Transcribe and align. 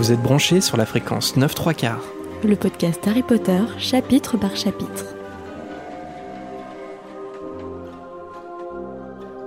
Vous 0.00 0.12
êtes 0.12 0.22
branchés 0.22 0.62
sur 0.62 0.78
la 0.78 0.86
fréquence 0.86 1.36
9 1.36 1.54
3 1.54 1.74
quarts. 1.74 2.02
Le 2.42 2.56
podcast 2.56 3.06
Harry 3.06 3.22
Potter, 3.22 3.60
chapitre 3.76 4.38
par 4.38 4.56
chapitre. 4.56 5.14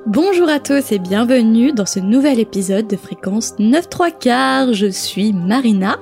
Bonjour 0.05 0.47
à 0.50 0.59
tous 0.59 0.91
et 0.91 1.00
bienvenue 1.00 1.73
dans 1.73 1.88
ce 1.88 2.00
nouvel 2.00 2.39
épisode 2.39 2.86
de 2.86 2.95
fréquence 2.95 3.55
9 3.57 3.89
3 3.89 4.11
quarts. 4.11 4.73
Je 4.73 4.86
suis 4.86 5.34
Marina. 5.34 5.97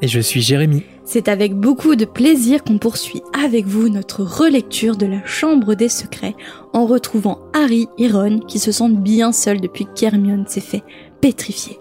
Et 0.00 0.08
je 0.08 0.18
suis 0.18 0.42
Jérémy. 0.42 0.82
C'est 1.04 1.28
avec 1.28 1.54
beaucoup 1.54 1.94
de 1.94 2.04
plaisir 2.04 2.64
qu'on 2.64 2.78
poursuit 2.78 3.22
avec 3.40 3.66
vous 3.66 3.88
notre 3.88 4.24
relecture 4.24 4.96
de 4.96 5.06
la 5.06 5.24
Chambre 5.24 5.76
des 5.76 5.88
Secrets 5.88 6.34
en 6.72 6.86
retrouvant 6.86 7.38
Harry 7.54 7.86
et 7.98 8.08
Ron 8.08 8.40
qui 8.40 8.58
se 8.58 8.72
sentent 8.72 9.00
bien 9.00 9.30
seuls 9.30 9.60
depuis 9.60 9.86
qu'Hermione 9.94 10.48
s'est 10.48 10.60
fait 10.60 10.82
pétrifier. 11.20 11.78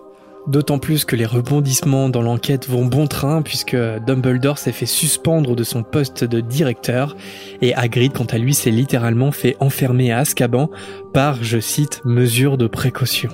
D'autant 0.48 0.80
plus 0.80 1.06
que 1.06 1.16
les 1.16 1.26
rebondissements 1.26 2.10
dans 2.10 2.24
l'enquête 2.24 2.68
vont 2.68 2.86
bon 2.86 3.06
train 3.06 3.44
puisque 3.44 3.76
Dumbledore 3.76 4.58
s'est 4.58 4.72
fait 4.72 4.88
suspendre 4.88 5.56
de 5.56 5.64
son 5.64 5.84
poste 5.84 6.24
de 6.24 6.42
directeur 6.42 7.16
et 7.62 7.76
Hagrid 7.76 8.14
quant 8.14 8.26
à 8.26 8.40
lui 8.40 8.56
s'est 8.56 8.72
littéralement 8.72 9.32
fait 9.32 9.56
enfermer 9.60 10.12
à 10.12 10.20
Azkaban 10.20 10.70
par, 11.14 11.44
je 11.44 11.60
cite, 11.60 12.02
mesure 12.06 12.58
de 12.58 12.66
précaution. 12.66 13.30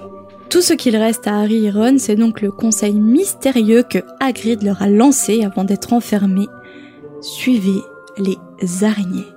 Tout 0.50 0.62
ce 0.62 0.74
qu'il 0.74 0.96
reste 0.98 1.28
à 1.28 1.40
Harry 1.40 1.66
et 1.66 1.72
Ron, 1.72 1.98
c'est 1.98 2.16
donc 2.16 2.42
le 2.42 2.52
conseil 2.52 2.94
mystérieux 2.94 3.84
que 3.84 4.00
Hagrid 4.20 4.64
leur 4.64 4.82
a 4.82 4.90
lancé 4.90 5.44
avant 5.44 5.64
d'être 5.64 5.94
enfermés. 5.94 6.48
Suivez 7.22 7.82
les 8.18 8.84
araignées. 8.84 9.28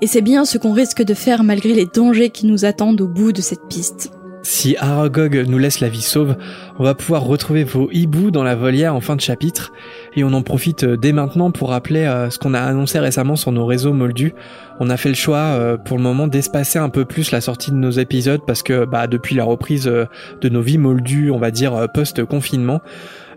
Et 0.00 0.06
c'est 0.06 0.22
bien 0.22 0.44
ce 0.44 0.58
qu'on 0.58 0.72
risque 0.72 1.02
de 1.02 1.14
faire 1.14 1.42
malgré 1.42 1.72
les 1.72 1.86
dangers 1.86 2.30
qui 2.30 2.46
nous 2.46 2.64
attendent 2.64 3.00
au 3.00 3.08
bout 3.08 3.32
de 3.32 3.40
cette 3.40 3.66
piste. 3.68 4.10
Si 4.48 4.76
Aragog 4.78 5.44
nous 5.48 5.58
laisse 5.58 5.80
la 5.80 5.88
vie 5.88 6.00
sauve, 6.00 6.36
on 6.78 6.84
va 6.84 6.94
pouvoir 6.94 7.24
retrouver 7.24 7.64
vos 7.64 7.90
hiboux 7.90 8.30
dans 8.30 8.44
la 8.44 8.54
volière 8.54 8.94
en 8.94 9.00
fin 9.00 9.16
de 9.16 9.20
chapitre, 9.20 9.72
et 10.14 10.22
on 10.22 10.32
en 10.32 10.42
profite 10.42 10.84
euh, 10.84 10.96
dès 10.96 11.10
maintenant 11.10 11.50
pour 11.50 11.70
rappeler 11.70 12.04
euh, 12.04 12.30
ce 12.30 12.38
qu'on 12.38 12.54
a 12.54 12.60
annoncé 12.60 13.00
récemment 13.00 13.34
sur 13.34 13.50
nos 13.50 13.66
réseaux 13.66 13.92
moldus. 13.92 14.34
On 14.78 14.88
a 14.88 14.96
fait 14.96 15.08
le 15.08 15.16
choix 15.16 15.38
euh, 15.38 15.76
pour 15.76 15.96
le 15.96 16.04
moment 16.04 16.28
d'espacer 16.28 16.78
un 16.78 16.90
peu 16.90 17.04
plus 17.04 17.32
la 17.32 17.40
sortie 17.40 17.72
de 17.72 17.76
nos 17.76 17.90
épisodes 17.90 18.40
parce 18.46 18.62
que 18.62 18.84
bah, 18.84 19.08
depuis 19.08 19.34
la 19.34 19.42
reprise 19.42 19.86
de 19.86 20.48
nos 20.48 20.62
vies 20.62 20.78
moldues, 20.78 21.32
on 21.32 21.38
va 21.38 21.50
dire 21.50 21.88
post-confinement, 21.92 22.82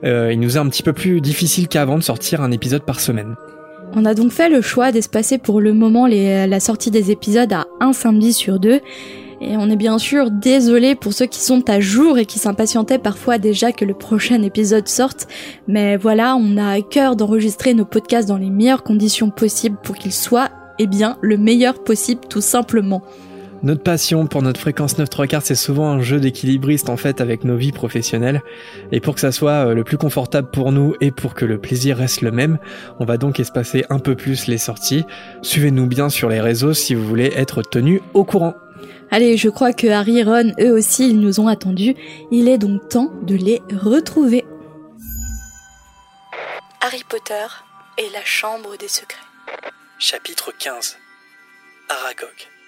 il 0.04 0.40
nous 0.40 0.58
est 0.58 0.60
un 0.60 0.70
petit 0.70 0.84
peu 0.84 0.94
plus 0.94 1.22
difficile 1.22 1.68
qu'avant 1.68 1.98
de 1.98 2.04
sortir 2.04 2.42
un 2.42 2.52
épisode 2.52 2.84
par 2.84 3.00
semaine. 3.00 3.36
On 3.96 4.06
a 4.06 4.14
donc 4.14 4.32
fait 4.32 4.50
le 4.50 4.62
choix 4.62 4.92
d'espacer 4.92 5.40
pour 5.40 5.60
le 5.60 5.74
moment 5.74 6.06
la 6.06 6.60
sortie 6.60 6.92
des 6.92 7.10
épisodes 7.10 7.52
à 7.52 7.66
un 7.82 7.94
samedi 7.94 8.32
sur 8.32 8.60
deux 8.60 8.80
et 9.42 9.58
on 9.58 9.70
est 9.70 9.76
bien 9.76 9.98
sûr 9.98 10.32
désolé 10.32 10.96
pour 10.96 11.14
ceux 11.14 11.26
qui 11.26 11.40
sont 11.40 11.70
à 11.70 11.80
jour 11.80 12.18
et 12.18 12.26
qui 12.26 12.40
s'impatientaient 12.40 13.00
parfois 13.00 13.38
déjà 13.38 13.72
que 13.72 13.86
le 13.86 13.94
prochain 13.94 14.42
épisode 14.44 14.88
sorte. 14.88 15.28
Mais 15.68 15.98
voilà, 15.98 16.36
on 16.36 16.58
a 16.58 16.72
à 16.72 16.82
cœur 16.82 17.16
d'enregistrer 17.16 17.74
nos 17.74 17.86
podcasts 17.86 18.28
dans 18.28 18.38
les 18.38 18.50
meilleures 18.50 18.84
conditions 18.84 19.30
possibles 19.30 19.78
pour 19.84 19.96
qu'ils 19.96 20.14
soient, 20.14 20.50
eh 20.78 20.88
bien, 20.88 21.18
le 21.22 21.38
meilleur 21.38 21.84
possible 21.84 22.22
tout 22.30 22.42
simplement. 22.42 23.02
Notre 23.62 23.84
passion 23.84 24.26
pour 24.26 24.42
notre 24.42 24.60
fréquence 24.60 24.98
9 24.98 25.10
3 25.10 25.28
quarts, 25.28 25.42
c'est 25.44 25.54
souvent 25.54 25.90
un 25.90 26.02
jeu 26.02 26.20
d'équilibriste 26.20 26.90
en 26.90 26.96
fait 26.96 27.20
avec 27.20 27.44
nos 27.44 27.58
vies 27.58 27.74
professionnelles. 27.74 28.42
Et 28.94 29.02
pour 29.02 29.16
que 29.16 29.20
ça 29.20 29.34
soit 29.34 29.68
euh, 29.68 29.74
le 29.74 29.84
plus 29.84 29.98
confortable 29.98 30.50
pour 30.50 30.72
nous 30.72 30.96
et 31.02 31.12
pour 31.12 31.34
que 31.34 31.44
le 31.44 31.60
plaisir 31.60 31.98
reste 31.98 32.22
le 32.22 32.32
même, 32.32 32.58
on 33.02 33.06
va 33.06 33.18
donc 33.18 33.40
espacer 33.42 33.84
un 33.90 34.00
peu 34.00 34.16
plus 34.16 34.48
les 34.48 34.58
sorties. 34.58 35.04
Suivez-nous 35.42 35.88
bien 35.88 36.08
sur 36.08 36.30
les 36.30 36.40
réseaux 36.40 36.74
si 36.74 36.96
vous 36.96 37.06
voulez 37.06 37.34
être 37.36 37.62
tenu 37.62 38.02
au 38.14 38.24
courant. 38.24 38.56
Allez, 39.12 39.38
je 39.38 39.50
crois 39.50 39.74
que 39.74 39.88
Harry 39.88 40.20
et 40.20 40.24
Ron, 40.24 40.54
eux 40.60 40.72
aussi, 40.72 41.10
ils 41.10 41.20
nous 41.20 41.40
ont 41.40 41.48
attendus. 41.48 41.96
Il 42.32 42.48
est 42.48 42.60
donc 42.60 42.88
temps 42.90 43.12
de 43.24 43.36
les 43.36 43.62
retrouver. 43.72 44.46
Harry 46.82 47.04
Potter 47.10 47.48
et 47.98 48.10
la 48.14 48.24
Chambre 48.24 48.78
des 48.78 48.88
Secrets. 48.88 49.18
Chapitre 49.98 50.54
15 50.58 50.98
Aragog. 51.90 52.59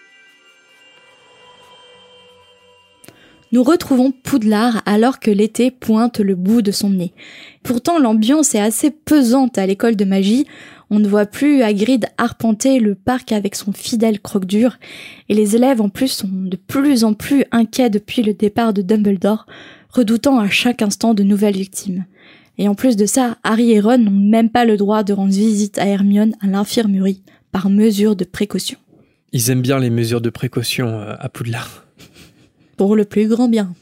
Nous 3.54 3.64
retrouvons 3.64 4.12
Poudlard 4.12 4.82
alors 4.86 5.20
que 5.20 5.30
l'été 5.30 5.72
pointe 5.72 6.22
le 6.22 6.36
bout 6.36 6.62
de 6.62 6.72
son 6.72 6.90
nez. 6.90 7.12
Pourtant, 7.64 8.00
l'ambiance 8.00 8.56
est 8.56 8.62
assez 8.62 8.92
pesante 8.92 9.58
à 9.58 9.66
l'école 9.66 9.98
de 9.98 10.06
magie. 10.06 10.46
On 10.90 11.00
ne 11.00 11.08
voit 11.08 11.26
plus 11.26 11.62
Hagrid 11.62 12.06
arpenter 12.18 12.80
le 12.80 12.96
parc 12.96 13.34
avec 13.34 13.56
son 13.56 13.74
fidèle 13.74 14.22
croque-dur, 14.22 14.78
et 15.28 15.34
les 15.34 15.58
élèves 15.58 15.82
en 15.82 15.90
plus 15.90 16.08
sont 16.08 16.30
de 16.32 16.56
plus 16.56 17.04
en 17.04 17.14
plus 17.14 17.44
inquiets 17.52 17.90
depuis 17.90 18.22
le 18.22 18.34
départ 18.34 18.72
de 18.72 18.82
Dumbledore, 18.82 19.46
redoutant 19.90 20.40
à 20.40 20.50
chaque 20.50 20.82
instant 20.82 21.14
de 21.14 21.24
nouvelles 21.24 21.58
victimes. 21.58 22.06
Et 22.58 22.70
en 22.70 22.76
plus 22.76 22.96
de 22.96 23.06
ça, 23.06 23.38
Harry 23.44 23.72
et 23.72 23.82
Ron 23.82 23.98
n'ont 23.98 24.12
même 24.12 24.50
pas 24.50 24.64
le 24.64 24.78
droit 24.78 25.04
de 25.04 25.12
rendre 25.12 25.34
visite 25.34 25.78
à 25.78 25.88
Hermione 25.88 26.36
à 26.42 26.48
l'infirmerie, 26.48 27.22
par 27.52 27.70
mesure 27.70 28.16
de 28.16 28.24
précaution. 28.24 28.78
Ils 29.34 29.50
aiment 29.50 29.62
bien 29.62 29.80
les 29.80 29.90
mesures 29.90 30.22
de 30.22 30.30
précaution 30.30 30.88
euh, 30.88 31.16
à 31.20 31.28
Poudlard. 31.28 31.86
Pour 32.78 32.96
le 32.96 33.06
plus 33.06 33.28
grand 33.28 33.48
bien. 33.48 33.74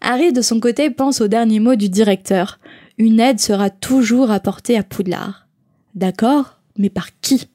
Harry, 0.00 0.32
de 0.32 0.42
son 0.42 0.60
côté, 0.60 0.90
pense 0.90 1.20
au 1.20 1.28
dernier 1.28 1.60
mot 1.60 1.74
du 1.74 1.88
directeur. 1.88 2.58
Une 2.98 3.20
aide 3.20 3.40
sera 3.40 3.70
toujours 3.70 4.30
apportée 4.30 4.76
à 4.76 4.82
Poudlard. 4.82 5.46
D'accord, 5.94 6.58
mais 6.76 6.90
par 6.90 7.08
qui? 7.20 7.48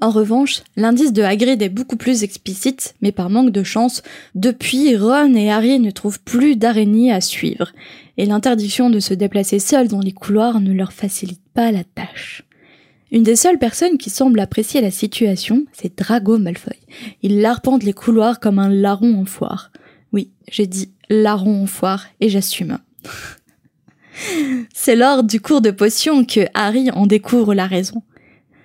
En 0.00 0.10
revanche, 0.10 0.62
l'indice 0.76 1.12
de 1.12 1.22
Hagrid 1.22 1.60
est 1.60 1.68
beaucoup 1.68 1.96
plus 1.96 2.22
explicite, 2.22 2.94
mais 3.02 3.10
par 3.10 3.30
manque 3.30 3.50
de 3.50 3.64
chance, 3.64 4.02
depuis 4.36 4.96
Ron 4.96 5.34
et 5.34 5.50
Harry 5.50 5.80
ne 5.80 5.90
trouvent 5.90 6.20
plus 6.20 6.54
d'araignées 6.54 7.12
à 7.12 7.20
suivre, 7.20 7.72
et 8.16 8.26
l'interdiction 8.26 8.90
de 8.90 9.00
se 9.00 9.12
déplacer 9.14 9.58
seuls 9.58 9.88
dans 9.88 10.00
les 10.00 10.12
couloirs 10.12 10.60
ne 10.60 10.72
leur 10.72 10.92
facilite 10.92 11.42
pas 11.52 11.72
la 11.72 11.82
tâche. 11.82 12.44
Une 13.10 13.22
des 13.22 13.36
seules 13.36 13.58
personnes 13.58 13.96
qui 13.96 14.10
semble 14.10 14.38
apprécier 14.38 14.82
la 14.82 14.90
situation, 14.90 15.64
c'est 15.72 15.96
Drago 15.96 16.36
Malfoy. 16.36 16.76
Il 17.22 17.40
larpente 17.40 17.82
les 17.82 17.94
couloirs 17.94 18.38
comme 18.38 18.58
un 18.58 18.68
larron 18.68 19.20
en 19.20 19.24
foire. 19.24 19.72
Oui, 20.12 20.30
j'ai 20.50 20.66
dit 20.66 20.90
larron 21.08 21.62
en 21.62 21.66
foire, 21.66 22.06
et 22.20 22.28
j'assume. 22.28 22.78
C'est 24.74 24.96
lors 24.96 25.22
du 25.24 25.40
cours 25.40 25.62
de 25.62 25.70
potion 25.70 26.24
que 26.24 26.46
Harry 26.52 26.90
en 26.90 27.06
découvre 27.06 27.54
la 27.54 27.66
raison. 27.66 28.02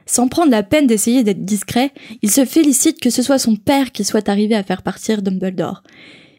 Sans 0.05 0.27
prendre 0.27 0.51
la 0.51 0.63
peine 0.63 0.87
d'essayer 0.87 1.23
d'être 1.23 1.45
discret, 1.45 1.91
il 2.21 2.29
se 2.29 2.43
félicite 2.43 2.99
que 2.99 3.09
ce 3.09 3.21
soit 3.21 3.39
son 3.39 3.55
père 3.55 3.93
qui 3.93 4.03
soit 4.03 4.27
arrivé 4.27 4.55
à 4.55 4.63
faire 4.63 4.81
partir 4.81 5.21
Dumbledore. 5.21 5.83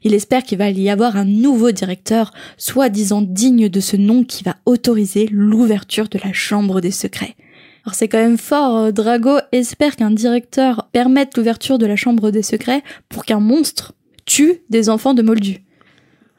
Il 0.03 0.13
espère 0.13 0.43
qu'il 0.43 0.59
va 0.59 0.69
y 0.69 0.91
avoir 0.91 1.17
un 1.17 1.25
nouveau 1.25 1.71
directeur, 1.71 2.35
soi-disant 2.59 3.23
digne 3.23 3.71
de 3.71 3.81
ce 3.81 3.97
nom 3.97 4.25
qui 4.25 4.45
va 4.45 4.57
autoriser 4.67 5.29
l'ouverture 5.33 6.09
de 6.09 6.19
la 6.23 6.35
chambre 6.35 6.83
des 6.83 6.91
secrets. 6.91 7.37
Alors 7.85 7.95
c'est 7.95 8.09
quand 8.09 8.19
même 8.19 8.39
fort, 8.39 8.79
euh, 8.79 8.93
Drago 8.93 9.39
espère 9.53 9.97
qu'un 9.97 10.11
directeur 10.11 10.89
permette 10.93 11.37
l'ouverture 11.37 11.79
de 11.79 11.85
la 11.85 11.97
chambre 11.97 12.31
des 12.31 12.43
secrets 12.43 12.83
pour 13.11 13.25
qu'un 13.27 13.41
monstre 13.41 13.93
tue 14.25 14.63
des 14.71 14.89
enfants 14.89 15.13
de 15.13 15.23
Moldu. 15.23 15.59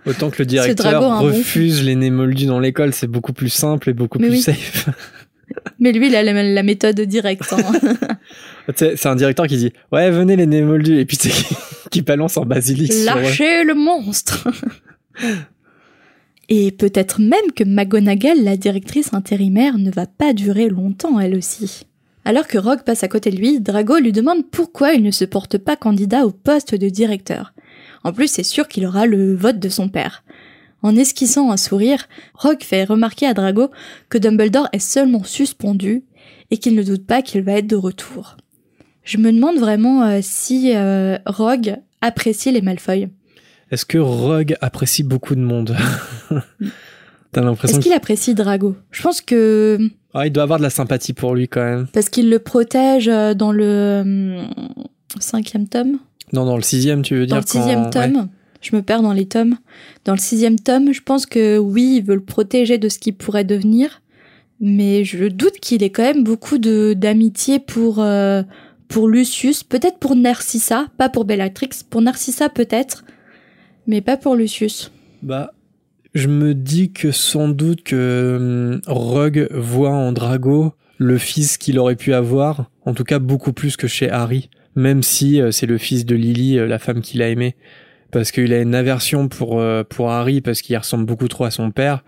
Autant 0.08 0.30
que 0.30 0.38
le 0.40 0.46
directeur 0.46 1.20
refuse 1.20 1.84
les 1.84 1.96
nez 1.96 2.10
moldus 2.12 2.46
dans 2.46 2.60
l'école, 2.60 2.94
c'est 2.94 3.08
beaucoup 3.08 3.34
plus 3.34 3.50
simple 3.50 3.90
et 3.90 3.94
beaucoup 3.94 4.20
plus 4.20 4.38
safe. 4.38 4.90
Mais 5.80 5.92
lui, 5.92 6.08
il 6.08 6.16
a 6.16 6.24
la, 6.24 6.64
méthode 6.64 7.00
directe. 7.02 7.54
Hein. 7.54 8.16
c'est 8.76 9.06
un 9.06 9.16
directeur 9.16 9.46
qui 9.48 9.58
dit 9.58 9.74
Ouais, 9.92 10.10
venez 10.10 10.36
les 10.36 10.48
nez 10.48 10.62
moldus. 10.62 11.00
Et 11.00 11.06
puis 11.06 11.18
c'est 11.20 11.32
qui 11.92 12.02
balance 12.02 12.38
en 12.38 12.46
basilic. 12.46 12.92
Lâchez 13.06 13.64
le 13.64 13.76
monstre 13.76 14.48
Et 16.50 16.72
peut-être 16.72 17.22
même 17.22 17.52
que 17.56 17.64
McGonagall, 17.64 18.44
la 18.44 18.58
directrice 18.58 19.14
intérimaire, 19.14 19.78
ne 19.78 19.92
va 19.92 20.06
pas 20.06 20.34
durer 20.34 20.70
longtemps, 20.70 21.20
elle 21.20 21.36
aussi. 21.36 21.86
Alors 22.24 22.48
que 22.48 22.58
Rogue 22.58 22.84
passe 22.84 23.04
à 23.04 23.08
côté 23.08 23.30
de 23.30 23.38
lui, 23.38 23.60
Drago 23.60 23.98
lui 24.00 24.12
demande 24.12 24.50
pourquoi 24.50 24.94
il 24.94 25.04
ne 25.04 25.12
se 25.12 25.26
porte 25.26 25.58
pas 25.60 25.76
candidat 25.76 26.26
au 26.26 26.32
poste 26.32 26.74
de 26.74 26.90
directeur. 26.90 27.54
En 28.04 28.14
plus, 28.14 28.28
c'est 28.28 28.44
sûr 28.44 28.68
qu'il 28.68 28.86
aura 28.86 29.06
le 29.06 29.36
vote 29.36 29.60
de 29.60 29.70
son 29.70 29.90
père. 29.90 30.24
En 30.82 30.96
esquissant 30.96 31.52
un 31.52 31.58
sourire, 31.58 32.08
Rogue 32.34 32.64
fait 32.64 32.84
remarquer 32.84 33.28
à 33.28 33.34
Drago 33.34 33.70
que 34.10 34.18
Dumbledore 34.18 34.70
est 34.72 34.80
seulement 34.80 35.24
suspendu 35.24 36.04
et 36.52 36.58
qu'il 36.58 36.76
ne 36.76 36.84
doute 36.84 37.06
pas 37.06 37.22
qu'il 37.22 37.42
va 37.42 37.54
être 37.54 37.68
de 37.68 37.76
retour. 37.76 38.38
Je 39.04 39.18
me 39.18 39.32
demande 39.32 39.58
vraiment 39.58 40.04
euh, 40.04 40.20
si 40.22 40.72
euh, 40.76 41.18
Rogue 41.26 41.78
apprécie 42.02 42.52
les 42.52 42.62
Malfoy. 42.62 43.10
Est-ce 43.72 43.86
que 43.86 43.98
Rogue 43.98 44.56
apprécie 44.62 45.04
beaucoup 45.04 45.36
de 45.36 45.42
monde 45.42 45.76
T'as 47.32 47.42
l'impression 47.42 47.78
Est-ce 47.78 47.84
qu'il 47.84 47.94
apprécie 47.94 48.34
Drago? 48.34 48.76
Je 48.92 49.02
pense 49.02 49.22
que... 49.22 49.80
Ah, 50.14 50.26
il 50.28 50.32
doit 50.32 50.44
avoir 50.44 50.60
de 50.60 50.64
la 50.64 50.70
sympathie 50.70 51.14
pour 51.14 51.36
lui 51.36 51.48
quand 51.48 51.64
même. 51.64 51.88
Parce 51.92 52.10
qu'il 52.10 52.30
le 52.30 52.40
protège 52.40 53.10
euh, 53.10 53.34
dans 53.34 53.52
le 53.52 54.46
cinquième 55.20 55.68
tome. 55.68 55.98
Non, 56.32 56.46
dans 56.46 56.56
le 56.56 56.62
sixième, 56.62 57.02
tu 57.02 57.16
veux 57.16 57.26
dire 57.26 57.36
Dans 57.36 57.42
le 57.42 57.48
sixième 57.48 57.90
tome, 57.90 58.30
je 58.62 58.76
me 58.76 58.82
perds 58.82 59.02
dans 59.02 59.14
les 59.14 59.26
tomes. 59.26 59.58
Dans 60.06 60.14
le 60.14 60.20
sixième 60.20 60.60
tome, 60.60 60.94
je 60.94 61.02
pense 61.02 61.26
que 61.26 61.58
oui, 61.58 61.98
il 61.98 62.04
veut 62.04 62.16
le 62.16 62.24
protéger 62.24 62.78
de 62.78 62.90
ce 62.90 63.00
qu'il 63.00 63.16
pourrait 63.16 63.44
devenir, 63.44 64.02
mais 64.60 65.04
je 65.04 65.26
doute 65.26 65.60
qu'il 65.60 65.84
ait 65.84 65.90
quand 65.90 66.04
même 66.04 66.24
beaucoup 66.24 66.58
de 66.58 66.94
d'amitié 66.94 67.60
pour 67.60 68.00
euh, 68.00 68.44
pour 68.88 69.08
Lucius, 69.08 69.64
peut-être 69.64 69.98
pour 70.00 70.16
Narcissa, 70.16 70.88
pas 70.98 71.10
pour 71.10 71.26
Bellatrix, 71.26 71.70
pour 71.90 72.02
Narcissa 72.02 72.50
peut-être, 72.50 73.04
mais 73.88 74.02
pas 74.02 74.18
pour 74.18 74.36
Lucius. 74.36 74.92
Bah, 75.22 75.52
je 76.14 76.28
me 76.28 76.54
dis 76.54 76.92
que 76.92 77.12
sans 77.12 77.50
doute 77.50 77.84
que 77.84 78.38
hum, 78.40 78.82
Rogue 78.88 79.48
voit 79.52 79.92
en 79.92 80.12
Drago 80.12 80.74
le 80.98 81.18
fils 81.18 81.58
qu'il 81.58 81.78
aurait 81.78 81.98
pu 81.98 82.14
avoir, 82.14 82.72
en 82.86 82.94
tout 82.94 83.04
cas 83.04 83.20
beaucoup 83.20 83.54
plus 83.54 83.76
que 83.76 83.88
chez 83.88 84.10
Harry, 84.10 84.50
même 84.76 85.04
si 85.04 85.42
euh, 85.42 85.52
c'est 85.52 85.66
le 85.66 85.78
fils 85.78 86.06
de 86.06 86.16
Lily, 86.16 86.58
euh, 86.58 86.68
la 86.68 86.80
femme 86.80 87.02
qu'il 87.02 87.22
a 87.22 87.30
aimée, 87.30 87.56
parce 88.12 88.32
qu'il 88.32 88.54
a 88.54 88.62
une 88.62 88.76
aversion 88.76 89.28
pour 89.28 89.60
euh, 89.60 89.84
pour 89.84 90.10
Harry 90.12 90.40
parce 90.40 90.62
qu'il 90.62 90.78
ressemble 90.78 91.06
beaucoup 91.06 91.28
trop 91.28 91.44
à 91.44 91.52
son 91.52 91.72
père, 91.72 92.04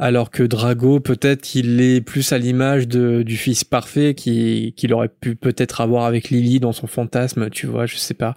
alors 0.00 0.30
que 0.30 0.42
Drago 0.42 0.98
peut-être 0.98 1.54
il 1.54 1.80
est 1.80 2.00
plus 2.00 2.32
à 2.32 2.38
l'image 2.38 2.88
de 2.88 3.22
du 3.22 3.36
fils 3.36 3.62
parfait 3.64 4.14
qui 4.14 4.72
qu'il 4.76 4.92
aurait 4.94 5.08
pu 5.10 5.36
peut-être 5.36 5.80
avoir 5.82 6.06
avec 6.06 6.30
Lily 6.30 6.58
dans 6.58 6.72
son 6.72 6.86
fantasme, 6.88 7.50
tu 7.50 7.66
vois, 7.66 7.86
je 7.86 7.96
sais 7.96 8.14
pas. 8.14 8.34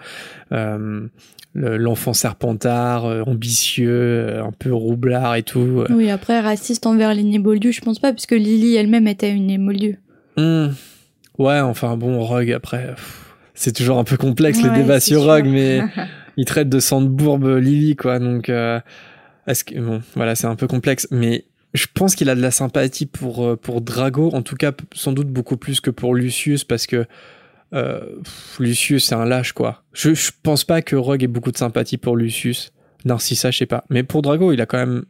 Euh, 0.52 1.08
l'enfant 1.56 2.14
serpentard, 2.14 3.06
euh, 3.06 3.22
ambitieux, 3.28 3.90
euh, 3.92 4.44
un 4.44 4.52
peu 4.52 4.74
roublard 4.74 5.36
et 5.36 5.44
tout. 5.44 5.60
euh. 5.82 5.88
Oui, 5.92 6.10
après, 6.10 6.40
raciste 6.40 6.88
envers 6.88 7.14
les 7.14 7.22
Némoldus, 7.24 7.74
je 7.74 7.82
pense 7.82 8.00
pas, 8.00 8.12
puisque 8.12 8.32
Lily 8.32 8.76
elle-même 8.76 9.08
était 9.08 9.32
une 9.32 9.46
Némoldu. 9.48 10.00
Hmm. 10.36 10.70
Ouais, 11.38 11.60
enfin 11.60 11.96
bon, 11.96 12.20
Rogue 12.24 12.52
après, 12.52 12.96
c'est 13.54 13.72
toujours 13.72 14.00
un 14.00 14.04
peu 14.04 14.18
complexe 14.18 14.62
les 14.64 14.70
Ouais, 14.70 14.78
débats 14.82 15.00
c'est 15.00 15.12
sur. 15.12 15.24
Rogue, 15.24 15.46
mais 15.48 15.82
il 16.38 16.46
traite 16.46 16.70
de 16.70 16.80
sang 16.80 17.02
de 17.02 17.08
bourbe 17.08 17.46
Lily 17.58 17.96
quoi, 17.96 18.18
donc 18.20 18.50
euh, 18.50 18.80
est-ce 19.48 19.64
que 19.64 19.80
bon, 19.80 20.02
voilà, 20.16 20.34
c'est 20.36 20.48
un 20.48 20.56
peu 20.56 20.68
complexe, 20.68 21.08
mais 21.12 21.46
je 21.74 21.88
pense 21.94 22.16
qu'il 22.16 22.30
a 22.30 22.36
de 22.36 22.42
la 22.42 22.52
sympathie 22.52 23.06
pour 23.06 23.46
euh, 23.46 23.56
pour 23.56 23.82
Drago, 23.82 24.30
en 24.34 24.42
tout 24.42 24.56
cas 24.56 24.72
sans 24.94 25.12
doute 25.12 25.30
beaucoup 25.30 25.58
plus 25.58 25.82
que 25.82 25.90
pour 25.90 26.16
Lucius 26.16 26.64
parce 26.64 26.88
que 26.88 27.06
euh, 27.74 28.02
pff, 28.24 28.58
Lucius 28.60 29.06
c'est 29.06 29.16
un 29.16 29.26
lâche 29.26 29.54
quoi. 29.54 29.84
Je 29.94 30.14
je 30.14 30.32
pense 30.44 30.64
pas 30.64 30.82
que 30.82 30.96
Rogue 30.96 31.24
ait 31.24 31.28
beaucoup 31.28 31.52
de 31.52 31.58
sympathie 31.58 31.98
pour 31.98 32.16
Lucius. 32.16 32.72
Narcissa, 33.06 33.52
je 33.52 33.58
sais 33.58 33.66
pas, 33.66 33.84
mais 33.90 34.04
pour 34.04 34.22
Drago, 34.22 34.54
il 34.54 34.62
a 34.62 34.66
quand 34.66 34.78
même 34.78 35.04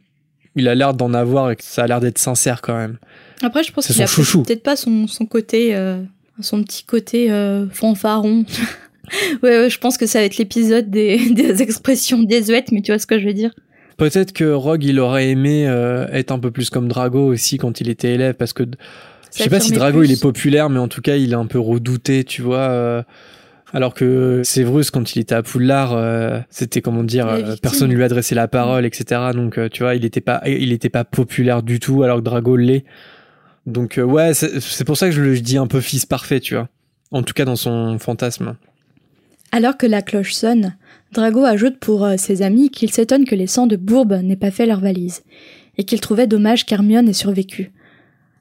il 0.56 0.68
a 0.68 0.74
l'air 0.74 0.94
d'en 0.94 1.14
avoir 1.14 1.50
et 1.50 1.56
que 1.56 1.64
ça 1.64 1.84
a 1.84 1.86
l'air 1.86 2.00
d'être 2.00 2.18
sincère 2.18 2.62
quand 2.62 2.76
même. 2.76 2.98
Après, 3.42 3.62
je 3.62 3.72
pense 3.72 3.86
C'est 3.86 3.92
qu'il 3.94 4.02
a 4.02 4.42
peut-être 4.44 4.62
pas 4.62 4.76
son, 4.76 5.06
son 5.06 5.26
côté, 5.26 5.74
euh, 5.74 6.02
son 6.40 6.62
petit 6.62 6.84
côté 6.84 7.30
euh, 7.30 7.68
fanfaron. 7.70 8.44
ouais, 9.42 9.58
ouais, 9.58 9.70
je 9.70 9.78
pense 9.78 9.98
que 9.98 10.06
ça 10.06 10.20
va 10.20 10.24
être 10.24 10.38
l'épisode 10.38 10.90
des, 10.90 11.30
des 11.30 11.62
expressions 11.62 12.22
désuètes, 12.22 12.72
mais 12.72 12.82
tu 12.82 12.92
vois 12.92 12.98
ce 12.98 13.06
que 13.06 13.18
je 13.18 13.26
veux 13.26 13.34
dire. 13.34 13.52
Peut-être 13.96 14.32
que 14.32 14.44
Rogue, 14.52 14.84
il 14.84 14.98
aurait 14.98 15.28
aimé 15.30 15.66
euh, 15.68 16.06
être 16.12 16.32
un 16.32 16.38
peu 16.38 16.50
plus 16.50 16.70
comme 16.70 16.88
Drago 16.88 17.26
aussi 17.26 17.58
quand 17.58 17.80
il 17.80 17.88
était 17.88 18.12
élève, 18.14 18.34
parce 18.34 18.52
que 18.52 18.64
je 19.36 19.42
sais 19.42 19.50
pas 19.50 19.60
si 19.60 19.72
Drago 19.72 19.98
plus. 20.00 20.08
il 20.08 20.12
est 20.12 20.20
populaire, 20.22 20.68
mais 20.70 20.78
en 20.80 20.88
tout 20.88 21.00
cas 21.00 21.16
il 21.16 21.32
est 21.32 21.36
un 21.36 21.46
peu 21.46 21.58
redouté, 21.58 22.24
tu 22.24 22.42
vois. 22.42 22.58
euh, 22.58 23.02
alors 23.72 23.92
que 23.94 24.42
Severus, 24.44 24.90
quand 24.92 25.16
il 25.16 25.20
était 25.20 25.34
à 25.34 25.42
Poudlard, 25.42 25.94
euh, 25.94 26.38
c'était 26.48 26.80
comment 26.80 27.02
dire, 27.02 27.26
euh, 27.26 27.56
personne 27.60 27.90
ne 27.90 27.96
lui 27.96 28.04
adressait 28.04 28.36
la 28.36 28.46
parole, 28.46 28.84
etc. 28.86 29.20
Donc 29.34 29.58
euh, 29.58 29.68
tu 29.68 29.82
vois, 29.82 29.96
il 29.96 30.04
était 30.04 30.20
pas, 30.20 30.40
il 30.46 30.70
était 30.72 30.90
pas 30.90 31.02
populaire 31.04 31.62
du 31.64 31.80
tout, 31.80 32.04
alors 32.04 32.18
que 32.18 32.22
Drago 32.22 32.56
l'est. 32.56 32.84
Donc 33.66 33.98
euh, 33.98 34.02
ouais, 34.02 34.32
c'est 34.34 34.60
c'est 34.60 34.84
pour 34.84 34.96
ça 34.96 35.06
que 35.06 35.12
je 35.12 35.20
le 35.22 35.34
je 35.34 35.40
dis 35.40 35.56
un 35.56 35.66
peu 35.66 35.80
fils 35.80 36.06
parfait, 36.06 36.38
tu 36.38 36.54
vois. 36.54 36.68
En 37.10 37.22
tout 37.24 37.34
cas 37.34 37.44
dans 37.44 37.56
son 37.56 37.98
fantasme. 37.98 38.54
Alors 39.50 39.76
que 39.76 39.86
la 39.86 40.02
cloche 40.02 40.34
sonne, 40.34 40.76
Drago 41.14 41.44
ajoute 41.44 41.78
pour 41.78 42.04
euh, 42.04 42.16
ses 42.18 42.42
amis 42.42 42.70
qu'il 42.70 42.90
s'étonne 42.90 43.24
que 43.24 43.34
les 43.34 43.46
sangs 43.46 43.66
de 43.66 43.76
Bourbe 43.76 44.20
n'aient 44.22 44.36
pas 44.36 44.50
fait 44.50 44.66
leur 44.66 44.80
valise, 44.80 45.22
et 45.78 45.84
qu'il 45.84 46.00
trouvait 46.00 46.26
dommage 46.26 46.66
qu'Hermione 46.66 47.08
ait 47.08 47.14
survécu. 47.14 47.72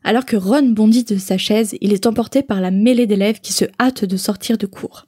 Alors 0.04 0.26
que 0.26 0.36
Ron 0.36 0.70
bondit 0.70 1.06
de 1.06 1.18
sa 1.18 1.38
chaise, 1.38 1.76
il 1.80 1.94
est 1.94 2.06
emporté 2.06 2.42
par 2.42 2.60
la 2.60 2.72
mêlée 2.72 3.08
d'élèves 3.08 3.40
qui 3.40 3.54
se 3.54 3.66
hâtent 3.80 4.04
de 4.04 4.18
sortir 4.18 4.58
de 4.58 4.66
cours. 4.66 5.08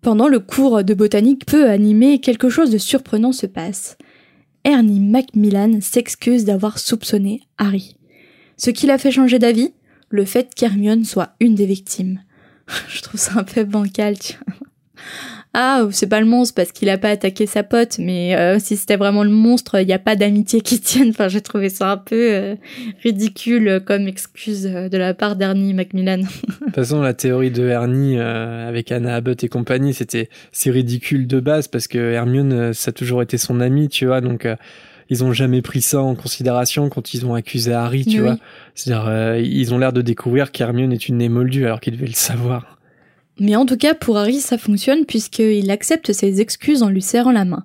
Pendant 0.00 0.26
le 0.26 0.40
cours 0.40 0.82
de 0.82 0.94
botanique 0.94 1.46
peu 1.46 1.68
animé, 1.68 2.18
quelque 2.18 2.48
chose 2.48 2.70
de 2.70 2.78
surprenant 2.78 3.30
se 3.30 3.46
passe. 3.46 3.96
Ernie 4.64 4.98
Macmillan 4.98 5.80
s'excuse 5.80 6.44
d'avoir 6.44 6.78
soupçonné 6.78 7.42
Harry. 7.58 7.96
Ce 8.56 8.70
qui 8.70 8.86
l'a 8.86 8.98
fait 8.98 9.12
changer 9.12 9.38
d'avis, 9.38 9.74
le 10.08 10.24
fait 10.24 10.54
qu'Hermione 10.54 11.04
soit 11.04 11.34
une 11.40 11.54
des 11.54 11.66
victimes. 11.66 12.20
Je 12.88 13.02
trouve 13.02 13.20
ça 13.20 13.32
un 13.36 13.44
peu 13.44 13.64
bancal, 13.64 14.16
vois. 14.46 14.68
Ah, 15.54 15.86
c'est 15.90 16.06
pas 16.08 16.20
le 16.20 16.26
monstre 16.26 16.54
parce 16.54 16.72
qu'il 16.72 16.88
a 16.88 16.96
pas 16.96 17.10
attaqué 17.10 17.44
sa 17.46 17.62
pote, 17.62 17.98
mais 17.98 18.34
euh, 18.36 18.58
si 18.58 18.74
c'était 18.76 18.96
vraiment 18.96 19.22
le 19.22 19.28
monstre, 19.30 19.80
il 19.82 19.86
n'y 19.86 19.92
a 19.92 19.98
pas 19.98 20.16
d'amitié 20.16 20.62
qui 20.62 20.80
tienne. 20.80 21.10
Enfin, 21.10 21.28
j'ai 21.28 21.42
trouvé 21.42 21.68
ça 21.68 21.90
un 21.92 21.96
peu 21.98 22.32
euh, 22.32 22.54
ridicule 23.02 23.82
comme 23.84 24.08
excuse 24.08 24.66
euh, 24.66 24.88
de 24.88 24.96
la 24.96 25.12
part 25.14 25.36
d'Ernie 25.36 25.74
Macmillan. 25.74 26.18
De 26.22 26.64
toute 26.66 26.74
façon, 26.74 27.02
la 27.02 27.12
théorie 27.12 27.50
de 27.50 27.66
Ernie 27.68 28.16
euh, 28.18 28.66
avec 28.66 28.90
Anna 28.92 29.14
Abbott 29.16 29.44
et 29.44 29.48
compagnie, 29.48 29.92
c'était 29.92 30.30
c'est 30.52 30.70
ridicule 30.70 31.26
de 31.26 31.38
base 31.40 31.68
parce 31.68 31.86
que 31.86 31.98
Hermione, 31.98 32.52
euh, 32.52 32.72
ça 32.72 32.88
a 32.88 32.92
toujours 32.92 33.20
été 33.22 33.36
son 33.36 33.60
ami, 33.60 33.88
tu 33.90 34.06
vois. 34.06 34.22
Donc 34.22 34.46
euh, 34.46 34.56
ils 35.10 35.22
ont 35.22 35.34
jamais 35.34 35.60
pris 35.60 35.82
ça 35.82 36.00
en 36.00 36.14
considération 36.14 36.88
quand 36.88 37.12
ils 37.12 37.26
ont 37.26 37.34
accusé 37.34 37.74
Harry, 37.74 38.06
tu 38.06 38.20
Oui. 38.20 38.28
vois. 38.28 38.36
C'est-à-dire 38.74 39.04
euh, 39.06 39.38
ils 39.38 39.74
ont 39.74 39.78
l'air 39.78 39.92
de 39.92 40.00
découvrir 40.00 40.50
qu'Hermione 40.50 40.92
est 40.92 41.08
une 41.08 41.20
émoldue 41.20 41.64
alors 41.66 41.80
qu'ils 41.80 41.92
devaient 41.94 42.06
le 42.06 42.12
savoir. 42.14 42.78
Mais 43.40 43.56
en 43.56 43.66
tout 43.66 43.76
cas, 43.76 43.94
pour 43.94 44.18
Harry, 44.18 44.40
ça 44.40 44.58
fonctionne 44.58 45.06
puisqu'il 45.06 45.70
accepte 45.70 46.12
ses 46.12 46.40
excuses 46.40 46.82
en 46.82 46.88
lui 46.88 47.02
serrant 47.02 47.32
la 47.32 47.44
main. 47.44 47.64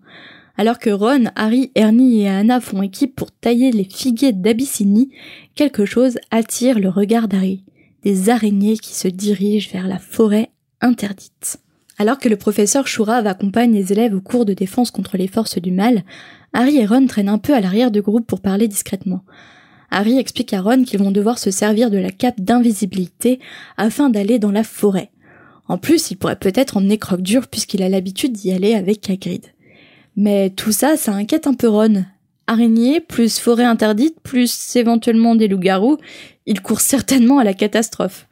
Alors 0.58 0.80
que 0.80 0.90
Ron, 0.90 1.26
Harry, 1.36 1.72
Ernie 1.76 2.22
et 2.22 2.30
Anna 2.30 2.60
font 2.60 2.82
équipe 2.82 3.16
pour 3.16 3.32
tailler 3.32 3.72
les 3.72 3.84
figuiers 3.84 4.34
d'Abyssinie, 4.34 5.12
quelque 5.54 5.86
chose 5.86 6.18
attire 6.32 6.80
le 6.80 6.90
regard 6.90 7.28
d'Harry. 7.28 7.64
Des 8.04 8.30
araignées 8.30 8.78
qui 8.78 8.96
se 8.96 9.08
dirigent 9.08 9.70
vers 9.72 9.88
la 9.88 10.00
forêt 10.00 10.50
interdite. 10.82 11.60
Alors 12.00 12.18
que 12.18 12.30
le 12.30 12.38
professeur 12.38 12.88
Chourave 12.88 13.28
accompagne 13.28 13.74
les 13.74 13.92
élèves 13.92 14.16
au 14.16 14.22
cours 14.22 14.46
de 14.46 14.54
défense 14.54 14.92
contre 14.92 15.18
les 15.18 15.28
forces 15.28 15.60
du 15.60 15.72
mal, 15.72 16.04
Harry 16.54 16.78
et 16.78 16.86
Ron 16.86 17.06
traînent 17.08 17.30
un 17.30 17.40
peu 17.40 17.54
à 17.54 17.62
l'arrière 17.62 17.92
du 17.92 18.02
groupe 18.02 18.26
pour 18.26 18.42
parler 18.42 18.68
discrètement. 18.68 19.24
Harry 19.92 20.18
explique 20.18 20.54
à 20.54 20.62
Ron 20.62 20.84
qu'ils 20.84 21.00
vont 21.00 21.12
devoir 21.12 21.38
se 21.40 21.52
servir 21.52 21.92
de 21.92 21.98
la 21.98 22.12
cape 22.12 22.42
d'invisibilité 22.42 23.40
afin 23.78 24.10
d'aller 24.10 24.40
dans 24.40 24.52
la 24.52 24.64
forêt. 24.64 25.12
En 25.68 25.78
plus, 25.78 26.12
il 26.12 26.16
pourrait 26.16 26.38
peut-être 26.38 26.78
emmener 26.78 26.98
Croque-Dur 26.98 27.48
puisqu'il 27.48 27.84
a 27.84 27.90
l'habitude 27.90 28.34
d'y 28.34 28.52
aller 28.52 28.74
avec 28.74 29.10
Hagrid. 29.10 29.46
Mais 30.16 30.50
tout 30.50 30.72
ça, 30.72 30.98
ça 30.98 31.14
inquiète 31.14 31.48
un 31.48 31.54
peu 31.54 31.68
Ron. 31.68 32.06
Araignée, 32.48 33.02
plus 33.02 33.40
forêt 33.40 33.66
interdite, 33.66 34.20
plus 34.22 34.76
éventuellement 34.76 35.36
des 35.36 35.48
loups-garous, 35.48 35.98
il 36.46 36.62
court 36.62 36.80
certainement 36.82 37.40
à 37.40 37.44
la 37.44 37.54
catastrophe. 37.54 38.28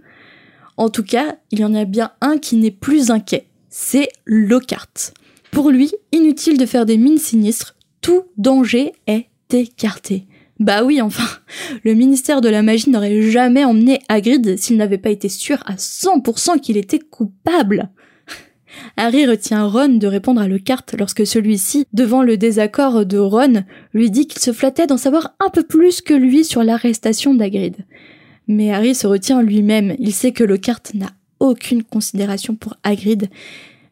En 0.78 0.90
tout 0.90 1.04
cas, 1.04 1.38
il 1.52 1.60
y 1.60 1.66
en 1.66 1.76
a 1.76 1.86
bien 1.86 2.12
un 2.22 2.38
qui 2.38 2.56
n'est 2.56 2.72
plus 2.72 3.12
inquiet. 3.12 3.48
C'est 3.70 4.10
Lockhart. 4.26 5.14
Pour 5.52 5.70
lui, 5.70 5.92
inutile 6.12 6.58
de 6.58 6.66
faire 6.66 6.86
des 6.86 6.98
mines 6.98 7.18
sinistres, 7.18 7.76
tout 8.02 8.24
danger 8.38 8.94
est 9.08 9.27
écarté. 9.51 10.27
Bah 10.59 10.83
oui, 10.83 11.01
enfin, 11.01 11.27
le 11.83 11.93
ministère 11.93 12.39
de 12.39 12.47
la 12.47 12.62
magie 12.62 12.89
n'aurait 12.89 13.29
jamais 13.29 13.65
emmené 13.65 14.00
Hagrid 14.07 14.57
s'il 14.57 14.77
n'avait 14.77 14.97
pas 14.97 15.09
été 15.09 15.27
sûr 15.27 15.57
à 15.65 15.75
100% 15.75 16.59
qu'il 16.59 16.77
était 16.77 17.00
coupable. 17.00 17.89
Harry 18.97 19.25
retient 19.25 19.65
Ron 19.65 19.89
de 19.89 20.07
répondre 20.07 20.41
à 20.41 20.47
Lockhart 20.47 20.85
lorsque 20.97 21.25
celui-ci, 21.27 21.85
devant 21.93 22.24
le 22.24 22.38
désaccord 22.38 23.05
de 23.05 23.17
Ron, 23.17 23.63
lui 23.93 24.09
dit 24.12 24.27
qu'il 24.27 24.41
se 24.41 24.53
flattait 24.53 24.88
d'en 24.88 24.97
savoir 24.97 25.35
un 25.39 25.50
peu 25.50 25.63
plus 25.63 26.01
que 26.01 26.13
lui 26.13 26.45
sur 26.45 26.63
l'arrestation 26.63 27.33
d'Hagrid. 27.33 27.77
Mais 28.47 28.71
Harry 28.71 28.95
se 28.95 29.07
retient 29.07 29.41
lui-même, 29.41 29.95
il 30.00 30.13
sait 30.13 30.31
que 30.31 30.43
Lockhart 30.43 30.81
n'a 30.93 31.12
aucune 31.39 31.83
considération 31.83 32.55
pour 32.55 32.75
Hagrid, 32.83 33.29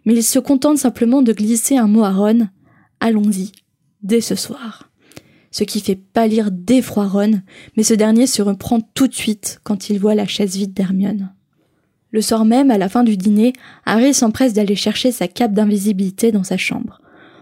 mais 0.05 0.13
il 0.13 0.23
se 0.23 0.39
contente 0.39 0.77
simplement 0.77 1.21
de 1.21 1.33
glisser 1.33 1.77
un 1.77 1.87
mot 1.87 2.03
à 2.03 2.11
Ron. 2.11 2.47
Allons-y, 2.99 3.51
dès 4.01 4.21
ce 4.21 4.35
soir 4.35 4.92
ce 5.53 5.63
qui 5.63 5.79
fait 5.79 5.95
pâlir 5.95 6.49
d'effroi 6.51 7.07
Ron, 7.07 7.41
mais 7.77 7.83
ce 7.83 7.93
dernier 7.93 8.25
se 8.27 8.41
reprend 8.41 8.81
tout 8.81 9.07
de 9.07 9.13
suite 9.13 9.61
quand 9.63 9.89
il 9.89 9.99
voit 9.99 10.15
la 10.15 10.25
chaise 10.25 10.57
vide 10.57 10.73
d'Hermione. 10.73 11.31
Le 12.11 12.21
soir 12.21 12.43
même, 12.43 12.71
à 12.71 12.79
la 12.79 12.89
fin 12.89 13.03
du 13.03 13.15
dîner, 13.15 13.53
Harry 13.85 14.15
s'empresse 14.15 14.53
d'aller 14.53 14.75
chercher 14.75 15.11
sa 15.11 15.27
cape 15.27 15.53
d'invisibilité 15.53 16.31
dans 16.31 16.43
sa 16.43 16.57
chambre. 16.57 16.99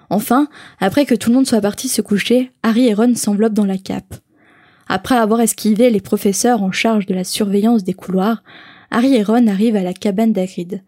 Enfin, 0.10 0.50
après 0.80 1.06
que 1.06 1.16
tout 1.16 1.30
le 1.30 1.38
monde 1.38 1.48
soit 1.48 1.62
parti 1.62 1.88
se 1.88 2.02
coucher, 2.02 2.52
Harry 2.64 2.88
et 2.88 2.94
Ron 2.94 3.16
s'enveloppent 3.16 3.54
dans 3.54 3.66
la 3.66 3.78
cape. 3.78 4.16
Après 4.90 5.16
avoir 5.16 5.40
esquivé 5.40 5.90
les 5.90 6.02
professeurs 6.02 6.64
en 6.64 6.74
charge 6.74 7.06
de 7.06 7.14
la 7.14 7.24
surveillance 7.24 7.86
des 7.86 7.94
couloirs, 7.94 8.44
Harry 8.92 9.16
et 9.16 9.24
Ron 9.24 9.48
arrivent 9.48 9.78
à 9.78 9.84
la 9.84 9.94
cabane 9.94 10.34
d'Hagrid. 10.34 10.84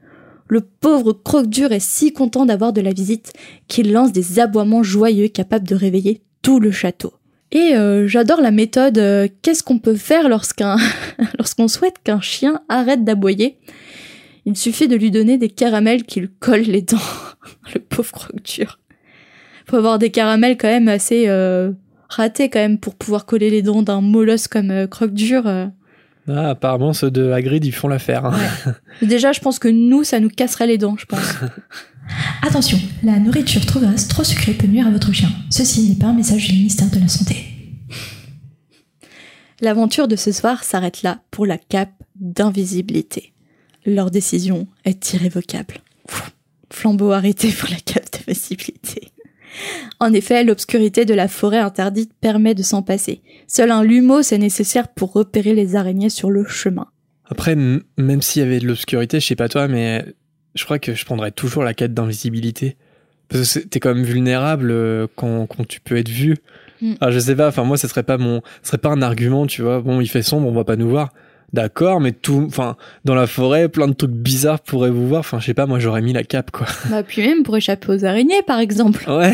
Le 0.50 0.60
pauvre 0.60 1.14
croque-dur 1.14 1.72
est 1.72 1.80
si 1.80 2.12
content 2.12 2.46
d'avoir 2.46 2.74
de 2.74 2.82
la 2.82 2.92
visite 2.92 3.32
qu'il 3.70 3.94
lance 3.94 4.12
des 4.12 4.42
aboiements 4.42 4.84
joyeux 4.84 5.30
capables 5.30 5.68
de 5.68 5.76
réveiller 5.76 6.22
le 6.52 6.72
château. 6.72 7.14
Et 7.52 7.76
euh, 7.76 8.08
j'adore 8.08 8.42
la 8.42 8.52
méthode 8.52 8.98
euh, 8.98 9.28
qu'est-ce 9.42 9.64
qu'on 9.64 9.80
peut 9.80 9.96
faire 9.96 10.28
lorsqu'un 10.28 10.78
lorsqu'on 11.38 11.68
souhaite 11.68 11.96
qu'un 12.04 12.22
chien 12.22 12.62
arrête 12.70 13.04
d'aboyer? 13.04 13.58
Il 14.46 14.58
suffit 14.58 14.88
de 14.88 14.96
lui 14.96 15.12
donner 15.12 15.38
des 15.38 15.50
caramels 15.50 16.04
qui 16.04 16.20
lui 16.20 16.32
collent 16.40 16.62
les 16.62 16.82
dents. 16.82 16.98
le 17.74 17.80
pauvre 17.80 18.12
croque-dur. 18.12 18.80
Faut 19.70 19.78
avoir 19.78 20.00
des 20.00 20.10
caramels 20.10 20.58
quand 20.58 20.68
même 20.68 20.90
assez 20.90 21.26
euh, 21.28 21.72
ratés 22.10 22.50
quand 22.50 22.60
même 22.60 22.80
pour 22.80 22.96
pouvoir 22.96 23.26
coller 23.26 23.50
les 23.50 23.62
dents 23.62 23.84
d'un 23.84 24.02
molosse 24.02 24.48
comme 24.48 24.72
euh, 24.72 24.88
croque-dur. 24.88 25.44
Ah, 26.28 26.52
apparemment 26.52 26.94
ceux 26.94 27.12
de 27.12 27.32
Hagrid 27.32 27.66
ils 27.66 27.74
font 27.74 27.88
l'affaire. 27.88 28.26
hein. 28.26 28.38
Déjà, 29.02 29.32
je 29.34 29.40
pense 29.42 29.60
que 29.60 29.68
nous, 29.68 30.04
ça 30.04 30.20
nous 30.20 30.30
casserait 30.30 30.68
les 30.68 30.78
dents, 30.78 30.96
je 30.98 31.06
pense. 31.06 31.36
Attention, 32.42 32.80
la 33.04 33.20
nourriture 33.20 33.66
trop 33.66 33.80
grasse, 33.80 34.08
trop 34.08 34.24
sucrée 34.24 34.54
peut 34.54 34.68
nuire 34.68 34.88
à 34.88 34.92
votre 34.92 35.12
chien. 35.14 35.30
Ceci 35.50 35.90
n'est 35.90 35.96
pas 35.96 36.08
un 36.08 36.14
message 36.14 36.48
du 36.48 36.54
ministère 36.54 36.90
de 36.90 37.00
la 37.00 37.08
Santé. 37.08 37.36
L'aventure 39.62 40.08
de 40.08 40.16
ce 40.16 40.32
soir 40.32 40.64
s'arrête 40.64 41.04
là 41.04 41.20
pour 41.32 41.46
la 41.46 41.58
cape 41.58 41.94
d'invisibilité. 42.16 43.34
Leur 43.86 44.12
décision 44.12 44.68
est 44.86 45.14
irrévocable. 45.14 45.76
Flambeau 46.72 47.12
arrêté 47.12 47.52
pour 47.52 47.70
la 47.70 47.78
cape 47.78 48.06
d'invisibilité. 48.12 48.43
En 50.00 50.14
effet, 50.14 50.44
l'obscurité 50.44 51.06
de 51.06 51.14
la 51.14 51.28
forêt 51.28 51.60
interdite 51.60 52.12
permet 52.20 52.56
de 52.56 52.64
s'en 52.64 52.82
passer. 52.82 53.22
Seul 53.48 53.72
un 53.72 53.84
lumos 53.84 54.32
est 54.32 54.38
nécessaire 54.38 54.88
pour 54.88 55.14
repérer 55.14 55.54
les 55.54 55.76
araignées 55.76 56.10
sur 56.10 56.30
le 56.30 56.46
chemin. 56.46 56.88
Après, 57.26 57.56
même 57.56 58.22
s'il 58.22 58.42
y 58.42 58.46
avait 58.46 58.60
de 58.60 58.68
l'obscurité, 58.68 59.20
je 59.20 59.26
sais 59.26 59.36
pas 59.36 59.50
toi, 59.50 59.68
mais 59.68 60.06
je 60.56 60.66
crois 60.66 60.80
que 60.80 60.94
je 60.94 61.06
prendrais 61.06 61.32
toujours 61.32 61.64
la 61.64 61.74
quête 61.74 61.94
d'invisibilité. 61.94 62.76
Parce 63.30 63.54
que 63.54 63.60
t'es 63.60 63.80
quand 63.80 63.96
même 63.96 64.04
vulnérable 64.04 64.70
euh, 64.72 65.08
quand, 65.16 65.48
quand, 65.48 65.66
tu 65.68 65.80
peux 65.80 65.98
être 65.98 66.10
vu. 66.10 66.36
Mm. 66.82 66.94
je 67.10 67.20
sais 67.20 67.36
pas, 67.36 67.48
enfin 67.48 67.64
moi, 67.64 67.78
ce 67.78 67.88
serait 67.88 68.04
pas 68.04 68.18
mon, 68.18 68.42
ce 68.62 68.70
serait 68.70 68.78
pas 68.78 68.90
un 68.90 69.02
argument, 69.02 69.48
tu 69.48 69.62
vois. 69.62 69.82
Bon, 69.82 70.02
il 70.02 70.08
fait 70.08 70.22
sombre, 70.22 70.48
on 70.48 70.52
va 70.52 70.66
pas 70.66 70.76
nous 70.76 70.90
voir. 70.90 71.14
D'accord, 71.54 72.02
mais 72.02 72.12
tout, 72.12 72.46
enfin, 72.48 72.76
dans 73.06 73.14
la 73.14 73.28
forêt, 73.28 73.70
plein 73.70 73.88
de 73.88 73.94
trucs 73.94 74.12
bizarres 74.12 74.60
pourraient 74.60 74.90
vous 74.90 75.08
voir. 75.08 75.20
Enfin, 75.20 75.40
je 75.40 75.46
sais 75.46 75.54
pas, 75.54 75.68
moi, 75.68 75.78
j'aurais 75.78 76.02
mis 76.02 76.12
la 76.12 76.24
cape, 76.24 76.50
quoi. 76.50 76.66
Bah, 76.90 77.04
puis 77.04 77.22
même 77.22 77.44
pour 77.44 77.56
échapper 77.56 77.92
aux 77.92 78.06
araignées, 78.06 78.42
par 78.42 78.60
exemple. 78.60 79.08
Ouais. 79.10 79.34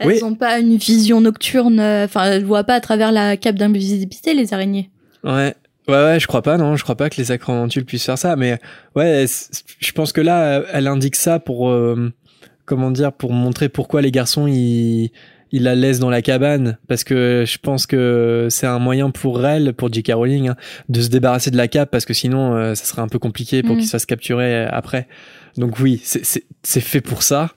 Elles 0.00 0.22
ont 0.24 0.34
pas 0.34 0.58
une 0.58 0.76
vision 0.76 1.22
nocturne, 1.22 1.80
euh, 1.80 2.04
enfin, 2.04 2.24
elles 2.24 2.44
voient 2.44 2.64
pas 2.64 2.74
à 2.74 2.80
travers 2.80 3.10
la 3.10 3.38
cape 3.38 3.56
d'invisibilité, 3.56 4.34
les 4.34 4.52
araignées. 4.52 4.90
Ouais. 5.24 5.54
Ouais, 5.88 5.94
ouais, 5.94 6.20
je 6.20 6.26
crois 6.26 6.42
pas, 6.42 6.58
non, 6.58 6.76
je 6.76 6.84
crois 6.84 6.94
pas 6.94 7.10
que 7.10 7.16
les 7.16 7.32
acromantules 7.32 7.84
puissent 7.84 8.04
faire 8.04 8.18
ça, 8.18 8.36
mais 8.36 8.58
ouais, 8.94 9.24
je 9.80 9.92
pense 9.92 10.12
que 10.12 10.20
là, 10.20 10.62
elle 10.72 10.86
indique 10.86 11.16
ça 11.16 11.40
pour, 11.40 11.70
euh, 11.70 12.12
comment 12.66 12.92
dire, 12.92 13.12
pour 13.12 13.32
montrer 13.32 13.68
pourquoi 13.68 14.00
les 14.00 14.12
garçons, 14.12 14.46
ils, 14.46 15.10
il 15.52 15.64
la 15.64 15.74
laisse 15.74 15.98
dans 15.98 16.10
la 16.10 16.22
cabane 16.22 16.78
parce 16.88 17.04
que 17.04 17.44
je 17.46 17.58
pense 17.58 17.86
que 17.86 18.48
c'est 18.50 18.66
un 18.66 18.78
moyen 18.78 19.10
pour 19.10 19.46
elle, 19.46 19.74
pour 19.74 19.92
J.K. 19.92 20.12
Rowling, 20.14 20.48
hein, 20.48 20.56
de 20.88 21.00
se 21.00 21.08
débarrasser 21.08 21.50
de 21.50 21.58
la 21.58 21.68
cape 21.68 21.90
parce 21.90 22.06
que 22.06 22.14
sinon 22.14 22.54
euh, 22.54 22.74
ça 22.74 22.84
serait 22.84 23.02
un 23.02 23.08
peu 23.08 23.18
compliqué 23.18 23.62
pour 23.62 23.74
mm. 23.74 23.78
qu'il 23.78 23.86
se 23.86 23.92
fasse 23.92 24.06
capturer 24.06 24.64
après. 24.64 25.06
Donc 25.58 25.78
oui, 25.78 26.00
c'est 26.02 26.80
fait 26.80 27.02
pour 27.02 27.22
ça. 27.22 27.50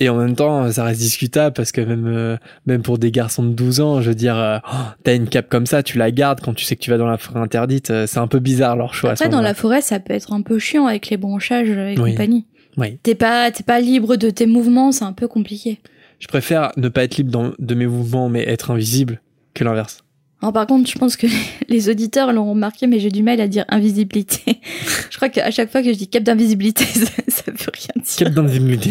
Et 0.00 0.08
en 0.08 0.16
même 0.16 0.34
temps, 0.34 0.72
ça 0.72 0.82
reste 0.82 1.00
discutable 1.00 1.54
parce 1.54 1.70
que 1.70 1.80
même 1.80 2.06
euh, 2.08 2.36
même 2.66 2.82
pour 2.82 2.98
des 2.98 3.12
garçons 3.12 3.44
de 3.44 3.52
12 3.52 3.80
ans, 3.80 4.00
je 4.00 4.08
veux 4.08 4.14
dire, 4.16 4.36
euh, 4.36 4.58
oh, 4.66 4.76
t'as 5.04 5.14
une 5.14 5.28
cape 5.28 5.48
comme 5.48 5.66
ça, 5.66 5.84
tu 5.84 5.98
la 5.98 6.10
gardes 6.10 6.40
quand 6.40 6.54
tu 6.54 6.64
sais 6.64 6.74
que 6.74 6.80
tu 6.80 6.90
vas 6.90 6.98
dans 6.98 7.06
la 7.06 7.18
forêt 7.18 7.38
interdite, 7.38 7.92
c'est 8.06 8.18
un 8.18 8.26
peu 8.26 8.40
bizarre 8.40 8.74
leur 8.74 8.94
choix. 8.94 9.10
Après, 9.10 9.28
dans 9.28 9.42
la 9.42 9.54
forêt, 9.54 9.82
ça 9.82 10.00
peut 10.00 10.14
être 10.14 10.32
un 10.32 10.42
peu 10.42 10.58
chiant 10.58 10.86
avec 10.86 11.10
les 11.10 11.16
branchages 11.16 11.68
et 11.68 11.94
compagnie. 11.94 12.46
Oui. 12.76 12.98
T'es 13.04 13.14
pas 13.14 13.52
t'es 13.52 13.62
pas 13.62 13.78
libre 13.78 14.16
de 14.16 14.30
tes 14.30 14.46
mouvements, 14.46 14.90
c'est 14.90 15.04
un 15.04 15.12
peu 15.12 15.28
compliqué 15.28 15.78
je 16.18 16.28
préfère 16.28 16.72
ne 16.76 16.88
pas 16.88 17.04
être 17.04 17.16
libre 17.16 17.54
de 17.58 17.74
mes 17.74 17.86
mouvements 17.86 18.28
mais 18.28 18.42
être 18.48 18.70
invisible 18.70 19.20
que 19.54 19.64
l'inverse. 19.64 20.04
par 20.40 20.66
contre, 20.66 20.90
je 20.90 20.98
pense 20.98 21.16
que 21.16 21.26
les 21.68 21.88
auditeurs 21.88 22.32
l'ont 22.32 22.50
remarqué, 22.50 22.86
mais 22.86 22.98
j'ai 22.98 23.10
du 23.10 23.22
mal 23.22 23.40
à 23.40 23.48
dire 23.48 23.64
invisibilité. 23.68 24.60
je 25.10 25.16
crois 25.16 25.28
qu'à 25.28 25.50
chaque 25.50 25.70
fois 25.70 25.82
que 25.82 25.92
je 25.92 25.98
dis 25.98 26.08
cap 26.08 26.22
d'invisibilité, 26.22 26.84
ça, 27.28 27.50
veut 27.50 27.56
rien 27.72 28.02
dire. 28.02 28.16
Cap 28.16 28.32
d'invisibilité. 28.32 28.90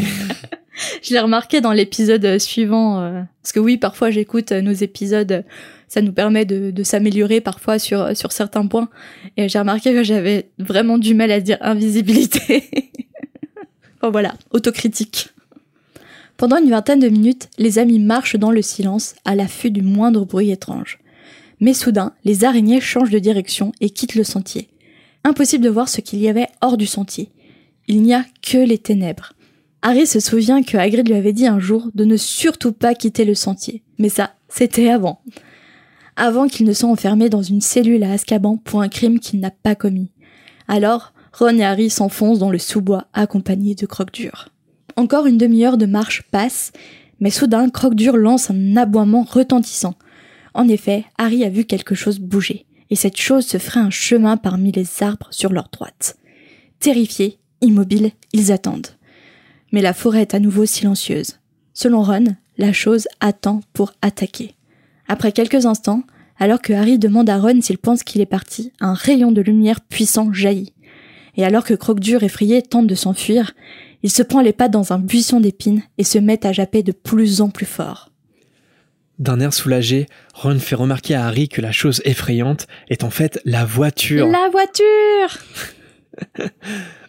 je 1.03 1.13
l'ai 1.13 1.19
remarqué 1.19 1.61
dans 1.61 1.73
l'épisode 1.73 2.39
suivant, 2.39 3.01
euh, 3.01 3.21
parce 3.41 3.51
que 3.51 3.59
oui, 3.59 3.77
parfois 3.77 4.09
j'écoute 4.09 4.51
nos 4.51 4.71
épisodes, 4.71 5.43
ça 5.87 6.01
nous 6.01 6.13
permet 6.13 6.45
de, 6.45 6.71
de 6.71 6.83
s'améliorer 6.83 7.41
parfois 7.41 7.77
sur 7.77 8.15
sur 8.17 8.31
certains 8.31 8.65
points, 8.65 8.89
et 9.37 9.49
j'ai 9.49 9.59
remarqué 9.59 9.93
que 9.93 10.03
j'avais 10.03 10.49
vraiment 10.57 10.97
du 10.97 11.13
mal 11.13 11.31
à 11.31 11.39
dire 11.39 11.57
invisibilité. 11.61 12.63
bon 14.01 14.09
voilà, 14.09 14.33
autocritique. 14.51 15.32
Pendant 16.43 16.57
une 16.57 16.71
vingtaine 16.71 16.99
de 16.99 17.07
minutes, 17.07 17.47
les 17.57 17.79
amis 17.79 17.99
marchent 17.99 18.35
dans 18.35 18.51
le 18.51 18.61
silence, 18.61 19.15
à 19.23 19.33
l'affût 19.33 19.71
du 19.71 19.81
moindre 19.81 20.25
bruit 20.25 20.51
étrange. 20.51 20.99
Mais 21.61 21.73
soudain, 21.73 22.11
les 22.25 22.43
araignées 22.43 22.81
changent 22.81 23.11
de 23.11 23.19
direction 23.19 23.71
et 23.79 23.89
quittent 23.89 24.15
le 24.15 24.25
sentier. 24.25 24.67
Impossible 25.23 25.63
de 25.63 25.69
voir 25.69 25.87
ce 25.87 26.01
qu'il 26.01 26.19
y 26.19 26.27
avait 26.27 26.49
hors 26.59 26.75
du 26.75 26.85
sentier. 26.85 27.31
Il 27.87 28.01
n'y 28.01 28.13
a 28.13 28.25
que 28.41 28.57
les 28.57 28.77
ténèbres. 28.77 29.31
Harry 29.83 30.05
se 30.05 30.19
souvient 30.19 30.63
que 30.63 30.75
Hagrid 30.75 31.07
lui 31.07 31.15
avait 31.15 31.31
dit 31.31 31.47
un 31.47 31.59
jour 31.59 31.89
de 31.95 32.03
ne 32.03 32.17
surtout 32.17 32.73
pas 32.73 32.93
quitter 32.93 33.23
le 33.23 33.35
sentier. 33.35 33.81
Mais 33.97 34.09
ça, 34.09 34.33
c'était 34.49 34.89
avant. 34.89 35.21
Avant 36.17 36.49
qu'il 36.49 36.65
ne 36.65 36.73
soit 36.73 36.89
enfermé 36.89 37.29
dans 37.29 37.41
une 37.41 37.61
cellule 37.61 38.03
à 38.03 38.11
Azkaban 38.11 38.57
pour 38.57 38.81
un 38.81 38.89
crime 38.89 39.21
qu'il 39.21 39.39
n'a 39.39 39.51
pas 39.51 39.75
commis. 39.75 40.11
Alors, 40.67 41.13
Ron 41.31 41.57
et 41.57 41.63
Harry 41.63 41.89
s'enfoncent 41.89 42.39
dans 42.39 42.51
le 42.51 42.59
sous-bois 42.59 43.07
accompagnés 43.13 43.75
de 43.75 43.85
Croque-Dur. 43.85 44.49
Encore 44.95 45.25
une 45.25 45.37
demi-heure 45.37 45.77
de 45.77 45.85
marche 45.85 46.23
passe, 46.31 46.71
mais 47.19 47.29
soudain 47.29 47.69
Croque-Dur 47.69 48.17
lance 48.17 48.51
un 48.51 48.77
aboiement 48.77 49.23
retentissant. 49.23 49.95
En 50.53 50.67
effet, 50.67 51.05
Harry 51.17 51.43
a 51.43 51.49
vu 51.49 51.65
quelque 51.65 51.95
chose 51.95 52.19
bouger, 52.19 52.65
et 52.89 52.95
cette 52.95 53.17
chose 53.17 53.45
se 53.45 53.57
ferait 53.57 53.79
un 53.79 53.89
chemin 53.89 54.37
parmi 54.37 54.71
les 54.71 54.87
arbres 55.01 55.27
sur 55.31 55.51
leur 55.51 55.69
droite. 55.69 56.17
Terrifiés, 56.79 57.39
immobiles, 57.61 58.11
ils 58.33 58.51
attendent. 58.51 58.87
Mais 59.71 59.81
la 59.81 59.93
forêt 59.93 60.21
est 60.21 60.35
à 60.35 60.39
nouveau 60.39 60.65
silencieuse. 60.65 61.39
Selon 61.73 62.03
Ron, 62.03 62.35
la 62.57 62.73
chose 62.73 63.07
attend 63.19 63.61
pour 63.73 63.93
attaquer. 64.01 64.53
Après 65.07 65.31
quelques 65.31 65.65
instants, 65.65 66.03
alors 66.37 66.61
que 66.61 66.73
Harry 66.73 66.99
demande 66.99 67.29
à 67.29 67.39
Ron 67.39 67.61
s'il 67.61 67.77
pense 67.77 68.03
qu'il 68.03 68.21
est 68.21 68.27
parti, 68.27 68.71
un 68.79 68.93
rayon 68.93 69.31
de 69.31 69.41
lumière 69.41 69.81
puissant 69.81 70.31
jaillit. 70.33 70.73
Et 71.35 71.45
alors 71.45 71.63
que 71.63 71.73
Croque-Dur 71.73 72.21
effrayé 72.23 72.61
tente 72.61 72.87
de 72.87 72.95
s'enfuir, 72.95 73.53
il 74.03 74.11
se 74.11 74.21
prend 74.21 74.41
les 74.41 74.53
pattes 74.53 74.71
dans 74.71 74.93
un 74.93 74.99
buisson 74.99 75.39
d'épines 75.39 75.81
et 75.97 76.03
se 76.03 76.19
met 76.19 76.45
à 76.45 76.51
japper 76.51 76.83
de 76.83 76.91
plus 76.91 77.41
en 77.41 77.49
plus 77.49 77.65
fort. 77.65 78.11
D'un 79.19 79.39
air 79.39 79.53
soulagé, 79.53 80.07
Ron 80.33 80.59
fait 80.59 80.75
remarquer 80.75 81.15
à 81.15 81.25
Harry 81.25 81.47
que 81.47 81.61
la 81.61 81.71
chose 81.71 82.01
effrayante 82.03 82.67
est 82.89 83.03
en 83.03 83.09
fait 83.09 83.39
la 83.45 83.63
voiture. 83.63 84.27
La 84.27 84.49
voiture 84.51 85.39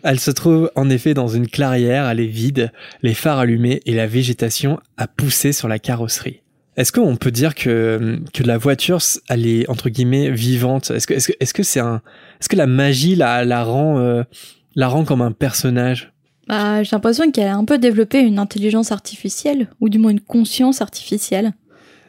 Elle 0.02 0.20
se 0.20 0.30
trouve 0.30 0.70
en 0.76 0.90
effet 0.90 1.14
dans 1.14 1.28
une 1.28 1.48
clairière, 1.48 2.08
elle 2.08 2.20
est 2.20 2.26
vide, 2.26 2.72
les 3.02 3.14
phares 3.14 3.38
allumés 3.38 3.80
et 3.86 3.94
la 3.94 4.06
végétation 4.06 4.78
a 4.96 5.08
poussé 5.08 5.52
sur 5.52 5.66
la 5.66 5.78
carrosserie. 5.78 6.42
Est-ce 6.76 6.92
qu'on 6.92 7.16
peut 7.16 7.30
dire 7.30 7.54
que, 7.54 8.20
que 8.32 8.42
la 8.42 8.58
voiture, 8.58 8.98
elle 9.28 9.46
est 9.46 9.68
entre 9.70 9.88
guillemets 9.88 10.30
vivante? 10.30 10.90
Est-ce 10.90 11.06
que, 11.06 11.14
est-ce 11.14 11.28
que, 11.28 11.32
est-ce 11.40 11.54
que 11.54 11.62
c'est 11.62 11.80
un, 11.80 12.02
est-ce 12.40 12.48
que 12.48 12.56
la 12.56 12.66
magie 12.66 13.14
la, 13.14 13.44
la 13.44 13.64
rend, 13.64 13.98
euh, 13.98 14.24
la 14.74 14.88
rend 14.88 15.04
comme 15.04 15.22
un 15.22 15.32
personnage? 15.32 16.13
Bah, 16.48 16.82
j'ai 16.82 16.90
l'impression 16.92 17.30
qu'elle 17.30 17.48
a 17.48 17.56
un 17.56 17.64
peu 17.64 17.78
développé 17.78 18.20
une 18.20 18.38
intelligence 18.38 18.92
artificielle, 18.92 19.68
ou 19.80 19.88
du 19.88 19.98
moins 19.98 20.10
une 20.10 20.20
conscience 20.20 20.82
artificielle. 20.82 21.52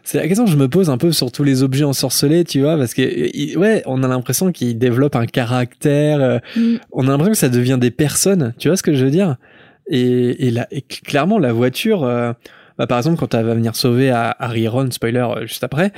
C'est 0.04 0.20
la 0.20 0.28
question 0.28 0.46
que 0.46 0.52
je 0.52 0.58
me 0.58 0.70
pose 0.70 0.92
un 0.92 1.00
peu 1.00 1.12
sur 1.12 1.32
tous 1.32 1.44
les 1.44 1.64
objets 1.64 1.84
ensorcelés, 1.84 2.44
tu 2.44 2.62
vois, 2.62 2.78
parce 2.78 2.94
que 2.94 3.58
ouais, 3.58 3.82
on 3.88 4.04
a 4.04 4.08
l'impression 4.08 4.52
qu'ils 4.52 4.78
développent 4.78 5.16
un 5.16 5.26
caractère. 5.26 6.22
Euh, 6.22 6.40
mm. 6.56 6.76
On 6.92 7.08
a 7.08 7.12
l'impression 7.12 7.32
que 7.32 7.38
ça 7.38 7.50
devient 7.50 7.80
des 7.82 7.90
personnes, 7.90 8.54
tu 8.60 8.68
vois 8.68 8.78
ce 8.78 8.84
que 8.84 8.94
je 8.94 9.04
veux 9.04 9.12
dire? 9.12 9.38
Et, 9.90 10.48
et, 10.48 10.52
là, 10.52 10.68
et 10.70 10.82
clairement, 10.82 11.40
la 11.40 11.54
voiture, 11.54 12.04
euh, 12.04 12.34
bah, 12.78 12.86
par 12.86 13.00
exemple, 13.00 13.18
quand 13.18 13.34
elle 13.34 13.46
va 13.46 13.56
venir 13.56 13.76
sauver 13.76 14.12
à 14.12 14.36
Harry 14.38 14.68
Ron, 14.68 14.92
spoiler 14.92 15.20
euh, 15.20 15.48
juste 15.48 15.64
après, 15.64 15.88
et 15.88 15.92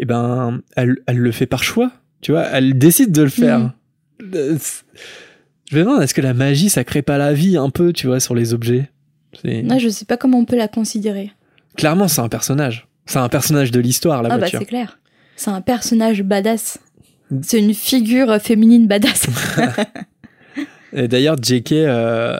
eh 0.00 0.04
ben, 0.06 0.60
elle, 0.74 0.96
elle 1.06 1.18
le 1.18 1.30
fait 1.30 1.46
par 1.46 1.62
choix, 1.62 1.92
tu 2.20 2.32
vois, 2.32 2.42
elle 2.42 2.76
décide 2.76 3.12
de 3.12 3.22
le 3.22 3.28
faire. 3.28 3.60
Mm. 4.20 4.56
Je 5.72 5.78
me 5.78 5.84
demande, 5.84 6.02
est-ce 6.02 6.12
que 6.12 6.20
la 6.20 6.34
magie, 6.34 6.68
ça 6.68 6.84
crée 6.84 7.00
pas 7.00 7.16
la 7.16 7.32
vie 7.32 7.56
un 7.56 7.70
peu, 7.70 7.94
tu 7.94 8.06
vois, 8.06 8.20
sur 8.20 8.34
les 8.34 8.52
objets? 8.52 8.90
Non, 9.42 9.78
je 9.78 9.88
sais 9.88 10.04
pas 10.04 10.18
comment 10.18 10.38
on 10.38 10.44
peut 10.44 10.58
la 10.58 10.68
considérer. 10.68 11.32
Clairement, 11.78 12.08
c'est 12.08 12.20
un 12.20 12.28
personnage. 12.28 12.88
C'est 13.06 13.20
un 13.20 13.30
personnage 13.30 13.70
de 13.70 13.80
l'histoire, 13.80 14.22
la 14.22 14.34
ah 14.34 14.36
voiture. 14.36 14.58
Ah 14.58 14.60
bah 14.60 14.66
c'est 14.66 14.68
clair. 14.68 14.98
C'est 15.34 15.50
un 15.50 15.62
personnage 15.62 16.24
badass. 16.24 16.78
C'est 17.40 17.58
une 17.58 17.72
figure 17.72 18.38
féminine 18.38 18.86
badass. 18.86 19.26
D'ailleurs, 20.92 21.36
JK 21.42 21.72
euh, 21.72 22.38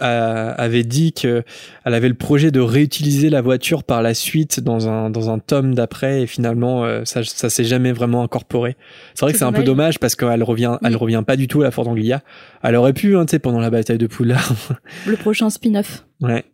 avait 0.00 0.82
dit 0.82 1.12
qu'elle 1.12 1.44
avait 1.84 2.08
le 2.08 2.14
projet 2.14 2.50
de 2.50 2.60
réutiliser 2.60 3.28
la 3.28 3.42
voiture 3.42 3.84
par 3.84 4.02
la 4.02 4.14
suite 4.14 4.60
dans 4.60 4.88
un, 4.88 5.10
dans 5.10 5.30
un 5.30 5.38
tome 5.38 5.74
d'après 5.74 6.22
et 6.22 6.26
finalement 6.26 6.84
euh, 6.84 7.02
ça, 7.04 7.22
ça 7.22 7.50
s'est 7.50 7.64
jamais 7.64 7.92
vraiment 7.92 8.22
incorporé. 8.22 8.76
C'est 9.14 9.24
vrai 9.26 9.32
que 9.32 9.38
c'est 9.38 9.44
un 9.44 9.52
peu 9.52 9.62
dommage 9.62 9.98
parce 9.98 10.16
qu'elle 10.16 10.42
revient, 10.42 10.78
elle 10.82 10.96
revient 10.96 11.22
pas 11.26 11.36
du 11.36 11.48
tout 11.48 11.60
à 11.60 11.64
la 11.64 11.70
Fort 11.70 11.88
Anglia. 11.88 12.22
Elle 12.62 12.76
aurait 12.76 12.94
pu, 12.94 13.16
hein, 13.16 13.26
tu 13.26 13.32
sais, 13.32 13.38
pendant 13.38 13.60
la 13.60 13.70
bataille 13.70 13.98
de 13.98 14.06
Poudlard. 14.06 14.54
le 15.06 15.16
prochain 15.16 15.50
spin-off. 15.50 16.06
Ouais. 16.20 16.44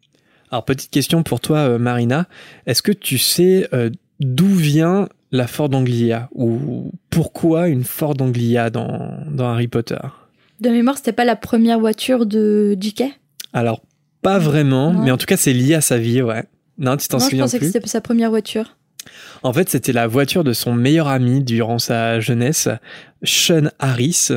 Alors 0.51 0.65
petite 0.65 0.91
question 0.91 1.23
pour 1.23 1.41
toi, 1.41 1.59
euh, 1.59 1.79
Marina. 1.79 2.27
Est-ce 2.67 2.83
que 2.83 2.93
tu 2.93 3.19
sais 3.19 3.69
d'où 4.19 4.55
vient 4.55 5.09
la 5.31 5.47
Ford 5.47 5.73
Anglia? 5.73 6.29
Ou 6.33 6.91
pourquoi 7.11 7.69
une 7.69 7.85
Ford 7.85 8.17
Anglia 8.19 8.71
dans, 8.71 9.19
dans 9.31 9.49
Harry 9.49 9.69
Potter? 9.69 9.99
De 10.61 10.71
mémoire, 10.71 10.97
c'était 10.97 11.13
pas 11.13 11.25
la 11.25 11.37
première 11.37 11.79
voiture 11.79 12.27
de 12.27 12.77
JK 12.81 13.05
Alors, 13.53 13.83
pas 14.23 14.39
vraiment, 14.39 14.93
mais 14.93 15.11
en 15.11 15.17
tout 15.17 15.27
cas, 15.27 15.37
c'est 15.37 15.53
lié 15.53 15.75
à 15.75 15.81
sa 15.81 15.99
vie, 15.99 16.23
ouais. 16.23 16.45
Non, 16.79 16.97
tu 16.97 17.09
t'en 17.09 17.19
souviens 17.19 17.45
plus 17.45 17.51
Je 17.51 17.57
pensais 17.57 17.59
que 17.59 17.67
c'était 17.67 17.89
sa 17.89 18.01
première 18.01 18.31
voiture. 18.31 18.77
En 19.43 19.53
fait, 19.53 19.69
c'était 19.69 19.93
la 19.93 20.07
voiture 20.07 20.45
de 20.45 20.53
son 20.53 20.75
meilleur 20.75 21.09
ami 21.09 21.43
durant 21.43 21.79
sa 21.79 22.21
jeunesse, 22.21 22.69
Sean 23.23 23.71
Harris. 23.79 24.29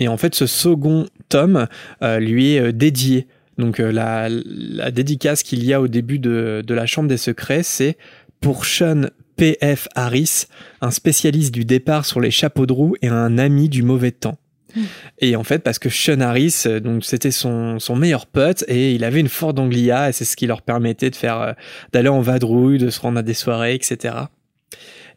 Et 0.00 0.08
en 0.08 0.16
fait, 0.16 0.34
ce 0.34 0.46
second 0.46 1.06
tome 1.28 1.66
euh, 2.02 2.18
lui 2.18 2.54
est 2.54 2.60
euh, 2.60 2.72
dédié. 2.72 3.26
Donc, 3.58 3.80
euh, 3.80 3.90
la, 3.90 4.28
la, 4.28 4.90
dédicace 4.90 5.42
qu'il 5.42 5.64
y 5.64 5.72
a 5.72 5.80
au 5.80 5.88
début 5.88 6.18
de, 6.18 6.62
de 6.64 6.74
la 6.74 6.86
Chambre 6.86 7.08
des 7.08 7.16
Secrets, 7.16 7.64
c'est 7.64 7.96
pour 8.40 8.64
Sean 8.64 9.08
P.F. 9.36 9.88
Harris, 9.94 10.46
un 10.80 10.90
spécialiste 10.90 11.52
du 11.52 11.64
départ 11.64 12.04
sur 12.04 12.20
les 12.20 12.30
chapeaux 12.30 12.66
de 12.66 12.72
roue 12.72 12.94
et 13.02 13.08
un 13.08 13.38
ami 13.38 13.68
du 13.68 13.82
mauvais 13.82 14.12
temps. 14.12 14.38
Mm. 14.74 14.80
Et 15.20 15.36
en 15.36 15.44
fait, 15.44 15.60
parce 15.60 15.78
que 15.78 15.88
Sean 15.88 16.20
Harris, 16.20 16.64
euh, 16.66 16.80
donc 16.80 17.04
c'était 17.04 17.30
son, 17.30 17.78
son 17.78 17.96
meilleur 17.96 18.26
pote 18.26 18.64
et 18.68 18.92
il 18.92 19.04
avait 19.04 19.20
une 19.20 19.28
Ford 19.28 19.54
Anglia 19.56 20.08
et 20.08 20.12
c'est 20.12 20.24
ce 20.24 20.36
qui 20.36 20.46
leur 20.46 20.62
permettait 20.62 21.10
de 21.10 21.16
faire 21.16 21.40
euh, 21.40 21.52
d'aller 21.92 22.08
en 22.08 22.20
vadrouille, 22.20 22.78
de 22.78 22.90
se 22.90 23.00
rendre 23.00 23.18
à 23.18 23.22
des 23.22 23.34
soirées, 23.34 23.74
etc. 23.74 24.14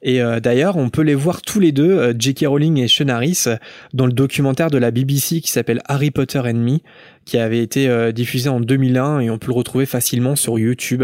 Et 0.04 0.22
euh, 0.22 0.40
d'ailleurs, 0.40 0.78
on 0.78 0.90
peut 0.90 1.04
les 1.04 1.14
voir 1.14 1.42
tous 1.42 1.60
les 1.60 1.72
deux, 1.72 2.14
J.K. 2.18 2.46
Rowling 2.48 2.80
et 2.80 2.88
Sean 2.88 3.10
Harris, 3.10 3.46
dans 3.94 4.08
le 4.08 4.14
documentaire 4.14 4.72
de 4.72 4.80
la 4.80 4.90
BBC 4.90 5.42
qui 5.42 5.52
s'appelle 5.52 5.82
Harry 5.86 6.10
Potter 6.10 6.40
and 6.40 6.56
Me, 6.56 6.80
qui 7.26 7.38
avait 7.38 7.62
été 7.62 8.12
diffusé 8.12 8.50
en 8.50 8.60
2001 8.60 9.20
et 9.20 9.30
on 9.30 9.38
peut 9.38 9.52
le 9.52 9.54
retrouver 9.56 9.86
facilement 9.86 10.36
sur 10.36 10.58
YouTube. 10.58 11.04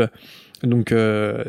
Donc 0.64 0.92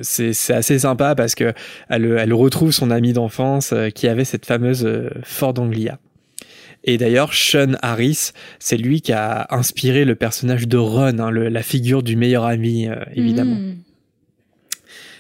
c'est 0.03 0.53
assez 0.53 0.81
sympa 0.81 1.15
parce 1.15 1.35
que 1.35 1.55
elle, 1.89 2.19
elle 2.19 2.35
retrouve 2.35 2.73
son 2.73 2.91
ami 2.91 3.15
d'enfance 3.15 3.73
qui 3.95 4.09
avait 4.09 4.27
cette 4.27 4.45
fameuse 4.45 4.87
Ford 5.23 5.55
Anglia. 5.57 5.99
Et 6.91 6.97
d'ailleurs, 6.97 7.35
Sean 7.35 7.75
Harris, 7.83 8.31
c'est 8.59 8.79
lui 8.79 9.03
qui 9.03 9.13
a 9.13 9.47
inspiré 9.51 10.07
le 10.07 10.15
personnage 10.15 10.67
de 10.67 10.79
Ron, 10.79 11.19
hein, 11.19 11.31
le- 11.31 11.51
la 11.51 11.63
figure 11.63 12.03
du 12.03 12.17
meilleur 12.17 12.45
ami, 12.47 12.89
euh, 12.89 12.95
évidemment. 13.15 13.57
Mm. 13.57 13.77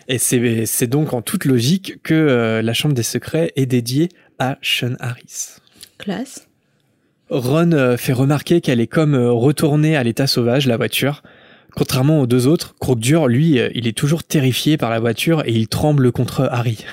Et 0.08 0.16
c'est 0.16 0.86
donc 0.86 1.12
en 1.12 1.20
toute 1.20 1.44
logique 1.44 2.02
que 2.02 2.14
euh, 2.14 2.62
la 2.62 2.72
Chambre 2.72 2.94
des 2.94 3.02
Secrets 3.02 3.52
est 3.54 3.66
dédiée 3.66 4.08
à 4.38 4.56
Sean 4.62 4.94
Harris. 4.98 5.56
Classe. 5.98 6.48
Ron 7.28 7.72
euh, 7.72 7.98
fait 7.98 8.14
remarquer 8.14 8.62
qu'elle 8.62 8.80
est 8.80 8.86
comme 8.86 9.14
retournée 9.14 9.94
à 9.94 10.02
l'état 10.02 10.26
sauvage, 10.26 10.66
la 10.66 10.78
voiture. 10.78 11.22
Contrairement 11.76 12.22
aux 12.22 12.26
deux 12.26 12.46
autres, 12.46 12.76
Croque-Dur, 12.80 13.28
lui, 13.28 13.58
euh, 13.58 13.68
il 13.74 13.86
est 13.86 13.92
toujours 13.96 14.24
terrifié 14.24 14.78
par 14.78 14.88
la 14.88 15.00
voiture 15.00 15.42
et 15.44 15.52
il 15.52 15.68
tremble 15.68 16.12
contre 16.12 16.48
Harry. 16.50 16.86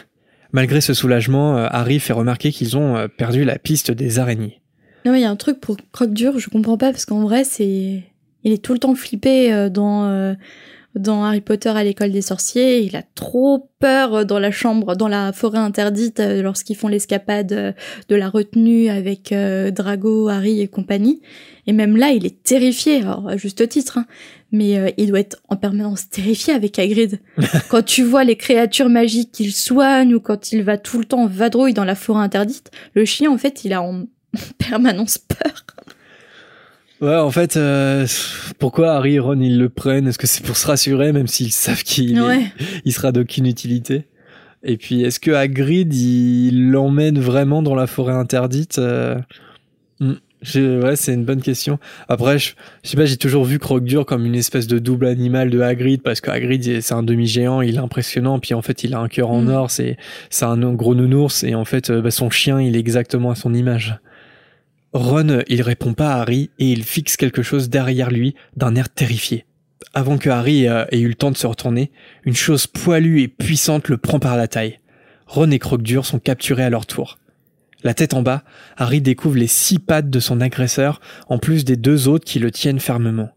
Malgré 0.52 0.82
ce 0.82 0.94
soulagement, 0.94 1.56
Harry 1.56 2.02
fait 2.02 2.12
remarquer 2.14 2.52
qu'ils 2.52 2.78
ont 2.78 3.08
perdu 3.18 3.44
la 3.46 3.58
piste 3.58 3.92
des 3.92 4.20
araignées. 4.20 4.62
Non, 5.06 5.14
il 5.14 5.22
y 5.22 5.26
a 5.26 5.30
un 5.30 5.36
truc 5.36 5.60
pour 5.60 5.78
Croque-Dur, 5.92 6.40
je 6.40 6.50
comprends 6.50 6.78
pas, 6.78 6.92
parce 6.92 7.06
qu'en 7.06 7.22
vrai, 7.22 7.44
c'est. 7.44 8.04
Il 8.44 8.52
est 8.52 8.64
tout 8.64 8.74
le 8.74 8.80
temps 8.80 8.94
flippé 8.94 9.52
euh, 9.52 9.70
dans, 9.70 10.06
euh, 10.06 10.34
dans 10.94 11.24
Harry 11.24 11.42
Potter 11.42 11.70
à 11.70 11.84
l'école 11.84 12.12
des 12.12 12.22
sorciers. 12.22 12.82
Il 12.82 12.96
a 12.96 13.02
trop 13.16 13.72
peur 13.80 14.14
euh, 14.14 14.24
dans 14.24 14.38
la 14.38 14.52
chambre, 14.52 14.96
dans 14.96 15.08
la 15.08 15.34
forêt 15.34 15.58
interdite, 15.60 16.20
lorsqu'ils 16.20 16.76
font 16.76 16.88
l'escapade 16.88 17.76
de 18.10 18.16
la 18.16 18.30
retenue 18.30 18.90
avec 18.90 19.34
Drago, 19.34 20.28
Harry 20.28 20.62
et 20.62 20.68
compagnie. 20.68 21.22
Et 21.68 21.74
même 21.74 21.98
là, 21.98 22.12
il 22.12 22.26
est 22.26 22.44
terrifié, 22.44 23.02
alors 23.02 23.28
à 23.28 23.38
juste 23.38 23.68
titre, 23.68 23.98
hein, 23.98 24.06
mais 24.52 24.78
euh, 24.78 24.90
il 24.98 25.08
doit 25.08 25.20
être 25.20 25.42
en 25.50 25.56
permanence 25.56 26.10
terrifié 26.10 26.54
avec 26.54 26.78
Hagrid. 26.78 27.20
quand 27.70 27.84
tu 27.84 28.04
vois 28.04 28.24
les 28.24 28.36
créatures 28.36 28.90
magiques 28.90 29.32
qu'il 29.32 29.52
soigne 29.52 30.14
ou 30.14 30.20
quand 30.20 30.52
il 30.52 30.64
va 30.64 30.78
tout 30.78 31.00
le 31.00 31.06
temps 31.06 31.24
en 31.24 31.28
vadrouille 31.28 31.74
dans 31.74 31.84
la 31.84 31.96
forêt 31.96 32.22
interdite, 32.22 32.72
le 32.94 33.06
chien, 33.06 33.32
en 33.32 33.38
fait, 33.38 33.66
il 33.66 33.74
a 33.74 33.82
en 33.82 34.06
permanence 34.58 35.18
peur. 35.18 35.66
Ouais, 37.02 37.18
en 37.18 37.30
fait, 37.30 37.58
euh, 37.58 38.08
pourquoi 38.58 38.94
Harry 38.94 39.16
et 39.16 39.20
Ron 39.20 39.40
ils 39.42 39.58
le 39.60 39.68
prennent? 39.70 40.08
Est-ce 40.08 40.18
que 40.18 40.28
c'est 40.28 40.44
pour 40.46 40.56
se 40.56 40.66
rassurer, 40.66 41.12
même 41.12 41.28
s'ils 41.28 41.52
savent 41.52 41.84
qu'il 41.84 42.18
est- 42.18 42.52
il 42.86 42.94
sera 42.94 43.12
d'aucune 43.12 43.46
utilité? 43.48 44.06
Et 44.64 44.78
puis, 44.78 45.04
est-ce 45.04 45.20
que 45.20 45.32
Hagrid 45.32 45.94
il 45.94 46.72
l'emmène 46.72 47.20
vraiment 47.20 47.62
dans 47.62 47.76
la 47.76 47.86
forêt 47.86 48.14
interdite 48.14 48.80
Euh, 48.80 49.16
hmm, 50.00 50.14
Ouais, 50.56 50.96
c'est 50.96 51.14
une 51.14 51.26
bonne 51.26 51.42
question. 51.42 51.80
Après, 52.08 52.38
je, 52.38 52.52
je 52.84 52.90
sais 52.90 52.98
pas, 52.98 53.06
j'ai 53.06 53.18
toujours 53.18 53.46
vu 53.46 53.58
Croque-Dur 53.58 54.06
comme 54.06 54.26
une 54.28 54.36
espèce 54.36 54.68
de 54.68 54.78
double 54.78 55.08
animal 55.08 55.50
de 55.50 55.60
Hagrid 55.60 56.04
parce 56.04 56.22
que 56.22 56.30
Hagrid 56.30 56.82
c'est 56.82 56.94
un 56.94 57.02
demi-géant, 57.02 57.62
il 57.62 57.76
est 57.76 57.80
impressionnant, 57.80 58.38
puis 58.40 58.54
en 58.54 58.62
fait 58.62 58.84
il 58.84 58.94
a 58.94 59.00
un 59.00 59.08
cœur 59.08 59.32
en 59.32 59.42
Mm. 59.42 59.50
or, 59.50 59.72
c'est 59.72 59.98
c'est 60.30 60.46
un 60.46 60.58
gros 60.74 60.94
nounours 60.94 61.44
et 61.44 61.56
en 61.56 61.66
fait 61.66 61.90
euh, 61.90 62.00
bah, 62.02 62.12
son 62.12 62.30
chien 62.30 62.62
il 62.62 62.76
est 62.76 62.80
exactement 62.80 63.32
à 63.32 63.36
son 63.36 63.56
image. 63.56 63.98
Ron, 64.96 65.44
il 65.50 65.62
répond 65.62 65.94
pas 65.94 66.14
à 66.14 66.22
Harry 66.22 66.52
et 66.58 66.72
il 66.72 66.86
fixe 66.86 67.18
quelque 67.18 67.44
chose 67.44 67.68
derrière 67.68 68.10
lui 68.10 68.34
d'un 68.56 68.76
air 68.76 68.88
terrifié. 68.88 69.44
Avant 69.94 70.18
que 70.18 70.30
Harry 70.30 70.70
euh, 70.70 70.86
ait 70.90 71.02
eu 71.02 71.10
le 71.10 71.16
temps 71.16 71.32
de 71.32 71.38
se 71.38 71.48
retourner, 71.48 71.92
une 72.24 72.34
chose 72.34 72.66
poilue 72.66 73.20
et 73.20 73.28
puissante 73.28 73.90
le 73.90 73.98
prend 73.98 74.20
par 74.20 74.38
la 74.38 74.48
taille. 74.48 74.80
Ron 75.28 75.52
et 75.52 75.60
Croque-Dur 75.60 76.06
sont 76.06 76.20
capturés 76.20 76.64
à 76.64 76.70
leur 76.70 76.86
tour. 76.86 77.20
La 77.84 77.94
tête 77.94 78.14
en 78.14 78.22
bas, 78.22 78.44
Harry 78.78 79.02
découvre 79.02 79.36
les 79.36 79.48
six 79.48 79.80
pattes 79.80 80.10
de 80.10 80.20
son 80.22 80.40
agresseur, 80.40 81.02
en 81.28 81.40
plus 81.40 81.66
des 81.66 81.76
deux 81.76 82.08
autres 82.08 82.24
qui 82.24 82.40
le 82.40 82.50
tiennent 82.50 82.80
fermement. 82.80 83.32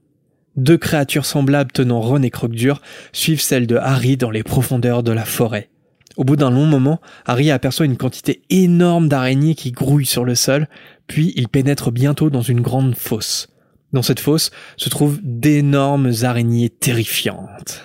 Deux 0.55 0.79
créatures 0.79 1.27
semblables 1.27 1.73
tenant 1.73 2.01
Ron 2.01 2.23
et 2.23 2.31
Croque-Dur 2.31 2.81
suivent 3.13 3.43
celles 3.43 3.67
de 3.67 3.75
Harry 3.75 4.17
dans 4.17 4.31
les 4.31 4.45
profondeurs 4.45 5.03
de 5.03 5.11
la 5.11 5.25
forêt. 5.25 5.71
Au 6.19 6.25
bout 6.25 6.35
d'un 6.35 6.51
long 6.51 6.67
moment, 6.67 7.01
Harry 7.27 7.53
aperçoit 7.53 7.87
une 7.87 7.97
quantité 7.97 8.43
énorme 8.51 9.09
d'araignées 9.09 9.55
qui 9.55 9.71
grouillent 9.71 10.05
sur 10.05 10.25
le 10.25 10.35
sol, 10.35 10.67
puis 11.09 11.33
il 11.35 11.49
pénètre 11.49 11.91
bientôt 11.91 12.31
dans 12.31 12.43
une 12.43 12.61
grande 12.61 12.95
fosse. 12.95 13.49
Dans 13.93 14.03
cette 14.03 14.21
fosse 14.21 14.51
se 14.77 14.89
trouvent 14.89 15.19
d'énormes 15.23 16.13
araignées 16.23 16.69
terrifiantes. 16.69 17.83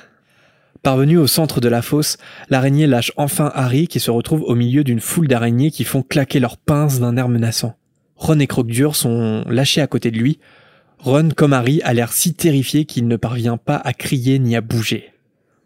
Parvenu 0.83 1.17
au 1.17 1.27
centre 1.27 1.61
de 1.61 1.69
la 1.69 1.81
fosse, 1.81 2.17
l'araignée 2.49 2.87
lâche 2.87 3.13
enfin 3.15 3.49
Harry 3.55 3.87
qui 3.87 4.01
se 4.01 4.11
retrouve 4.11 4.43
au 4.43 4.53
milieu 4.53 4.83
d'une 4.83 4.99
foule 4.99 5.29
d'araignées 5.29 5.71
qui 5.71 5.85
font 5.85 6.03
claquer 6.03 6.41
leurs 6.41 6.57
pinces 6.57 6.99
d'un 6.99 7.15
air 7.15 7.29
menaçant. 7.29 7.77
Ron 8.17 8.39
et 8.39 8.47
Croque-Dur 8.47 8.97
sont 8.97 9.45
lâchés 9.47 9.81
à 9.81 9.87
côté 9.87 10.11
de 10.11 10.17
lui. 10.17 10.39
Ron, 10.99 11.29
comme 11.35 11.53
Harry, 11.53 11.81
a 11.83 11.93
l'air 11.93 12.11
si 12.11 12.33
terrifié 12.33 12.83
qu'il 12.83 13.07
ne 13.07 13.15
parvient 13.15 13.57
pas 13.57 13.77
à 13.77 13.93
crier 13.93 14.39
ni 14.39 14.57
à 14.57 14.61
bouger. 14.61 15.13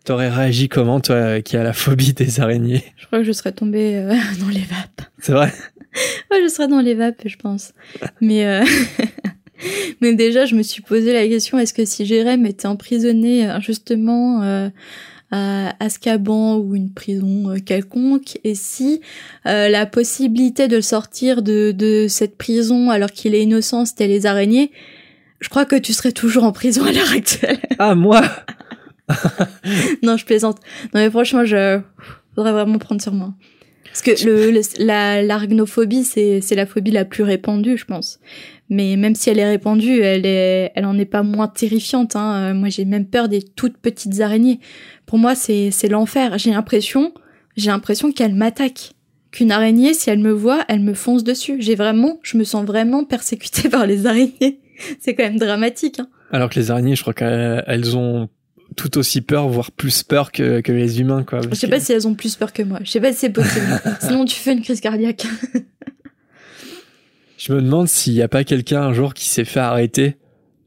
T'aurais 0.06 0.30
réagi 0.30 0.70
comment, 0.70 1.00
toi, 1.00 1.42
qui 1.42 1.58
as 1.58 1.64
la 1.64 1.74
phobie 1.74 2.14
des 2.14 2.40
araignées? 2.40 2.84
Je 2.96 3.08
crois 3.08 3.20
que 3.20 3.26
je 3.26 3.32
serais 3.32 3.52
tombée 3.52 3.98
euh, 3.98 4.16
dans 4.40 4.50
les 4.50 4.62
vapes. 4.62 5.02
C'est 5.20 5.34
vrai? 5.34 5.52
Ouais, 6.32 6.42
je 6.44 6.48
serais 6.48 6.68
dans 6.68 6.82
les 6.82 6.94
vapes, 6.94 7.24
je 7.26 7.38
pense. 7.38 7.74
Mais, 8.22 8.46
euh, 8.46 8.64
mais 10.02 10.14
déjà, 10.14 10.46
je 10.46 10.56
me 10.56 10.64
suis 10.64 10.82
posé 10.82 11.14
la 11.14 11.28
question 11.28 11.58
est-ce 11.58 11.74
que 11.74 11.86
si 11.86 12.06
Jérém 12.06 12.46
était 12.46 12.68
emprisonné 12.68 13.46
injustement 13.46 14.42
euh, 14.44 14.70
à 15.32 15.74
Azkaban 15.84 16.58
ou 16.58 16.76
une 16.76 16.94
prison 16.94 17.50
euh, 17.50 17.60
quelconque, 17.60 18.40
et 18.44 18.56
si 18.56 19.02
euh, 19.46 19.68
la 19.70 19.86
possibilité 19.86 20.68
de 20.68 20.78
le 20.78 20.82
sortir 20.82 21.42
de, 21.42 21.72
de 21.72 22.08
cette 22.08 22.38
prison 22.38 22.90
alors 22.90 23.12
qu'il 23.12 23.36
est 23.36 23.44
innocent, 23.44 23.86
c'était 23.86 24.08
les 24.08 24.26
araignées, 24.26 24.72
je 25.40 25.50
crois 25.50 25.66
que 25.66 25.76
tu 25.76 25.94
serais 25.94 26.14
toujours 26.14 26.44
en 26.44 26.52
prison 26.52 26.86
à 26.86 26.92
l'heure 26.92 27.12
actuelle. 27.12 27.60
Ah, 27.80 27.94
moi 27.94 28.24
non, 30.04 30.18
je 30.18 30.26
plaisante. 30.26 30.58
Non, 30.94 31.00
mais 31.00 31.10
franchement, 31.10 31.46
je 31.46 31.80
faudrait 32.36 32.52
vraiment 32.52 32.78
prendre 32.78 33.02
sur 33.02 33.14
moi. 33.14 33.34
Parce 34.04 34.20
que 34.20 34.26
le, 34.26 34.52
le- 34.52 34.86
la 34.86 35.24
l'arachnophobie, 35.24 36.04
c'est 36.04 36.40
c'est 36.42 36.56
la 36.56 36.66
phobie 36.66 36.92
la 36.92 37.06
plus 37.06 37.24
répandue, 37.24 37.78
je 37.78 37.86
pense. 37.86 38.20
Mais 38.70 38.96
même 38.96 39.16
si 39.16 39.30
elle 39.30 39.40
est 39.40 39.48
répandue, 39.50 40.02
elle 40.02 40.26
est 40.26 40.72
elle 40.76 40.86
en 40.86 40.98
est 41.00 41.06
pas 41.06 41.24
moins 41.24 41.48
terrifiante. 41.48 42.16
Hein. 42.16 42.54
Moi, 42.54 42.70
j'ai 42.70 42.86
même 42.86 43.06
peur 43.08 43.28
des 43.30 43.42
toutes 43.42 43.78
petites 43.78 44.20
araignées. 44.22 44.60
Pour 45.06 45.18
moi, 45.18 45.34
c'est 45.36 45.72
c'est 45.72 45.88
l'enfer. 45.88 46.38
J'ai 46.38 46.52
l'impression 46.52 47.14
j'ai 47.56 47.72
l'impression 47.72 48.12
qu'elle 48.12 48.36
m'attaque. 48.36 48.92
Qu'une 49.32 49.52
araignée, 49.52 49.94
si 49.94 50.10
elle 50.10 50.20
me 50.20 50.32
voit, 50.32 50.64
elle 50.70 50.80
me 50.80 50.94
fonce 50.94 51.24
dessus. 51.24 51.58
J'ai 51.60 51.76
vraiment, 51.76 52.18
je 52.24 52.38
me 52.38 52.44
sens 52.46 52.66
vraiment 52.66 53.04
persécutée 53.04 53.68
par 53.76 53.86
les 53.88 54.06
araignées. 54.06 54.62
C'est 55.00 55.16
quand 55.16 55.24
même 55.24 55.38
dramatique. 55.40 56.00
Hein. 56.00 56.08
Alors 56.32 56.50
que 56.50 56.60
les 56.60 56.72
araignées, 56.72 56.96
je 56.96 57.02
crois 57.02 57.14
qu'elles 57.14 57.64
elles 57.68 57.98
ont 57.98 58.30
tout 58.78 58.98
aussi 58.98 59.20
peur, 59.20 59.50
voire 59.50 59.72
plus 59.72 60.04
peur 60.04 60.32
que, 60.32 60.62
que 60.62 60.72
les 60.72 61.02
humains, 61.02 61.24
quoi. 61.24 61.42
Je 61.50 61.56
sais 61.56 61.68
pas 61.68 61.82
si 61.82 61.92
elles 61.92 62.08
ont 62.08 62.14
plus 62.14 62.36
peur 62.36 62.54
que 62.54 62.64
moi. 62.64 62.80
Je 62.84 62.92
sais 62.92 63.02
pas 63.02 63.12
si 63.12 63.20
c'est 63.20 63.32
possible. 63.32 63.66
Sinon, 64.00 64.24
tu 64.24 64.36
fais 64.36 64.54
une 64.54 64.62
crise 64.62 64.80
cardiaque. 64.80 65.26
Je 67.38 67.54
me 67.54 67.62
demande 67.62 67.88
s'il 67.88 68.14
n'y 68.14 68.22
a 68.22 68.28
pas 68.28 68.44
quelqu'un 68.44 68.82
un 68.82 68.94
jour 68.94 69.14
qui 69.14 69.26
s'est 69.26 69.46
fait 69.46 69.60
arrêter 69.60 70.18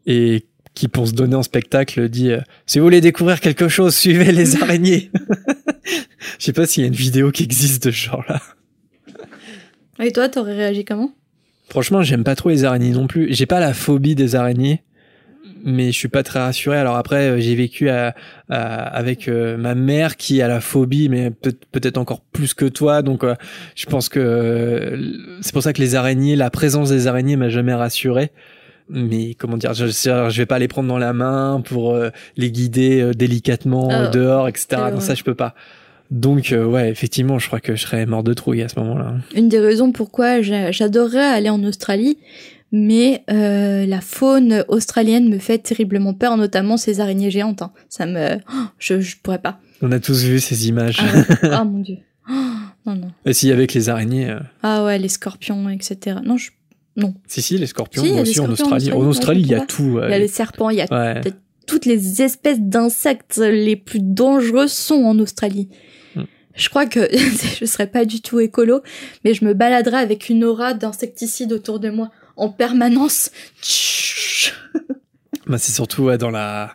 et 0.06 0.46
qui, 0.74 0.88
pour 0.88 1.08
se 1.08 1.12
donner 1.12 1.34
en 1.34 1.42
spectacle, 1.42 2.08
dit 2.08 2.30
euh, 2.30 2.40
Si 2.66 2.78
vous 2.78 2.84
voulez 2.84 3.00
découvrir 3.00 3.40
quelque 3.40 3.68
chose, 3.68 3.94
suivez 3.94 4.32
les 4.32 4.56
araignées. 4.62 5.10
Je 6.38 6.44
sais 6.44 6.52
pas 6.52 6.66
s'il 6.66 6.82
y 6.82 6.84
a 6.84 6.88
une 6.88 6.94
vidéo 6.94 7.32
qui 7.32 7.42
existe 7.42 7.86
de 7.86 7.90
ce 7.90 7.96
genre-là. 7.96 8.40
Et 9.98 10.12
toi, 10.12 10.28
t'aurais 10.28 10.54
réagi 10.54 10.84
comment? 10.84 11.12
Franchement, 11.68 12.02
j'aime 12.02 12.24
pas 12.24 12.34
trop 12.34 12.50
les 12.50 12.64
araignées 12.64 12.90
non 12.90 13.06
plus. 13.06 13.32
J'ai 13.32 13.46
pas 13.46 13.60
la 13.60 13.74
phobie 13.74 14.14
des 14.14 14.34
araignées, 14.34 14.82
mais 15.64 15.86
je 15.92 15.96
suis 15.98 16.08
pas 16.08 16.22
très 16.22 16.38
rassuré. 16.40 16.76
Alors 16.76 16.96
après, 16.96 17.30
euh, 17.30 17.38
j'ai 17.40 17.54
vécu 17.54 17.88
à- 17.88 18.14
à- 18.48 18.82
avec 18.82 19.28
euh, 19.28 19.56
ma 19.56 19.74
mère 19.74 20.16
qui 20.16 20.40
a 20.42 20.48
la 20.48 20.60
phobie, 20.60 21.08
mais 21.08 21.30
peut- 21.30 21.54
peut-être 21.72 21.98
encore 21.98 22.20
plus 22.20 22.54
que 22.54 22.64
toi. 22.66 23.02
Donc, 23.02 23.24
euh, 23.24 23.34
je 23.74 23.86
pense 23.86 24.08
que 24.08 24.20
euh, 24.20 25.12
c'est 25.40 25.52
pour 25.52 25.62
ça 25.62 25.72
que 25.72 25.80
les 25.80 25.94
araignées, 25.94 26.36
la 26.36 26.50
présence 26.50 26.88
des 26.90 27.06
araignées 27.06 27.36
m'a 27.36 27.48
jamais 27.48 27.74
rassuré. 27.74 28.30
Mais 28.88 29.34
comment 29.34 29.56
dire, 29.56 29.72
je, 29.72 29.86
je 29.86 30.36
vais 30.36 30.46
pas 30.46 30.58
les 30.58 30.66
prendre 30.66 30.88
dans 30.88 30.98
la 30.98 31.12
main 31.12 31.62
pour 31.64 31.96
les 32.36 32.50
guider 32.50 33.12
délicatement 33.14 33.88
Ah, 33.90 34.06
dehors, 34.08 34.48
etc. 34.48 34.66
vrai. 34.90 35.00
ça, 35.00 35.14
je 35.14 35.22
peux 35.22 35.36
pas. 35.36 35.54
Donc 36.10 36.50
euh, 36.50 36.64
ouais, 36.64 36.90
effectivement, 36.90 37.38
je 37.38 37.46
crois 37.46 37.60
que 37.60 37.76
je 37.76 37.82
serais 37.82 38.04
mort 38.04 38.24
de 38.24 38.34
trouille 38.34 38.62
à 38.62 38.68
ce 38.68 38.80
moment-là. 38.80 39.14
Une 39.36 39.48
des 39.48 39.60
raisons 39.60 39.92
pourquoi 39.92 40.42
j'a- 40.42 40.72
j'adorerais 40.72 41.20
aller 41.24 41.50
en 41.50 41.62
Australie, 41.62 42.18
mais 42.72 43.24
euh, 43.30 43.84
la 43.86 44.00
faune 44.00 44.64
australienne 44.68 45.28
me 45.28 45.38
fait 45.38 45.58
terriblement 45.58 46.14
peur, 46.14 46.36
notamment 46.36 46.76
ces 46.76 47.00
araignées 47.00 47.30
géantes. 47.30 47.62
hein. 47.62 47.72
Ça 47.88 48.06
me, 48.06 48.36
oh, 48.36 48.56
je, 48.78 49.00
je 49.00 49.16
pourrais 49.22 49.40
pas. 49.40 49.58
On 49.82 49.90
a 49.92 49.98
tous 50.00 50.22
vu 50.24 50.40
ces 50.40 50.68
images. 50.68 50.98
Ah. 51.00 51.36
Ah, 51.52 51.64
mon 51.64 51.80
dieu. 51.80 51.96
Oh, 52.28 52.32
non, 52.86 52.94
non. 52.94 53.10
Et 53.24 53.32
si 53.32 53.50
avec 53.50 53.74
les 53.74 53.88
araignées. 53.88 54.30
euh, 54.30 54.38
Ah 54.62 54.84
ouais, 54.84 54.98
les 54.98 55.08
scorpions, 55.08 55.68
etc. 55.68 56.18
Non, 56.24 56.36
je... 56.36 56.50
non. 56.96 57.14
Si, 57.26 57.42
si, 57.42 57.58
les 57.58 57.66
scorpions, 57.66 58.02
Si, 58.04 58.12
moi 58.12 58.22
aussi 58.22 58.38
en 58.40 58.44
scorpions 58.54 58.64
en 58.66 58.70
Australie. 58.76 58.92
En 58.92 59.06
Australie, 59.08 59.40
il 59.42 59.48
y 59.48 59.54
a 59.54 59.60
tout. 59.66 59.98
Il 60.04 60.10
y 60.10 60.14
a 60.14 60.18
les 60.18 60.28
serpents, 60.28 60.70
il 60.70 60.76
y 60.76 60.80
a 60.82 60.86
Ouais. 60.90 61.20
toutes 61.66 61.86
les 61.86 62.22
espèces 62.22 62.60
d'insectes 62.60 63.38
les 63.38 63.76
plus 63.76 64.00
dangereux 64.00 64.68
sont 64.68 65.02
en 65.04 65.18
Australie. 65.18 65.68
Hmm. 66.14 66.22
Je 66.54 66.68
crois 66.68 66.86
que 66.86 67.08
je 67.58 67.64
serais 67.64 67.86
pas 67.88 68.04
du 68.04 68.20
tout 68.20 68.38
écolo, 68.38 68.82
mais 69.24 69.34
je 69.34 69.44
me 69.44 69.54
baladerais 69.54 69.98
avec 69.98 70.28
une 70.28 70.44
aura 70.44 70.74
d'insecticides 70.74 71.52
autour 71.52 71.80
de 71.80 71.90
moi 71.90 72.10
en 72.40 72.48
permanence. 72.48 73.30
Bah, 75.46 75.58
c'est 75.58 75.72
surtout 75.72 76.04
ouais, 76.04 76.18
dans 76.18 76.30
la. 76.30 76.74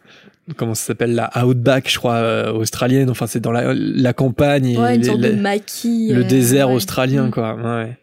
Comment 0.58 0.76
ça 0.76 0.86
s'appelle 0.88 1.16
La 1.16 1.32
outback, 1.46 1.90
je 1.90 1.98
crois, 1.98 2.16
euh, 2.16 2.52
australienne. 2.52 3.10
Enfin, 3.10 3.26
c'est 3.26 3.40
dans 3.40 3.52
la, 3.52 3.74
la 3.74 4.14
campagne. 4.14 4.66
et 4.66 4.78
Ouais, 4.78 4.96
une 4.96 5.02
les- 5.02 5.08
sorte 5.08 5.20
les- 5.22 5.30
de 5.34 5.42
maquis. 5.42 6.12
le 6.12 6.22
euh, 6.22 6.28
désert 6.28 6.70
ouais. 6.70 6.76
australien, 6.76 7.32
quoi. 7.32 7.56
Ouais. 7.56 7.98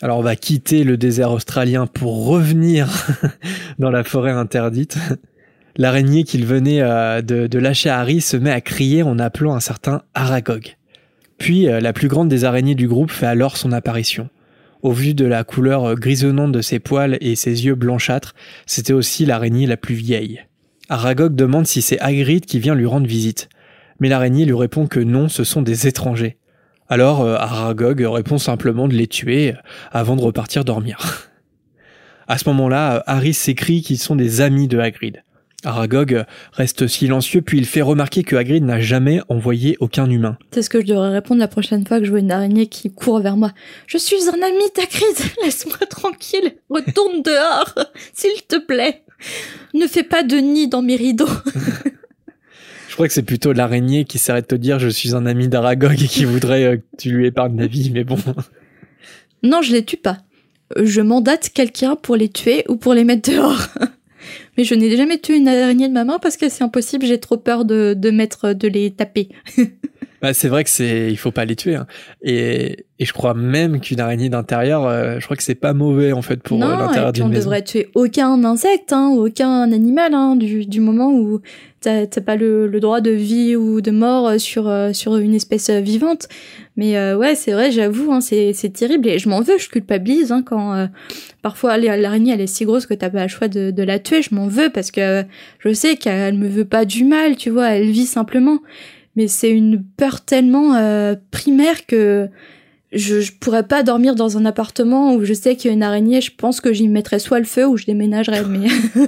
Alors, 0.00 0.18
on 0.18 0.22
va 0.22 0.36
quitter 0.36 0.84
le 0.84 0.96
désert 0.96 1.32
australien 1.32 1.86
pour 1.86 2.26
revenir 2.26 2.88
dans 3.78 3.90
la 3.90 4.04
forêt 4.04 4.30
interdite. 4.32 4.96
L'araignée 5.76 6.22
qu'il 6.24 6.46
venait 6.46 6.80
euh, 6.80 7.20
de, 7.20 7.46
de 7.48 7.58
lâcher 7.58 7.90
à 7.90 7.98
Harry 8.00 8.20
se 8.20 8.36
met 8.36 8.50
à 8.52 8.60
crier 8.60 9.02
en 9.02 9.18
appelant 9.18 9.54
un 9.54 9.60
certain 9.60 10.02
Aragog. 10.14 10.76
Puis, 11.38 11.68
euh, 11.68 11.80
la 11.80 11.92
plus 11.92 12.08
grande 12.08 12.28
des 12.28 12.44
araignées 12.44 12.76
du 12.76 12.86
groupe 12.86 13.10
fait 13.10 13.26
alors 13.26 13.56
son 13.56 13.72
apparition. 13.72 14.28
Au 14.84 14.92
vu 14.92 15.14
de 15.14 15.24
la 15.24 15.44
couleur 15.44 15.84
euh, 15.84 15.94
grisonnante 15.94 16.52
de 16.52 16.60
ses 16.60 16.78
poils 16.78 17.16
et 17.22 17.36
ses 17.36 17.64
yeux 17.64 17.74
blanchâtres, 17.74 18.34
c'était 18.66 18.92
aussi 18.92 19.24
l'araignée 19.24 19.66
la 19.66 19.78
plus 19.78 19.94
vieille. 19.94 20.44
Aragog 20.90 21.34
demande 21.34 21.66
si 21.66 21.80
c'est 21.80 21.98
Hagrid 22.00 22.44
qui 22.44 22.58
vient 22.58 22.74
lui 22.74 22.84
rendre 22.84 23.06
visite. 23.06 23.48
Mais 23.98 24.10
l'araignée 24.10 24.44
lui 24.44 24.52
répond 24.52 24.86
que 24.86 25.00
non, 25.00 25.30
ce 25.30 25.42
sont 25.42 25.62
des 25.62 25.86
étrangers. 25.86 26.36
Alors 26.86 27.22
euh, 27.22 27.36
Aragog 27.36 28.02
répond 28.02 28.36
simplement 28.36 28.86
de 28.86 28.92
les 28.92 29.06
tuer 29.06 29.54
euh, 29.54 29.56
avant 29.90 30.16
de 30.16 30.20
repartir 30.20 30.66
dormir. 30.66 31.30
À 32.28 32.36
ce 32.36 32.46
moment-là, 32.50 33.02
Harry 33.06 33.32
s'écrie 33.32 33.80
qu'ils 33.80 33.98
sont 33.98 34.16
des 34.16 34.42
amis 34.42 34.68
de 34.68 34.78
Hagrid. 34.78 35.22
Aragog 35.64 36.24
reste 36.52 36.86
silencieux 36.86 37.42
puis 37.42 37.58
il 37.58 37.66
fait 37.66 37.82
remarquer 37.82 38.22
que 38.22 38.36
Hagrid 38.36 38.64
n'a 38.64 38.80
jamais 38.80 39.20
envoyé 39.28 39.76
aucun 39.80 40.08
humain. 40.08 40.38
C'est 40.52 40.62
ce 40.62 40.70
que 40.70 40.80
je 40.80 40.86
devrais 40.86 41.10
répondre 41.10 41.40
la 41.40 41.48
prochaine 41.48 41.86
fois 41.86 41.98
que 41.98 42.04
je 42.04 42.10
vois 42.10 42.20
une 42.20 42.32
araignée 42.32 42.66
qui 42.66 42.92
court 42.92 43.20
vers 43.20 43.36
moi. 43.36 43.52
Je 43.86 43.98
suis 43.98 44.28
un 44.28 44.42
ami 44.42 44.64
d'Acrid, 44.76 45.16
laisse-moi 45.44 45.78
tranquille, 45.88 46.54
retourne 46.70 47.22
dehors, 47.22 47.74
s'il 48.12 48.42
te 48.46 48.58
plaît. 48.58 49.02
Ne 49.72 49.86
fais 49.86 50.02
pas 50.02 50.22
de 50.22 50.36
nid 50.36 50.68
dans 50.68 50.82
mes 50.82 50.96
rideaux. 50.96 51.28
Je 52.88 52.96
crois 52.96 53.08
que 53.08 53.14
c'est 53.14 53.24
plutôt 53.24 53.52
l'araignée 53.52 54.04
qui 54.04 54.18
s'arrête 54.18 54.48
de 54.48 54.54
te 54.56 54.60
dire 54.60 54.78
je 54.78 54.88
suis 54.88 55.16
un 55.16 55.26
ami 55.26 55.48
d'Aragog 55.48 56.00
et 56.00 56.06
qui 56.06 56.24
voudrait 56.24 56.64
euh, 56.64 56.76
que 56.76 56.82
tu 56.96 57.10
lui 57.10 57.26
épargnes 57.26 57.58
la 57.58 57.66
vie, 57.66 57.90
mais 57.90 58.04
bon. 58.04 58.16
Non, 59.42 59.62
je 59.62 59.72
les 59.72 59.84
tue 59.84 59.96
pas. 59.96 60.18
Je 60.80 61.00
mandate 61.00 61.50
quelqu'un 61.50 61.96
pour 61.96 62.14
les 62.14 62.28
tuer 62.28 62.64
ou 62.68 62.76
pour 62.76 62.94
les 62.94 63.02
mettre 63.02 63.32
dehors. 63.32 63.66
Mais 64.56 64.64
je 64.64 64.74
n'ai 64.74 64.96
jamais 64.96 65.18
tué 65.18 65.36
une 65.36 65.48
araignée 65.48 65.88
de 65.88 65.92
ma 65.92 66.04
main 66.04 66.18
parce 66.20 66.36
que 66.36 66.48
c'est 66.48 66.64
impossible, 66.64 67.06
j'ai 67.06 67.18
trop 67.18 67.36
peur 67.36 67.64
de, 67.64 67.94
de 67.96 68.10
mettre, 68.10 68.52
de 68.52 68.68
les 68.68 68.90
taper. 68.90 69.28
Bah, 70.22 70.32
c'est 70.32 70.48
vrai 70.48 70.64
que 70.64 70.70
c'est, 70.70 71.10
il 71.10 71.18
faut 71.18 71.32
pas 71.32 71.44
les 71.44 71.54
tuer. 71.54 71.74
hein. 71.74 71.86
Et, 72.22 72.86
et 72.98 73.04
je 73.04 73.12
crois 73.12 73.34
même 73.34 73.78
qu'une 73.78 74.00
araignée 74.00 74.30
d'intérieur, 74.30 74.86
euh, 74.86 75.18
je 75.20 75.24
crois 75.26 75.36
que 75.36 75.42
c'est 75.42 75.54
pas 75.54 75.74
mauvais 75.74 76.12
en 76.12 76.22
fait 76.22 76.42
pour 76.42 76.56
euh, 76.62 76.66
non, 76.66 76.78
l'intérieur 76.78 77.10
et 77.10 77.12
puis 77.12 77.20
on 77.20 77.26
d'une 77.26 77.32
ne 77.32 77.36
maison. 77.36 77.50
devrait 77.50 77.62
tuer 77.62 77.90
aucun 77.94 78.42
insecte, 78.42 78.94
hein, 78.94 79.10
aucun 79.14 79.70
animal, 79.70 80.14
hein, 80.14 80.34
du, 80.36 80.64
du 80.64 80.80
moment 80.80 81.12
où 81.12 81.40
t'as 81.82 82.06
t'as 82.06 82.22
pas 82.22 82.36
le, 82.36 82.66
le 82.68 82.80
droit 82.80 83.02
de 83.02 83.10
vie 83.10 83.54
ou 83.54 83.82
de 83.82 83.90
mort 83.90 84.26
euh, 84.28 84.38
sur, 84.38 84.72
sur 84.94 85.18
une 85.18 85.34
espèce 85.34 85.68
vivante. 85.68 86.26
Mais 86.76 86.96
euh, 86.96 87.16
ouais, 87.16 87.36
c'est 87.36 87.52
vrai, 87.52 87.70
j'avoue, 87.70 88.12
hein, 88.12 88.20
c'est 88.20 88.52
c'est 88.52 88.70
terrible 88.70 89.06
et 89.08 89.20
je 89.20 89.28
m'en 89.28 89.40
veux, 89.40 89.58
je 89.58 89.68
culpabilise 89.68 90.32
hein, 90.32 90.42
quand 90.44 90.74
euh, 90.74 90.86
parfois 91.40 91.76
la- 91.78 91.96
l'araignée 91.96 92.32
elle 92.32 92.40
est 92.40 92.48
si 92.48 92.64
grosse 92.64 92.86
que 92.86 92.94
t'as 92.94 93.10
pas 93.10 93.22
le 93.22 93.28
choix 93.28 93.46
de, 93.46 93.70
de 93.70 93.82
la 93.84 94.00
tuer, 94.00 94.22
je 94.22 94.34
m'en 94.34 94.48
veux 94.48 94.70
parce 94.70 94.90
que 94.90 95.24
je 95.60 95.72
sais 95.72 95.94
qu'elle 95.96 96.34
me 96.36 96.48
veut 96.48 96.64
pas 96.64 96.84
du 96.84 97.04
mal, 97.04 97.36
tu 97.36 97.50
vois, 97.50 97.68
elle 97.70 97.90
vit 97.90 98.06
simplement. 98.06 98.58
Mais 99.14 99.28
c'est 99.28 99.50
une 99.50 99.84
peur 99.96 100.24
tellement 100.24 100.74
euh, 100.74 101.14
primaire 101.30 101.86
que 101.86 102.28
je, 102.92 103.20
je 103.20 103.32
pourrais 103.38 103.62
pas 103.68 103.84
dormir 103.84 104.16
dans 104.16 104.36
un 104.36 104.44
appartement 104.44 105.14
où 105.14 105.24
je 105.24 105.32
sais 105.32 105.54
qu'il 105.54 105.68
y 105.68 105.70
a 105.70 105.74
une 105.74 105.84
araignée, 105.84 106.20
je 106.20 106.32
pense 106.36 106.60
que 106.60 106.72
j'y 106.72 106.88
mettrais 106.88 107.20
soit 107.20 107.38
le 107.38 107.44
feu 107.44 107.66
ou 107.68 107.76
je 107.76 107.84
déménagerais, 107.86 108.42
mais... 108.48 108.66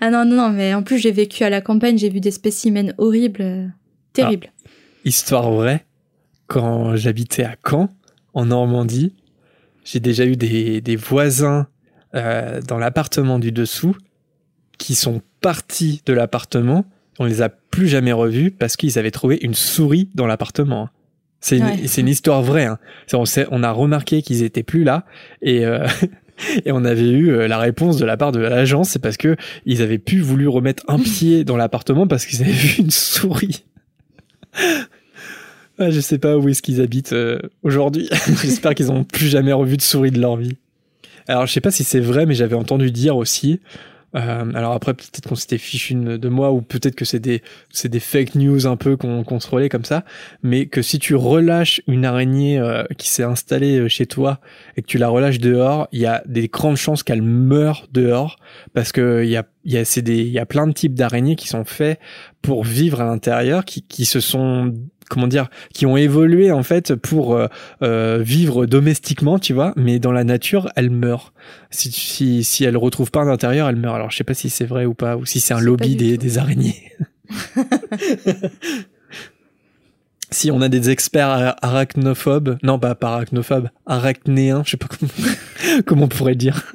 ah 0.00 0.10
non, 0.10 0.24
non, 0.24 0.36
non, 0.36 0.50
mais 0.50 0.74
en 0.74 0.82
plus 0.82 0.98
j'ai 0.98 1.12
vécu 1.12 1.44
à 1.44 1.50
la 1.50 1.60
campagne, 1.60 1.96
j'ai 1.98 2.08
vu 2.10 2.18
des 2.20 2.30
spécimens 2.32 2.92
horribles, 2.98 3.42
euh, 3.42 3.66
terribles. 4.12 4.48
Histoire 5.04 5.50
vraie, 5.50 5.84
quand 6.46 6.96
j'habitais 6.96 7.44
à 7.44 7.56
Caen, 7.68 7.88
en 8.32 8.46
Normandie, 8.46 9.14
j'ai 9.84 10.00
déjà 10.00 10.24
eu 10.24 10.36
des, 10.36 10.80
des 10.80 10.96
voisins 10.96 11.66
euh, 12.14 12.60
dans 12.62 12.78
l'appartement 12.78 13.38
du 13.38 13.52
dessous 13.52 13.96
qui 14.78 14.94
sont 14.94 15.20
partis 15.40 16.02
de 16.06 16.12
l'appartement. 16.12 16.84
On 17.18 17.26
les 17.26 17.42
a 17.42 17.48
plus 17.48 17.86
jamais 17.86 18.12
revus 18.12 18.50
parce 18.50 18.76
qu'ils 18.76 18.98
avaient 18.98 19.10
trouvé 19.10 19.38
une 19.42 19.54
souris 19.54 20.08
dans 20.14 20.26
l'appartement. 20.26 20.84
hein. 20.84 20.90
C'est 21.40 21.58
une, 21.58 21.64
Ouais. 21.64 21.86
c'est 21.86 22.00
une 22.00 22.08
histoire 22.08 22.42
vraie. 22.42 22.64
hein. 22.64 22.78
On, 23.12 23.62
a 23.62 23.70
remarqué 23.70 24.22
qu'ils 24.22 24.42
étaient 24.42 24.62
plus 24.62 24.84
là 24.84 25.04
et, 25.42 25.66
euh, 25.66 25.86
et 26.64 26.72
on 26.72 26.84
avait 26.84 27.10
eu 27.10 27.30
euh, 27.30 27.46
la 27.46 27.58
réponse 27.58 27.98
de 27.98 28.06
la 28.06 28.16
part 28.16 28.32
de 28.32 28.40
l'agence, 28.40 28.88
c'est 28.90 28.98
parce 28.98 29.18
que 29.18 29.36
ils 29.66 29.82
avaient 29.82 29.98
plus 29.98 30.20
voulu 30.20 30.48
remettre 30.48 30.82
un 30.88 30.98
pied 30.98 31.44
dans 31.44 31.58
l'appartement 31.58 32.06
parce 32.06 32.24
qu'ils 32.24 32.42
avaient 32.42 32.52
vu 32.52 32.82
une 32.82 32.90
souris. 32.90 33.64
Ah, 35.78 35.90
je 35.90 36.00
sais 36.00 36.18
pas 36.18 36.36
où 36.36 36.48
est-ce 36.48 36.62
qu'ils 36.62 36.80
habitent 36.80 37.12
euh, 37.12 37.40
aujourd'hui. 37.62 38.08
J'espère 38.42 38.74
qu'ils 38.74 38.86
n'ont 38.86 39.04
plus 39.04 39.26
jamais 39.26 39.52
revu 39.52 39.76
de 39.76 39.82
souris 39.82 40.12
de 40.12 40.20
leur 40.20 40.36
vie. 40.36 40.56
Alors, 41.26 41.46
je 41.46 41.52
sais 41.52 41.60
pas 41.60 41.70
si 41.70 41.84
c'est 41.84 42.00
vrai, 42.00 42.26
mais 42.26 42.34
j'avais 42.34 42.54
entendu 42.54 42.90
dire 42.92 43.16
aussi. 43.16 43.60
euh, 44.14 44.52
alors 44.54 44.72
après, 44.72 44.94
peut-être 44.94 45.26
qu'on 45.28 45.34
s'était 45.34 45.58
fichu 45.58 45.94
de 45.94 46.28
moi, 46.28 46.52
ou 46.52 46.60
peut-être 46.60 46.94
que 46.94 47.04
c'est 47.04 47.18
des, 47.18 47.42
c'est 47.70 47.88
des 47.88 47.98
fake 47.98 48.36
news 48.36 48.66
un 48.68 48.76
peu 48.76 48.96
qu'on 48.96 49.24
relaie 49.24 49.68
comme 49.68 49.84
ça, 49.84 50.04
mais 50.44 50.66
que 50.66 50.82
si 50.82 51.00
tu 51.00 51.16
relâches 51.16 51.80
une 51.88 52.04
araignée 52.04 52.58
euh, 52.58 52.84
qui 52.96 53.08
s'est 53.08 53.24
installée 53.24 53.88
chez 53.88 54.06
toi 54.06 54.40
et 54.76 54.82
que 54.82 54.86
tu 54.86 54.98
la 54.98 55.08
relâches 55.08 55.40
dehors, 55.40 55.88
il 55.90 56.00
y 56.00 56.06
a 56.06 56.22
des 56.26 56.46
grandes 56.46 56.76
chances 56.76 57.02
qu'elle 57.02 57.22
meure 57.22 57.88
dehors, 57.92 58.36
parce 58.74 58.92
que 58.92 59.24
il 59.24 59.30
y 59.30 59.36
a, 59.36 59.44
y 59.64 59.78
a, 59.78 59.84
c'est 59.84 60.02
des, 60.02 60.22
y 60.22 60.38
a 60.38 60.46
plein 60.46 60.68
de 60.68 60.72
types 60.72 60.94
d'araignées 60.94 61.34
qui 61.34 61.48
sont 61.48 61.64
faits 61.64 61.98
pour 62.42 62.62
vivre 62.62 63.00
à 63.00 63.04
l'intérieur, 63.06 63.64
qui, 63.64 63.82
qui 63.82 64.04
se 64.04 64.20
sont 64.20 64.72
comment 65.14 65.26
dire, 65.28 65.48
qui 65.72 65.86
ont 65.86 65.96
évolué 65.96 66.52
en 66.52 66.62
fait 66.62 66.94
pour 66.94 67.34
euh, 67.34 67.46
euh, 67.82 68.20
vivre 68.22 68.66
domestiquement, 68.66 69.38
tu 69.38 69.52
vois, 69.52 69.72
mais 69.76 69.98
dans 69.98 70.12
la 70.12 70.24
nature, 70.24 70.70
elles 70.76 70.90
meurent. 70.90 71.32
Si, 71.70 71.90
si, 71.90 72.44
si 72.44 72.64
elles 72.64 72.76
retrouvent 72.76 73.10
pas 73.10 73.20
un 73.20 73.28
intérieur, 73.28 73.68
elles 73.68 73.76
meurent. 73.76 73.94
Alors 73.94 74.10
je 74.10 74.16
sais 74.16 74.24
pas 74.24 74.34
si 74.34 74.50
c'est 74.50 74.66
vrai 74.66 74.84
ou 74.84 74.94
pas, 74.94 75.16
ou 75.16 75.24
si 75.24 75.40
c'est 75.40 75.54
un 75.54 75.60
lobby 75.60 75.96
des, 75.96 76.38
araignées. 76.38 76.92
si 80.30 80.50
on 80.50 80.60
a 80.60 80.68
des 80.68 80.90
experts 80.90 81.28
ara- 81.28 81.56
arachnophobes, 81.62 82.58
non 82.62 82.78
pas 82.78 82.94
pas 82.94 83.14
arachnophobes, 83.14 83.68
arachnéens, 83.86 84.62
je 84.64 84.72
sais 84.72 84.76
pas 84.76 84.88
comment, 84.88 85.12
comment 85.86 86.04
on 86.04 86.08
pourrait 86.08 86.34
dire, 86.34 86.72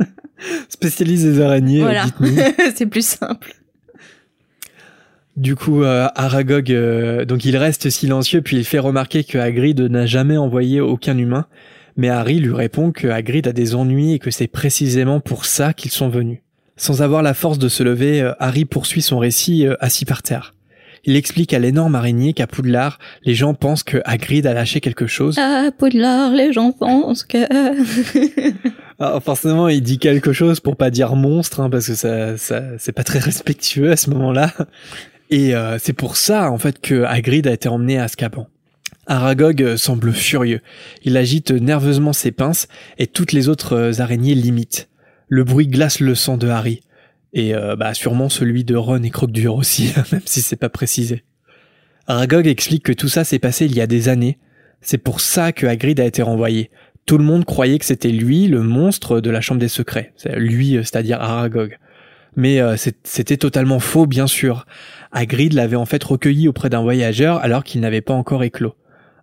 spécialistes 0.70 1.26
des 1.26 1.42
araignées, 1.42 1.82
Voilà, 1.82 2.06
dites-nous. 2.06 2.36
c'est 2.76 2.86
plus 2.86 3.06
simple. 3.06 3.54
Du 5.40 5.56
coup, 5.56 5.84
euh, 5.84 6.10
Aragog, 6.16 6.70
euh, 6.70 7.24
donc 7.24 7.46
il 7.46 7.56
reste 7.56 7.90
silencieux 7.90 8.42
puis 8.42 8.58
il 8.58 8.66
fait 8.66 8.78
remarquer 8.78 9.24
que 9.24 9.38
Hagrid 9.38 9.80
n'a 9.80 10.06
jamais 10.06 10.36
envoyé 10.36 10.82
aucun 10.82 11.18
humain, 11.18 11.46
mais 11.96 12.10
Harry 12.10 12.42
lui 12.42 12.54
répond 12.54 12.92
que 12.92 13.08
Hagrid 13.08 13.48
a 13.48 13.54
des 13.54 13.74
ennuis 13.74 14.12
et 14.12 14.20
que 14.20 14.32
c'est 14.32 14.48
précisément 14.48 15.22
pour 15.22 15.46
ça 15.46 15.72
qu'ils 15.72 15.92
sont 15.92 16.10
venus. 16.10 16.40
Sans 16.76 17.02
avoir 17.02 17.24
la 17.24 17.34
force 17.34 17.58
de 17.58 17.70
se 17.70 17.84
lever, 17.84 18.22
euh, 18.22 18.34
Harry 18.40 18.66
poursuit 18.66 19.02
son 19.02 19.18
récit 19.18 19.66
euh, 19.66 19.76
assis 19.80 20.04
par 20.04 20.24
terre. 20.24 20.56
Il 21.06 21.16
explique 21.16 21.54
à 21.54 21.60
l'énorme 21.60 21.96
araignée 21.96 22.34
qu'à 22.34 22.46
Poudlard, 22.46 23.00
les 23.24 23.34
gens 23.34 23.54
pensent 23.54 23.84
que 23.84 24.02
Hagrid 24.04 24.46
a 24.46 24.54
lâché 24.54 24.82
quelque 24.82 25.08
chose. 25.08 25.40
À 25.40 25.72
Poudlard, 25.72 26.32
les 26.34 26.52
gens 26.52 26.74
pensent 26.74 27.24
que... 27.24 27.38
Ah, 29.02 29.22
forcément, 29.22 29.70
il 29.70 29.82
dit 29.82 29.98
quelque 29.98 30.34
chose 30.34 30.60
pour 30.60 30.76
pas 30.76 30.90
dire 30.90 31.16
monstre, 31.16 31.62
hein, 31.62 31.70
parce 31.70 31.88
que 31.88 31.96
ça, 31.96 32.38
ça 32.38 32.62
c'est 32.78 32.92
pas 32.92 33.06
très 33.06 33.20
respectueux 33.20 33.92
à 33.92 33.96
ce 33.96 34.10
moment-là. 34.10 34.52
Et 35.30 35.56
euh, 35.56 35.78
c'est 35.80 35.94
pour 35.94 36.18
ça, 36.18 36.52
en 36.52 36.58
fait, 36.58 36.80
que 36.80 37.04
Hagrid 37.04 37.48
a 37.48 37.54
été 37.54 37.70
emmené 37.70 37.98
à 37.98 38.06
Azkaban. 38.06 38.48
Aragog 39.10 39.64
euh, 39.64 39.76
semble 39.76 40.14
furieux. 40.14 40.62
Il 41.04 41.18
agite 41.18 41.50
nerveusement 41.52 42.14
ses 42.14 42.32
pinces 42.32 42.68
et 43.00 43.08
toutes 43.08 43.32
les 43.32 43.50
autres 43.50 43.74
euh, 43.76 44.02
araignées 44.02 44.36
l'imitent. 44.36 44.88
Le 45.28 45.44
bruit 45.44 45.68
glace 45.68 46.00
le 46.00 46.14
sang 46.14 46.38
de 46.38 46.48
Harry. 46.48 46.82
Et 47.34 47.56
euh, 47.56 47.76
bah, 47.76 47.96
sûrement 47.96 48.30
celui 48.30 48.64
de 48.64 48.76
Ron 48.76 49.02
et 49.02 49.10
Croque-Dur 49.10 49.56
aussi, 49.56 49.92
même 50.12 50.22
si 50.26 50.42
c'est 50.42 50.56
pas 50.56 50.70
précisé. 50.70 51.24
Aragog 52.06 52.46
explique 52.46 52.84
que 52.84 52.94
tout 52.94 53.10
ça 53.10 53.24
s'est 53.24 53.40
passé 53.40 53.66
il 53.66 53.76
y 53.76 53.82
a 53.82 53.88
des 53.88 54.10
années. 54.10 54.38
C'est 54.82 55.00
pour 55.00 55.22
ça 55.22 55.54
que 55.54 55.66
Hagrid 55.66 56.00
a 56.00 56.06
été 56.06 56.22
renvoyé. 56.22 56.70
Tout 57.08 57.18
le 57.18 57.24
monde 57.24 57.46
croyait 57.46 57.80
que 57.80 57.86
c'était 57.86 58.10
lui, 58.10 58.48
le 58.48 58.62
monstre 58.62 59.22
de 59.22 59.32
la 59.32 59.42
Chambre 59.42 59.60
des 59.60 59.68
Secrets. 59.68 60.14
Lui, 60.36 60.74
c'est-à-dire 60.84 61.20
Aragog. 61.20 61.78
Mais 62.40 62.62
euh, 62.62 62.78
c'était 63.04 63.36
totalement 63.36 63.82
faux, 63.82 64.06
bien 64.06 64.26
sûr. 64.26 64.66
Hagrid 65.12 65.52
l'avait 65.52 65.76
en 65.76 65.86
fait 65.86 66.02
recueilli 66.02 66.48
auprès 66.48 66.70
d'un 66.70 66.82
voyageur 66.82 67.44
alors 67.44 67.66
qu'il 67.66 67.82
n'avait 67.82 68.00
pas 68.00 68.14
encore 68.14 68.46
éclos. 68.46 68.76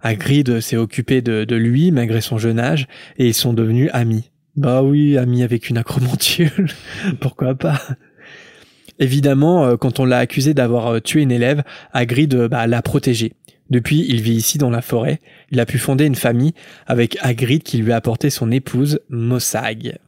Hagrid 0.03 0.61
s'est 0.61 0.77
occupé 0.77 1.23
de, 1.23 1.57
lui 1.57 1.93
malgré 1.93 2.21
son 2.21 2.37
jeune 2.37 2.59
âge 2.59 2.87
et 3.17 3.27
ils 3.27 3.35
sont 3.35 3.55
devenus 3.55 3.89
amis. 3.95 4.31
Bah 4.55 4.83
oui, 4.83 5.17
amis 5.17 5.43
avec 5.43 5.71
une 5.71 5.79
acromantule, 5.79 6.67
pourquoi 7.21 7.55
pas? 7.55 7.81
Évidemment, 8.99 9.65
euh, 9.65 9.77
quand 9.79 9.99
on 9.99 10.05
l'a 10.05 10.19
accusé 10.19 10.53
d'avoir 10.53 10.89
euh, 10.89 11.01
tué 11.01 11.23
une 11.23 11.33
élève, 11.33 11.63
Hagrid 11.95 12.35
bah, 12.35 12.67
l'a 12.67 12.83
protégé. 12.83 13.33
Depuis, 13.71 14.05
il 14.07 14.21
vit 14.21 14.35
ici 14.35 14.59
dans 14.59 14.71
la 14.71 14.83
forêt. 14.83 15.21
Il 15.51 15.59
a 15.61 15.65
pu 15.65 15.79
fonder 15.79 16.05
une 16.05 16.15
famille 16.17 16.53
avec 16.87 17.17
Hagrid 17.23 17.63
qui 17.63 17.79
lui 17.79 17.93
a 17.93 17.97
apporté 17.97 18.29
son 18.29 18.51
épouse, 18.51 19.01
Mossag. 19.09 19.99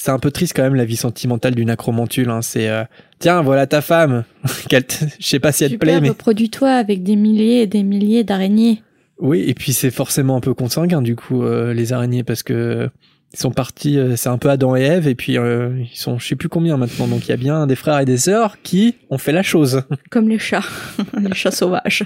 C'est 0.00 0.12
un 0.12 0.20
peu 0.20 0.30
triste 0.30 0.52
quand 0.54 0.62
même 0.62 0.76
la 0.76 0.84
vie 0.84 0.96
sentimentale 0.96 1.56
d'une 1.56 1.70
acromantule. 1.70 2.30
Hein. 2.30 2.40
C'est 2.40 2.68
euh, 2.68 2.84
tiens, 3.18 3.42
voilà 3.42 3.66
ta 3.66 3.80
femme. 3.80 4.22
Je 4.70 4.80
sais 5.18 5.40
pas 5.40 5.50
si 5.50 5.64
elle 5.64 5.72
te 5.72 5.76
plaît, 5.76 6.00
mais 6.00 6.10
reproduis-toi 6.10 6.70
avec 6.70 7.02
des 7.02 7.16
milliers 7.16 7.62
et 7.62 7.66
des 7.66 7.82
milliers 7.82 8.22
d'araignées. 8.22 8.80
Oui, 9.18 9.44
et 9.48 9.54
puis 9.54 9.72
c'est 9.72 9.90
forcément 9.90 10.36
un 10.36 10.40
peu 10.40 10.54
consanguin 10.54 11.02
du 11.02 11.16
coup 11.16 11.42
euh, 11.42 11.74
les 11.74 11.92
araignées 11.92 12.22
parce 12.22 12.44
que 12.44 12.88
ils 13.34 13.40
sont 13.40 13.50
partis. 13.50 13.98
Euh, 13.98 14.14
c'est 14.14 14.28
un 14.28 14.38
peu 14.38 14.50
Adam 14.50 14.76
et 14.76 14.82
Ève 14.82 15.08
et 15.08 15.16
puis 15.16 15.32
ils 15.32 15.88
sont 15.94 16.20
je 16.20 16.28
sais 16.28 16.36
plus 16.36 16.48
combien 16.48 16.76
maintenant. 16.76 17.08
Donc 17.08 17.26
il 17.26 17.30
y 17.30 17.34
a 17.34 17.36
bien 17.36 17.66
des 17.66 17.74
frères 17.74 17.98
et 17.98 18.04
des 18.04 18.18
sœurs 18.18 18.62
qui 18.62 18.94
ont 19.10 19.18
fait 19.18 19.32
la 19.32 19.42
chose. 19.42 19.82
Comme 20.10 20.28
les 20.28 20.38
chats, 20.38 20.62
les 21.20 21.34
chats 21.34 21.50
sauvages. 21.50 22.04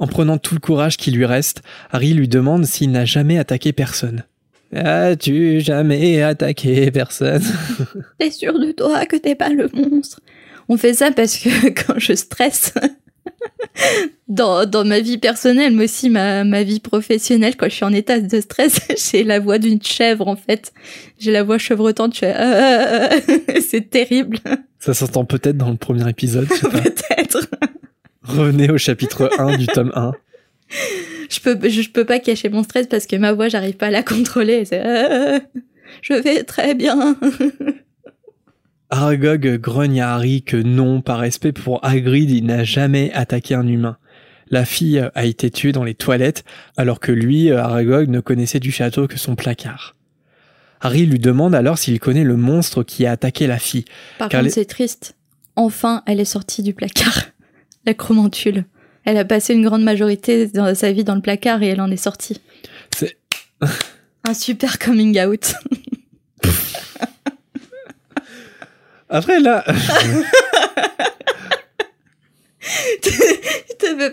En 0.00 0.08
prenant 0.08 0.36
tout 0.36 0.56
le 0.56 0.60
courage 0.60 0.96
qui 0.96 1.12
lui 1.12 1.26
reste, 1.26 1.62
Harry 1.92 2.12
lui 2.12 2.26
demande 2.26 2.64
s'il 2.64 2.90
n'a 2.90 3.04
jamais 3.04 3.38
attaqué 3.38 3.72
personne. 3.72 4.24
As-tu 4.74 5.60
jamais 5.60 6.22
attaqué 6.22 6.90
personne? 6.90 7.42
T'es 8.18 8.30
sûr 8.30 8.58
de 8.58 8.72
toi 8.72 9.04
que 9.04 9.16
t'es 9.16 9.34
pas 9.34 9.50
le 9.50 9.68
monstre? 9.74 10.20
On 10.68 10.76
fait 10.76 10.94
ça 10.94 11.10
parce 11.10 11.36
que 11.36 11.68
quand 11.86 11.98
je 11.98 12.14
stresse, 12.14 12.72
dans, 14.28 14.64
dans 14.64 14.84
ma 14.84 15.00
vie 15.00 15.18
personnelle, 15.18 15.74
mais 15.74 15.84
aussi 15.84 16.08
ma, 16.08 16.44
ma 16.44 16.62
vie 16.62 16.80
professionnelle, 16.80 17.56
quand 17.56 17.68
je 17.68 17.74
suis 17.74 17.84
en 17.84 17.92
état 17.92 18.18
de 18.18 18.40
stress, 18.40 18.80
j'ai 19.12 19.24
la 19.24 19.40
voix 19.40 19.58
d'une 19.58 19.82
chèvre 19.82 20.26
en 20.26 20.36
fait. 20.36 20.72
J'ai 21.18 21.32
la 21.32 21.42
voix 21.42 21.58
chevrotante, 21.58 22.14
je 22.14 22.20
fais 22.20 23.60
c'est 23.60 23.90
terrible. 23.90 24.38
Ça 24.78 24.94
s'entend 24.94 25.24
peut-être 25.24 25.56
dans 25.58 25.70
le 25.70 25.76
premier 25.76 26.08
épisode. 26.08 26.48
peut-être. 26.48 27.46
Revenez 28.22 28.70
au 28.70 28.78
chapitre 28.78 29.30
1 29.38 29.56
du 29.58 29.66
tome 29.66 29.92
1 29.94 30.12
je 31.30 31.40
peux, 31.40 31.68
je, 31.68 31.88
peux 31.90 32.04
pas 32.04 32.18
cacher 32.18 32.48
mon 32.48 32.62
stress 32.62 32.86
parce 32.86 33.06
que 33.06 33.16
ma 33.16 33.32
voix, 33.32 33.48
j'arrive 33.48 33.76
pas 33.76 33.86
à 33.86 33.90
la 33.90 34.02
contrôler. 34.02 34.64
Euh, 34.72 35.38
je 36.02 36.14
vais 36.14 36.44
très 36.44 36.74
bien. 36.74 37.16
Aragog 38.90 39.58
grogne 39.58 40.00
à 40.00 40.14
Harry 40.14 40.42
que 40.42 40.56
non, 40.56 41.00
par 41.00 41.18
respect 41.18 41.52
pour 41.52 41.84
Hagrid, 41.84 42.30
il 42.30 42.44
n'a 42.44 42.64
jamais 42.64 43.10
attaqué 43.12 43.54
un 43.54 43.66
humain. 43.66 43.96
La 44.50 44.66
fille 44.66 45.02
a 45.14 45.24
été 45.24 45.50
tuée 45.50 45.72
dans 45.72 45.84
les 45.84 45.94
toilettes, 45.94 46.44
alors 46.76 47.00
que 47.00 47.10
lui, 47.10 47.50
Aragog, 47.50 48.08
ne 48.08 48.20
connaissait 48.20 48.60
du 48.60 48.70
château 48.70 49.08
que 49.08 49.18
son 49.18 49.34
placard. 49.34 49.96
Harry 50.82 51.06
lui 51.06 51.18
demande 51.18 51.54
alors 51.54 51.78
s'il 51.78 52.00
connaît 52.00 52.24
le 52.24 52.36
monstre 52.36 52.82
qui 52.82 53.06
a 53.06 53.12
attaqué 53.12 53.46
la 53.46 53.58
fille. 53.58 53.84
Par 54.18 54.28
contre, 54.28 54.50
c'est 54.50 54.64
triste. 54.64 55.14
Enfin, 55.56 56.02
elle 56.06 56.20
est 56.20 56.26
sortie 56.26 56.62
du 56.62 56.74
placard. 56.74 57.22
La 57.86 57.94
chromantule. 57.94 58.64
Elle 59.04 59.16
a 59.16 59.24
passé 59.24 59.54
une 59.54 59.64
grande 59.64 59.82
majorité 59.82 60.46
de 60.46 60.74
sa 60.74 60.92
vie 60.92 61.04
dans 61.04 61.14
le 61.14 61.20
placard 61.20 61.62
et 61.62 61.68
elle 61.68 61.80
en 61.80 61.90
est 61.90 61.96
sortie. 61.96 62.40
C'est 62.94 63.16
un 64.24 64.34
super 64.34 64.78
coming 64.78 65.18
out. 65.20 65.54
Après 69.08 69.40
là. 69.40 69.64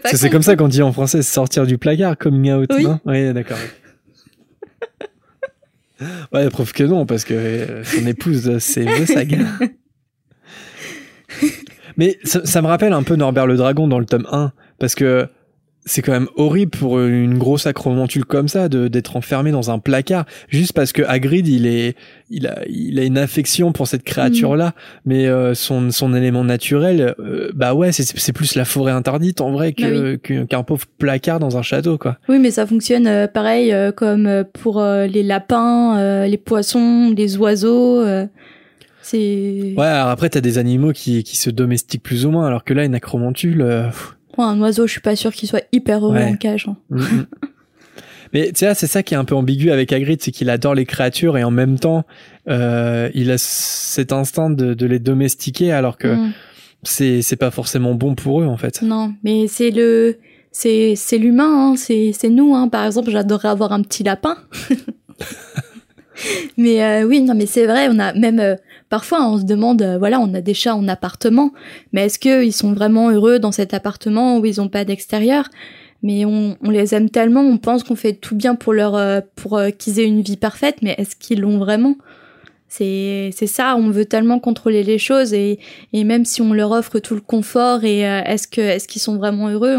c'est 0.05 0.29
comme 0.29 0.41
ça 0.43 0.55
qu'on 0.55 0.67
dit 0.67 0.81
en 0.81 0.91
français 0.91 1.21
sortir 1.21 1.65
du 1.65 1.77
placard, 1.77 2.17
coming 2.17 2.51
out, 2.51 2.69
oui. 2.73 2.83
non 2.83 2.99
Oui, 3.05 3.33
d'accord. 3.33 3.59
Ouais, 6.33 6.49
preuve 6.49 6.73
que 6.73 6.83
non, 6.83 7.05
parce 7.05 7.23
que 7.23 7.33
euh, 7.33 7.83
son 7.83 8.07
épouse, 8.07 8.57
c'est 8.59 8.85
Vosag. 8.85 9.45
Mais 11.97 12.17
ça, 12.23 12.45
ça, 12.45 12.61
me 12.61 12.67
rappelle 12.67 12.93
un 12.93 13.03
peu 13.03 13.15
Norbert 13.15 13.45
le 13.45 13.57
Dragon 13.57 13.87
dans 13.87 13.99
le 13.99 14.05
tome 14.05 14.25
1, 14.31 14.53
parce 14.79 14.95
que 14.95 15.27
c'est 15.85 16.01
quand 16.01 16.11
même 16.11 16.27
horrible 16.35 16.71
pour 16.71 16.99
une 16.99 17.37
grosse 17.37 17.65
acromantule 17.65 18.25
comme 18.25 18.47
ça 18.47 18.69
de 18.69 18.87
d'être 18.87 19.15
enfermé 19.15 19.51
dans 19.51 19.71
un 19.71 19.79
placard 19.79 20.25
juste 20.49 20.73
parce 20.73 20.91
que 20.91 21.01
Hagrid 21.01 21.47
il 21.47 21.65
est 21.65 21.95
il 22.29 22.47
a 22.47 22.61
il 22.67 22.99
a 22.99 23.03
une 23.03 23.17
affection 23.17 23.71
pour 23.71 23.87
cette 23.87 24.03
créature 24.03 24.55
là 24.55 24.67
mm. 24.67 24.73
mais 25.05 25.27
euh, 25.27 25.53
son 25.55 25.89
son 25.91 26.13
élément 26.13 26.43
naturel 26.43 27.15
euh, 27.19 27.51
bah 27.55 27.73
ouais 27.73 27.91
c'est 27.91 28.03
c'est 28.03 28.33
plus 28.33 28.55
la 28.55 28.65
forêt 28.65 28.91
interdite 28.91 29.41
en 29.41 29.51
vrai 29.51 29.73
que 29.73 30.15
bah 30.15 30.45
qu'un 30.47 30.63
pauvre 30.63 30.85
placard 30.97 31.39
dans 31.39 31.57
un 31.57 31.61
château 31.61 31.97
quoi. 31.97 32.17
Oui 32.27 32.39
mais 32.39 32.51
ça 32.51 32.67
fonctionne 32.67 33.07
euh, 33.07 33.27
pareil 33.27 33.73
comme 33.95 34.43
pour 34.53 34.81
les 34.83 35.23
lapins, 35.23 36.25
les 36.25 36.37
poissons, 36.37 37.13
les 37.15 37.37
oiseaux 37.37 38.03
c'est 39.01 39.73
Ouais, 39.77 39.85
alors 39.85 40.09
après 40.09 40.29
t'as 40.29 40.41
des 40.41 40.57
animaux 40.57 40.91
qui 40.91 41.23
qui 41.23 41.37
se 41.37 41.49
domestiquent 41.49 42.03
plus 42.03 42.25
ou 42.25 42.31
moins 42.31 42.45
alors 42.45 42.63
que 42.63 42.73
là 42.73 42.83
une 42.83 42.95
acromantule 42.95 43.89
un 44.47 44.59
oiseau, 44.61 44.87
je 44.87 44.91
suis 44.93 45.01
pas 45.01 45.15
sûr 45.15 45.33
qu'il 45.33 45.49
soit 45.49 45.63
hyper 45.71 46.05
heureux 46.05 46.17
en 46.17 46.35
cage. 46.35 46.67
Hein. 46.67 46.77
Mm, 46.89 47.01
mm. 47.01 47.25
Mais 48.33 48.47
tu 48.49 48.59
sais, 48.59 48.73
c'est 48.75 48.87
ça 48.87 49.01
qui 49.01 49.15
est 49.15 49.17
un 49.17 49.25
peu 49.25 49.35
ambigu 49.35 49.71
avec 49.71 49.91
Hagrid, 49.91 50.21
c'est 50.21 50.31
qu'il 50.31 50.49
adore 50.49 50.75
les 50.75 50.85
créatures 50.85 51.37
et 51.37 51.43
en 51.43 51.51
même 51.51 51.79
temps, 51.79 52.05
euh, 52.47 53.09
il 53.15 53.31
a 53.31 53.37
cet 53.39 54.13
instinct 54.13 54.51
de, 54.51 54.85
les 54.85 54.99
domestiquer 54.99 55.71
alors 55.71 55.97
que 55.97 56.07
mm. 56.07 56.33
c'est 56.83 57.21
c'est 57.23 57.35
pas 57.37 57.49
forcément 57.49 57.95
bon 57.95 58.13
pour 58.15 58.41
eux 58.41 58.45
en 58.45 58.57
fait. 58.57 58.81
Non, 58.83 59.13
mais 59.23 59.47
c'est 59.47 59.71
le 59.71 60.17
c'est 60.51 60.93
c'est 60.95 61.17
l'humain, 61.17 61.71
hein, 61.71 61.75
c'est 61.75 62.11
c'est 62.13 62.29
nous. 62.29 62.55
Hein. 62.55 62.67
Par 62.67 62.85
exemple, 62.85 63.09
j'adorerais 63.09 63.49
avoir 63.49 63.71
un 63.71 63.81
petit 63.81 64.03
lapin. 64.03 64.37
mais 66.57 66.83
euh, 66.83 67.03
oui, 67.05 67.21
non, 67.21 67.33
mais 67.33 67.47
c'est 67.47 67.65
vrai, 67.65 67.87
on 67.89 67.97
a 67.99 68.13
même 68.13 68.39
euh, 68.39 68.55
Parfois, 68.89 69.27
on 69.27 69.37
se 69.37 69.43
demande, 69.43 69.81
euh, 69.83 69.97
voilà, 69.99 70.19
on 70.19 70.33
a 70.33 70.41
des 70.41 70.55
chats 70.55 70.75
en 70.75 70.87
appartement, 70.87 71.53
mais 71.93 72.07
est-ce 72.07 72.17
qu'ils 72.17 72.53
sont 72.53 72.73
vraiment 72.73 73.11
heureux 73.11 73.37
dans 73.37 73.51
cet 73.51 73.73
appartement 73.73 74.39
où 74.39 74.45
ils 74.45 74.57
n'ont 74.57 74.67
pas 74.67 74.83
d'extérieur? 74.83 75.47
Mais 76.01 76.25
on, 76.25 76.57
les 76.63 76.95
aime 76.95 77.09
tellement, 77.09 77.41
on 77.41 77.57
pense 77.57 77.83
qu'on 77.83 77.95
fait 77.95 78.13
tout 78.13 78.35
bien 78.35 78.55
pour 78.55 78.73
leur, 78.73 78.95
euh, 78.95 79.21
pour 79.35 79.57
euh, 79.57 79.69
qu'ils 79.69 79.99
aient 79.99 80.07
une 80.07 80.21
vie 80.21 80.37
parfaite, 80.37 80.77
mais 80.81 80.95
est-ce 80.97 81.15
qu'ils 81.15 81.41
l'ont 81.41 81.59
vraiment? 81.59 81.95
C'est 82.67 83.31
ça, 83.47 83.75
on 83.75 83.89
veut 83.89 84.05
tellement 84.05 84.39
contrôler 84.39 84.83
les 84.83 84.99
choses 84.99 85.33
et, 85.33 85.59
et 85.91 86.03
même 86.03 86.23
si 86.23 86.41
on 86.41 86.53
leur 86.53 86.71
offre 86.71 86.99
tout 86.99 87.15
le 87.15 87.21
confort 87.21 87.83
et 87.83 88.01
est-ce 88.01 88.47
que 88.47 88.61
est-ce 88.61 88.87
qu'ils 88.87 89.01
sont 89.01 89.17
vraiment 89.17 89.49
heureux, 89.49 89.77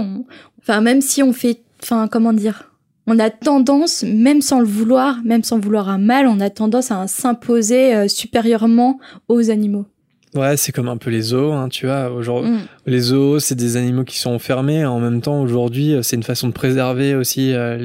enfin 0.61 0.81
même 0.81 1.01
si 1.01 1.23
on 1.23 1.33
fait, 1.33 1.61
enfin 1.85 2.09
comment 2.09 2.33
dire, 2.33 2.70
on 3.07 3.19
a 3.19 3.31
tendance, 3.31 4.05
même 4.05 4.41
sans 4.41 4.61
le 4.61 4.67
vouloir, 4.67 5.21
même 5.25 5.43
sans 5.43 5.59
vouloir 5.59 5.89
un 5.89 5.99
mal, 5.99 6.27
on 6.27 6.41
a 6.41 6.51
tendance 6.51 6.91
à 6.91 7.07
s'imposer 7.07 7.95
euh, 7.95 8.09
supérieurement 8.09 9.01
aux 9.29 9.51
animaux. 9.51 9.87
Ouais, 10.35 10.57
c'est 10.57 10.71
comme 10.71 10.89
un 10.89 10.97
peu 10.97 11.11
les 11.11 11.23
zoos, 11.23 11.51
hein, 11.51 11.69
tu 11.69 11.87
vois. 11.87 12.11
Aujourd'hui, 12.13 12.53
mm. 12.53 12.61
les 12.87 13.01
zoos, 13.01 13.41
c'est 13.41 13.57
des 13.57 13.77
animaux 13.77 14.05
qui 14.05 14.19
sont 14.19 14.31
enfermés. 14.31 14.85
En 14.85 15.01
même 15.01 15.23
temps, 15.23 15.43
aujourd'hui, 15.43 15.95
euh, 15.95 16.03
c'est 16.03 16.15
une 16.15 16.23
façon 16.23 16.47
de 16.47 16.53
préserver 16.53 17.17
aussi 17.17 17.53
euh, 17.53 17.77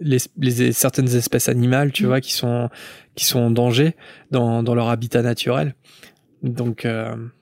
les, 0.00 0.18
les, 0.36 0.72
certaines 0.72 1.14
espèces 1.14 1.48
animales, 1.48 1.92
tu 1.92 2.04
mm. 2.04 2.06
vois, 2.06 2.20
qui 2.20 2.32
sont 2.32 2.70
qui 3.14 3.26
sont 3.26 3.38
en 3.38 3.50
danger 3.52 3.94
dans, 4.32 4.64
dans 4.64 4.74
leur 4.74 4.88
habitat 4.88 5.22
naturel. 5.22 5.76
Donc, 6.42 6.86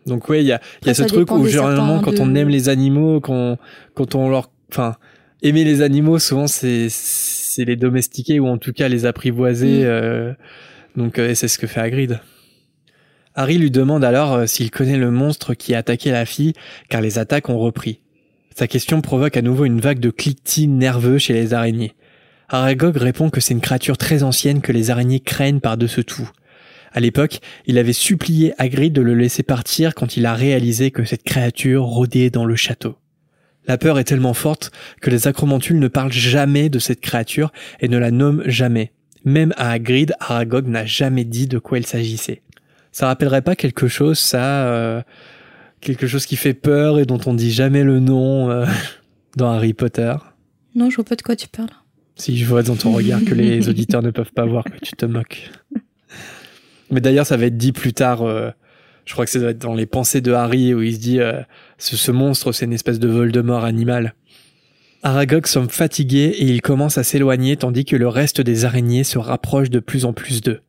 donc 0.06 0.28
ouais, 0.28 0.44
il 0.44 0.46
y 0.46 0.52
a, 0.52 0.60
y 0.84 0.90
a 0.90 0.94
ce 0.94 1.02
truc 1.04 1.32
où 1.32 1.46
généralement, 1.46 2.00
quand 2.00 2.20
on 2.20 2.34
aime 2.34 2.50
les 2.50 2.68
animaux, 2.68 3.20
quand, 3.20 3.56
quand 3.94 4.14
on 4.14 4.28
leur, 4.28 4.50
enfin, 4.70 4.96
aimer 5.42 5.64
les 5.64 5.83
animaux, 5.83 6.18
souvent 6.18 6.46
c'est 6.46 6.88
c'est 6.88 7.64
les 7.64 7.76
domestiquer 7.76 8.40
ou 8.40 8.46
en 8.46 8.57
tout 8.57 8.72
cas 8.72 8.88
les 8.88 9.05
apprivoiser. 9.05 9.83
Mm. 9.83 9.87
Euh, 9.87 10.33
donc 10.96 11.18
euh, 11.18 11.35
c'est 11.35 11.48
ce 11.48 11.59
que 11.59 11.66
fait 11.66 11.81
Hagrid. 11.81 12.20
Harry 13.35 13.59
lui 13.59 13.70
demande 13.70 14.05
alors 14.05 14.35
euh, 14.35 14.46
s'il 14.46 14.70
connaît 14.70 14.96
le 14.96 15.11
monstre 15.11 15.55
qui 15.55 15.74
a 15.74 15.78
attaqué 15.78 16.11
la 16.11 16.24
fille, 16.24 16.52
car 16.88 17.00
les 17.00 17.18
attaques 17.18 17.48
ont 17.48 17.59
repris. 17.59 18.00
Sa 18.57 18.66
question 18.66 19.00
provoque 19.00 19.37
à 19.37 19.42
nouveau 19.42 19.64
une 19.64 19.81
vague 19.81 20.00
de 20.00 20.11
cliquetis 20.11 20.68
nerveux 20.68 21.18
chez 21.18 21.33
les 21.33 21.55
araignées. 21.55 21.94
Aragog 22.48 22.96
répond 22.96 23.31
que 23.31 23.40
c'est 23.40 23.55
une 23.55 23.62
créature 23.62 23.96
très 23.96 24.22
ancienne 24.22 24.61
que 24.61 24.72
les 24.72 24.90
araignées 24.90 25.20
craignent 25.20 25.61
par-dessus 25.61 26.05
tout. 26.05 26.28
À 26.92 27.00
l'époque, 27.00 27.40
il 27.66 27.78
avait 27.78 27.94
supplié 27.94 28.52
Hagrid 28.59 28.92
de 28.92 29.00
le 29.00 29.14
laisser 29.14 29.42
partir 29.42 29.94
quand 29.94 30.18
il 30.18 30.26
a 30.26 30.35
réalisé 30.35 30.90
que 30.90 31.05
cette 31.05 31.22
créature 31.22 31.85
rôdait 31.85 32.28
dans 32.28 32.44
le 32.44 32.55
château. 32.55 32.96
La 33.66 33.79
peur 33.79 33.98
est 33.98 34.05
tellement 34.05 34.35
forte 34.35 34.72
que 35.01 35.11
les 35.11 35.29
acromantules 35.29 35.79
ne 35.79 35.88
parlent 35.88 36.12
jamais 36.12 36.68
de 36.68 36.79
cette 36.79 37.01
créature 37.01 37.53
et 37.81 37.88
ne 37.88 37.96
la 37.98 38.11
nomment 38.11 38.42
jamais. 38.46 38.92
Même 39.25 39.55
à 39.57 39.70
Hagrid, 39.70 40.14
Aragog 40.18 40.66
n'a 40.66 40.85
jamais 40.85 41.25
dit 41.25 41.46
de 41.46 41.59
quoi 41.59 41.79
il 41.79 41.87
s'agissait. 41.87 42.42
Ça 42.90 43.07
rappellerait 43.07 43.42
pas 43.42 43.55
quelque 43.55 43.87
chose, 43.87 44.18
ça, 44.18 44.66
euh, 44.66 45.01
quelque 45.81 46.07
chose 46.09 46.27
qui 46.27 46.37
fait 46.37 46.55
peur 46.55 46.98
et 46.98 47.07
dont 47.07 47.20
on 47.27 47.35
dit 47.35 47.53
jamais 47.53 47.85
le 47.85 48.01
nom 48.01 48.51
euh, 48.51 48.66
dans 49.37 49.51
Harry 49.53 49.75
Potter 49.75 50.14
Non, 50.75 50.90
je 50.90 50.96
vois 50.96 51.05
pas 51.05 51.16
de 51.16 51.22
quoi 51.22 51.37
tu 51.37 51.46
parles. 51.48 51.70
Si 52.16 52.37
je 52.37 52.44
vois 52.44 52.62
dans 52.62 52.77
ton 52.77 52.92
regard 52.92 53.25
que 53.25 53.35
les 53.35 53.68
auditeurs 53.70 54.03
ne 54.03 54.11
peuvent 54.11 54.33
pas 54.33 54.44
voir 54.44 54.64
que 54.64 54.79
tu 54.83 54.92
te 54.92 55.07
moques. 55.07 55.51
Mais 56.90 57.01
d'ailleurs, 57.01 57.27
ça 57.27 57.37
va 57.37 57.46
être 57.46 57.57
dit 57.57 57.72
plus 57.72 57.92
tard. 57.94 58.22
euh, 58.22 58.51
je 59.04 59.12
crois 59.12 59.24
que 59.24 59.30
ça 59.30 59.38
doit 59.38 59.50
être 59.50 59.58
dans 59.58 59.74
les 59.74 59.86
pensées 59.86 60.20
de 60.20 60.32
Harry 60.32 60.74
où 60.74 60.82
il 60.82 60.94
se 60.94 61.00
dit 61.00 61.20
euh, 61.20 61.40
ce, 61.78 61.96
ce 61.96 62.10
monstre, 62.10 62.52
c'est 62.52 62.64
une 62.64 62.72
espèce 62.72 62.98
de 62.98 63.08
Voldemort 63.08 63.64
animal. 63.64 64.14
Aragog 65.02 65.46
semble 65.46 65.70
fatigué 65.70 66.34
et 66.38 66.44
il 66.44 66.62
commence 66.62 66.96
à 66.96 67.02
s'éloigner 67.02 67.56
tandis 67.56 67.84
que 67.84 67.96
le 67.96 68.06
reste 68.06 68.40
des 68.40 68.64
araignées 68.64 69.02
se 69.02 69.18
rapproche 69.18 69.68
de 69.68 69.80
plus 69.80 70.04
en 70.04 70.12
plus 70.12 70.40
d'eux. 70.40 70.60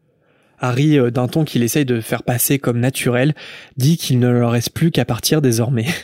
Harry, 0.59 0.97
euh, 0.97 1.11
d'un 1.11 1.27
ton 1.27 1.43
qu'il 1.43 1.61
essaye 1.61 1.85
de 1.85 1.99
faire 2.01 2.23
passer 2.23 2.57
comme 2.57 2.79
naturel, 2.79 3.35
dit 3.77 3.97
qu'il 3.97 4.19
ne 4.19 4.29
leur 4.29 4.51
reste 4.51 4.71
plus 4.71 4.91
qu'à 4.91 5.05
partir 5.05 5.41
désormais. 5.41 5.85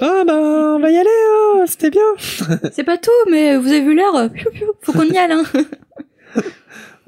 Ah 0.00 0.22
ben, 0.24 0.36
on 0.36 0.78
va 0.78 0.88
y 0.88 0.96
aller, 0.96 1.08
hein, 1.08 1.64
c'était 1.66 1.90
bien. 1.90 2.00
C'est 2.72 2.84
pas 2.84 2.96
tout, 2.96 3.10
mais 3.28 3.56
vous 3.56 3.66
avez 3.66 3.80
vu 3.80 3.96
l'heure 3.96 4.30
piou, 4.30 4.46
Faut 4.82 4.92
qu'on 4.92 5.02
y 5.02 5.18
aille, 5.18 5.32
hein 5.32 5.42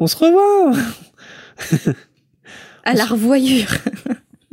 On 0.00 0.08
se 0.08 0.16
revoit, 0.16 0.72
À 2.82 2.94
la 2.94 3.04
revoyure. 3.04 3.68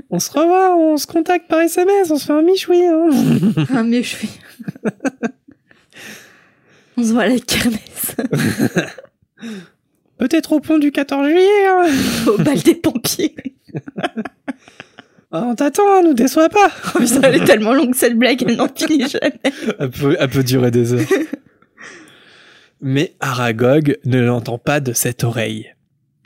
On 0.10 0.20
se 0.20 0.32
revoit, 0.32 0.76
on 0.76 0.98
se 0.98 1.08
contacte 1.08 1.48
par 1.48 1.62
SMS, 1.62 2.12
on 2.12 2.18
se 2.18 2.26
fait 2.26 2.34
un 2.34 2.42
michoui. 2.42 2.86
Hein. 2.86 3.10
Je 3.92 4.02
suis... 4.02 4.30
On 6.98 7.04
se 7.04 7.12
voit 7.12 7.24
à 7.24 7.28
la 7.28 7.40
kermesse. 7.40 8.16
Peut-être 10.18 10.54
au 10.54 10.60
pont 10.60 10.80
du 10.80 10.92
14 10.92 11.28
juillet. 11.28 11.68
Hein. 11.68 11.86
Au 12.28 12.38
bal 12.42 12.60
des 12.60 12.74
pompiers. 12.74 13.36
Ah, 15.32 15.44
on 15.46 15.56
t'attend, 15.56 15.84
hein, 15.88 16.02
nous 16.04 16.14
déçois 16.16 16.50
pas. 16.50 16.72
Oh, 16.96 17.00
putain, 17.00 17.22
elle 17.24 17.36
est 17.36 17.46
tellement 17.46 17.74
longue, 17.74 17.94
cette 17.94 18.18
blague, 18.18 18.44
elle 18.48 18.56
n'en 18.56 18.70
finit 18.74 19.08
jamais. 19.08 19.40
Elle 19.78 19.92
peut, 19.92 20.16
elle 20.18 20.30
peut 20.30 20.44
durer 20.44 20.72
des 20.72 20.94
heures. 20.94 21.08
Mais 22.82 23.16
Aragog 23.20 23.98
ne 24.06 24.20
l'entend 24.22 24.58
pas 24.58 24.80
de 24.80 24.94
cette 24.94 25.24
oreille. 25.24 25.74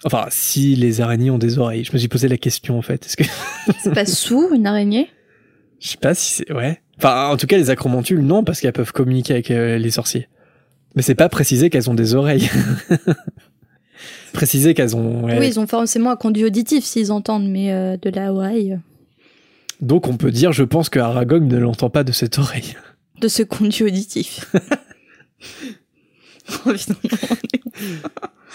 Enfin, 0.04 0.26
si 0.30 0.76
les 0.76 1.02
araignées 1.02 1.30
ont 1.30 1.38
des 1.38 1.60
oreilles. 1.60 1.84
Je 1.84 1.94
me 1.94 1.98
suis 1.98 2.08
posé 2.08 2.28
la 2.28 2.38
question 2.38 2.78
en 2.78 2.82
fait. 2.82 3.06
Est-ce 3.06 3.18
que 3.18 3.24
C'est 3.84 3.94
pas 3.94 4.06
sourd, 4.06 4.52
une 4.54 4.66
araignée? 4.66 5.10
Je 5.80 5.90
sais 5.90 5.98
pas 5.98 6.14
si 6.14 6.34
c'est 6.34 6.52
ouais. 6.52 6.82
Enfin, 6.98 7.30
en 7.30 7.38
tout 7.38 7.48
cas, 7.48 7.58
les 7.58 7.70
acromantules 7.70 8.22
non 8.22 8.44
parce 8.44 8.62
qu'elles 8.62 8.74
peuvent 8.74 8.92
communiquer 8.92 9.34
avec 9.34 9.52
euh, 9.52 9.78
les 9.78 9.92
sorciers. 9.92 10.28
Mais 10.96 11.02
c'est 11.02 11.16
pas 11.16 11.30
précisé 11.30 11.70
qu'elles 11.70 11.90
ont 11.90 11.94
des 11.94 12.16
oreilles. 12.16 12.50
préciser 14.34 14.74
qu'elles 14.74 14.96
ont. 14.96 15.26
ouais. 15.26 15.40
Oui, 15.40 15.48
ils 15.48 15.60
ont 15.60 15.68
forcément 15.68 16.12
un 16.12 16.16
conduit 16.16 16.46
auditif 16.46 16.84
s'ils 16.84 17.12
entendent, 17.12 17.50
mais 17.50 17.72
euh, 17.72 17.98
de 17.98 18.10
la 18.10 18.34
oreille... 18.34 18.78
Donc 19.82 20.08
on 20.08 20.16
peut 20.16 20.30
dire, 20.30 20.54
je 20.54 20.64
pense 20.64 20.90
que 20.90 21.00
Aragog 21.00 21.44
ne 21.44 21.58
l'entend 21.58 21.90
pas 21.90 22.04
de 22.04 22.12
cette 22.12 22.38
oreille. 22.38 22.76
De 23.20 23.28
ce 23.28 23.42
conduit 23.42 23.84
auditif. 23.84 24.46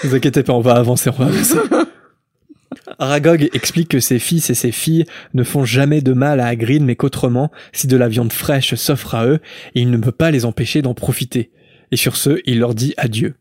Ne 0.05 0.09
vous 0.09 0.15
inquiétez 0.15 0.43
pas, 0.43 0.53
on 0.53 0.61
va 0.61 0.75
avancer, 0.75 1.11
on 1.11 1.25
va 1.25 1.27
avancer. 1.27 1.59
Aragog 2.99 3.49
explique 3.53 3.89
que 3.89 4.01
ses 4.01 4.19
fils 4.19 4.51
et 4.51 4.55
ses 4.55 4.73
filles 4.73 5.05
ne 5.35 5.45
font 5.45 5.65
jamais 5.65 6.01
de 6.01 6.13
mal 6.13 6.41
à 6.41 6.47
Hagrid, 6.47 6.83
mais 6.83 6.97
qu'autrement, 6.97 7.51
si 7.73 7.87
de 7.87 7.97
la 7.97 8.09
viande 8.09 8.33
fraîche 8.33 8.75
s'offre 8.75 9.15
à 9.15 9.27
eux, 9.27 9.41
il 9.75 9.91
ne 9.91 9.99
peut 9.99 10.13
pas 10.13 10.31
les 10.31 10.45
empêcher 10.45 10.83
d'en 10.83 10.95
profiter. 10.95 11.51
Et 11.93 11.97
sur 11.97 12.17
ce, 12.17 12.41
il 12.47 12.59
leur 12.59 12.75
dit 12.75 12.95
adieu. 12.97 13.35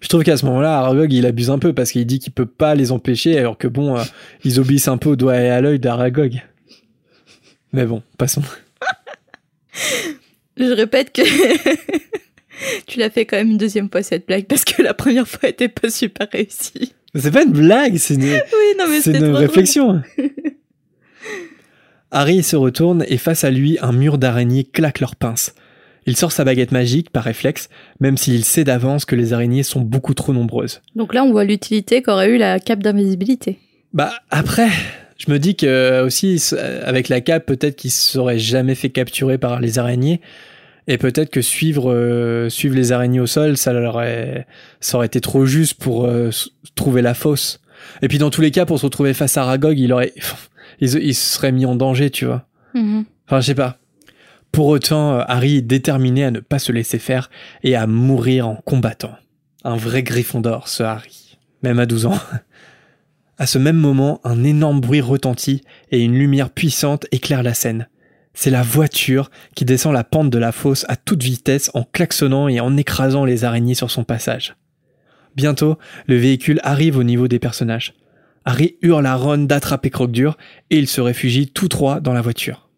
Je 0.00 0.08
trouve 0.08 0.22
qu'à 0.22 0.36
ce 0.36 0.46
moment-là, 0.46 0.78
Aragog, 0.78 1.12
il 1.12 1.26
abuse 1.26 1.50
un 1.50 1.58
peu 1.58 1.72
parce 1.72 1.92
qu'il 1.92 2.06
dit 2.06 2.18
qu'il 2.18 2.32
peut 2.32 2.46
pas 2.46 2.74
les 2.74 2.90
empêcher, 2.92 3.38
alors 3.38 3.58
que 3.58 3.68
bon, 3.68 3.98
euh, 3.98 4.02
ils 4.44 4.58
obéissent 4.58 4.88
un 4.88 4.96
peu 4.96 5.10
au 5.10 5.16
doigt 5.16 5.36
et 5.36 5.50
à 5.50 5.60
l'œil 5.60 5.78
d'Aragog. 5.78 6.42
Mais 7.72 7.84
bon, 7.84 8.02
passons. 8.16 8.42
Je 10.56 10.72
répète 10.72 11.12
que 11.12 11.22
tu 12.86 12.98
l'as 12.98 13.10
fait 13.10 13.26
quand 13.26 13.36
même 13.36 13.50
une 13.50 13.58
deuxième 13.58 13.90
fois 13.90 14.02
cette 14.02 14.26
blague 14.26 14.44
parce 14.46 14.64
que 14.64 14.82
la 14.82 14.94
première 14.94 15.26
fois 15.28 15.48
était 15.48 15.68
pas 15.68 15.90
super 15.90 16.28
réussie. 16.32 16.92
C'est 17.14 17.30
pas 17.32 17.42
une 17.42 17.52
blague, 17.52 17.96
c'est 17.96 18.14
une, 18.14 18.22
Oui, 18.24 18.76
non 18.78 18.84
mais 18.88 19.00
C'est 19.00 19.16
une 19.16 19.34
réflexion. 19.34 20.02
Harry 22.12 22.42
se 22.42 22.56
retourne 22.56 23.04
et 23.08 23.18
face 23.18 23.44
à 23.44 23.50
lui, 23.50 23.78
un 23.80 23.92
mur 23.92 24.18
d'araignées 24.18 24.64
claque 24.64 25.00
leurs 25.00 25.16
pinces. 25.16 25.54
Il 26.06 26.16
sort 26.16 26.32
sa 26.32 26.44
baguette 26.44 26.72
magique 26.72 27.10
par 27.10 27.22
réflexe, 27.24 27.68
même 28.00 28.16
s'il 28.16 28.44
sait 28.44 28.64
d'avance 28.64 29.04
que 29.04 29.14
les 29.14 29.32
araignées 29.32 29.62
sont 29.62 29.80
beaucoup 29.80 30.14
trop 30.14 30.32
nombreuses. 30.32 30.80
Donc 30.96 31.14
là, 31.14 31.22
on 31.22 31.30
voit 31.30 31.44
l'utilité 31.44 32.02
qu'aurait 32.02 32.30
eu 32.30 32.38
la 32.38 32.58
cape 32.58 32.82
d'invisibilité. 32.82 33.58
Bah 33.92 34.12
après, 34.30 34.68
je 35.18 35.30
me 35.30 35.38
dis 35.38 35.54
que 35.56 36.02
aussi 36.02 36.34
s- 36.36 36.54
avec 36.84 37.08
la 37.10 37.20
cape, 37.20 37.46
peut-être 37.46 37.76
qu'il 37.76 37.90
se 37.92 38.12
serait 38.12 38.38
jamais 38.38 38.74
fait 38.74 38.88
capturer 38.90 39.36
par 39.38 39.60
les 39.60 39.78
araignées, 39.78 40.20
et 40.86 40.98
peut-être 40.98 41.30
que 41.30 41.42
suivre 41.42 41.92
euh, 41.92 42.48
suivre 42.48 42.74
les 42.74 42.92
araignées 42.92 43.20
au 43.20 43.26
sol, 43.26 43.56
ça 43.56 43.72
leur 43.72 43.94
aurait, 43.94 44.46
ça 44.80 44.96
aurait 44.96 45.06
été 45.06 45.20
trop 45.20 45.46
juste 45.46 45.74
pour 45.74 46.06
euh, 46.06 46.30
trouver 46.74 47.02
la 47.02 47.14
fosse. 47.14 47.60
Et 48.02 48.08
puis 48.08 48.18
dans 48.18 48.30
tous 48.30 48.40
les 48.40 48.50
cas, 48.50 48.66
pour 48.66 48.78
se 48.78 48.86
retrouver 48.86 49.14
face 49.14 49.36
à 49.36 49.42
Aragog, 49.42 49.78
il 49.78 49.92
aurait, 49.92 50.12
il, 50.80 50.88
il 50.96 51.14
se 51.14 51.34
serait 51.34 51.52
mis 51.52 51.66
en 51.66 51.76
danger, 51.76 52.10
tu 52.10 52.26
vois. 52.26 52.46
Mhm. 52.74 53.04
Enfin, 53.26 53.40
je 53.40 53.46
sais 53.46 53.54
pas. 53.54 53.78
Pour 54.52 54.66
autant, 54.66 55.14
euh, 55.14 55.22
Harry 55.28 55.56
est 55.56 55.62
déterminé 55.62 56.24
à 56.24 56.30
ne 56.30 56.40
pas 56.40 56.58
se 56.58 56.72
laisser 56.72 56.98
faire 56.98 57.30
et 57.62 57.76
à 57.76 57.86
mourir 57.86 58.48
en 58.48 58.56
combattant. 58.56 59.14
Un 59.64 59.76
vrai 59.76 60.02
Gryffondor, 60.02 60.68
ce 60.68 60.82
Harry. 60.82 61.38
Même 61.62 61.78
à 61.78 61.86
12 61.86 62.06
ans. 62.06 62.18
À 63.38 63.46
ce 63.46 63.56
même 63.56 63.78
moment, 63.78 64.20
un 64.22 64.44
énorme 64.44 64.82
bruit 64.82 65.00
retentit 65.00 65.62
et 65.90 66.00
une 66.04 66.18
lumière 66.18 66.50
puissante 66.50 67.06
éclaire 67.10 67.42
la 67.42 67.54
scène. 67.54 67.88
C'est 68.34 68.50
la 68.50 68.62
voiture 68.62 69.30
qui 69.54 69.64
descend 69.64 69.92
la 69.92 70.04
pente 70.04 70.30
de 70.30 70.38
la 70.38 70.52
fosse 70.52 70.86
à 70.88 70.96
toute 70.96 71.22
vitesse 71.22 71.70
en 71.74 71.84
klaxonnant 71.84 72.48
et 72.48 72.60
en 72.60 72.76
écrasant 72.76 73.24
les 73.24 73.44
araignées 73.44 73.74
sur 73.74 73.90
son 73.90 74.04
passage. 74.04 74.54
Bientôt, 75.36 75.78
le 76.06 76.16
véhicule 76.16 76.60
arrive 76.62 76.96
au 76.96 77.02
niveau 77.02 77.28
des 77.28 77.38
personnages. 77.38 77.94
Harry 78.44 78.76
hurle 78.82 79.06
à 79.06 79.16
Ron 79.16 79.38
d'attraper 79.38 79.90
Croque-Dur 79.90 80.36
et 80.70 80.78
ils 80.78 80.88
se 80.88 81.00
réfugient 81.00 81.48
tous 81.48 81.68
trois 81.68 82.00
dans 82.00 82.12
la 82.12 82.22
voiture. 82.22 82.68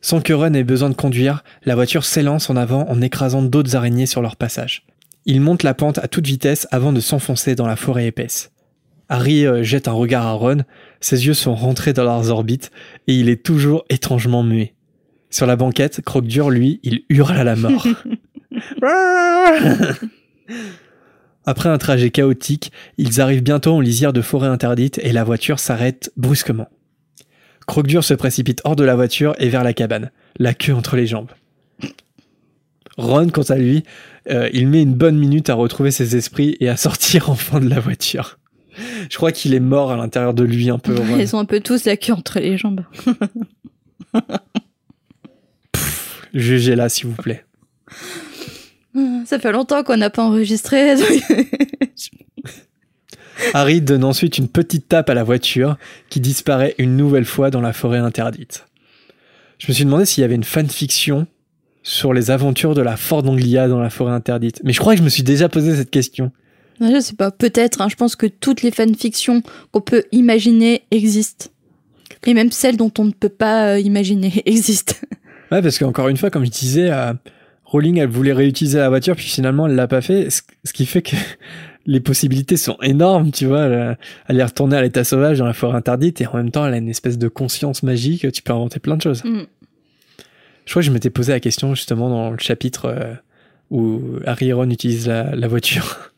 Sans 0.00 0.20
que 0.20 0.32
Ron 0.32 0.54
ait 0.54 0.64
besoin 0.64 0.88
de 0.88 0.94
conduire, 0.94 1.44
la 1.64 1.74
voiture 1.74 2.04
s'élance 2.04 2.50
en 2.50 2.56
avant 2.56 2.88
en 2.88 3.00
écrasant 3.00 3.42
d'autres 3.42 3.76
araignées 3.76 4.06
sur 4.06 4.22
leur 4.22 4.36
passage. 4.36 4.84
Ils 5.26 5.40
montent 5.40 5.62
la 5.62 5.74
pente 5.74 5.98
à 5.98 6.08
toute 6.08 6.26
vitesse 6.26 6.66
avant 6.72 6.92
de 6.92 7.00
s'enfoncer 7.00 7.54
dans 7.54 7.66
la 7.66 7.76
forêt 7.76 8.06
épaisse. 8.06 8.50
Harry 9.08 9.46
euh, 9.46 9.62
jette 9.62 9.86
un 9.86 9.92
regard 9.92 10.26
à 10.26 10.32
Ron, 10.32 10.64
ses 11.00 11.26
yeux 11.26 11.34
sont 11.34 11.54
rentrés 11.54 11.92
dans 11.92 12.04
leurs 12.04 12.30
orbites 12.30 12.70
et 13.06 13.14
il 13.14 13.28
est 13.28 13.44
toujours 13.44 13.84
étrangement 13.90 14.42
muet. 14.42 14.74
Sur 15.32 15.46
la 15.46 15.56
banquette, 15.56 16.02
Croque-Dur, 16.02 16.50
lui, 16.50 16.78
il 16.82 17.04
hurle 17.08 17.36
à 17.36 17.42
la 17.42 17.56
mort. 17.56 17.86
Après 21.46 21.70
un 21.70 21.78
trajet 21.78 22.10
chaotique, 22.10 22.70
ils 22.98 23.20
arrivent 23.20 23.42
bientôt 23.42 23.72
en 23.72 23.80
lisière 23.80 24.12
de 24.12 24.20
forêt 24.20 24.48
interdite 24.48 25.00
et 25.02 25.10
la 25.10 25.24
voiture 25.24 25.58
s'arrête 25.58 26.12
brusquement. 26.18 26.68
Croque-Dur 27.66 28.04
se 28.04 28.12
précipite 28.12 28.60
hors 28.64 28.76
de 28.76 28.84
la 28.84 28.94
voiture 28.94 29.34
et 29.38 29.48
vers 29.48 29.64
la 29.64 29.72
cabane, 29.72 30.10
la 30.38 30.52
queue 30.52 30.74
entre 30.74 30.96
les 30.96 31.06
jambes. 31.06 31.30
Ron, 32.98 33.30
quant 33.30 33.42
à 33.42 33.56
lui, 33.56 33.84
euh, 34.30 34.50
il 34.52 34.68
met 34.68 34.82
une 34.82 34.92
bonne 34.92 35.18
minute 35.18 35.48
à 35.48 35.54
retrouver 35.54 35.90
ses 35.90 36.14
esprits 36.14 36.58
et 36.60 36.68
à 36.68 36.76
sortir 36.76 37.30
enfin 37.30 37.58
de 37.58 37.70
la 37.70 37.80
voiture. 37.80 38.38
Je 39.10 39.16
crois 39.16 39.32
qu'il 39.32 39.54
est 39.54 39.60
mort 39.60 39.90
à 39.92 39.96
l'intérieur 39.96 40.34
de 40.34 40.44
lui 40.44 40.68
un 40.68 40.78
peu. 40.78 40.94
Ils 41.18 41.34
ont 41.34 41.38
un 41.38 41.46
peu 41.46 41.60
tous 41.60 41.86
la 41.86 41.96
queue 41.96 42.12
entre 42.12 42.38
les 42.38 42.58
jambes. 42.58 42.84
Jugez 46.34 46.76
là, 46.76 46.88
s'il 46.88 47.06
vous 47.06 47.14
plaît. 47.22 47.44
Ça 49.24 49.38
fait 49.38 49.52
longtemps 49.52 49.82
qu'on 49.82 49.96
n'a 49.96 50.10
pas 50.10 50.22
enregistré. 50.22 50.94
Harry 53.54 53.80
donne 53.80 54.04
ensuite 54.04 54.38
une 54.38 54.48
petite 54.48 54.88
tape 54.88 55.10
à 55.10 55.14
la 55.14 55.24
voiture 55.24 55.76
qui 56.10 56.20
disparaît 56.20 56.74
une 56.78 56.96
nouvelle 56.96 57.24
fois 57.24 57.50
dans 57.50 57.60
la 57.60 57.72
forêt 57.72 57.98
interdite. 57.98 58.66
Je 59.58 59.68
me 59.68 59.72
suis 59.72 59.84
demandé 59.84 60.04
s'il 60.04 60.22
y 60.22 60.24
avait 60.24 60.34
une 60.34 60.44
fanfiction 60.44 61.26
sur 61.82 62.12
les 62.12 62.30
aventures 62.30 62.74
de 62.74 62.82
la 62.82 62.96
Ford 62.96 63.26
Anglia 63.26 63.68
dans 63.68 63.80
la 63.80 63.90
forêt 63.90 64.12
interdite. 64.12 64.60
Mais 64.64 64.72
je 64.72 64.80
crois 64.80 64.94
que 64.94 64.98
je 64.98 65.04
me 65.04 65.08
suis 65.08 65.22
déjà 65.22 65.48
posé 65.48 65.74
cette 65.76 65.90
question. 65.90 66.30
je 66.80 67.00
sais 67.00 67.14
pas, 67.14 67.30
peut-être. 67.30 67.80
hein, 67.80 67.88
je 67.88 67.96
pense 67.96 68.16
que 68.16 68.26
toutes 68.26 68.62
les 68.62 68.70
fanfictions 68.70 69.42
qu'on 69.70 69.80
peut 69.80 70.04
imaginer 70.12 70.82
existent. 70.90 71.46
Et 72.26 72.34
même 72.34 72.52
celles 72.52 72.76
dont 72.76 72.92
on 72.98 73.04
ne 73.04 73.12
peut 73.12 73.28
pas 73.28 73.74
euh, 73.74 73.80
imaginer 73.80 74.42
existent. 74.46 74.94
Ouais, 75.52 75.60
parce 75.60 75.78
qu'encore 75.78 76.08
une 76.08 76.16
fois, 76.16 76.30
comme 76.30 76.46
je 76.46 76.50
disais, 76.50 76.90
euh, 76.90 77.12
Rowling, 77.66 77.98
elle 77.98 78.08
voulait 78.08 78.32
réutiliser 78.32 78.78
la 78.78 78.88
voiture, 78.88 79.14
puis 79.14 79.26
finalement, 79.26 79.66
elle 79.66 79.74
l'a 79.74 79.86
pas 79.86 80.00
fait, 80.00 80.30
ce, 80.30 80.40
ce 80.64 80.72
qui 80.72 80.86
fait 80.86 81.02
que 81.02 81.14
les 81.86 82.00
possibilités 82.00 82.56
sont 82.56 82.78
énormes, 82.80 83.30
tu 83.32 83.44
vois. 83.44 83.64
Elle, 83.64 83.98
elle 84.28 84.40
est 84.40 84.44
retournée 84.44 84.78
à 84.78 84.82
l'état 84.82 85.04
sauvage 85.04 85.38
dans 85.38 85.44
la 85.44 85.52
forêt 85.52 85.76
interdite, 85.76 86.22
et 86.22 86.26
en 86.26 86.38
même 86.38 86.50
temps, 86.50 86.66
elle 86.66 86.72
a 86.72 86.78
une 86.78 86.88
espèce 86.88 87.18
de 87.18 87.28
conscience 87.28 87.82
magique, 87.82 88.32
tu 88.32 88.40
peux 88.40 88.54
inventer 88.54 88.80
plein 88.80 88.96
de 88.96 89.02
choses. 89.02 89.22
Mm. 89.24 89.42
Je 90.64 90.70
crois 90.70 90.80
que 90.80 90.86
je 90.86 90.90
m'étais 90.90 91.10
posé 91.10 91.32
la 91.32 91.40
question 91.40 91.74
justement 91.74 92.08
dans 92.08 92.30
le 92.30 92.38
chapitre 92.38 92.86
euh, 92.86 93.14
où 93.70 94.00
Harry 94.24 94.48
et 94.48 94.52
Ron 94.54 94.70
utilisent 94.70 95.08
la, 95.08 95.36
la 95.36 95.48
voiture. 95.48 96.12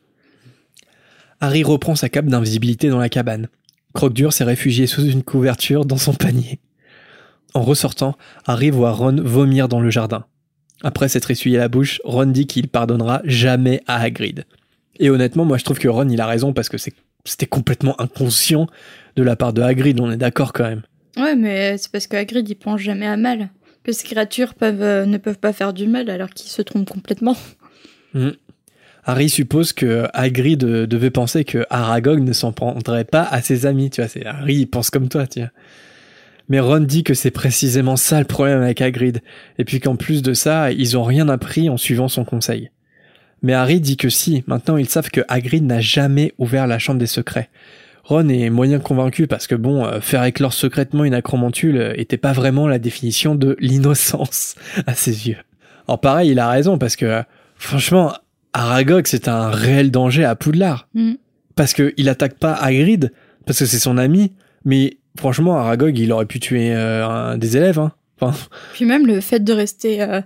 Harry 1.41 1.63
reprend 1.63 1.95
sa 1.95 2.07
cape 2.07 2.27
d'invisibilité 2.27 2.87
dans 2.87 2.99
la 2.99 3.09
cabane. 3.09 3.49
Croque-Dur 3.93 4.31
s'est 4.31 4.45
réfugié 4.45 4.87
sous 4.87 5.05
une 5.05 5.23
couverture 5.23 5.83
dans 5.83 5.97
son 5.97 6.13
panier. 6.13 6.59
En 7.55 7.61
ressortant, 7.61 8.17
Harry 8.45 8.69
voit 8.69 8.91
Ron 8.91 9.15
vomir 9.15 9.69
dans 9.69 9.79
le 9.79 9.89
jardin. 9.89 10.25
Après 10.83 11.07
s'être 11.07 11.31
essuyé 11.31 11.57
la 11.57 11.69
bouche, 11.69 12.01
Ron 12.03 12.25
dit 12.25 12.47
qu'il 12.47 12.67
pardonnera 12.67 13.21
jamais 13.23 13.81
à 13.87 14.01
Hagrid. 14.01 14.43
Et 14.99 15.09
honnêtement, 15.09 15.45
moi 15.45 15.57
je 15.57 15.63
trouve 15.63 15.79
que 15.79 15.87
Ron 15.87 16.09
il 16.09 16.19
a 16.19 16.27
raison 16.27 16.51
parce 16.51 16.67
que 16.67 16.77
c'était 16.77 17.45
complètement 17.45 17.99
inconscient 17.99 18.67
de 19.15 19.23
la 19.23 19.37
part 19.37 19.53
de 19.53 19.61
Hagrid, 19.61 20.01
on 20.01 20.11
est 20.11 20.17
d'accord 20.17 20.51
quand 20.51 20.65
même. 20.65 20.81
Ouais, 21.15 21.37
mais 21.37 21.77
c'est 21.77 21.89
parce 21.89 22.07
que 22.07 22.17
Hagrid 22.17 22.47
il 22.49 22.55
pense 22.55 22.81
jamais 22.81 23.07
à 23.07 23.15
mal. 23.15 23.47
Que 23.85 23.93
ces 23.93 24.05
créatures 24.05 24.53
peuvent, 24.53 24.81
euh, 24.81 25.05
ne 25.05 25.17
peuvent 25.17 25.39
pas 25.39 25.53
faire 25.53 25.71
du 25.71 25.87
mal 25.87 26.09
alors 26.09 26.31
qu'ils 26.31 26.51
se 26.51 26.61
trompent 26.61 26.89
complètement. 26.89 27.37
Hmm. 28.13 28.31
Harry 29.05 29.29
suppose 29.29 29.71
que 29.71 30.07
Hagrid 30.13 30.63
euh, 30.65 30.87
devait 30.87 31.09
penser 31.09 31.45
que 31.45 31.65
Aragog 31.69 32.19
ne 32.19 32.33
s'en 32.33 32.51
prendrait 32.51 33.05
pas 33.05 33.23
à 33.23 33.41
ses 33.41 33.65
amis, 33.65 33.91
tu 33.91 34.01
vois. 34.01 34.09
Harry, 34.25 34.55
il 34.55 34.65
pense 34.65 34.89
comme 34.89 35.07
toi, 35.07 35.25
tu 35.25 35.39
vois. 35.39 35.51
Mais 36.49 36.59
Ron 36.59 36.81
dit 36.81 37.03
que 37.03 37.13
c'est 37.13 37.31
précisément 37.31 37.95
ça 37.95 38.19
le 38.19 38.25
problème 38.25 38.61
avec 38.61 38.81
Hagrid, 38.81 39.21
et 39.57 39.65
puis 39.65 39.79
qu'en 39.79 39.95
plus 39.95 40.21
de 40.21 40.33
ça, 40.33 40.71
ils 40.71 40.97
ont 40.97 41.03
rien 41.03 41.27
appris 41.29 41.69
en 41.69 41.77
suivant 41.77 42.07
son 42.07 42.23
conseil. 42.23 42.69
Mais 43.41 43.53
Harry 43.53 43.79
dit 43.79 43.97
que 43.97 44.09
si, 44.09 44.43
maintenant 44.47 44.77
ils 44.77 44.89
savent 44.89 45.09
que 45.09 45.21
Hagrid 45.27 45.63
n'a 45.63 45.79
jamais 45.79 46.33
ouvert 46.37 46.67
la 46.67 46.79
chambre 46.79 46.99
des 46.99 47.07
secrets. 47.07 47.49
Ron 48.03 48.29
est 48.29 48.49
moyen 48.49 48.79
convaincu 48.79 49.27
parce 49.27 49.47
que 49.47 49.55
bon, 49.55 49.85
euh, 49.85 49.99
faire 49.99 50.23
éclore 50.23 50.53
secrètement 50.53 51.03
une 51.03 51.15
acromantule 51.15 51.77
euh, 51.77 51.93
était 51.95 52.17
pas 52.17 52.33
vraiment 52.33 52.67
la 52.67 52.77
définition 52.77 53.35
de 53.35 53.55
l'innocence 53.59 54.55
à 54.87 54.93
ses 54.93 55.27
yeux. 55.27 55.37
Alors 55.87 55.99
pareil, 55.99 56.31
il 56.31 56.39
a 56.39 56.49
raison 56.49 56.77
parce 56.77 56.95
que 56.95 57.23
franchement, 57.55 58.13
Aragog 58.53 59.07
c'est 59.07 59.27
un 59.27 59.49
réel 59.49 59.91
danger 59.91 60.23
à 60.23 60.35
Poudlard. 60.35 60.87
Mm. 60.93 61.13
Parce 61.55 61.73
que 61.73 61.93
il 61.97 62.09
attaque 62.09 62.37
pas 62.37 62.53
Hagrid 62.53 63.11
parce 63.45 63.59
que 63.59 63.65
c'est 63.65 63.79
son 63.79 63.97
ami, 63.97 64.33
mais 64.65 64.97
franchement 65.17 65.57
Aragog 65.57 65.97
il 65.97 66.11
aurait 66.11 66.25
pu 66.25 66.39
tuer 66.39 66.73
euh, 66.73 67.07
un 67.07 67.37
des 67.37 67.57
élèves. 67.57 67.79
Hein. 67.79 67.91
Enfin, 68.19 68.37
Puis 68.73 68.85
même 68.85 69.05
le 69.05 69.19
fait 69.19 69.43
de 69.43 69.51
rester 69.51 70.01
euh, 70.01 70.21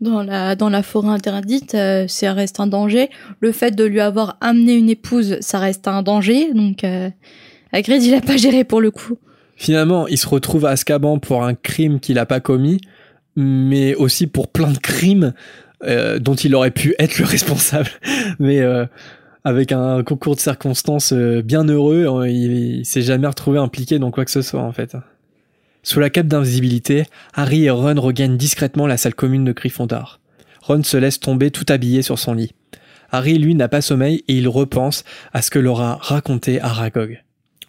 dans 0.00 0.22
la 0.22 0.54
dans 0.54 0.68
la 0.68 0.82
forêt 0.82 1.08
interdite, 1.08 1.74
euh, 1.74 2.06
ça 2.06 2.32
reste 2.32 2.60
un 2.60 2.68
danger. 2.68 3.10
Le 3.40 3.50
fait 3.50 3.72
de 3.72 3.84
lui 3.84 4.00
avoir 4.00 4.36
amené 4.40 4.74
une 4.74 4.88
épouse, 4.88 5.38
ça 5.40 5.58
reste 5.58 5.88
un 5.88 6.02
danger. 6.02 6.52
Donc 6.54 6.84
euh, 6.84 7.10
Hagrid 7.72 8.02
il 8.02 8.14
a 8.14 8.20
pas 8.20 8.36
géré 8.36 8.62
pour 8.62 8.80
le 8.80 8.90
coup. 8.90 9.18
Finalement, 9.56 10.06
il 10.06 10.18
se 10.18 10.28
retrouve 10.28 10.66
à 10.66 10.70
Azkaban 10.70 11.18
pour 11.18 11.44
un 11.44 11.54
crime 11.54 12.00
qu'il 12.00 12.18
a 12.18 12.26
pas 12.26 12.40
commis, 12.40 12.80
mais 13.36 13.94
aussi 13.94 14.26
pour 14.26 14.48
plein 14.48 14.70
de 14.70 14.78
crimes 14.78 15.34
dont 16.20 16.34
il 16.36 16.54
aurait 16.54 16.70
pu 16.70 16.94
être 17.00 17.18
le 17.18 17.24
responsable. 17.36 17.90
mais 18.38 18.60
avec 19.44 19.72
un 19.72 20.02
concours 20.02 20.36
de 20.36 20.40
circonstances 20.40 21.12
euh, 21.12 21.42
bien 21.42 21.64
heureux, 21.64 22.06
euh, 22.06 22.28
il, 22.28 22.78
il 22.80 22.86
s'est 22.86 23.02
jamais 23.02 23.26
retrouvé 23.26 23.58
impliqué 23.58 23.98
dans 23.98 24.10
quoi 24.10 24.24
que 24.24 24.30
ce 24.30 24.42
soit 24.42 24.62
en 24.62 24.72
fait. 24.72 24.96
Sous 25.82 25.98
la 25.98 26.10
cape 26.10 26.28
d'invisibilité, 26.28 27.04
Harry 27.34 27.64
et 27.64 27.70
Ron 27.70 28.00
regagnent 28.00 28.36
discrètement 28.36 28.86
la 28.86 28.96
salle 28.96 29.14
commune 29.14 29.44
de 29.44 29.52
Gryffondor. 29.52 30.20
Ron 30.62 30.84
se 30.84 30.96
laisse 30.96 31.18
tomber 31.18 31.50
tout 31.50 31.66
habillé 31.68 32.02
sur 32.02 32.18
son 32.20 32.34
lit. 32.34 32.52
Harry, 33.10 33.36
lui, 33.38 33.54
n'a 33.54 33.68
pas 33.68 33.82
sommeil 33.82 34.22
et 34.28 34.36
il 34.36 34.48
repense 34.48 35.04
à 35.32 35.42
ce 35.42 35.50
que 35.50 35.58
l'aura 35.58 35.98
raconté 36.00 36.60
Aragog. 36.60 37.20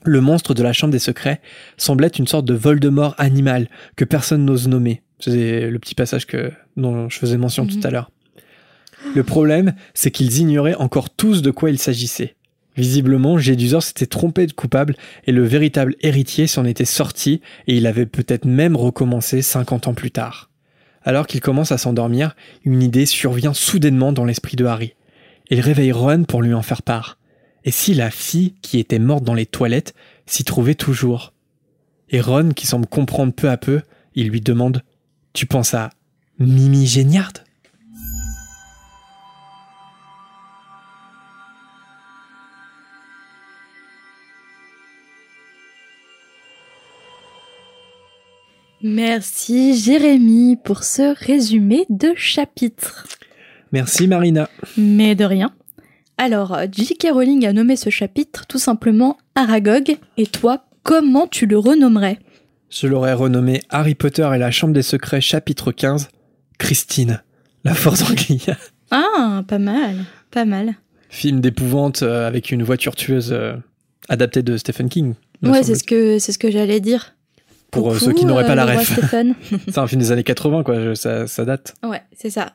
Le 0.06 0.22
monstre 0.22 0.54
de 0.54 0.62
la 0.64 0.74
Chambre 0.74 0.92
des 0.92 1.00
Secrets 1.00 1.42
semble 1.78 2.06
être 2.06 2.20
une 2.20 2.28
sorte 2.28 2.46
de 2.46 2.54
Voldemort 2.54 3.16
animal 3.18 3.68
que 3.96 4.06
personne 4.06 4.46
n'ose 4.46 4.68
nommer. 4.68 5.02
C'est 5.20 5.70
le 5.70 5.80
petit 5.80 5.96
passage 5.96 6.28
que, 6.28 6.52
dont 6.78 7.10
je 7.10 7.18
faisais 7.18 7.38
mention 7.38 7.64
Mhm. 7.66 7.70
tout 7.72 7.88
à 7.88 7.90
l'heure. 7.90 8.12
Le 9.16 9.24
problème, 9.24 9.74
c'est 9.94 10.12
qu'ils 10.12 10.40
ignoraient 10.40 10.76
encore 10.76 11.10
tous 11.10 11.42
de 11.42 11.52
quoi 11.52 11.70
il 11.70 11.78
s'agissait. 11.78 12.36
Visiblement, 12.76 13.38
Jedusor 13.38 13.84
s'était 13.84 14.08
trompé 14.08 14.48
de 14.48 14.54
coupable 14.54 14.96
et 15.28 15.32
le 15.32 15.44
véritable 15.44 15.96
héritier 16.02 16.48
s'en 16.48 16.66
était 16.66 16.86
sorti 16.86 17.42
et 17.68 17.78
il 17.78 17.86
avait 17.86 18.08
peut-être 18.08 18.46
même 18.46 18.76
recommencé 18.76 19.42
50 19.42 19.88
ans 19.88 19.94
plus 19.94 20.12
tard. 20.12 20.50
Alors 21.04 21.28
qu'il 21.28 21.42
commence 21.42 21.72
à 21.72 21.78
s'endormir, 21.78 22.36
une 22.64 22.82
idée 22.82 23.06
survient 23.06 23.54
soudainement 23.54 24.14
dans 24.14 24.26
l'esprit 24.26 24.56
de 24.56 24.66
Harry. 24.66 24.96
Il 25.50 25.60
réveille 25.60 25.92
Ron 25.92 26.24
pour 26.24 26.42
lui 26.42 26.54
en 26.54 26.62
faire 26.62 26.82
part. 26.82 27.20
Et 27.66 27.72
si 27.72 27.94
la 27.94 28.10
fille 28.10 28.56
qui 28.62 28.80
était 28.80 29.00
morte 29.00 29.24
dans 29.24 29.34
les 29.34 29.46
toilettes 29.46 29.94
s'y 30.26 30.44
trouvait 30.44 30.76
toujours? 30.76 31.34
Et 32.10 32.22
Ron, 32.22 32.50
qui 32.50 32.66
semble 32.66 32.88
comprendre 32.88 33.34
peu 33.34 33.50
à 33.50 33.58
peu, 33.58 33.82
il 34.16 34.30
lui 34.30 34.42
demande 34.42 34.82
Tu 35.34 35.46
penses 35.46 35.74
à 35.74 35.90
Mimi 36.40 36.88
Géniard 36.88 37.34
Merci 48.86 49.78
Jérémy 49.78 50.58
pour 50.62 50.84
ce 50.84 51.18
résumé 51.26 51.86
de 51.90 52.12
chapitre. 52.18 53.08
Merci 53.72 54.10
Marina. 54.10 54.50
Mais 54.78 55.16
de 55.16 55.24
rien. 55.24 55.54
Alors, 56.18 56.58
J.K. 56.70 57.08
Rowling 57.14 57.46
a 57.46 57.54
nommé 57.54 57.78
ce 57.78 57.90
chapitre 57.90 58.46
tout 58.46 58.60
simplement 58.60 59.18
Aragog, 59.36 59.98
et 60.18 60.28
toi, 60.28 60.66
comment 60.84 61.28
tu 61.28 61.46
le 61.46 61.58
renommerais? 61.58 62.20
Je 62.70 62.88
l'aurais 62.88 63.14
renommé 63.14 63.62
Harry 63.70 63.96
Potter 63.96 64.30
et 64.36 64.38
la 64.38 64.52
Chambre 64.52 64.74
des 64.74 64.82
Secrets 64.82 65.22
chapitre 65.22 65.72
15, 65.72 66.10
Christine, 66.58 67.24
la 67.64 67.76
force 67.76 68.02
Anglia. 68.02 68.58
Ah, 68.92 69.44
pas 69.48 69.60
mal, 69.60 70.04
pas 70.30 70.44
mal. 70.44 70.76
Film 71.08 71.40
d'épouvante 71.40 72.04
euh, 72.04 72.28
avec 72.28 72.52
une 72.52 72.64
voiture 72.64 72.96
tueuse 72.96 73.32
euh, 73.32 73.54
adaptée 74.10 74.44
de 74.44 74.58
Stephen 74.58 74.90
King. 74.90 75.14
Ouais, 75.42 75.64
c'est 75.64 75.76
ce 75.76 75.86
que 75.86 76.20
c'est 76.20 76.34
ce 76.34 76.38
que 76.38 76.52
j'allais 76.52 76.82
dire. 76.82 77.16
Pour 77.74 77.90
euh, 77.90 77.94
Coucou, 77.94 78.06
ceux 78.06 78.14
qui 78.14 78.26
n'auraient 78.26 78.46
pas 78.46 78.52
euh, 78.52 78.56
la 78.56 78.66
le 78.66 78.72
roi 78.72 78.82
ref. 78.82 79.00
C'est 79.68 79.78
un 79.78 79.88
film 79.88 80.00
des 80.00 80.12
années 80.12 80.24
80, 80.24 80.64
quoi, 80.64 80.96
ça, 80.96 81.28
ça 81.28 81.44
date. 81.44 81.74
ouais, 81.84 82.02
c'est 82.16 82.30
ça. 82.30 82.54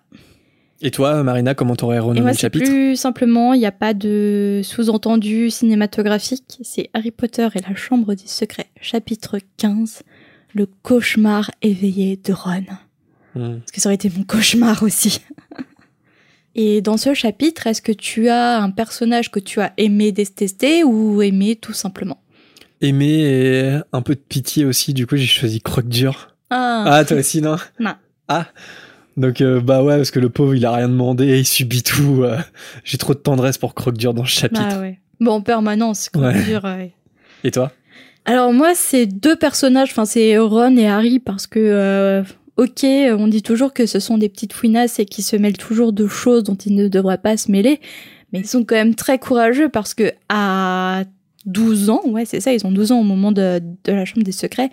Et 0.81 0.93
toi, 0.93 1.25
Marina, 1.25 1.55
comment 1.55 1.75
t'aurais 1.75 1.99
renommé 1.99 2.21
moi, 2.21 2.31
le 2.31 2.37
chapitre? 2.37 2.65
plus 2.65 2.95
simplement, 2.95 3.53
il 3.53 3.59
n'y 3.59 3.67
a 3.67 3.73
pas 3.73 3.95
de 3.95 4.61
sous-entendu 4.63 5.51
cinématographique. 5.51 6.59
C'est 6.63 6.89
Harry 6.95 7.11
Potter 7.11 7.49
et 7.57 7.61
la 7.69 7.75
Chambre 7.75 8.15
des 8.15 8.27
Secrets, 8.27 8.71
chapitre 8.81 9.39
15, 9.57 10.03
le 10.55 10.67
cauchemar 10.83 11.51
éveillé 11.63 12.17
de 12.17 12.33
Ron. 12.33 12.65
Hmm. 13.35 13.59
Parce 13.59 13.73
que 13.73 13.81
ça 13.81 13.89
aurait 13.89 13.97
été 13.97 14.11
mon 14.17 14.23
cauchemar 14.23 14.83
aussi. 14.83 15.21
Et 16.55 16.81
dans 16.81 16.97
ce 16.97 17.15
chapitre, 17.15 17.69
est-ce 17.69 17.81
que 17.81 17.93
tu 17.93 18.29
as 18.29 18.61
un 18.61 18.71
personnage 18.71 19.31
que 19.31 19.39
tu 19.39 19.61
as 19.61 19.73
aimé 19.77 20.11
détester 20.11 20.83
ou 20.83 21.23
aimé 21.23 21.55
tout 21.55 21.73
simplement? 21.73 22.21
Aimer 22.81 23.21
et 23.21 23.79
un 23.93 24.03
peu 24.03 24.15
de 24.15 24.21
pitié 24.21 24.65
aussi, 24.65 24.95
du 24.95 25.07
coup 25.07 25.17
j'ai 25.17 25.27
choisi 25.27 25.61
Croque 25.61 25.89
Dur. 25.89 26.35
Ah, 26.51 26.85
Ah, 26.87 27.05
toi 27.05 27.19
aussi, 27.19 27.43
non? 27.43 27.57
Non. 27.79 27.95
Ah 28.29 28.47
Donc, 29.17 29.41
euh, 29.41 29.61
bah 29.61 29.83
ouais, 29.83 29.97
parce 29.97 30.11
que 30.11 30.21
le 30.21 30.29
pauvre, 30.31 30.55
il 30.55 30.65
a 30.65 30.73
rien 30.73 30.89
demandé, 30.89 31.39
il 31.39 31.45
subit 31.47 31.83
tout. 31.83 32.23
euh, 32.23 32.39
J'ai 32.85 32.99
trop 32.99 33.15
de 33.15 33.19
tendresse 33.19 33.59
pour 33.59 33.75
Croque 33.75 33.99
Dur 33.99 34.15
dans 34.15 34.25
ce 34.25 34.31
chapitre. 34.31 34.67
bah 34.69 34.81
ouais. 34.81 34.99
Bon, 35.21 35.33
en 35.33 35.41
permanence, 35.43 36.09
Ouais. 36.15 36.41
dire. 36.45 36.63
ouais. 36.65 36.93
Et 37.45 37.51
toi? 37.51 37.73
Alors 38.25 38.53
moi, 38.53 38.73
c'est 38.75 39.07
deux 39.07 39.37
personnages, 39.37 39.91
enfin 39.91 40.05
c'est 40.05 40.39
Ron 40.39 40.77
et 40.77 40.87
Harry, 40.87 41.19
parce 41.19 41.47
que, 41.47 41.59
euh, 41.59 42.23
ok, 42.57 42.85
on 42.85 43.27
dit 43.27 43.43
toujours 43.43 43.73
que 43.75 43.87
ce 43.87 43.99
sont 44.01 44.19
des 44.19 44.29
petites 44.29 44.53
fouinasses 44.53 44.99
et 45.01 45.05
qui 45.07 45.23
se 45.23 45.35
mêlent 45.37 45.57
toujours 45.57 45.93
de 45.93 46.07
choses 46.07 46.45
dont 46.45 46.55
ils 46.55 46.75
ne 46.75 46.89
devraient 46.89 47.19
pas 47.19 47.37
se 47.37 47.51
mêler, 47.51 47.81
mais 48.33 48.41
ils 48.41 48.47
sont 48.47 48.65
quand 48.65 48.75
même 48.77 48.95
très 48.95 49.19
courageux 49.19 49.69
parce 49.71 49.95
que 49.95 50.13
à 50.29 51.05
12 51.49 51.91
ans, 51.91 52.03
ouais 52.07 52.25
c'est 52.25 52.41
ça, 52.41 52.53
ils 52.53 52.65
ont 52.67 52.71
12 52.73 52.93
ans 52.93 53.01
au 53.01 53.05
moment 53.05 53.33
de, 53.33 53.61
de 53.85 53.93
la 53.93 54.05
Chambre 54.05 54.23
des 54.25 54.33
Secrets, 54.33 54.71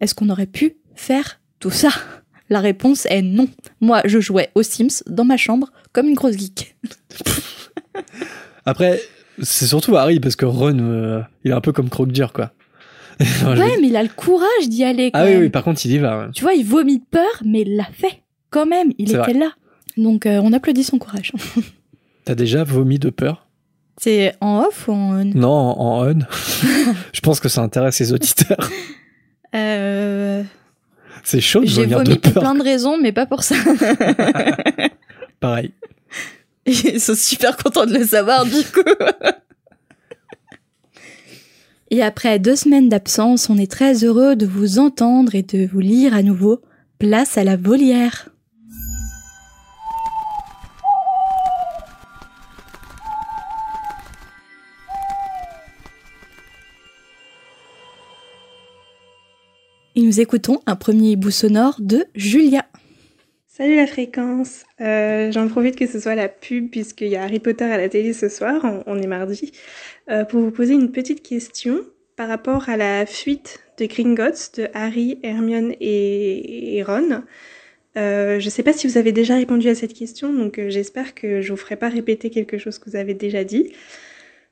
est-ce 0.00 0.14
qu'on 0.14 0.28
aurait 0.28 0.46
pu 0.46 0.76
faire 0.94 1.40
tout 1.60 1.70
ça? 1.70 1.88
La 2.50 2.60
réponse 2.60 3.04
est 3.06 3.20
non. 3.22 3.46
Moi, 3.80 4.00
je 4.06 4.20
jouais 4.20 4.50
aux 4.54 4.62
Sims 4.62 5.02
dans 5.06 5.24
ma 5.24 5.36
chambre 5.36 5.70
comme 5.92 6.08
une 6.08 6.14
grosse 6.14 6.36
geek. 6.38 6.76
Après, 8.64 9.00
c'est 9.42 9.66
surtout 9.66 9.96
Harry, 9.96 10.20
parce 10.20 10.36
que 10.36 10.44
Ron, 10.46 10.78
euh, 10.78 11.20
il 11.44 11.50
est 11.50 11.54
un 11.54 11.60
peu 11.60 11.72
comme 11.72 11.88
Croque 11.90 12.12
Dur, 12.12 12.32
quoi. 12.32 12.52
Ouais, 13.44 13.76
mais 13.80 13.88
il 13.88 13.96
a 13.96 14.02
le 14.02 14.08
courage 14.08 14.68
d'y 14.68 14.84
aller 14.84 15.10
quand 15.10 15.18
Ah 15.20 15.24
oui, 15.24 15.32
même. 15.32 15.40
oui, 15.42 15.48
par 15.50 15.64
contre, 15.64 15.84
il 15.84 15.92
y 15.92 15.98
va. 15.98 16.20
ouais. 16.26 16.32
Tu 16.32 16.42
vois, 16.42 16.54
il 16.54 16.64
vomit 16.64 16.98
de 16.98 17.04
peur, 17.10 17.42
mais 17.44 17.62
il 17.62 17.76
l'a 17.76 17.88
fait. 17.92 18.22
Quand 18.50 18.64
même, 18.66 18.92
il 18.98 19.08
était 19.10 19.18
vrai. 19.18 19.32
là. 19.34 19.50
Donc, 19.96 20.24
euh, 20.24 20.40
on 20.42 20.52
applaudit 20.52 20.84
son 20.84 20.98
courage. 20.98 21.32
T'as 22.24 22.34
déjà 22.36 22.62
vomi 22.62 22.98
de 23.00 23.10
peur? 23.10 23.47
C'est 24.00 24.34
en 24.40 24.60
off 24.66 24.86
ou 24.88 24.92
en 24.92 25.20
on? 25.20 25.24
Non, 25.24 25.48
en, 25.50 25.78
en 25.80 26.06
on. 26.10 26.18
je 27.12 27.20
pense 27.20 27.40
que 27.40 27.48
ça 27.48 27.62
intéresse 27.62 27.98
les 28.00 28.12
auditeurs. 28.12 28.70
euh, 29.54 30.42
C'est 31.24 31.40
chaud 31.40 31.62
J'ai 31.64 31.86
vomi 31.86 32.16
pour 32.18 32.32
plein 32.34 32.54
de 32.54 32.62
raisons, 32.62 32.96
mais 33.00 33.12
pas 33.12 33.26
pour 33.26 33.42
ça. 33.42 33.56
Pareil. 35.40 35.72
Ils 36.66 37.00
sont 37.00 37.14
super 37.16 37.56
contents 37.56 37.86
de 37.86 37.94
le 37.98 38.04
savoir, 38.04 38.44
du 38.44 38.62
coup. 38.72 38.82
Et 41.90 42.02
après 42.02 42.38
deux 42.38 42.56
semaines 42.56 42.88
d'absence, 42.90 43.48
on 43.48 43.56
est 43.56 43.70
très 43.70 44.04
heureux 44.04 44.36
de 44.36 44.44
vous 44.46 44.78
entendre 44.78 45.34
et 45.34 45.42
de 45.42 45.66
vous 45.66 45.80
lire 45.80 46.14
à 46.14 46.22
nouveau. 46.22 46.60
Place 46.98 47.38
à 47.38 47.44
la 47.44 47.56
volière. 47.56 48.28
Et 59.98 60.02
nous 60.02 60.20
écoutons 60.20 60.60
un 60.66 60.76
premier 60.76 61.10
hibou 61.10 61.32
sonore 61.32 61.78
de 61.80 62.04
Julia. 62.14 62.64
Salut 63.48 63.74
la 63.74 63.88
fréquence, 63.88 64.64
Euh, 64.80 65.32
j'en 65.32 65.48
profite 65.48 65.74
que 65.74 65.88
ce 65.88 65.98
soit 65.98 66.14
la 66.14 66.28
pub 66.28 66.70
puisqu'il 66.70 67.08
y 67.08 67.16
a 67.16 67.24
Harry 67.24 67.40
Potter 67.40 67.64
à 67.64 67.76
la 67.76 67.88
télé 67.88 68.12
ce 68.12 68.28
soir, 68.28 68.64
on, 68.86 69.02
est 69.02 69.08
mardi, 69.08 69.50
euh, 70.08 70.24
pour 70.24 70.38
vous 70.38 70.52
poser 70.52 70.74
une 70.74 70.92
petite 70.92 71.24
question. 71.24 71.80
par 72.14 72.28
rapport 72.28 72.68
à 72.68 72.76
la 72.76 73.06
fuite 73.06 73.58
de 73.78 73.86
Gringotts 73.86 74.52
de 74.58 74.68
Harry, 74.72 75.18
Hermione 75.24 75.74
et, 75.80 76.80
Ron. 76.86 77.24
Euh, 77.96 78.38
je 78.38 78.44
ne 78.44 78.50
sais 78.50 78.62
pas 78.62 78.72
si 78.72 78.86
vous 78.86 78.98
avez 78.98 79.10
déjà 79.10 79.34
répondu 79.34 79.68
à 79.68 79.74
cette 79.74 79.94
question, 79.94 80.32
donc 80.32 80.60
j'espère 80.68 81.16
que 81.16 81.40
je 81.40 81.50
vous 81.52 81.56
ferai 81.56 81.74
pas 81.74 81.88
répéter 81.88 82.30
quelque 82.30 82.56
chose 82.56 82.78
que 82.78 82.88
vous 82.88 82.96
avez 82.96 83.14
déjà 83.14 83.42
dit. 83.42 83.72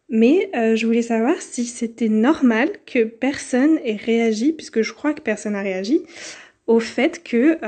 Mais 0.08 0.50
euh, 0.54 0.76
je 0.76 0.86
voulais 0.86 1.02
savoir 1.02 1.40
si 1.40 1.64
c'était 1.64 2.08
normal 2.08 2.70
que 2.86 3.04
personne 3.04 3.78
ait 3.84 3.96
réagi, 3.96 4.52
puisque 4.52 4.82
je 4.82 4.92
crois 4.92 5.14
que 5.14 5.20
personne 5.20 5.54
n'a 5.54 5.62
réagi, 5.62 6.02
au 6.66 6.80
fait 6.80 7.22
que 7.22 7.58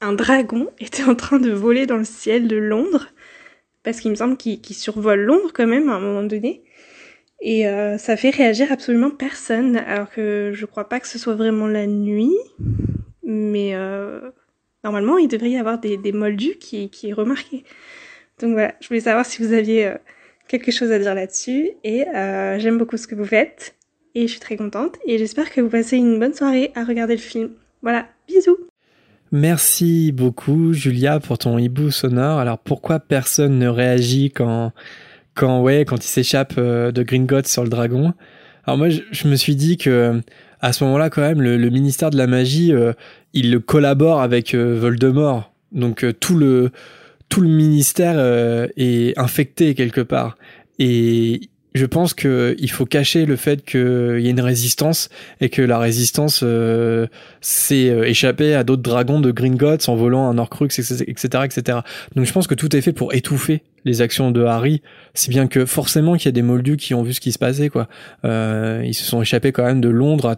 un 0.00 0.12
dragon 0.12 0.70
était 0.80 1.04
en 1.04 1.14
train 1.14 1.38
de 1.38 1.50
voler 1.50 1.86
dans 1.86 1.96
le 1.96 2.04
ciel 2.04 2.48
de 2.48 2.56
Londres, 2.56 3.08
parce 3.82 4.00
qu'il 4.00 4.10
me 4.10 4.16
semble 4.16 4.36
qu'il 4.36 4.74
survole 4.74 5.20
Londres 5.20 5.52
quand 5.54 5.66
même 5.66 5.88
à 5.88 5.94
un 5.94 6.00
moment 6.00 6.22
donné. 6.22 6.62
Et 7.40 7.66
euh, 7.66 7.96
ça 7.96 8.16
fait 8.16 8.30
réagir 8.30 8.70
absolument 8.70 9.10
personne, 9.10 9.76
alors 9.76 10.10
que 10.10 10.52
je 10.54 10.66
crois 10.66 10.88
pas 10.88 11.00
que 11.00 11.08
ce 11.08 11.18
soit 11.18 11.34
vraiment 11.34 11.66
la 11.66 11.86
nuit, 11.86 12.36
mais 13.24 13.74
euh, 13.74 14.30
normalement 14.84 15.16
il 15.16 15.28
devrait 15.28 15.50
y 15.50 15.56
avoir 15.56 15.78
des, 15.78 15.96
des 15.96 16.12
moldus 16.12 16.56
qui, 16.56 16.90
qui. 16.90 17.10
Donc 17.10 18.52
voilà, 18.52 18.74
je 18.80 18.88
voulais 18.88 19.00
savoir 19.00 19.24
si 19.24 19.42
vous 19.42 19.54
aviez 19.54 19.86
euh, 19.86 19.94
quelque 20.50 20.72
chose 20.72 20.90
à 20.90 20.98
dire 20.98 21.14
là-dessus, 21.14 21.70
et 21.84 22.08
euh, 22.08 22.58
j'aime 22.58 22.76
beaucoup 22.76 22.96
ce 22.96 23.06
que 23.06 23.14
vous 23.14 23.24
faites, 23.24 23.76
et 24.16 24.22
je 24.26 24.32
suis 24.32 24.40
très 24.40 24.56
contente, 24.56 24.96
et 25.06 25.16
j'espère 25.16 25.48
que 25.52 25.60
vous 25.60 25.68
passez 25.68 25.96
une 25.96 26.18
bonne 26.18 26.34
soirée 26.34 26.72
à 26.74 26.82
regarder 26.84 27.14
le 27.14 27.20
film. 27.20 27.50
Voilà, 27.82 28.08
bisous 28.26 28.58
Merci 29.30 30.10
beaucoup 30.10 30.72
Julia 30.72 31.20
pour 31.20 31.38
ton 31.38 31.56
hibou 31.56 31.92
sonore. 31.92 32.40
Alors 32.40 32.58
pourquoi 32.58 32.98
personne 32.98 33.60
ne 33.60 33.68
réagit 33.68 34.32
quand 34.32 34.72
quand 35.34 35.62
ouais 35.62 35.84
quand 35.84 36.04
il 36.04 36.08
s'échappe 36.08 36.54
euh, 36.58 36.90
de 36.90 37.04
Gringotts 37.04 37.46
sur 37.46 37.62
le 37.62 37.68
dragon? 37.68 38.12
Alors 38.64 38.76
moi 38.76 38.88
je, 38.88 39.28
me 39.28 39.36
suis 39.36 39.54
dit 39.54 39.76
que 39.76 40.20
à 40.60 40.72
ce 40.72 40.82
moment-là 40.82 41.10
quand 41.10 41.20
même 41.20 41.40
le, 41.40 41.70
ministère 41.70 42.10
de 42.10 42.16
la 42.16 42.26
magie 42.26 42.72
euh, 42.72 42.92
il 43.32 43.60
collabore 43.60 44.20
avec 44.20 44.52
Voldemort. 44.52 45.52
Donc 45.70 46.04
tout 46.18 46.34
le 46.34 46.72
tout 47.30 47.40
le 47.40 47.48
ministère 47.48 48.18
est 48.76 49.18
infecté 49.18 49.74
quelque 49.74 50.02
part 50.02 50.36
et 50.78 51.40
je 51.74 51.86
pense 51.86 52.14
qu'il 52.14 52.70
faut 52.70 52.86
cacher 52.86 53.26
le 53.26 53.36
fait 53.36 53.64
qu'il 53.64 54.20
y 54.20 54.26
a 54.26 54.30
une 54.30 54.40
résistance 54.40 55.08
et 55.40 55.48
que 55.48 55.62
la 55.62 55.78
résistance 55.78 56.40
euh, 56.42 57.06
s'est 57.40 57.90
euh, 57.90 58.08
échappée 58.08 58.54
à 58.54 58.64
d'autres 58.64 58.82
dragons 58.82 59.20
de 59.20 59.30
Gringotts 59.30 59.88
en 59.88 59.94
volant 59.94 60.28
un 60.28 60.38
Horcrux, 60.38 60.66
etc., 60.66 61.44
etc. 61.44 61.78
Donc 62.16 62.24
je 62.24 62.32
pense 62.32 62.46
que 62.46 62.54
tout 62.54 62.74
est 62.74 62.80
fait 62.80 62.92
pour 62.92 63.14
étouffer 63.14 63.62
les 63.84 64.02
actions 64.02 64.30
de 64.30 64.42
Harry, 64.42 64.82
si 65.14 65.30
bien 65.30 65.46
que 65.46 65.64
forcément 65.64 66.16
qu'il 66.16 66.26
y 66.26 66.28
a 66.28 66.32
des 66.32 66.42
Moldus 66.42 66.76
qui 66.76 66.92
ont 66.94 67.02
vu 67.02 67.14
ce 67.14 67.20
qui 67.20 67.32
se 67.32 67.38
passait, 67.38 67.68
quoi. 67.70 67.88
Euh, 68.24 68.82
ils 68.84 68.94
se 68.94 69.04
sont 69.04 69.22
échappés 69.22 69.52
quand 69.52 69.64
même 69.64 69.80
de 69.80 69.88
Londres 69.88 70.36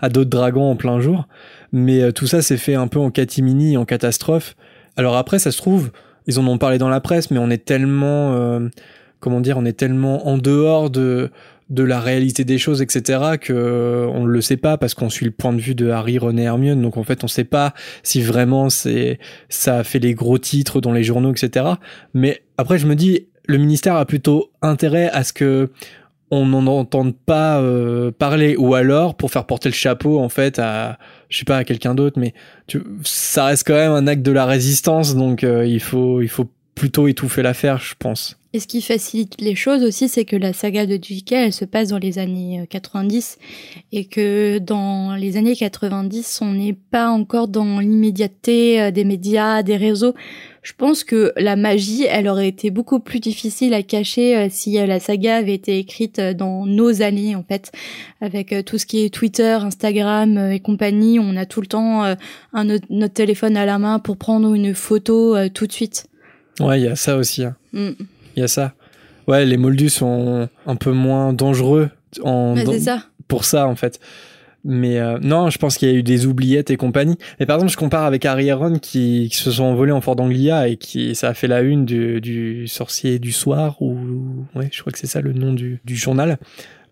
à, 0.00 0.08
d'autres 0.08 0.30
dragons 0.30 0.70
en 0.70 0.76
plein 0.76 1.00
jour, 1.00 1.26
mais 1.72 2.00
euh, 2.00 2.12
tout 2.12 2.26
ça 2.26 2.42
s'est 2.42 2.56
fait 2.56 2.74
un 2.74 2.86
peu 2.86 3.00
en 3.00 3.10
catimini, 3.10 3.76
en 3.76 3.84
catastrophe. 3.84 4.54
Alors 4.96 5.16
après, 5.16 5.38
ça 5.38 5.50
se 5.50 5.58
trouve, 5.58 5.90
ils 6.26 6.38
en 6.38 6.46
ont 6.46 6.58
parlé 6.58 6.78
dans 6.78 6.88
la 6.88 7.00
presse, 7.00 7.30
mais 7.30 7.38
on 7.38 7.50
est 7.50 7.64
tellement 7.64 8.34
euh, 8.34 8.68
comment 9.20 9.40
dire, 9.40 9.56
on 9.58 9.64
est 9.64 9.72
tellement 9.72 10.28
en 10.28 10.38
dehors 10.38 10.90
de 10.90 11.30
de 11.70 11.82
la 11.82 11.98
réalité 11.98 12.44
des 12.44 12.58
choses, 12.58 12.82
etc., 12.82 13.38
que 13.40 14.06
on 14.12 14.24
ne 14.24 14.28
le 14.28 14.42
sait 14.42 14.58
pas 14.58 14.76
parce 14.76 14.92
qu'on 14.92 15.08
suit 15.08 15.24
le 15.24 15.30
point 15.30 15.54
de 15.54 15.60
vue 15.60 15.74
de 15.74 15.88
Harry, 15.88 16.16
et 16.16 16.42
Hermione. 16.42 16.82
Donc 16.82 16.98
en 16.98 17.04
fait, 17.04 17.24
on 17.24 17.26
sait 17.26 17.44
pas 17.44 17.72
si 18.02 18.20
vraiment 18.20 18.68
c'est 18.68 19.18
ça 19.48 19.78
a 19.78 19.84
fait 19.84 19.98
les 19.98 20.14
gros 20.14 20.36
titres 20.36 20.82
dans 20.82 20.92
les 20.92 21.02
journaux, 21.02 21.32
etc. 21.32 21.66
Mais 22.12 22.42
après, 22.58 22.78
je 22.78 22.86
me 22.86 22.94
dis, 22.94 23.28
le 23.46 23.56
ministère 23.56 23.96
a 23.96 24.04
plutôt 24.04 24.50
intérêt 24.60 25.08
à 25.10 25.24
ce 25.24 25.32
que 25.32 25.70
on 26.30 26.46
n'en 26.46 26.66
entende 26.66 27.14
pas 27.14 27.60
euh, 27.60 28.10
parler 28.10 28.56
ou 28.56 28.74
alors 28.74 29.14
pour 29.14 29.30
faire 29.30 29.46
porter 29.46 29.68
le 29.68 29.74
chapeau 29.74 30.18
en 30.18 30.28
fait 30.28 30.58
à 30.58 30.98
je 31.34 31.40
sais 31.40 31.44
pas 31.44 31.58
à 31.58 31.64
quelqu'un 31.64 31.96
d'autre 31.96 32.18
mais 32.18 32.32
tu, 32.68 32.80
ça 33.02 33.46
reste 33.46 33.66
quand 33.66 33.74
même 33.74 33.90
un 33.90 34.06
acte 34.06 34.22
de 34.22 34.30
la 34.30 34.46
résistance 34.46 35.16
donc 35.16 35.42
euh, 35.42 35.66
il 35.66 35.80
faut 35.80 36.22
il 36.22 36.28
faut 36.28 36.48
plutôt 36.76 37.08
étouffer 37.08 37.42
l'affaire 37.42 37.78
je 37.78 37.94
pense 37.98 38.38
et 38.54 38.60
ce 38.60 38.68
qui 38.68 38.82
facilite 38.82 39.40
les 39.40 39.56
choses 39.56 39.82
aussi, 39.82 40.08
c'est 40.08 40.24
que 40.24 40.36
la 40.36 40.52
saga 40.52 40.86
de 40.86 40.96
J.K. 41.02 41.32
elle 41.32 41.52
se 41.52 41.64
passe 41.64 41.88
dans 41.88 41.98
les 41.98 42.20
années 42.20 42.64
90 42.70 43.38
euh, 43.40 43.44
et 43.90 44.04
que 44.04 44.58
dans 44.58 45.16
les 45.16 45.36
années 45.36 45.56
90, 45.56 46.38
on 46.40 46.52
n'est 46.52 46.72
pas 46.72 47.08
encore 47.08 47.48
dans 47.48 47.80
l'immédiateté 47.80 48.80
euh, 48.80 48.90
des 48.92 49.02
médias, 49.02 49.64
des 49.64 49.76
réseaux. 49.76 50.14
Je 50.62 50.72
pense 50.72 51.02
que 51.02 51.32
la 51.36 51.56
magie, 51.56 52.04
elle 52.04 52.28
aurait 52.28 52.46
été 52.46 52.70
beaucoup 52.70 53.00
plus 53.00 53.18
difficile 53.18 53.74
à 53.74 53.82
cacher 53.82 54.36
euh, 54.36 54.46
si 54.48 54.74
la 54.74 55.00
saga 55.00 55.38
avait 55.38 55.54
été 55.54 55.76
écrite 55.80 56.20
dans 56.20 56.64
nos 56.64 57.02
années, 57.02 57.34
en 57.34 57.42
fait, 57.42 57.72
avec 58.20 58.54
tout 58.64 58.78
ce 58.78 58.86
qui 58.86 59.04
est 59.04 59.12
Twitter, 59.12 59.58
Instagram 59.62 60.52
et 60.52 60.60
compagnie. 60.60 61.18
On 61.18 61.34
a 61.36 61.44
tout 61.44 61.60
le 61.60 61.66
temps 61.66 62.04
un, 62.04 62.64
notre 62.88 63.14
téléphone 63.14 63.56
à 63.56 63.66
la 63.66 63.80
main 63.80 63.98
pour 63.98 64.16
prendre 64.16 64.54
une 64.54 64.74
photo 64.74 65.36
tout 65.48 65.66
de 65.66 65.72
suite. 65.72 66.06
Ouais, 66.60 66.80
il 66.80 66.84
y 66.84 66.88
a 66.88 66.94
ça 66.94 67.16
aussi. 67.16 67.42
Hein. 67.42 67.56
Mm 67.72 67.90
il 68.36 68.40
y 68.40 68.42
a 68.42 68.48
ça. 68.48 68.74
Ouais, 69.26 69.44
les 69.44 69.56
moldus 69.56 69.90
sont 69.90 70.48
un 70.66 70.76
peu 70.76 70.92
moins 70.92 71.32
dangereux 71.32 71.90
en, 72.22 72.54
ça. 72.78 73.04
pour 73.26 73.44
ça, 73.44 73.66
en 73.66 73.74
fait. 73.74 74.00
Mais 74.66 74.98
euh, 74.98 75.18
non, 75.20 75.50
je 75.50 75.58
pense 75.58 75.76
qu'il 75.76 75.90
y 75.90 75.92
a 75.92 75.94
eu 75.94 76.02
des 76.02 76.26
oubliettes 76.26 76.70
et 76.70 76.76
compagnie. 76.76 77.18
Mais 77.38 77.44
par 77.44 77.56
exemple, 77.56 77.72
je 77.72 77.76
compare 77.76 78.04
avec 78.04 78.24
Harry 78.24 78.48
et 78.48 78.52
Ron 78.52 78.78
qui, 78.78 79.28
se 79.30 79.50
sont 79.50 79.64
envolés 79.64 79.92
en 79.92 80.00
Fort 80.00 80.16
d'Anglia 80.16 80.68
et 80.68 80.76
qui 80.76 81.14
ça 81.14 81.28
a 81.28 81.34
fait 81.34 81.48
la 81.48 81.60
une 81.60 81.84
du, 81.84 82.20
du 82.22 82.66
sorcier 82.66 83.18
du 83.18 83.30
soir 83.30 83.80
ou 83.82 83.96
ouais, 84.54 84.68
je 84.72 84.80
crois 84.80 84.92
que 84.92 84.98
c'est 84.98 85.06
ça 85.06 85.20
le 85.20 85.34
nom 85.34 85.52
du, 85.52 85.80
du 85.84 85.96
journal. 85.96 86.38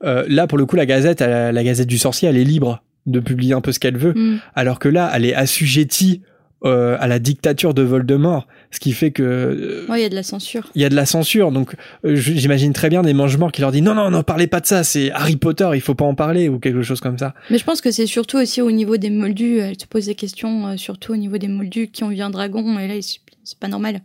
Euh, 0.05 0.25
là, 0.29 0.47
pour 0.47 0.59
le 0.59 0.67
coup, 0.67 0.77
la 0.77 0.85
Gazette, 0.85 1.21
la 1.21 1.65
Gazette 1.65 1.89
du 1.89 1.99
sorcier, 1.99 2.29
elle 2.29 2.37
est 2.37 2.45
libre 2.45 2.83
de 3.07 3.21
publier 3.21 3.55
un 3.55 3.61
peu 3.61 3.73
ce 3.73 3.81
qu'elle 3.81 3.97
veut, 3.97 4.13
mm. 4.15 4.41
alors 4.55 4.79
que 4.79 4.89
là, 4.89 5.11
elle 5.15 5.25
est 5.25 5.35
assujettie 5.35 6.23
euh, 6.65 6.97
à 7.01 7.09
la 7.09 7.19
dictature 7.19 7.75
de 7.75 7.83
Voldemort, 7.83 8.47
ce 8.71 8.79
qui 8.79 8.93
fait 8.93 9.11
que 9.11 9.23
euh, 9.23 9.87
il 9.97 10.01
y 10.01 10.05
a 10.05 10.09
de 10.09 10.15
la 10.15 10.23
censure. 10.23 10.71
Il 10.77 10.83
y 10.83 10.85
a 10.85 10.89
de 10.89 10.95
la 10.95 11.07
censure, 11.07 11.51
donc 11.51 11.75
euh, 12.05 12.15
j'imagine 12.15 12.73
très 12.73 12.89
bien 12.89 13.03
des 13.03 13.15
mange 13.15 13.37
qui 13.53 13.61
leur 13.61 13.73
disent 13.73 13.83
non 13.83 13.97
non 13.97 14.11
non 14.11 14.23
parlez 14.23 14.47
pas 14.47 14.61
de 14.61 14.67
ça, 14.67 14.85
c'est 14.85 15.11
Harry 15.11 15.35
Potter, 15.35 15.69
il 15.75 15.81
faut 15.81 15.97
pas 15.97 16.05
en 16.05 16.15
parler 16.15 16.49
ou 16.49 16.61
quelque 16.61 16.83
chose 16.83 17.01
comme 17.01 17.19
ça. 17.19 17.35
Mais 17.51 17.59
je 17.59 17.65
pense 17.65 17.81
que 17.81 17.91
c'est 17.91 18.07
surtout 18.07 18.39
aussi 18.39 18.63
au 18.63 18.71
niveau 18.71 18.97
des 18.97 19.11
moldus, 19.11 19.59
elle 19.59 19.81
se 19.81 19.87
pose 19.87 20.07
des 20.07 20.15
questions 20.15 20.77
surtout 20.77 21.15
au 21.15 21.17
niveau 21.17 21.37
des 21.37 21.49
moldus 21.49 21.89
qui 21.89 22.05
ont 22.05 22.11
vu 22.11 22.21
un 22.21 22.31
dragon 22.31 22.79
et 22.79 22.87
là 22.87 22.95
c'est 23.43 23.59
pas 23.59 23.67
normal. 23.69 24.01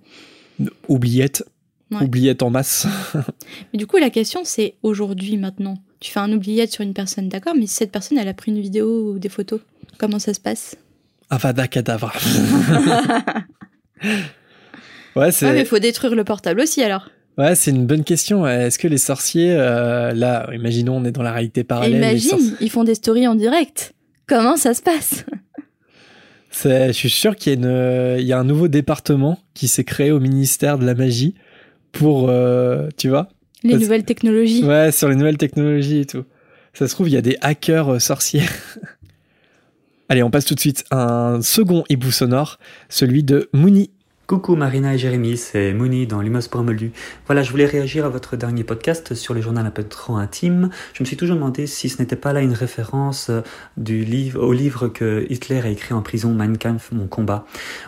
Oubliette. 0.88 1.46
Oubliette 1.92 2.42
en 2.42 2.50
masse. 2.50 2.88
mais 3.72 3.78
du 3.78 3.86
coup 3.86 3.98
la 3.98 4.10
question 4.10 4.42
c'est 4.44 4.74
aujourd'hui 4.82 5.38
maintenant. 5.38 5.78
Tu 6.00 6.12
fais 6.12 6.22
un 6.22 6.32
oubliette 6.32 6.72
sur 6.72 6.84
une 6.84 6.94
personne, 6.94 7.30
d'accord, 7.30 7.54
mais 7.56 7.68
si 7.68 7.76
cette 7.76 7.92
personne 7.92 8.18
elle 8.18 8.28
a 8.28 8.34
pris 8.34 8.52
une 8.52 8.62
vidéo 8.62 9.12
ou 9.12 9.20
des 9.20 9.30
photos, 9.30 9.60
comment 10.00 10.18
ça 10.18 10.34
se 10.34 10.40
passe? 10.40 10.76
Avada 11.30 11.68
Kedavra. 11.68 12.14
ouais, 15.16 15.32
c'est. 15.32 15.46
Ouais, 15.46 15.54
mais 15.54 15.62
il 15.62 15.66
faut 15.66 15.80
détruire 15.80 16.16
le 16.16 16.24
portable 16.24 16.62
aussi 16.62 16.84
alors. 16.84 17.10
Ouais, 17.38 17.54
c'est 17.56 17.72
une 17.72 17.86
bonne 17.86 18.04
question. 18.04 18.48
Est-ce 18.48 18.80
que 18.80 18.88
les 18.88 18.98
sorciers, 18.98 19.54
euh, 19.56 20.14
là, 20.14 20.50
imaginons, 20.54 20.98
on 20.98 21.06
est 21.06 21.12
dans 21.12 21.22
la 21.22 21.32
réalité 21.32 21.64
parallèle. 21.64 21.98
imagine, 21.98 22.56
ils 22.60 22.72
font 22.72 22.84
des 22.84 22.96
stories 22.96 23.28
en 23.28 23.36
direct. 23.36 23.94
Comment 24.28 24.58
ça 24.58 24.74
se 24.74 24.82
passe? 24.82 25.24
Je 26.64 26.92
suis 26.92 27.10
sûr 27.10 27.36
qu'il 27.36 27.62
y, 27.62 27.66
a 27.66 28.20
y 28.20 28.34
a 28.34 28.40
un 28.40 28.44
nouveau 28.44 28.68
département 28.68 29.38
qui 29.54 29.68
s'est 29.68 29.84
créé 29.84 30.12
au 30.12 30.20
ministère 30.20 30.80
de 30.80 30.86
la 30.86 30.96
magie 30.96 31.36
pour, 31.92 32.28
euh, 32.30 32.90
tu 32.98 33.10
vois? 33.10 33.30
Les 33.64 33.78
nouvelles 33.78 34.06
technologies. 34.06 34.64
Ouais, 34.64 34.92
sur 34.92 35.10
les 35.10 35.16
nouvelles 35.16 35.38
technologies 35.38 36.00
et 36.00 36.06
tout. 36.06 36.24
Ça 36.74 36.88
se 36.88 36.94
trouve, 36.94 37.10
il 37.10 37.14
y 37.14 37.18
a 37.18 37.22
des 37.22 37.38
hackers 37.42 37.94
euh, 37.94 38.00
sorciers. 38.00 38.44
Allez, 40.10 40.24
on 40.24 40.32
passe 40.32 40.46
tout 40.46 40.56
de 40.56 40.60
suite 40.62 40.86
à 40.90 41.34
un 41.34 41.42
second 41.42 41.84
hibou 41.90 42.12
sonore, 42.12 42.60
celui 42.88 43.24
de 43.24 43.50
Mouni. 43.52 43.92
Coucou 44.26 44.56
Marina 44.56 44.94
et 44.94 44.98
Jérémy, 44.98 45.36
c'est 45.36 45.74
Mouni 45.74 46.08
dans 46.08 46.22
Lumos 46.22 46.48
pour 46.50 46.64
Moldu. 46.64 46.94
Voilà, 47.26 47.44
je 47.44 47.52
voulais 47.52 47.66
réagir 47.66 48.06
à 48.06 48.10
votre 48.10 48.38
dernier 48.38 48.64
podcast 48.64 49.16
sur 49.16 49.34
le 49.34 49.42
journal 49.42 49.66
un 49.66 49.72
peu 49.72 49.84
trop 49.84 50.16
intime. 50.16 50.70
Je 50.94 51.04
me 51.04 51.06
suis 51.06 51.18
toujours 51.18 51.36
demandé 51.36 51.68
si 51.68 51.90
ce 51.90 52.02
n'était 52.02 52.16
pas 52.16 52.32
là 52.32 52.40
une 52.40 52.54
référence 52.54 53.30
euh, 53.30 53.42
au 54.36 54.54
livre 54.54 54.88
que 54.88 55.26
Hitler 55.30 55.60
a 55.60 55.68
écrit 55.68 55.94
en 55.94 56.02
prison, 56.02 56.34
Mein 56.34 56.58
Kampf, 56.58 56.94
mon 56.94 57.08
combat. 57.08 57.46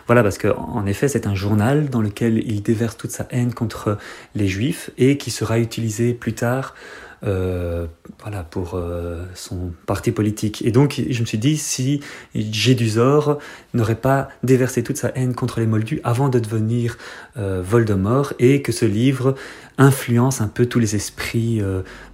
Voilà, 0.07 0.21
parce 0.21 0.37
que 0.37 0.49
en 0.49 0.85
effet, 0.85 1.07
c'est 1.07 1.25
un 1.25 1.35
journal 1.35 1.89
dans 1.89 2.01
lequel 2.01 2.43
il 2.45 2.61
déverse 2.61 2.97
toute 2.97 3.11
sa 3.11 3.27
haine 3.31 3.53
contre 3.53 3.97
les 4.35 4.49
juifs 4.49 4.91
et 4.97 5.17
qui 5.17 5.31
sera 5.31 5.57
utilisé 5.57 6.13
plus 6.13 6.33
tard 6.33 6.75
euh, 7.23 7.87
voilà, 8.21 8.43
pour 8.43 8.75
euh, 8.75 9.25
son 9.35 9.71
parti 9.85 10.11
politique. 10.11 10.61
Et 10.65 10.71
donc, 10.71 11.01
je 11.09 11.19
me 11.21 11.25
suis 11.25 11.37
dit, 11.37 11.57
si 11.57 12.01
Gédusor 12.33 13.39
n'aurait 13.73 13.95
pas 13.95 14.29
déversé 14.43 14.83
toute 14.83 14.97
sa 14.97 15.09
haine 15.15 15.33
contre 15.33 15.59
les 15.59 15.65
Moldus 15.65 15.99
avant 16.03 16.29
de 16.29 16.39
devenir 16.39 16.97
euh, 17.37 17.61
Voldemort, 17.63 18.33
et 18.39 18.61
que 18.61 18.71
ce 18.71 18.85
livre 18.85 19.35
influence 19.77 20.41
un 20.41 20.47
peu 20.47 20.65
tous 20.65 20.79
les 20.79 20.95
esprits 20.95 21.61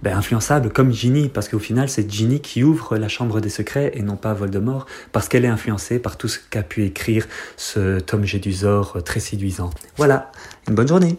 ben, 0.02 0.16
influençables, 0.16 0.70
comme 0.70 0.92
Ginny, 0.92 1.28
parce 1.28 1.48
qu'au 1.48 1.58
final, 1.58 1.88
c'est 1.88 2.08
Ginny 2.08 2.40
qui 2.40 2.62
ouvre 2.62 2.96
la 2.96 3.08
Chambre 3.08 3.40
des 3.40 3.48
Secrets, 3.48 3.92
et 3.94 4.02
non 4.02 4.16
pas 4.16 4.34
Voldemort, 4.34 4.86
parce 5.12 5.28
qu'elle 5.28 5.44
est 5.44 5.48
influencée 5.48 5.98
par 5.98 6.16
tout 6.16 6.28
ce 6.28 6.38
qu'a 6.50 6.62
pu 6.62 6.84
écrire 6.84 7.26
ce 7.56 7.98
Tom 7.98 8.24
Gédusor 8.24 9.02
très 9.02 9.20
séduisant. 9.20 9.70
Voilà, 9.96 10.30
une 10.68 10.76
bonne 10.76 10.88
journée 10.88 11.18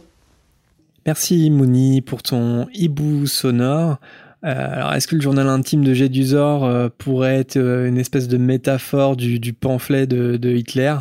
Merci 1.08 1.50
Mouni 1.50 2.02
pour 2.02 2.22
ton 2.22 2.68
hibou 2.74 3.26
sonore. 3.28 3.98
alors, 4.44 4.94
est-ce 4.94 5.08
que 5.08 5.16
le 5.16 5.22
journal 5.22 5.48
intime 5.48 5.84
de 5.84 5.94
Gédusor 5.94 6.92
pourrait 6.98 7.38
être 7.38 7.58
une 7.58 7.98
espèce 7.98 8.28
de 8.28 8.38
métaphore 8.38 9.16
du, 9.16 9.54
pamphlet 9.54 10.06
de, 10.06 10.56
Hitler? 10.56 10.96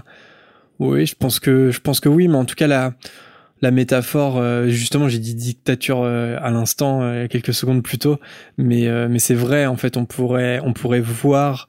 Oui, 0.78 1.06
je 1.06 1.14
pense 1.14 1.40
que 1.40 1.70
je 1.70 1.80
pense 1.80 2.00
que 2.00 2.08
oui, 2.08 2.28
mais 2.28 2.36
en 2.36 2.44
tout 2.44 2.54
cas 2.54 2.66
la 2.66 2.94
la 3.62 3.70
métaphore, 3.70 4.40
justement, 4.68 5.08
j'ai 5.08 5.18
dit 5.18 5.34
dictature 5.34 6.04
à 6.04 6.50
l'instant, 6.50 7.26
quelques 7.28 7.54
secondes 7.54 7.82
plus 7.82 7.98
tôt, 7.98 8.18
mais 8.58 8.88
mais 9.08 9.18
c'est 9.18 9.34
vrai. 9.34 9.66
En 9.66 9.76
fait, 9.76 9.96
on 9.96 10.04
pourrait 10.04 10.60
on 10.62 10.72
pourrait 10.72 11.00
voir 11.00 11.68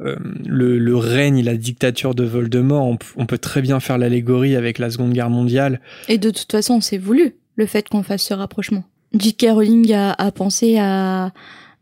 euh, 0.00 0.14
le, 0.46 0.96
règne 0.96 1.38
et 1.38 1.42
la 1.42 1.56
dictature 1.56 2.14
de 2.14 2.22
Voldemort, 2.22 2.96
on, 3.16 3.26
peut 3.26 3.38
très 3.38 3.60
bien 3.62 3.80
faire 3.80 3.98
l'allégorie 3.98 4.54
avec 4.54 4.78
la 4.78 4.90
Seconde 4.90 5.12
Guerre 5.12 5.30
mondiale. 5.30 5.80
Et 6.08 6.18
de 6.18 6.30
toute 6.30 6.50
façon, 6.52 6.80
c'est 6.80 6.98
voulu, 6.98 7.34
le 7.58 7.66
fait 7.66 7.86
qu'on 7.88 8.02
fasse 8.02 8.22
ce 8.22 8.32
rapprochement. 8.32 8.84
J.K. 9.18 9.48
Rowling 9.50 9.92
a, 9.92 10.30
pensé 10.32 10.78
à, 10.78 11.32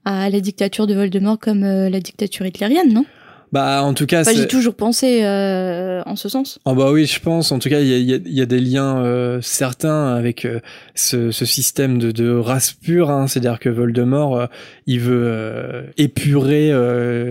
la 0.05 0.41
dictature 0.41 0.89
de 0.89 0.95
Voldemort 0.95 1.39
comme 1.39 1.63
euh, 1.63 1.89
la 1.89 2.01
dictature 2.01 2.47
hitlérienne, 2.47 2.93
non? 2.93 3.05
Bah, 3.53 3.83
en 3.83 3.95
tout 3.95 4.07
cas, 4.07 4.25
j'ai 4.25 4.49
toujours 4.49 4.75
pensé 4.75 5.21
euh, 5.23 6.03
en 6.05 6.17
ce 6.17 6.29
sens. 6.29 6.59
Oh 6.65 6.75
bah 6.75 6.91
oui, 6.91 7.07
je 7.07 7.21
pense. 7.21 7.53
En 7.53 7.59
tout 7.59 7.69
cas, 7.69 7.81
il 7.81 7.87
y 7.87 8.13
a, 8.13 8.19
y 8.23 8.41
a, 8.41 8.47
des 8.47 8.61
liens 8.61 8.99
euh, 8.99 9.41
certains 9.41 10.15
avec 10.15 10.45
euh, 10.45 10.61
ce, 10.97 11.31
ce, 11.31 11.45
système 11.45 11.99
de, 11.99 12.11
de 12.11 12.31
race 12.31 12.73
pure. 12.73 13.11
Hein. 13.11 13.29
C'est-à-dire 13.29 13.61
que 13.61 13.69
Voldemort, 13.69 14.49
il 14.87 15.01
veut 15.01 15.87
épurer 15.97 16.71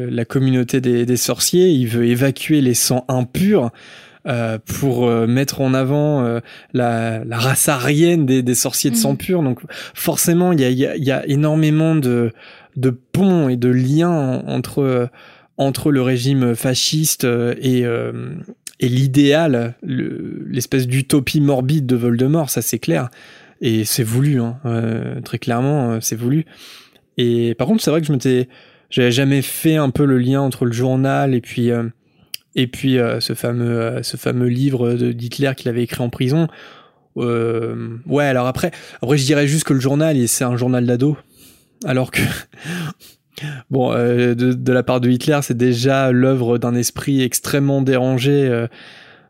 la 0.09 0.25
communauté 0.25 0.79
des, 0.79 1.05
des, 1.05 1.17
sorciers, 1.17 1.69
il 1.69 1.87
veut 1.87 2.05
évacuer 2.05 2.61
les 2.61 2.73
sangs 2.73 3.05
impurs. 3.07 3.71
Pour 4.65 5.09
mettre 5.27 5.61
en 5.61 5.73
avant 5.73 6.39
la, 6.73 7.23
la, 7.23 7.37
race 7.37 7.69
arienne 7.69 8.25
des, 8.25 8.41
des 8.41 8.55
sorciers 8.55 8.89
de 8.89 8.95
sang 8.95 9.13
mmh. 9.13 9.17
pur. 9.17 9.43
Donc 9.43 9.59
forcément, 9.93 10.51
il 10.51 10.61
y 10.61 10.65
a, 10.65 10.69
y, 10.69 10.85
a, 10.85 10.97
y 10.97 11.11
a, 11.11 11.27
énormément 11.27 11.95
de, 11.95 12.31
de 12.75 12.89
ponts 12.89 13.49
et 13.49 13.55
de 13.57 13.69
liens 13.69 14.43
entre 14.47 15.09
entre 15.57 15.91
le 15.91 16.01
régime 16.01 16.55
fasciste 16.55 17.23
euh, 17.23 17.55
et, 17.61 17.85
euh, 17.85 18.35
et 18.79 18.89
l'idéal, 18.89 19.75
l'espèce 19.83 20.87
d'utopie 20.87 21.41
morbide 21.41 21.85
de 21.85 21.95
Voldemort, 21.95 22.49
ça 22.49 22.61
c'est 22.61 22.79
clair. 22.79 23.09
Et 23.61 23.85
c'est 23.85 24.03
voulu, 24.03 24.41
hein, 24.41 24.57
euh, 24.65 25.21
très 25.21 25.39
clairement, 25.39 26.01
c'est 26.01 26.17
voulu. 26.17 26.45
Et 27.17 27.55
par 27.55 27.67
contre, 27.67 27.81
c'est 27.81 27.89
vrai 27.89 28.01
que 28.01 28.07
je 28.07 28.11
m'étais, 28.11 28.49
j'avais 28.89 29.13
jamais 29.13 29.41
fait 29.41 29.77
un 29.77 29.89
peu 29.89 30.03
le 30.03 30.17
lien 30.17 30.41
entre 30.41 30.65
le 30.65 30.73
journal 30.73 31.33
et 31.33 31.39
puis 31.39 31.71
et 32.55 32.67
puis 32.67 32.97
ce 33.19 33.33
fameux 33.33 33.99
ce 34.01 34.17
fameux 34.17 34.47
livre 34.47 34.93
d'Hitler 34.93 35.51
qu'il 35.55 35.69
avait 35.69 35.83
écrit 35.83 36.01
en 36.01 36.09
prison. 36.09 36.47
ouais, 37.15 38.25
alors 38.25 38.47
après, 38.47 38.71
après 39.01 39.17
je 39.17 39.25
dirais 39.25 39.47
juste 39.47 39.65
que 39.65 39.73
le 39.73 39.79
journal, 39.79 40.27
c'est 40.27 40.43
un 40.43 40.57
journal 40.57 40.85
d'ado, 40.85 41.17
alors 41.85 42.11
que 42.11 42.21
Bon, 43.69 43.91
euh, 43.91 44.35
de, 44.35 44.71
la 44.71 44.83
part 44.83 45.01
de 45.01 45.09
Hitler, 45.09 45.39
c'est 45.41 45.57
déjà 45.57 46.11
l'œuvre 46.11 46.57
d'un 46.57 46.75
esprit 46.75 47.21
extrêmement 47.21 47.81
dérangé. 47.81 48.47
Euh, 48.47 48.67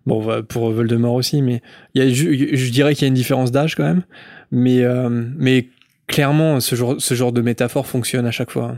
bon, 0.05 0.43
pour 0.43 0.71
Voldemort 0.71 1.13
aussi, 1.13 1.41
mais 1.41 1.61
y 1.95 2.01
a, 2.01 2.09
je, 2.09 2.69
dirais 2.71 2.93
qu'il 2.93 3.03
y 3.03 3.05
a 3.05 3.07
une 3.09 3.13
différence 3.13 3.51
d'âge 3.51 3.76
quand 3.76 3.84
même. 3.84 4.03
Mais, 4.51 4.84
euh, 4.84 5.09
mais 5.09 5.69
clairement, 6.07 6.59
ce 6.59 6.76
genre, 6.76 6.95
ce 6.99 7.13
genre 7.15 7.32
de 7.32 7.41
métaphore 7.41 7.88
fonctionne 7.88 8.26
à 8.26 8.32
chaque 8.32 8.51
fois. 8.51 8.76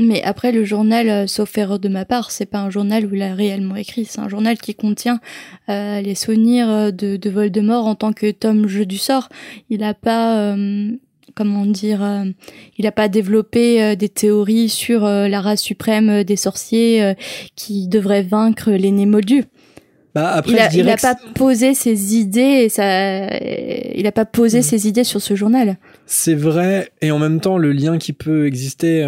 Mais 0.00 0.22
après, 0.22 0.52
le 0.52 0.64
journal, 0.64 1.28
sauf 1.28 1.58
erreur 1.58 1.80
de 1.80 1.88
ma 1.88 2.04
part, 2.04 2.30
c'est 2.30 2.46
pas 2.46 2.60
un 2.60 2.70
journal 2.70 3.04
où 3.04 3.14
il 3.14 3.22
a 3.22 3.34
réellement 3.34 3.76
écrit. 3.76 4.04
C'est 4.04 4.20
un 4.20 4.28
journal 4.28 4.56
qui 4.56 4.74
contient 4.74 5.20
les 5.66 6.14
souvenirs 6.14 6.92
de, 6.92 7.16
de, 7.16 7.30
Voldemort 7.30 7.86
en 7.86 7.96
tant 7.96 8.12
que 8.12 8.30
tome 8.30 8.68
jeu 8.68 8.86
du 8.86 8.96
sort. 8.96 9.28
Il 9.70 9.80
n'a 9.80 9.94
pas 9.94 10.56
comment 11.38 11.66
dire, 11.66 12.02
euh, 12.02 12.24
il 12.78 12.84
n'a 12.84 12.90
pas 12.90 13.08
développé 13.08 13.80
euh, 13.80 13.94
des 13.94 14.08
théories 14.08 14.68
sur 14.68 15.04
euh, 15.04 15.28
la 15.28 15.40
race 15.40 15.62
suprême 15.62 16.24
des 16.24 16.34
sorciers 16.34 17.14
qui 17.54 17.86
devrait 17.86 18.24
vaincre 18.24 18.72
les 18.72 18.90
Némoldus. 18.90 19.44
Bah 20.14 20.30
après, 20.30 20.68
il 20.74 20.84
n'a 20.84 20.96
pas 20.96 21.14
posé 21.34 21.74
ses 21.74 22.16
idées, 22.16 22.40
et 22.40 22.68
ça, 22.68 23.28
il 23.36 24.02
n'a 24.02 24.10
pas 24.10 24.24
posé 24.24 24.60
mm. 24.60 24.62
ses 24.62 24.88
idées 24.88 25.04
sur 25.04 25.20
ce 25.20 25.36
journal. 25.36 25.76
C'est 26.06 26.34
vrai, 26.34 26.90
et 27.02 27.12
en 27.12 27.20
même 27.20 27.40
temps, 27.40 27.56
le 27.56 27.72
lien 27.72 27.98
qui 27.98 28.12
peut 28.12 28.46
exister 28.46 29.04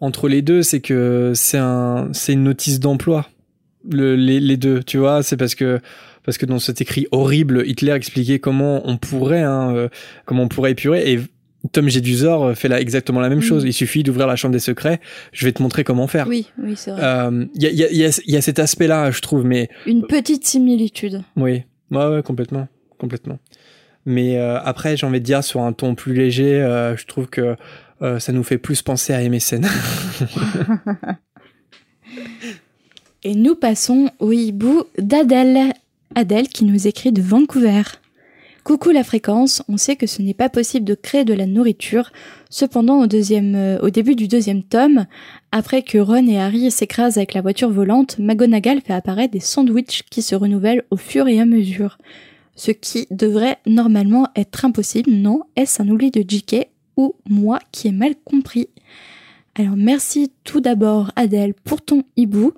entre 0.00 0.28
les 0.28 0.42
deux, 0.42 0.62
c'est 0.62 0.80
que 0.80 1.32
c'est 1.34 1.58
un, 1.58 2.08
c'est 2.12 2.32
une 2.32 2.44
notice 2.44 2.80
d'emploi. 2.80 3.28
Le, 3.88 4.16
les, 4.16 4.40
les, 4.40 4.56
deux, 4.56 4.82
tu 4.82 4.98
vois, 4.98 5.22
c'est 5.22 5.36
parce 5.36 5.54
que 5.54 5.80
parce 6.24 6.36
que 6.36 6.46
dans 6.46 6.58
cet 6.58 6.80
écrit 6.80 7.06
horrible, 7.10 7.62
Hitler 7.66 7.92
expliquait 7.92 8.38
comment 8.38 8.82
on 8.84 8.98
pourrait, 8.98 9.42
hein, 9.42 9.88
comment 10.26 10.42
on 10.42 10.48
pourrait 10.48 10.72
épurer, 10.72 11.12
et 11.12 11.20
Tom 11.72 11.88
Jedusor 11.88 12.44
euh, 12.44 12.54
fait 12.54 12.68
là 12.68 12.80
exactement 12.80 13.20
la 13.20 13.28
même 13.28 13.38
mm. 13.38 13.42
chose. 13.42 13.64
Il 13.64 13.72
suffit 13.72 14.02
d'ouvrir 14.02 14.26
la 14.26 14.36
chambre 14.36 14.52
des 14.52 14.60
secrets. 14.60 15.00
Je 15.32 15.44
vais 15.44 15.52
te 15.52 15.62
montrer 15.62 15.84
comment 15.84 16.06
faire. 16.06 16.26
Oui, 16.28 16.46
oui, 16.58 16.74
c'est 16.76 16.90
vrai. 16.90 17.02
Euh, 17.02 17.46
il 17.54 17.62
y, 17.62 17.66
a, 17.66 17.70
y, 17.70 18.04
a, 18.04 18.20
y, 18.26 18.36
a, 18.36 18.40
cet 18.40 18.58
aspect-là, 18.58 19.10
je 19.10 19.20
trouve, 19.20 19.44
mais 19.44 19.68
une 19.86 20.06
petite 20.06 20.46
similitude. 20.46 21.22
Oui, 21.36 21.62
ouais, 21.90 22.06
ouais, 22.06 22.22
complètement, 22.22 22.68
complètement. 22.98 23.38
Mais 24.06 24.38
euh, 24.38 24.58
après, 24.60 24.96
j'ai 24.96 25.06
envie 25.06 25.20
de 25.20 25.24
dire 25.24 25.44
sur 25.44 25.60
un 25.60 25.72
ton 25.72 25.94
plus 25.94 26.14
léger, 26.14 26.60
je 26.96 27.04
trouve 27.06 27.26
que 27.26 27.56
ça 28.00 28.32
nous 28.32 28.42
fait 28.42 28.58
plus 28.58 28.82
penser 28.82 29.12
à 29.12 29.28
MSN. 29.28 29.66
Et 33.24 33.34
nous 33.34 33.56
passons 33.56 34.10
au 34.20 34.32
hibou 34.32 34.84
d'Adèle. 34.98 35.72
Adèle 36.14 36.48
qui 36.48 36.64
nous 36.64 36.86
écrit 36.86 37.12
de 37.12 37.20
Vancouver. 37.20 37.82
Coucou 38.64 38.90
la 38.90 39.02
fréquence, 39.02 39.62
on 39.68 39.76
sait 39.76 39.96
que 39.96 40.06
ce 40.06 40.20
n'est 40.20 40.34
pas 40.34 40.48
possible 40.48 40.84
de 40.84 40.94
créer 40.94 41.24
de 41.24 41.32
la 41.32 41.46
nourriture. 41.46 42.12
Cependant, 42.50 43.00
au, 43.00 43.06
deuxième, 43.06 43.54
euh, 43.54 43.78
au 43.80 43.90
début 43.90 44.14
du 44.14 44.28
deuxième 44.28 44.62
tome, 44.62 45.06
après 45.52 45.82
que 45.82 45.98
Ron 45.98 46.26
et 46.26 46.38
Harry 46.38 46.70
s'écrasent 46.70 47.16
avec 47.16 47.34
la 47.34 47.40
voiture 47.40 47.70
volante, 47.70 48.18
McGonagall 48.18 48.80
fait 48.82 48.92
apparaître 48.92 49.32
des 49.32 49.40
sandwichs 49.40 50.02
qui 50.10 50.20
se 50.22 50.34
renouvellent 50.34 50.84
au 50.90 50.96
fur 50.96 51.28
et 51.28 51.40
à 51.40 51.46
mesure. 51.46 51.98
Ce 52.56 52.70
qui 52.70 53.06
devrait 53.10 53.56
normalement 53.66 54.28
être 54.36 54.64
impossible, 54.64 55.12
non? 55.12 55.42
Est-ce 55.56 55.80
un 55.80 55.88
oubli 55.88 56.10
de 56.10 56.22
JK 56.26 56.68
ou 56.98 57.14
moi 57.26 57.58
qui 57.72 57.88
ai 57.88 57.92
mal 57.92 58.14
compris 58.22 58.68
alors 59.58 59.74
merci 59.76 60.30
tout 60.44 60.60
d'abord 60.60 61.10
Adèle 61.16 61.52
pour 61.52 61.82
ton 61.82 62.04
hibou. 62.16 62.54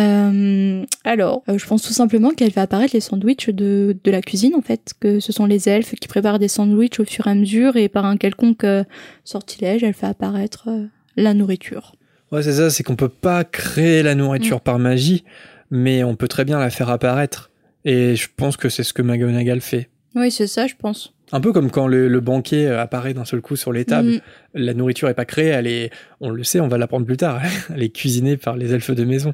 Euh, 0.00 0.84
alors, 1.04 1.42
euh, 1.48 1.58
je 1.58 1.66
pense 1.66 1.82
tout 1.82 1.92
simplement 1.92 2.30
qu'elle 2.30 2.50
fait 2.50 2.60
apparaître 2.60 2.94
les 2.94 3.00
sandwichs 3.00 3.50
de, 3.50 3.96
de, 4.02 4.10
la 4.10 4.20
cuisine, 4.20 4.56
en 4.56 4.60
fait, 4.60 4.92
que 4.98 5.20
ce 5.20 5.32
sont 5.32 5.46
les 5.46 5.68
elfes 5.68 5.94
qui 5.94 6.08
préparent 6.08 6.40
des 6.40 6.48
sandwichs 6.48 6.98
au 6.98 7.04
fur 7.04 7.28
et 7.28 7.30
à 7.30 7.34
mesure, 7.34 7.76
et 7.76 7.88
par 7.88 8.04
un 8.04 8.16
quelconque 8.16 8.64
euh, 8.64 8.82
sortilège, 9.24 9.84
elle 9.84 9.94
fait 9.94 10.06
apparaître 10.06 10.68
la 11.16 11.34
nourriture. 11.34 11.94
Ouais, 12.32 12.42
c'est 12.42 12.54
ça, 12.54 12.70
c'est 12.70 12.82
qu'on 12.82 12.96
peut 12.96 13.08
pas 13.08 13.44
créer 13.44 14.02
la 14.02 14.14
nourriture 14.16 14.58
mm. 14.58 14.62
par 14.62 14.78
magie, 14.80 15.24
mais 15.70 16.02
on 16.02 16.16
peut 16.16 16.28
très 16.28 16.44
bien 16.44 16.58
la 16.58 16.70
faire 16.70 16.88
apparaître. 16.88 17.50
Et 17.84 18.16
je 18.16 18.28
pense 18.34 18.56
que 18.56 18.68
c'est 18.68 18.82
ce 18.82 18.92
que 18.92 19.02
McGonagall 19.02 19.60
fait. 19.60 19.88
Oui, 20.16 20.30
c'est 20.32 20.48
ça, 20.48 20.66
je 20.66 20.74
pense. 20.76 21.14
Un 21.32 21.40
peu 21.40 21.52
comme 21.52 21.70
quand 21.70 21.86
le, 21.86 22.20
banquet 22.20 22.66
apparaît 22.66 23.14
d'un 23.14 23.24
seul 23.24 23.40
coup 23.40 23.56
sur 23.56 23.72
les 23.72 23.84
tables. 23.84 24.08
Mm. 24.08 24.20
La 24.54 24.74
nourriture 24.74 25.08
est 25.08 25.14
pas 25.14 25.24
créée, 25.24 25.48
elle 25.48 25.66
est, 25.66 25.90
on 26.20 26.30
le 26.30 26.44
sait, 26.44 26.60
on 26.60 26.68
va 26.68 26.78
l'apprendre 26.78 27.06
plus 27.06 27.16
tard, 27.16 27.40
elle 27.74 27.82
est 27.82 27.90
cuisinée 27.90 28.36
par 28.36 28.56
les 28.56 28.72
elfes 28.72 28.90
de 28.90 29.04
maison. 29.04 29.32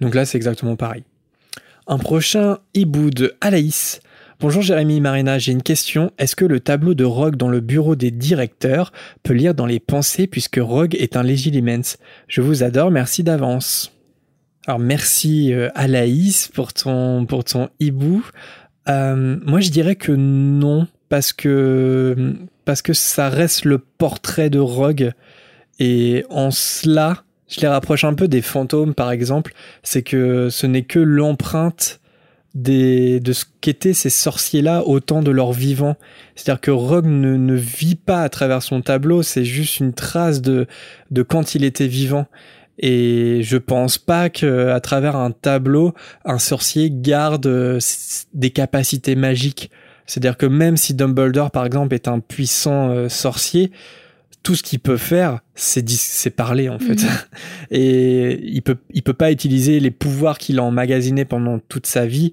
Donc 0.00 0.14
là, 0.14 0.24
c'est 0.24 0.38
exactement 0.38 0.76
pareil. 0.76 1.04
Un 1.86 1.98
prochain 1.98 2.58
hibou 2.72 3.10
de 3.10 3.34
Alaïs. 3.40 4.00
Bonjour 4.40 4.62
Jérémy 4.62 5.00
Marina, 5.00 5.38
j'ai 5.38 5.52
une 5.52 5.62
question. 5.62 6.10
Est-ce 6.18 6.34
que 6.34 6.44
le 6.44 6.58
tableau 6.58 6.94
de 6.94 7.04
Rogue 7.04 7.36
dans 7.36 7.48
le 7.48 7.60
bureau 7.60 7.94
des 7.94 8.10
directeurs 8.10 8.92
peut 9.22 9.32
lire 9.32 9.54
dans 9.54 9.66
les 9.66 9.80
pensées 9.80 10.26
puisque 10.26 10.58
Rogue 10.60 10.96
est 10.96 11.16
un 11.16 11.22
légilimens 11.22 11.96
Je 12.26 12.40
vous 12.40 12.62
adore, 12.62 12.90
merci 12.90 13.22
d'avance. 13.22 13.92
Alors 14.66 14.80
merci 14.80 15.52
euh, 15.52 15.68
Alaïs 15.74 16.48
pour 16.48 16.72
ton, 16.72 17.26
pour 17.26 17.44
ton 17.44 17.68
hibou. 17.80 18.26
Euh, 18.88 19.38
moi 19.44 19.60
je 19.60 19.70
dirais 19.70 19.94
que 19.94 20.12
non, 20.12 20.88
parce 21.14 21.32
que, 21.32 22.34
parce 22.64 22.82
que 22.82 22.92
ça 22.92 23.28
reste 23.28 23.66
le 23.66 23.78
portrait 23.78 24.50
de 24.50 24.58
Rogue. 24.58 25.12
Et 25.78 26.24
en 26.28 26.50
cela, 26.50 27.22
je 27.46 27.60
les 27.60 27.68
rapproche 27.68 28.02
un 28.02 28.14
peu 28.14 28.26
des 28.26 28.42
fantômes, 28.42 28.94
par 28.94 29.12
exemple. 29.12 29.54
C'est 29.84 30.02
que 30.02 30.48
ce 30.50 30.66
n'est 30.66 30.82
que 30.82 30.98
l'empreinte 30.98 32.00
de 32.56 33.20
ce 33.32 33.44
qu'étaient 33.60 33.94
ces 33.94 34.10
sorciers-là 34.10 34.82
au 34.88 34.98
temps 34.98 35.22
de 35.22 35.30
leur 35.30 35.52
vivant. 35.52 35.94
C'est-à-dire 36.34 36.60
que 36.60 36.72
Rogue 36.72 37.06
ne, 37.06 37.36
ne, 37.36 37.54
vit 37.54 37.94
pas 37.94 38.22
à 38.22 38.28
travers 38.28 38.64
son 38.64 38.82
tableau, 38.82 39.22
c'est 39.22 39.44
juste 39.44 39.78
une 39.78 39.92
trace 39.92 40.42
de, 40.42 40.66
de 41.12 41.22
quand 41.22 41.54
il 41.54 41.62
était 41.62 41.86
vivant. 41.86 42.26
Et 42.80 43.38
je 43.44 43.56
pense 43.56 43.98
pas 43.98 44.30
que 44.30 44.70
à 44.70 44.80
travers 44.80 45.14
un 45.14 45.30
tableau, 45.30 45.94
un 46.24 46.40
sorcier 46.40 46.90
garde 46.90 47.46
euh, 47.46 47.78
des 48.32 48.50
capacités 48.50 49.14
magiques. 49.14 49.70
C'est-à-dire 50.06 50.36
que 50.36 50.46
même 50.46 50.76
si 50.76 50.94
Dumbledore, 50.94 51.50
par 51.50 51.64
exemple, 51.64 51.94
est 51.94 52.08
un 52.08 52.20
puissant 52.20 52.90
euh, 52.90 53.08
sorcier, 53.08 53.70
tout 54.42 54.54
ce 54.54 54.62
qu'il 54.62 54.78
peut 54.78 54.98
faire, 54.98 55.40
c'est 55.54 56.30
parler 56.30 56.68
en 56.68 56.78
fait. 56.78 57.02
Mhm. 57.02 57.08
Et 57.70 58.40
il 58.44 58.62
peut 58.62 58.76
il 58.92 59.02
peut 59.02 59.14
pas 59.14 59.32
utiliser 59.32 59.80
les 59.80 59.90
pouvoirs 59.90 60.38
qu'il 60.38 60.58
a 60.58 60.62
emmagasinés 60.62 61.24
pendant 61.24 61.58
toute 61.58 61.86
sa 61.86 62.06
vie 62.06 62.32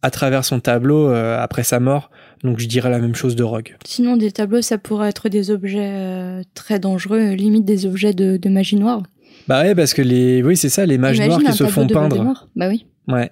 à 0.00 0.10
travers 0.10 0.44
son 0.44 0.60
tableau 0.60 1.08
euh, 1.08 1.38
après 1.38 1.62
sa 1.62 1.78
mort. 1.78 2.10
Donc 2.42 2.58
je 2.58 2.66
dirais 2.66 2.90
la 2.90 2.98
même 2.98 3.14
chose 3.14 3.36
de 3.36 3.44
Rogue. 3.44 3.76
Sinon, 3.84 4.16
des 4.16 4.32
tableaux, 4.32 4.62
ça 4.62 4.78
pourrait 4.78 5.10
être 5.10 5.28
des 5.28 5.50
objets 5.50 5.92
euh, 5.92 6.42
très 6.54 6.80
dangereux, 6.80 7.32
limite 7.32 7.64
des 7.64 7.86
objets 7.86 8.14
de, 8.14 8.36
de 8.36 8.48
magie 8.48 8.76
noire. 8.76 9.02
Bah 9.46 9.62
ouais, 9.62 9.74
parce 9.74 9.94
que 9.94 10.02
les, 10.02 10.42
oui, 10.42 10.56
c'est 10.56 10.68
ça, 10.68 10.86
les 10.86 10.98
mages 10.98 11.20
noirs 11.20 11.38
un 11.38 11.42
qui 11.42 11.52
se 11.52 11.58
tableau 11.58 11.72
font 11.72 11.86
peindre. 11.86 12.48
Bah 12.56 12.68
oui. 12.68 12.86
Ouais. 13.08 13.30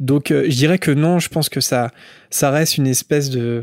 Donc 0.00 0.30
euh, 0.30 0.44
je 0.48 0.56
dirais 0.56 0.78
que 0.78 0.90
non, 0.90 1.18
je 1.18 1.28
pense 1.28 1.48
que 1.48 1.60
ça, 1.60 1.90
ça 2.30 2.50
reste 2.50 2.78
une 2.78 2.86
espèce 2.86 3.30
de, 3.30 3.62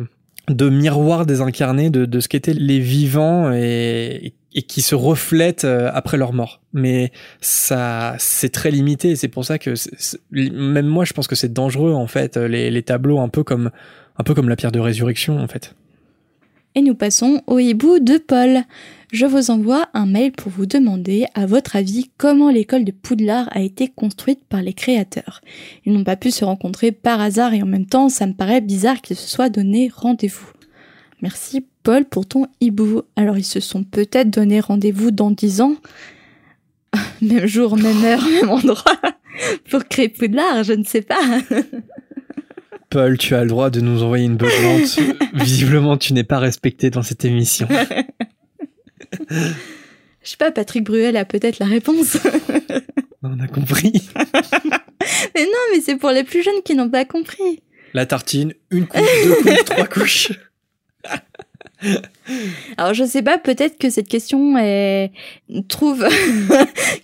de 0.49 0.69
miroir 0.69 1.25
désincarné 1.25 1.89
de, 1.89 2.05
de 2.05 2.19
ce 2.19 2.27
qu'étaient 2.27 2.53
les 2.53 2.79
vivants 2.79 3.51
et, 3.51 4.33
et 4.53 4.61
qui 4.61 4.81
se 4.81 4.95
reflètent 4.95 5.65
euh, 5.65 5.89
après 5.93 6.17
leur 6.17 6.33
mort. 6.33 6.61
Mais 6.73 7.11
ça, 7.41 8.15
c'est 8.19 8.49
très 8.49 8.71
limité. 8.71 9.11
et 9.11 9.15
C'est 9.15 9.27
pour 9.27 9.45
ça 9.45 9.59
que 9.59 9.73
même 10.31 10.87
moi, 10.87 11.05
je 11.05 11.13
pense 11.13 11.27
que 11.27 11.35
c'est 11.35 11.53
dangereux 11.53 11.93
en 11.93 12.07
fait 12.07 12.37
les, 12.37 12.71
les 12.71 12.83
tableaux 12.83 13.19
un 13.19 13.29
peu 13.29 13.43
comme 13.43 13.71
un 14.17 14.23
peu 14.23 14.33
comme 14.33 14.49
la 14.49 14.55
pierre 14.55 14.71
de 14.71 14.79
résurrection 14.79 15.39
en 15.39 15.47
fait. 15.47 15.75
Et 16.75 16.81
nous 16.81 16.95
passons 16.95 17.41
au 17.45 17.59
hibou 17.59 17.99
de 17.99 18.17
Paul. 18.17 18.63
Je 19.11 19.27
vous 19.27 19.51
envoie 19.51 19.89
un 19.93 20.07
mail 20.07 20.31
pour 20.31 20.51
vous 20.51 20.65
demander, 20.65 21.27
à 21.35 21.45
votre 21.45 21.75
avis, 21.75 22.09
comment 22.17 22.49
l'école 22.49 22.83
de 22.83 22.91
Poudlard 22.91 23.47
a 23.51 23.61
été 23.61 23.87
construite 23.87 24.43
par 24.49 24.63
les 24.63 24.73
créateurs. 24.73 25.41
Ils 25.85 25.93
n'ont 25.93 26.03
pas 26.03 26.15
pu 26.15 26.31
se 26.31 26.43
rencontrer 26.43 26.91
par 26.91 27.21
hasard 27.21 27.53
et 27.53 27.61
en 27.61 27.67
même 27.67 27.85
temps, 27.85 28.09
ça 28.09 28.25
me 28.25 28.33
paraît 28.33 28.61
bizarre 28.61 29.01
qu'ils 29.01 29.17
se 29.17 29.29
soient 29.29 29.49
donné 29.49 29.91
rendez-vous. 29.93 30.49
Merci 31.21 31.63
Paul 31.83 32.05
pour 32.05 32.25
ton 32.25 32.47
hibou. 32.59 33.03
Alors 33.15 33.37
ils 33.37 33.45
se 33.45 33.59
sont 33.59 33.83
peut-être 33.83 34.31
donné 34.31 34.59
rendez-vous 34.59 35.11
dans 35.11 35.29
dix 35.29 35.61
ans? 35.61 35.75
Même 37.21 37.45
jour, 37.45 37.77
même 37.77 38.03
heure, 38.03 38.23
même 38.41 38.49
endroit. 38.49 38.99
Pour 39.69 39.85
créer 39.85 40.09
Poudlard, 40.09 40.63
je 40.63 40.73
ne 40.73 40.83
sais 40.83 41.01
pas. 41.01 41.21
Paul, 42.93 43.17
tu 43.17 43.33
as 43.33 43.41
le 43.41 43.49
droit 43.49 43.71
de 43.71 43.81
nous 43.81 44.03
envoyer 44.03 44.25
une 44.25 44.37
beuglante. 44.37 44.99
Visiblement, 45.33 45.97
tu 45.97 46.13
n'es 46.13 46.23
pas 46.23 46.37
respecté 46.37 46.91
dans 46.91 47.01
cette 47.01 47.25
émission. 47.25 47.67
Je 49.31 49.49
sais 50.21 50.37
pas, 50.37 50.51
Patrick 50.51 50.83
Bruel 50.83 51.17
a 51.17 51.25
peut-être 51.25 51.57
la 51.57 51.65
réponse. 51.65 52.17
On 53.23 53.39
a 53.39 53.47
compris. 53.47 53.93
Mais 55.35 55.43
non, 55.43 55.59
mais 55.73 55.81
c'est 55.81 55.95
pour 55.95 56.11
les 56.11 56.23
plus 56.23 56.43
jeunes 56.43 56.61
qui 56.63 56.75
n'ont 56.75 56.89
pas 56.89 57.03
compris. 57.03 57.63
La 57.93 58.05
tartine, 58.05 58.53
une 58.69 58.85
couche, 58.85 59.01
deux 59.25 59.35
couches, 59.35 59.65
trois 59.65 59.87
couches. 59.87 60.31
Alors 62.77 62.93
je 62.93 63.03
sais 63.03 63.21
pas, 63.23 63.37
peut-être 63.37 63.77
que 63.77 63.89
cette 63.89 64.07
question 64.07 64.57
est... 64.57 65.11
trouve 65.67 66.07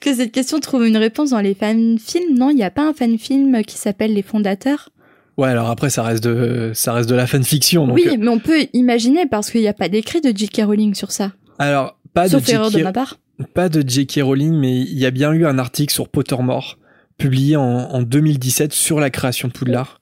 que 0.02 0.14
cette 0.14 0.32
question 0.32 0.60
trouve 0.60 0.86
une 0.86 0.98
réponse 0.98 1.32
dans 1.32 1.42
les 1.42 1.56
fan-films. 1.56 2.38
Non, 2.38 2.52
il 2.52 2.56
n'y 2.56 2.64
a 2.64 2.72
pas 2.72 2.84
un 2.84 2.94
fan-film 2.94 3.64
qui 3.64 3.78
s'appelle 3.78 4.14
Les 4.14 4.22
Fondateurs? 4.22 4.92
Ouais, 5.40 5.48
alors 5.48 5.70
après, 5.70 5.90
ça 5.90 6.04
reste 6.04 6.22
de, 6.22 6.72
ça 6.74 6.92
reste 6.92 7.08
de 7.08 7.16
la 7.16 7.26
fanfiction. 7.26 7.88
Donc, 7.88 7.96
oui, 7.96 8.04
euh, 8.10 8.16
mais 8.20 8.28
on 8.28 8.40
peut 8.40 8.68
imaginer 8.74 9.26
parce 9.26 9.50
qu'il 9.50 9.62
n'y 9.62 9.70
a 9.70 9.74
pas 9.74 9.88
d'écrit 9.88 10.20
de 10.20 10.38
J.K. 10.38 10.64
Rowling 10.66 10.94
sur 10.94 11.14
ça. 11.14 11.32
alors, 11.60 11.98
pas 12.14 12.28
Sauf 12.28 12.46
de 12.46 12.52
erreur 12.52 12.68
de 12.68 12.74
J.K. 12.74 12.84
ma 12.84 12.92
part. 12.92 13.20
pas 13.54 13.70
de 13.70 13.82
J.K. 13.88 14.20
Rowling, 14.22 14.54
mais 14.54 14.82
il 14.82 15.00
y 15.00 15.06
a 15.06 15.12
bien 15.12 15.32
eu 15.32 15.46
un 15.46 15.58
article 15.58 15.94
sur 15.94 16.10
Pottermore, 16.10 16.78
publié 17.18 17.56
en, 17.56 17.64
en 17.64 18.02
2017 18.02 18.74
sur 18.74 19.00
la 19.00 19.10
création 19.10 19.48
de 19.48 19.54
Poudlard. 19.54 20.02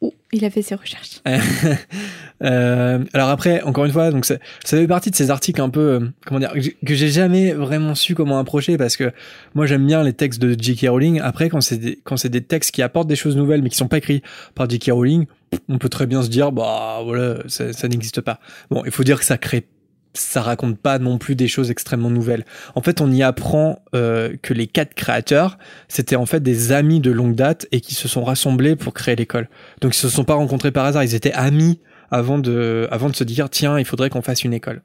Oh, 0.00 0.14
il 0.32 0.42
a 0.46 0.48
fait 0.50 0.62
ses 0.62 0.74
recherches. 0.74 1.20
Euh, 2.42 3.04
alors 3.12 3.28
après, 3.28 3.62
encore 3.62 3.84
une 3.84 3.92
fois, 3.92 4.10
donc 4.10 4.24
ça, 4.24 4.36
ça 4.64 4.76
fait 4.76 4.86
partie 4.86 5.10
de 5.10 5.16
ces 5.16 5.30
articles 5.30 5.60
un 5.60 5.68
peu, 5.70 5.80
euh, 5.80 6.00
comment 6.26 6.40
dire, 6.40 6.52
que 6.52 6.94
j'ai- 6.94 7.08
jamais 7.08 7.52
vraiment 7.52 7.94
su 7.94 8.14
comment 8.14 8.38
approcher 8.38 8.76
parce 8.78 8.96
que 8.96 9.12
moi 9.54 9.66
j'aime 9.66 9.86
bien 9.86 10.02
les 10.02 10.12
textes 10.12 10.40
de 10.40 10.56
J.K. 10.60 10.88
Rowling. 10.88 11.20
Après, 11.20 11.48
quand 11.48 11.60
c'est 11.60 11.76
des, 11.76 12.00
quand 12.04 12.16
c'est 12.16 12.28
des 12.30 12.40
textes 12.42 12.72
qui 12.72 12.82
apportent 12.82 13.08
des 13.08 13.16
choses 13.16 13.36
nouvelles 13.36 13.62
mais 13.62 13.68
qui 13.68 13.76
sont 13.76 13.88
pas 13.88 13.98
écrits 13.98 14.22
par 14.54 14.68
J.K. 14.68 14.90
Rowling, 14.92 15.26
on 15.68 15.78
peut 15.78 15.88
très 15.90 16.06
bien 16.06 16.22
se 16.22 16.28
dire, 16.28 16.52
bah 16.52 17.00
voilà, 17.04 17.36
ça, 17.48 17.72
ça 17.72 17.86
n'existe 17.88 18.20
pas. 18.22 18.40
Bon, 18.70 18.82
il 18.84 18.90
faut 18.90 19.04
dire 19.04 19.18
que 19.18 19.24
ça 19.26 19.36
crée, 19.36 19.66
ça 20.14 20.40
raconte 20.42 20.78
pas 20.78 20.98
non 20.98 21.18
plus 21.18 21.34
des 21.36 21.48
choses 21.48 21.70
extrêmement 21.70 22.10
nouvelles. 22.10 22.44
En 22.74 22.82
fait, 22.82 23.00
on 23.00 23.10
y 23.10 23.22
apprend 23.22 23.80
euh, 23.94 24.34
que 24.42 24.54
les 24.54 24.66
quatre 24.66 24.94
créateurs, 24.94 25.58
c'était 25.88 26.16
en 26.16 26.26
fait 26.26 26.40
des 26.42 26.72
amis 26.72 27.00
de 27.00 27.10
longue 27.10 27.34
date 27.34 27.66
et 27.72 27.80
qui 27.80 27.94
se 27.94 28.08
sont 28.08 28.24
rassemblés 28.24 28.74
pour 28.76 28.94
créer 28.94 29.16
l'école. 29.16 29.48
Donc 29.80 29.94
ils 29.94 29.98
se 29.98 30.08
sont 30.08 30.24
pas 30.24 30.34
rencontrés 30.34 30.72
par 30.72 30.86
hasard, 30.86 31.04
ils 31.04 31.14
étaient 31.14 31.32
amis 31.32 31.78
avant 32.12 32.38
de, 32.38 32.86
avant 32.92 33.08
de 33.08 33.16
se 33.16 33.24
dire 33.24 33.50
tiens, 33.50 33.78
il 33.78 33.84
faudrait 33.84 34.10
qu'on 34.10 34.22
fasse 34.22 34.44
une 34.44 34.52
école. 34.52 34.82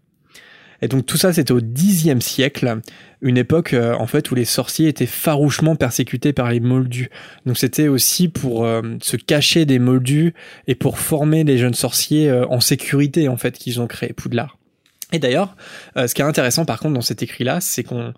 Et 0.82 0.88
donc 0.88 1.06
tout 1.06 1.18
ça, 1.18 1.34
c'était 1.34 1.52
au 1.52 1.60
Xe 1.60 2.20
siècle, 2.20 2.80
une 3.22 3.38
époque 3.38 3.74
euh, 3.74 3.96
en 3.96 4.08
fait 4.08 4.30
où 4.32 4.36
les 4.36 4.46
sorciers 4.46 4.88
étaient 4.88 5.08
farouchement 5.08 5.76
persécutés 5.76 6.34
par 6.34 6.52
les 6.52 6.60
moldus. 6.60 7.10
Donc 7.46 7.58
c'était 7.58 7.88
aussi 7.88 8.28
pour 8.28 8.66
euh, 8.66 8.82
se 9.02 9.18
cacher 9.18 9.66
des 9.66 9.80
moldus 9.80 10.34
et 10.68 10.76
pour 10.76 11.00
former 11.00 11.44
les 11.44 11.58
jeunes 11.58 11.74
sorciers 11.74 12.30
euh, 12.30 12.46
en 12.48 12.60
sécurité 12.60 13.28
en 13.28 13.38
fait 13.38 13.58
qu'ils 13.58 13.82
ont 13.82 13.88
créé 13.88 14.14
Poudlard. 14.14 14.58
Et 15.14 15.20
d'ailleurs, 15.20 15.56
ce 15.96 16.14
qui 16.14 16.22
est 16.22 16.26
intéressant 16.26 16.66
par 16.66 16.82
contre 16.82 16.96
dans 16.96 17.02
cet 17.02 17.24
écrit-là, 17.24 17.62
c'est 17.62 17.82
qu'on 17.82 18.14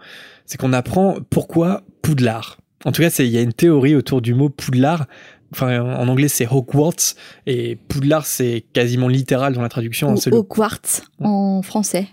c'est 0.48 0.58
qu'on 0.58 0.74
apprend 0.74 1.18
pourquoi 1.30 1.84
Poudlard. 2.02 2.58
En 2.84 2.92
tout 2.92 3.04
cas, 3.04 3.10
il 3.20 3.28
y 3.28 3.38
a 3.38 3.42
une 3.42 3.54
théorie 3.54 3.96
autour 3.96 4.22
du 4.22 4.34
mot 4.34 4.50
Poudlard. 4.50 5.06
Enfin, 5.52 5.82
en 5.82 6.08
anglais, 6.08 6.28
c'est 6.28 6.48
Hogwarts 6.48 7.16
et 7.48 7.76
Poudlard, 7.76 8.26
c'est 8.26 8.64
quasiment 8.74 9.08
littéral 9.08 9.54
dans 9.54 9.62
la 9.62 9.70
traduction. 9.70 10.10
hein, 10.12 10.32
le 10.32 10.38
Hogwarts 10.38 11.02
en 11.20 11.62
français. 11.62 12.08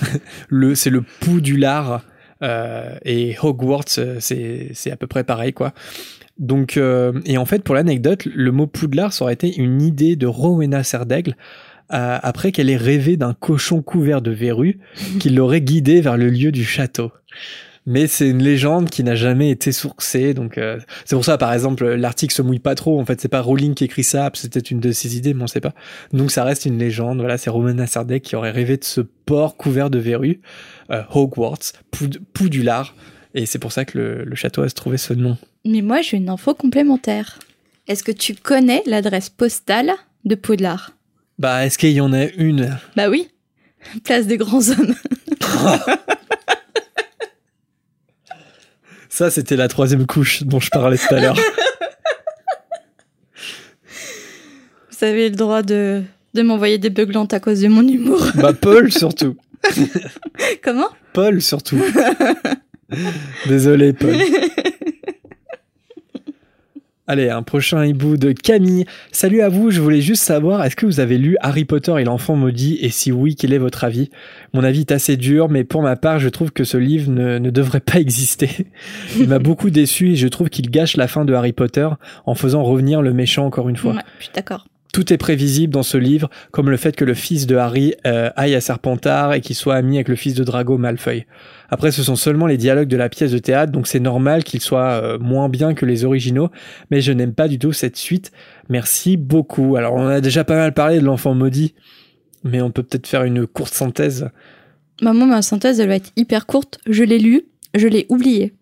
le 0.48 0.74
c'est 0.74 0.90
le 0.90 1.02
Poudulard 1.02 2.02
euh, 2.42 2.96
et 3.04 3.36
Hogwarts 3.42 3.84
euh, 3.98 4.16
c'est 4.20 4.70
c'est 4.74 4.90
à 4.90 4.96
peu 4.96 5.06
près 5.06 5.24
pareil 5.24 5.52
quoi. 5.52 5.72
Donc 6.38 6.76
euh, 6.76 7.12
et 7.24 7.38
en 7.38 7.44
fait 7.44 7.62
pour 7.62 7.74
l'anecdote 7.74 8.24
le 8.24 8.50
mot 8.52 8.66
Poudlard 8.66 9.12
ça 9.12 9.24
aurait 9.24 9.34
été 9.34 9.54
une 9.56 9.80
idée 9.80 10.16
de 10.16 10.26
Rowena 10.26 10.82
Serdaigle 10.82 11.36
euh, 11.92 12.18
après 12.22 12.52
qu'elle 12.52 12.70
ait 12.70 12.76
rêvé 12.76 13.16
d'un 13.16 13.34
cochon 13.34 13.82
couvert 13.82 14.22
de 14.22 14.30
verrues 14.30 14.80
qui 15.20 15.30
l'aurait 15.30 15.60
guidé 15.60 16.00
vers 16.00 16.16
le 16.16 16.28
lieu 16.30 16.50
du 16.50 16.64
château. 16.64 17.12
Mais 17.84 18.06
c'est 18.06 18.28
une 18.28 18.42
légende 18.42 18.90
qui 18.90 19.02
n'a 19.02 19.16
jamais 19.16 19.50
été 19.50 19.72
sourcée, 19.72 20.34
donc 20.34 20.56
euh, 20.56 20.78
c'est 21.04 21.16
pour 21.16 21.24
ça, 21.24 21.36
par 21.36 21.52
exemple, 21.52 21.84
l'article 21.94 22.32
se 22.32 22.40
mouille 22.42 22.60
pas 22.60 22.76
trop. 22.76 23.00
En 23.00 23.04
fait, 23.04 23.20
c'est 23.20 23.28
pas 23.28 23.40
Rowling 23.40 23.74
qui 23.74 23.84
écrit 23.84 24.04
ça, 24.04 24.30
c'était 24.34 24.60
une 24.60 24.78
de 24.78 24.92
ses 24.92 25.16
idées, 25.16 25.34
mais 25.34 25.42
on 25.42 25.46
sait 25.48 25.60
pas. 25.60 25.74
Donc 26.12 26.30
ça 26.30 26.44
reste 26.44 26.64
une 26.64 26.78
légende. 26.78 27.18
Voilà, 27.18 27.38
c'est 27.38 27.50
Rowena 27.50 27.86
Serdaigle 27.88 28.24
qui 28.24 28.36
aurait 28.36 28.52
rêvé 28.52 28.76
de 28.76 28.84
ce 28.84 29.00
port 29.00 29.56
couvert 29.56 29.90
de 29.90 29.98
verrues, 29.98 30.40
euh, 30.90 31.02
Hogwarts, 31.12 31.72
Poud- 31.90 32.20
Poudulard, 32.32 32.94
et 33.34 33.46
c'est 33.46 33.58
pour 33.58 33.72
ça 33.72 33.84
que 33.84 33.98
le, 33.98 34.24
le 34.24 34.34
château 34.36 34.62
a 34.62 34.68
se 34.68 34.74
trouvé 34.74 34.96
ce 34.96 35.12
nom. 35.12 35.36
Mais 35.64 35.80
moi, 35.82 36.02
j'ai 36.02 36.18
une 36.18 36.28
info 36.28 36.54
complémentaire. 36.54 37.40
Est-ce 37.88 38.04
que 38.04 38.12
tu 38.12 38.34
connais 38.36 38.82
l'adresse 38.86 39.28
postale 39.28 39.90
de 40.24 40.36
Poudlard? 40.36 40.92
Bah, 41.40 41.66
est-ce 41.66 41.78
qu'il 41.78 41.90
y 41.90 42.00
en 42.00 42.12
a 42.12 42.26
une? 42.26 42.78
Bah 42.94 43.08
oui. 43.10 43.28
Place 44.04 44.28
des 44.28 44.36
grands 44.36 44.68
hommes. 44.70 44.94
Ça, 49.14 49.30
c'était 49.30 49.56
la 49.56 49.68
troisième 49.68 50.06
couche 50.06 50.42
dont 50.42 50.58
je 50.58 50.70
parlais 50.70 50.96
tout 50.96 51.14
à 51.14 51.20
l'heure. 51.20 51.36
Vous 54.90 55.04
avez 55.04 55.28
le 55.28 55.36
droit 55.36 55.62
de, 55.62 56.02
de 56.32 56.40
m'envoyer 56.42 56.78
des 56.78 56.88
beuglantes 56.88 57.34
à 57.34 57.38
cause 57.40 57.60
de 57.60 57.68
mon 57.68 57.86
humour. 57.86 58.26
bah, 58.36 58.54
Paul 58.54 58.90
surtout. 58.98 59.36
Comment? 60.64 60.88
Paul 61.12 61.42
surtout. 61.42 61.78
Désolé, 63.46 63.92
Paul. 63.92 64.16
Allez, 67.08 67.30
un 67.30 67.42
prochain 67.42 67.84
hibou 67.84 68.16
de 68.16 68.30
Camille. 68.30 68.84
Salut 69.10 69.40
à 69.40 69.48
vous, 69.48 69.72
je 69.72 69.80
voulais 69.80 70.00
juste 70.00 70.22
savoir, 70.22 70.64
est-ce 70.64 70.76
que 70.76 70.86
vous 70.86 71.00
avez 71.00 71.18
lu 71.18 71.36
Harry 71.40 71.64
Potter 71.64 71.92
et 71.98 72.04
l'enfant 72.04 72.36
maudit? 72.36 72.78
Et 72.80 72.90
si 72.90 73.10
oui, 73.10 73.34
quel 73.34 73.52
est 73.52 73.58
votre 73.58 73.82
avis? 73.82 74.08
Mon 74.54 74.62
avis 74.62 74.80
est 74.80 74.92
assez 74.92 75.16
dur, 75.16 75.48
mais 75.48 75.64
pour 75.64 75.82
ma 75.82 75.96
part, 75.96 76.20
je 76.20 76.28
trouve 76.28 76.52
que 76.52 76.62
ce 76.62 76.76
livre 76.76 77.10
ne, 77.10 77.50
devrait 77.50 77.80
pas 77.80 77.98
exister. 77.98 78.68
Il 79.18 79.28
m'a 79.28 79.40
beaucoup 79.40 79.70
déçu 79.70 80.12
et 80.12 80.16
je 80.16 80.28
trouve 80.28 80.48
qu'il 80.48 80.70
gâche 80.70 80.96
la 80.96 81.08
fin 81.08 81.24
de 81.24 81.34
Harry 81.34 81.52
Potter 81.52 81.88
en 82.24 82.36
faisant 82.36 82.62
revenir 82.62 83.02
le 83.02 83.12
méchant 83.12 83.46
encore 83.46 83.68
une 83.68 83.76
fois. 83.76 83.94
Ouais, 83.94 84.02
je 84.20 84.24
suis 84.24 84.32
d'accord. 84.32 84.68
Tout 84.92 85.10
est 85.10 85.16
prévisible 85.16 85.72
dans 85.72 85.82
ce 85.82 85.96
livre, 85.96 86.28
comme 86.50 86.68
le 86.68 86.76
fait 86.76 86.94
que 86.94 87.06
le 87.06 87.14
fils 87.14 87.46
de 87.46 87.56
Harry 87.56 87.94
euh, 88.06 88.28
aille 88.36 88.54
à 88.54 88.60
Serpentard 88.60 89.32
et 89.32 89.40
qu'il 89.40 89.56
soit 89.56 89.74
ami 89.74 89.96
avec 89.96 90.08
le 90.08 90.16
fils 90.16 90.34
de 90.34 90.44
Drago 90.44 90.76
Malfoy. 90.76 91.24
Après, 91.70 91.90
ce 91.90 92.02
sont 92.02 92.14
seulement 92.14 92.46
les 92.46 92.58
dialogues 92.58 92.88
de 92.88 92.98
la 92.98 93.08
pièce 93.08 93.32
de 93.32 93.38
théâtre, 93.38 93.72
donc 93.72 93.86
c'est 93.86 94.00
normal 94.00 94.44
qu'ils 94.44 94.60
soient 94.60 95.00
euh, 95.02 95.18
moins 95.18 95.48
bien 95.48 95.72
que 95.72 95.86
les 95.86 96.04
originaux, 96.04 96.50
mais 96.90 97.00
je 97.00 97.10
n'aime 97.10 97.32
pas 97.32 97.48
du 97.48 97.58
tout 97.58 97.72
cette 97.72 97.96
suite. 97.96 98.32
Merci 98.68 99.16
beaucoup. 99.16 99.76
Alors, 99.76 99.94
on 99.94 100.06
a 100.08 100.20
déjà 100.20 100.44
pas 100.44 100.56
mal 100.56 100.74
parlé 100.74 101.00
de 101.00 101.04
l'enfant 101.06 101.32
maudit, 101.32 101.74
mais 102.44 102.60
on 102.60 102.70
peut 102.70 102.82
peut-être 102.82 103.06
faire 103.06 103.24
une 103.24 103.46
courte 103.46 103.72
synthèse. 103.72 104.28
Bah, 105.00 105.14
moi, 105.14 105.26
ma 105.26 105.40
synthèse, 105.40 105.80
elle 105.80 105.88
va 105.88 105.96
être 105.96 106.12
hyper 106.16 106.44
courte. 106.44 106.78
Je 106.86 107.02
l'ai 107.02 107.18
lu, 107.18 107.46
je 107.74 107.88
l'ai 107.88 108.04
oublié. 108.10 108.52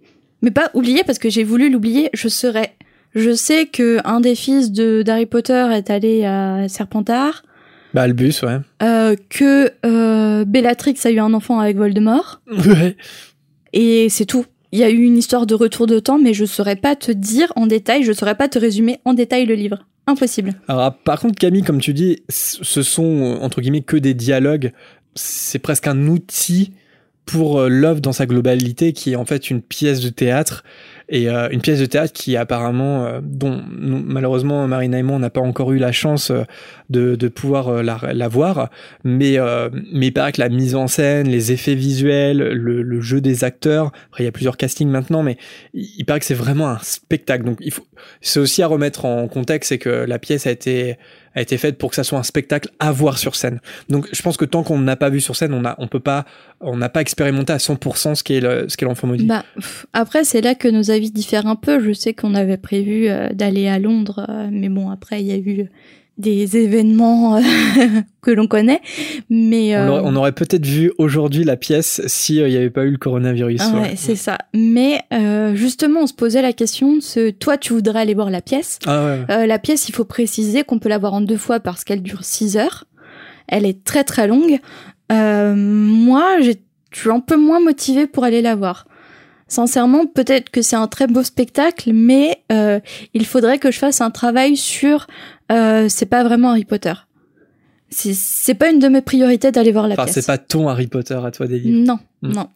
Mais 0.42 0.52
pas 0.52 0.70
oublié 0.74 1.02
parce 1.04 1.18
que 1.18 1.28
j'ai 1.28 1.42
voulu 1.42 1.70
l'oublier, 1.70 2.08
je 2.14 2.28
serais. 2.28 2.76
Je 3.14 3.34
sais 3.34 3.66
que 3.66 3.98
un 4.04 4.20
des 4.20 4.34
fils 4.34 4.70
de 4.72 5.02
d'Harry 5.02 5.26
Potter 5.26 5.66
est 5.72 5.90
allé 5.90 6.24
à 6.24 6.68
Serpentard, 6.68 7.42
Bah, 7.94 8.02
Albus, 8.02 8.42
ouais. 8.42 8.58
euh, 8.82 9.16
que 9.28 9.72
euh, 9.84 10.44
Bellatrix 10.44 10.94
a 11.04 11.10
eu 11.10 11.18
un 11.18 11.34
enfant 11.34 11.58
avec 11.58 11.76
Voldemort, 11.76 12.40
Ouais. 12.66 12.96
et 13.72 14.08
c'est 14.08 14.26
tout. 14.26 14.44
Il 14.72 14.78
y 14.78 14.84
a 14.84 14.90
eu 14.90 15.02
une 15.02 15.18
histoire 15.18 15.46
de 15.46 15.54
retour 15.54 15.88
de 15.88 15.98
temps, 15.98 16.18
mais 16.18 16.32
je 16.32 16.44
saurais 16.44 16.76
pas 16.76 16.94
te 16.94 17.10
dire 17.10 17.52
en 17.56 17.66
détail, 17.66 18.04
je 18.04 18.12
saurais 18.12 18.36
pas 18.36 18.46
te 18.48 18.58
résumer 18.58 19.00
en 19.04 19.14
détail 19.14 19.44
le 19.46 19.54
livre. 19.54 19.78
Impossible. 20.06 20.54
Alors, 20.68 20.82
ah, 20.82 20.90
par 21.04 21.18
contre, 21.20 21.34
Camille, 21.36 21.62
comme 21.62 21.80
tu 21.80 21.92
dis, 21.92 22.22
ce 22.28 22.82
sont, 22.82 23.38
entre 23.42 23.60
guillemets, 23.60 23.80
que 23.82 23.96
des 23.96 24.14
dialogues. 24.14 24.72
C'est 25.16 25.58
presque 25.58 25.88
un 25.88 26.06
outil 26.06 26.72
pour 27.26 27.58
euh, 27.60 27.68
l'œuvre 27.68 28.00
dans 28.00 28.12
sa 28.12 28.26
globalité, 28.26 28.92
qui 28.92 29.12
est 29.12 29.16
en 29.16 29.24
fait 29.24 29.50
une 29.50 29.60
pièce 29.60 30.00
de 30.00 30.08
théâtre 30.08 30.62
et 31.10 31.28
euh, 31.28 31.48
une 31.50 31.60
pièce 31.60 31.80
de 31.80 31.86
théâtre 31.86 32.12
qui 32.12 32.36
apparemment, 32.36 33.04
euh, 33.04 33.20
dont 33.20 33.60
malheureusement 33.68 34.66
Marina 34.68 34.98
et 34.98 35.02
n'a 35.02 35.28
pas 35.28 35.40
encore 35.40 35.72
eu 35.72 35.78
la 35.78 35.90
chance 35.90 36.30
euh, 36.30 36.44
de, 36.88 37.16
de 37.16 37.28
pouvoir 37.28 37.82
la, 37.82 37.98
la, 38.12 38.28
voir, 38.28 38.70
mais 39.02 39.38
mais 39.92 40.06
il 40.06 40.12
paraît 40.12 40.32
que 40.32 40.40
la 40.40 40.48
mise 40.48 40.74
en 40.74 40.86
scène, 40.86 41.28
les 41.28 41.52
effets 41.52 41.74
visuels, 41.74 42.38
le, 42.38 42.82
le 42.82 43.00
jeu 43.00 43.20
des 43.20 43.44
acteurs, 43.44 43.92
après 44.10 44.22
il 44.22 44.26
y 44.26 44.28
a 44.28 44.32
plusieurs 44.32 44.56
castings 44.56 44.88
maintenant, 44.88 45.22
mais 45.22 45.36
il, 45.74 46.04
paraît 46.04 46.20
que 46.20 46.26
c'est 46.26 46.34
vraiment 46.34 46.68
un 46.68 46.78
spectacle. 46.82 47.44
Donc 47.44 47.58
il 47.60 47.72
faut, 47.72 47.86
c'est 48.20 48.40
aussi 48.40 48.62
à 48.62 48.66
remettre 48.66 49.04
en 49.04 49.26
contexte, 49.28 49.70
c'est 49.70 49.78
que 49.78 49.88
la 49.88 50.18
pièce 50.18 50.46
a 50.46 50.50
été 50.50 50.96
a 51.34 51.40
été 51.40 51.56
faite 51.58 51.78
pour 51.78 51.90
que 51.90 51.96
ça 51.96 52.04
soit 52.04 52.18
un 52.18 52.22
spectacle 52.22 52.70
à 52.78 52.92
voir 52.92 53.18
sur 53.18 53.36
scène. 53.36 53.60
Donc 53.88 54.08
je 54.12 54.22
pense 54.22 54.36
que 54.36 54.44
tant 54.44 54.62
qu'on 54.62 54.78
n'a 54.78 54.96
pas 54.96 55.10
vu 55.10 55.20
sur 55.20 55.36
scène, 55.36 55.54
on 55.54 55.64
a, 55.64 55.74
on 55.78 55.86
peut 55.86 56.00
pas, 56.00 56.24
on 56.60 56.76
n'a 56.76 56.88
pas 56.88 57.00
expérimenté 57.00 57.52
à 57.52 57.58
100% 57.58 58.14
ce 58.14 58.24
qu'est 58.24 58.40
le, 58.40 58.68
ce 58.68 58.76
qu'est 58.76 58.86
l'enfant 58.86 59.06
maudit. 59.06 59.26
Bah, 59.26 59.44
après 59.92 60.24
c'est 60.24 60.40
là 60.40 60.54
que 60.54 60.68
nos 60.68 60.90
avis 60.90 61.10
diffèrent 61.10 61.46
un 61.46 61.56
peu. 61.56 61.82
Je 61.82 61.92
sais 61.92 62.14
qu'on 62.14 62.34
avait 62.34 62.56
prévu 62.56 63.08
euh, 63.08 63.30
d'aller 63.30 63.68
à 63.68 63.78
Londres, 63.78 64.26
euh, 64.28 64.48
mais 64.50 64.68
bon 64.68 64.90
après 64.90 65.20
il 65.20 65.26
y 65.26 65.32
a 65.32 65.38
eu 65.38 65.70
des 66.18 66.56
événements 66.56 67.36
euh, 67.36 67.40
que 68.22 68.30
l'on 68.30 68.46
connaît. 68.46 68.80
Mais 69.30 69.76
on 69.76 70.14
aurait, 70.16 70.32
peut-être 70.32 70.66
vu 70.66 70.92
aujourd'hui 70.98 71.44
la 71.44 71.56
pièce 71.56 72.02
si 72.06 72.36
il 72.36 72.46
n'y 72.46 72.56
avait 72.56 72.70
pas 72.70 72.84
eu 72.84 72.90
le 72.90 72.98
coronavirus. 72.98 73.62
ouais, 73.74 73.94
c'est 73.96 74.16
ça. 74.16 74.38
Mais 74.54 75.02
justement, 75.54 76.02
on 76.02 76.06
se 76.06 76.14
posait 76.14 76.42
la 76.42 76.52
question 76.52 77.00
ce 77.00 77.30
toi, 77.30 77.56
tu 77.56 77.72
voudrais 77.72 78.00
aller 78.00 78.14
voir 78.14 78.30
la 78.30 78.42
pièce. 78.42 78.78
Ah 78.86 79.46
la 79.46 79.58
pièce, 79.58 79.88
il 79.88 79.94
faut 79.94 80.04
préciser 80.04 80.64
qu'on 80.64 80.78
peut 80.78 80.88
la 80.88 80.98
voir 80.98 81.14
en 81.14 81.20
deux 81.20 81.36
fois 81.36 81.60
parce 81.60 81.84
qu'elle 81.84 82.02
dure 82.02 82.24
6 82.24 82.56
heures. 82.56 82.84
Elle 83.48 83.66
est 83.66 83.84
très 83.84 84.04
très 84.04 84.26
longue. 84.26 84.58
moi, 85.10 86.40
je 86.40 86.52
suis 86.92 87.10
un 87.10 87.20
peu 87.20 87.36
moins 87.36 87.60
motivée 87.60 88.06
pour 88.06 88.24
aller 88.24 88.42
la 88.42 88.54
voir. 88.54 88.86
Sincèrement, 89.50 90.06
peut-être 90.06 90.48
que 90.50 90.62
c'est 90.62 90.76
un 90.76 90.86
très 90.86 91.08
beau 91.08 91.24
spectacle, 91.24 91.90
mais 91.92 92.38
euh, 92.52 92.78
il 93.14 93.26
faudrait 93.26 93.58
que 93.58 93.72
je 93.72 93.78
fasse 93.80 94.00
un 94.00 94.12
travail 94.12 94.56
sur. 94.56 95.08
Euh, 95.50 95.86
c'est 95.88 96.06
pas 96.06 96.22
vraiment 96.22 96.50
Harry 96.50 96.64
Potter. 96.64 96.92
C'est 97.90 98.54
pas 98.54 98.70
une 98.70 98.78
de 98.78 98.86
mes 98.86 99.00
priorités 99.00 99.50
d'aller 99.50 99.72
voir 99.72 99.88
la 99.88 99.94
enfin, 99.94 100.04
pièce. 100.04 100.14
c'est 100.14 100.26
pas 100.26 100.38
ton 100.38 100.68
Harry 100.68 100.86
Potter 100.86 101.18
à 101.20 101.32
toi 101.32 101.46
livres. 101.46 101.84
Non, 101.84 101.98
hmm. 102.22 102.32
non. 102.32 102.48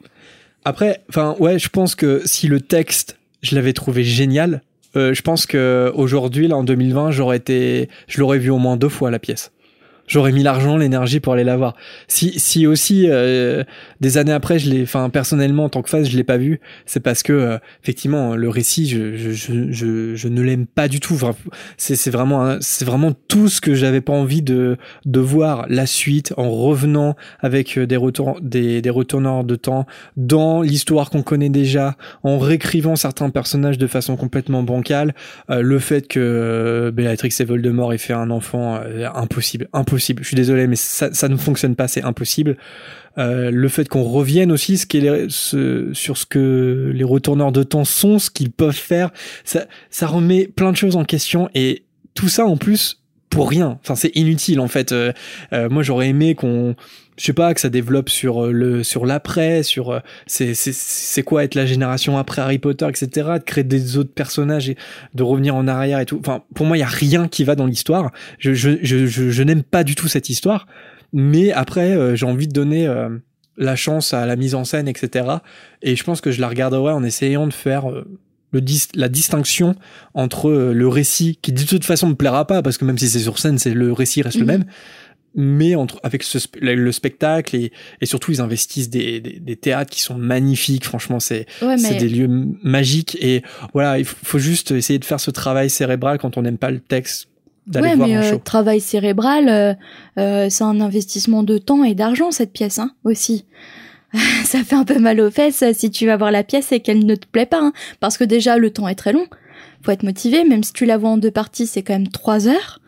Après, 0.64 1.02
enfin 1.08 1.34
ouais, 1.40 1.58
je 1.58 1.68
pense 1.68 1.96
que 1.96 2.22
si 2.26 2.46
le 2.46 2.60
texte, 2.60 3.18
je 3.42 3.56
l'avais 3.56 3.72
trouvé 3.72 4.04
génial, 4.04 4.62
euh, 4.94 5.12
je 5.12 5.22
pense 5.22 5.46
que 5.46 5.92
aujourd'hui, 5.96 6.46
là 6.46 6.56
en 6.56 6.62
2020, 6.62 7.10
j'aurais 7.10 7.38
été, 7.38 7.88
je 8.06 8.20
l'aurais 8.20 8.38
vu 8.38 8.50
au 8.50 8.58
moins 8.58 8.76
deux 8.76 8.88
fois 8.88 9.10
la 9.10 9.18
pièce 9.18 9.50
j'aurais 10.06 10.32
mis 10.32 10.42
l'argent, 10.42 10.76
l'énergie 10.76 11.20
pour 11.20 11.32
aller 11.32 11.44
la 11.44 11.56
voir. 11.56 11.74
Si, 12.08 12.38
si 12.38 12.66
aussi 12.66 13.06
euh, 13.08 13.64
des 14.00 14.18
années 14.18 14.32
après, 14.32 14.58
je 14.58 14.70
l'ai, 14.70 14.82
enfin 14.82 15.08
personnellement 15.10 15.64
en 15.64 15.68
tant 15.68 15.82
que 15.82 15.90
fan, 15.90 16.04
je 16.04 16.16
l'ai 16.16 16.24
pas 16.24 16.36
vu, 16.36 16.60
c'est 16.86 17.00
parce 17.00 17.22
que 17.22 17.32
euh, 17.32 17.58
effectivement 17.82 18.36
le 18.36 18.48
récit, 18.48 18.88
je, 18.88 19.16
je, 19.16 19.32
je, 19.32 20.14
je, 20.14 20.28
ne 20.28 20.42
l'aime 20.42 20.66
pas 20.66 20.88
du 20.88 21.00
tout. 21.00 21.18
C'est, 21.76 22.10
vraiment, 22.10 22.58
c'est 22.60 22.84
vraiment 22.84 23.12
tout 23.28 23.48
ce 23.48 23.60
que 23.60 23.74
j'avais 23.74 24.00
pas 24.00 24.12
envie 24.12 24.42
de 24.42 24.76
de 25.04 25.20
voir 25.20 25.66
la 25.68 25.86
suite 25.86 26.34
en 26.36 26.50
revenant 26.50 27.16
avec 27.40 27.78
euh, 27.78 27.86
des 27.86 27.96
retours, 27.96 28.38
des, 28.40 28.82
des 28.82 28.90
retourneurs 28.90 29.44
de 29.44 29.56
temps 29.56 29.86
dans 30.16 30.62
l'histoire 30.62 31.10
qu'on 31.10 31.22
connaît 31.22 31.48
déjà, 31.48 31.96
en 32.22 32.38
réécrivant 32.38 32.96
certains 32.96 33.30
personnages 33.30 33.78
de 33.78 33.86
façon 33.86 34.16
complètement 34.16 34.62
bancale. 34.62 35.14
le 35.48 35.78
fait 35.78 36.08
que 36.08 36.92
Bellatrix 36.94 37.34
et 37.40 37.44
Voldemort 37.44 37.92
aient 37.92 37.98
fait 37.98 38.12
un 38.12 38.30
enfant 38.30 38.80
impossible, 39.14 39.68
impossible 39.72 39.93
je 39.98 40.22
suis 40.22 40.36
désolé, 40.36 40.66
mais 40.66 40.76
ça, 40.76 41.12
ça 41.12 41.28
ne 41.28 41.36
fonctionne 41.36 41.76
pas, 41.76 41.88
c'est 41.88 42.02
impossible. 42.02 42.56
Euh, 43.16 43.50
le 43.50 43.68
fait 43.68 43.88
qu'on 43.88 44.02
revienne 44.02 44.50
aussi 44.50 44.76
sur 44.76 44.88
ce 44.90 46.26
que 46.26 46.90
les 46.92 47.04
retourneurs 47.04 47.52
de 47.52 47.62
temps 47.62 47.84
sont, 47.84 48.18
ce 48.18 48.30
qu'ils 48.30 48.50
peuvent 48.50 48.74
faire, 48.74 49.10
ça, 49.44 49.66
ça 49.90 50.06
remet 50.06 50.48
plein 50.48 50.72
de 50.72 50.76
choses 50.76 50.96
en 50.96 51.04
question 51.04 51.48
et 51.54 51.84
tout 52.14 52.28
ça 52.28 52.46
en 52.46 52.56
plus 52.56 53.03
pour 53.34 53.50
rien. 53.50 53.78
Enfin, 53.82 53.96
c'est 53.96 54.14
inutile 54.14 54.60
en 54.60 54.68
fait. 54.68 54.92
Euh, 54.92 55.12
euh, 55.52 55.68
moi, 55.68 55.82
j'aurais 55.82 56.08
aimé 56.08 56.34
qu'on, 56.34 56.76
je 57.18 57.24
sais 57.24 57.32
pas, 57.32 57.52
que 57.52 57.60
ça 57.60 57.68
développe 57.68 58.08
sur 58.08 58.46
le 58.46 58.82
sur 58.82 59.06
l'après, 59.06 59.62
sur 59.62 60.00
c'est 60.26 60.54
c'est 60.54 60.72
c'est 60.72 61.22
quoi 61.22 61.44
être 61.44 61.54
la 61.54 61.66
génération 61.66 62.16
après 62.16 62.42
Harry 62.42 62.58
Potter, 62.58 62.86
etc. 62.88 63.08
De 63.34 63.44
créer 63.44 63.64
des 63.64 63.98
autres 63.98 64.14
personnages 64.14 64.70
et 64.70 64.76
de 65.14 65.22
revenir 65.22 65.54
en 65.56 65.66
arrière 65.66 65.98
et 65.98 66.06
tout. 66.06 66.18
Enfin, 66.20 66.42
pour 66.54 66.66
moi, 66.66 66.76
il 66.76 66.80
y 66.80 66.84
a 66.84 66.88
rien 66.88 67.28
qui 67.28 67.44
va 67.44 67.56
dans 67.56 67.66
l'histoire. 67.66 68.12
Je 68.38 68.54
je 68.54 68.78
je 68.82 69.06
je, 69.06 69.30
je 69.30 69.42
n'aime 69.42 69.64
pas 69.64 69.84
du 69.84 69.94
tout 69.94 70.08
cette 70.08 70.30
histoire. 70.30 70.66
Mais 71.12 71.52
après, 71.52 72.16
j'ai 72.16 72.26
envie 72.26 72.48
de 72.48 72.52
donner 72.52 72.92
la 73.56 73.76
chance 73.76 74.12
à 74.12 74.26
la 74.26 74.34
mise 74.34 74.56
en 74.56 74.64
scène, 74.64 74.88
etc. 74.88 75.28
Et 75.80 75.94
je 75.94 76.02
pense 76.02 76.20
que 76.20 76.32
je 76.32 76.40
la 76.40 76.48
regarderai 76.48 76.92
en 76.92 77.04
essayant 77.04 77.46
de 77.46 77.52
faire 77.52 77.84
le 78.54 78.62
la 78.94 79.08
distinction 79.08 79.74
entre 80.14 80.50
le 80.50 80.88
récit 80.88 81.38
qui 81.42 81.52
de 81.52 81.62
toute 81.62 81.84
façon 81.84 82.08
me 82.08 82.14
plaira 82.14 82.46
pas 82.46 82.62
parce 82.62 82.78
que 82.78 82.84
même 82.84 82.98
si 82.98 83.08
c'est 83.08 83.20
sur 83.20 83.38
scène, 83.38 83.58
c'est 83.58 83.74
le 83.74 83.92
récit 83.92 84.22
reste 84.22 84.38
le 84.38 84.44
mhm. 84.44 84.50
même 84.50 84.64
mais 85.36 85.74
entre 85.74 85.98
avec 86.04 86.22
ce, 86.22 86.38
le 86.60 86.92
spectacle 86.92 87.56
et, 87.56 87.72
et 88.00 88.06
surtout 88.06 88.30
ils 88.30 88.40
investissent 88.40 88.88
des, 88.88 89.20
des, 89.20 89.40
des, 89.40 89.56
théâtres 89.56 89.90
qui 89.90 90.00
sont 90.00 90.14
magnifiques. 90.14 90.84
Franchement 90.84 91.18
c'est 91.18 91.46
c'est 91.76 91.96
des 91.96 92.08
lieux 92.08 92.28
magiques. 92.62 93.18
Et 93.20 93.42
voilà 93.72 93.98
il 93.98 94.04
faut 94.04 94.38
juste 94.38 94.70
essayer 94.70 94.98
de 94.98 95.04
faire 95.04 95.20
ce 95.20 95.32
travail 95.32 95.70
cérébral 95.70 96.18
quand 96.18 96.36
on 96.36 96.42
n'aime 96.42 96.58
pas 96.58 96.70
le 96.70 96.78
texte 96.78 97.28
ouais, 97.72 97.96
mais 97.96 98.16
euh, 98.16 98.38
travail 98.38 98.80
cérébral 98.80 99.48
euh, 99.48 99.74
euh, 100.18 100.48
c'est 100.50 100.64
un 100.64 100.80
investissement 100.80 101.42
de 101.42 101.58
temps 101.58 101.84
et 101.84 101.94
d'argent 101.94 102.30
cette 102.30 102.52
pièce 102.52 102.78
hein, 102.78 102.92
aussi 103.04 103.44
ça 104.44 104.62
fait 104.64 104.76
un 104.76 104.84
peu 104.84 104.98
mal 104.98 105.20
aux 105.20 105.30
fesses 105.30 105.64
si 105.74 105.90
tu 105.90 106.06
vas 106.06 106.16
voir 106.16 106.30
la 106.30 106.44
pièce 106.44 106.72
et 106.72 106.80
qu'elle 106.80 107.04
ne 107.04 107.14
te 107.14 107.26
plaît 107.26 107.46
pas 107.46 107.60
hein, 107.60 107.72
parce 108.00 108.16
que 108.16 108.24
déjà 108.24 108.56
le 108.58 108.70
temps 108.70 108.88
est 108.88 108.94
très 108.94 109.12
long 109.12 109.26
faut 109.82 109.90
être 109.90 110.02
motivé 110.02 110.44
même 110.44 110.62
si 110.62 110.72
tu 110.72 110.86
la 110.86 110.96
vois 110.96 111.10
en 111.10 111.18
deux 111.18 111.30
parties 111.30 111.66
c'est 111.66 111.82
quand 111.82 111.94
même 111.94 112.08
trois 112.08 112.48
heures 112.48 112.80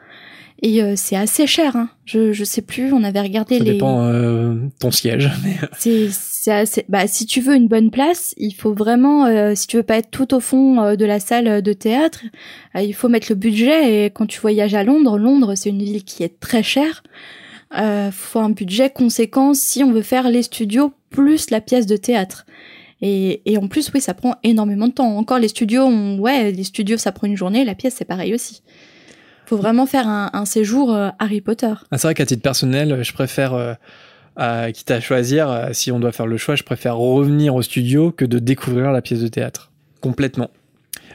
et 0.62 0.82
euh, 0.82 0.94
c'est 0.96 1.16
assez 1.16 1.46
cher. 1.46 1.76
Hein. 1.76 1.90
Je 2.04 2.32
je 2.32 2.44
sais 2.44 2.62
plus. 2.62 2.92
On 2.92 3.04
avait 3.04 3.20
regardé 3.20 3.58
Ça 3.58 3.64
les. 3.64 3.72
dépend 3.72 4.04
euh, 4.04 4.54
ton 4.78 4.90
siège. 4.90 5.30
Mais... 5.44 5.56
C'est 5.78 6.08
c'est 6.10 6.52
assez. 6.52 6.84
Bah 6.88 7.06
si 7.06 7.26
tu 7.26 7.40
veux 7.40 7.54
une 7.54 7.68
bonne 7.68 7.90
place, 7.90 8.34
il 8.38 8.52
faut 8.54 8.72
vraiment. 8.72 9.26
Euh, 9.26 9.52
si 9.54 9.66
tu 9.66 9.76
veux 9.76 9.82
pas 9.82 9.98
être 9.98 10.10
tout 10.10 10.32
au 10.34 10.40
fond 10.40 10.80
euh, 10.80 10.96
de 10.96 11.04
la 11.04 11.20
salle 11.20 11.60
de 11.60 11.72
théâtre, 11.72 12.20
il 12.74 12.94
faut 12.94 13.08
mettre 13.08 13.26
le 13.30 13.34
budget. 13.36 14.06
Et 14.06 14.10
quand 14.10 14.26
tu 14.26 14.40
voyages 14.40 14.74
à 14.74 14.84
Londres, 14.84 15.18
Londres 15.18 15.54
c'est 15.56 15.70
une 15.70 15.82
ville 15.82 16.04
qui 16.04 16.22
est 16.22 16.40
très 16.40 16.62
chère. 16.62 17.02
Euh, 17.76 18.10
faut 18.10 18.40
un 18.40 18.50
budget 18.50 18.90
conséquent 18.90 19.54
si 19.54 19.84
on 19.84 19.92
veut 19.92 20.02
faire 20.02 20.28
les 20.30 20.42
studios 20.42 20.92
plus 21.10 21.50
la 21.50 21.60
pièce 21.60 21.86
de 21.86 21.96
théâtre. 21.96 22.46
Et, 23.02 23.58
en 23.60 23.68
plus, 23.68 23.90
oui, 23.92 24.00
ça 24.00 24.14
prend 24.14 24.36
énormément 24.42 24.88
de 24.88 24.92
temps. 24.92 25.18
Encore 25.18 25.38
les 25.38 25.48
studios, 25.48 25.82
on, 25.82 26.18
ouais, 26.18 26.50
les 26.50 26.64
studios, 26.64 26.96
ça 26.96 27.12
prend 27.12 27.26
une 27.26 27.36
journée. 27.36 27.62
La 27.62 27.74
pièce, 27.74 27.96
c'est 27.98 28.06
pareil 28.06 28.34
aussi 28.34 28.62
faut 29.46 29.56
vraiment 29.56 29.86
faire 29.86 30.08
un, 30.08 30.44
séjour 30.44 30.92
euh, 30.92 31.10
Harry 31.18 31.40
Potter. 31.40 31.72
Ah, 31.90 31.98
c'est 31.98 32.08
vrai 32.08 32.14
qu'à 32.14 32.26
titre 32.26 32.42
personnel, 32.42 33.02
je 33.02 33.12
préfère, 33.12 33.54
euh, 33.54 34.70
quitte 34.72 34.90
à 34.90 35.00
choisir, 35.00 35.48
euh, 35.48 35.68
si 35.72 35.92
on 35.92 36.00
doit 36.00 36.12
faire 36.12 36.26
le 36.26 36.36
choix, 36.36 36.56
je 36.56 36.64
préfère 36.64 36.96
revenir 36.96 37.54
au 37.54 37.62
studio 37.62 38.10
que 38.10 38.24
de 38.24 38.38
découvrir 38.38 38.92
la 38.92 39.02
pièce 39.02 39.20
de 39.20 39.28
théâtre. 39.28 39.70
Complètement. 40.00 40.50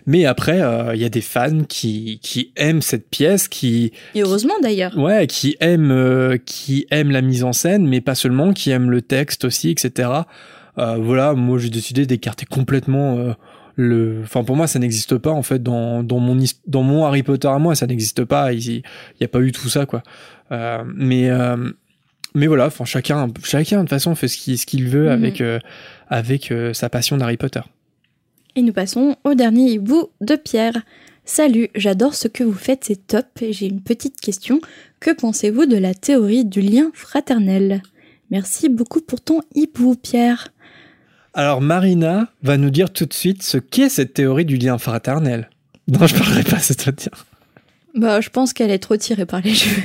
Mais 0.06 0.26
après, 0.26 0.62
il 0.94 1.02
y 1.02 1.06
a 1.06 1.10
des 1.10 1.22
fans 1.22 1.64
qui, 1.68 2.20
qui 2.24 2.52
aiment 2.56 2.82
cette 2.82 3.10
pièce, 3.10 3.48
qui 3.48 3.92
et 4.16 4.24
heureusement 4.24 4.56
d'ailleurs. 4.62 4.98
Ouais, 4.98 5.28
qui 5.28 5.58
aiment 5.60 6.38
qui 6.46 6.88
aiment 6.90 7.12
la 7.12 7.22
mise 7.22 7.44
en 7.44 7.54
scène, 7.54 7.88
mais 7.88 8.02
pas 8.02 8.16
seulement, 8.16 8.54
qui 8.54 8.72
aiment 8.72 8.90
le 8.90 9.02
texte 9.02 9.46
aussi, 9.46 9.70
etc. 9.70 10.10
voilà, 10.76 11.34
moi 11.34 11.60
j'ai 11.60 11.70
décidé 11.70 12.06
d'écarter 12.06 12.46
complètement 12.46 13.36
le 13.76 14.22
enfin 14.24 14.44
pour 14.44 14.56
moi 14.56 14.68
ça 14.68 14.80
n'existe 14.80 15.18
pas 15.18 15.32
en 15.32 15.44
fait 15.44 15.62
dans 15.62 16.04
dans 16.04 16.20
mon 16.20 16.38
dans 16.68 16.84
mon 16.84 17.06
Harry 17.06 17.24
Potter 17.24 17.48
à 17.48 17.58
moi 17.60 17.76
ça 17.76 17.88
n'existe 17.88 18.26
pas 18.26 18.54
il 18.54 18.84
y, 19.20 19.24
a 19.24 19.28
pas 19.28 19.40
eu 19.40 19.52
tout 19.52 19.70
ça 19.70 19.86
quoi 19.86 20.04
euh, 20.52 20.84
mais 20.94 21.30
euh, 21.30 21.72
mais 22.36 22.48
voilà 22.48 22.68
enfin 22.68 22.86
chacun 22.86 23.28
chacun 23.44 23.78
de 23.78 23.82
toute 23.82 23.90
façon 23.90 24.16
fait 24.16 24.28
ce 24.28 24.38
qu'il 24.38 24.58
ce 24.58 24.66
qu'il 24.66 24.88
veut 24.88 25.06
mhm. 25.06 25.12
avec 25.12 25.42
euh, 25.42 25.60
avec 26.10 26.54
sa 26.74 26.90
passion 26.90 27.18
d'Harry 27.18 27.38
Potter 27.38 27.62
et 28.56 28.62
nous 28.62 28.74
passons 28.74 29.16
au 29.24 29.34
dernier 29.34 29.72
hibou 29.72 30.10
de 30.22 30.36
Pierre 30.36 30.82
Salut, 31.24 31.70
j'adore 31.76 32.16
ce 32.16 32.28
que 32.28 32.44
vous 32.44 32.54
faites, 32.54 32.86
c'est 32.86 33.08
top. 33.08 33.28
J'ai 33.42 33.68
une 33.68 33.82
petite 33.82 34.20
question. 34.20 34.60
Que 35.00 35.12
pensez-vous 35.12 35.66
de 35.66 35.78
la 35.78 35.94
théorie 35.94 36.46
du 36.46 36.62
lien 36.62 36.92
fraternel? 36.94 37.84
Merci 38.32 38.70
beaucoup 38.70 39.02
pour 39.02 39.22
ton 39.22 39.42
hibou, 39.54 39.96
Pierre. 39.96 40.50
Alors 41.34 41.62
Marina 41.62 42.28
va 42.42 42.58
nous 42.58 42.70
dire 42.70 42.92
tout 42.92 43.06
de 43.06 43.14
suite 43.14 43.44
ce 43.44 43.58
qu'est 43.58 43.90
cette 43.90 44.14
théorie 44.14 44.46
du 44.46 44.58
lien 44.58 44.78
fraternel. 44.78 45.50
Non, 45.88 46.06
je 46.06 46.16
parlerai 46.16 46.44
pas, 46.44 46.60
c'est 46.60 46.76
toi 46.76 46.92
dire. 46.92 47.26
Bah, 47.96 48.20
je 48.20 48.30
pense 48.30 48.52
qu'elle 48.52 48.72
est 48.72 48.80
trop 48.80 48.98
tirée 48.98 49.26
par 49.26 49.42
les 49.42 49.54
cheveux. 49.54 49.84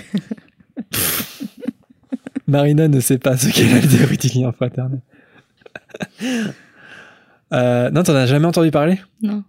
Marina 2.46 2.88
ne 2.88 3.00
sait 3.00 3.18
pas 3.18 3.36
ce 3.36 3.48
qu'est 3.48 3.72
la 3.72 3.86
théorie 3.86 4.16
du 4.16 4.28
lien 4.28 4.52
fraternel. 4.52 5.00
euh, 7.52 7.90
non, 7.90 8.02
t'en 8.02 8.14
as 8.14 8.26
jamais 8.26 8.46
entendu 8.46 8.70
parler? 8.70 9.00
Non. 9.22 9.42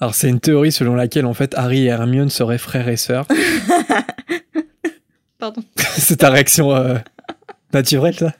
Alors 0.00 0.14
c'est 0.14 0.28
une 0.28 0.40
théorie 0.40 0.72
selon 0.72 0.94
laquelle 0.94 1.26
en 1.26 1.34
fait 1.34 1.54
Harry 1.56 1.84
et 1.84 1.88
Hermione 1.88 2.30
seraient 2.30 2.58
frères 2.58 2.88
et 2.88 2.96
sœurs. 2.96 3.26
Pardon. 5.38 5.62
c'est 5.76 6.16
ta 6.16 6.30
réaction 6.30 6.74
euh, 6.74 6.96
naturelle 7.72 8.14
ça? 8.14 8.32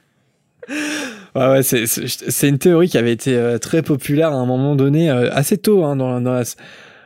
Ouais, 1.34 1.48
ouais, 1.48 1.62
c'est, 1.62 2.48
une 2.48 2.58
théorie 2.58 2.88
qui 2.88 2.98
avait 2.98 3.12
été 3.12 3.36
euh, 3.36 3.58
très 3.58 3.82
populaire 3.82 4.32
à 4.32 4.36
un 4.36 4.46
moment 4.46 4.74
donné, 4.74 5.10
euh, 5.10 5.30
assez 5.32 5.58
tôt, 5.58 5.84
hein, 5.84 5.94
dans, 5.94 6.20
dans 6.20 6.32
la- 6.32 6.42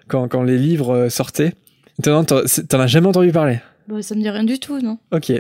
quand, 0.08 0.28
quand 0.28 0.42
les 0.42 0.56
livres 0.56 1.08
sortaient. 1.10 1.52
T'en 2.02 2.24
as 2.24 2.86
jamais 2.86 3.06
entendu 3.06 3.32
parler? 3.32 3.60
Bon, 3.86 4.00
ça 4.00 4.14
me 4.14 4.20
dit 4.20 4.30
rien 4.30 4.44
du 4.44 4.58
tout, 4.58 4.80
non 4.80 4.98
Ok. 5.12 5.30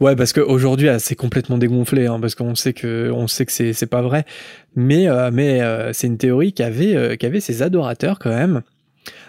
Ouais, 0.00 0.16
parce 0.16 0.32
qu'aujourd'hui, 0.32 0.88
ah, 0.88 0.98
c'est 0.98 1.14
complètement 1.14 1.56
dégonflé, 1.56 2.06
hein, 2.06 2.18
parce 2.20 2.34
qu'on 2.34 2.56
sait 2.56 2.72
que, 2.72 3.12
on 3.12 3.28
sait 3.28 3.46
que 3.46 3.52
c'est, 3.52 3.86
pas 3.86 4.02
vrai. 4.02 4.24
Mais, 4.74 5.08
euh, 5.08 5.30
mais 5.32 5.60
euh, 5.60 5.92
c'est 5.92 6.08
une 6.08 6.18
théorie 6.18 6.52
qui 6.52 6.64
avait, 6.64 6.96
euh, 6.96 7.16
avait 7.22 7.40
ses 7.40 7.62
adorateurs 7.62 8.18
quand 8.18 8.30
même. 8.30 8.62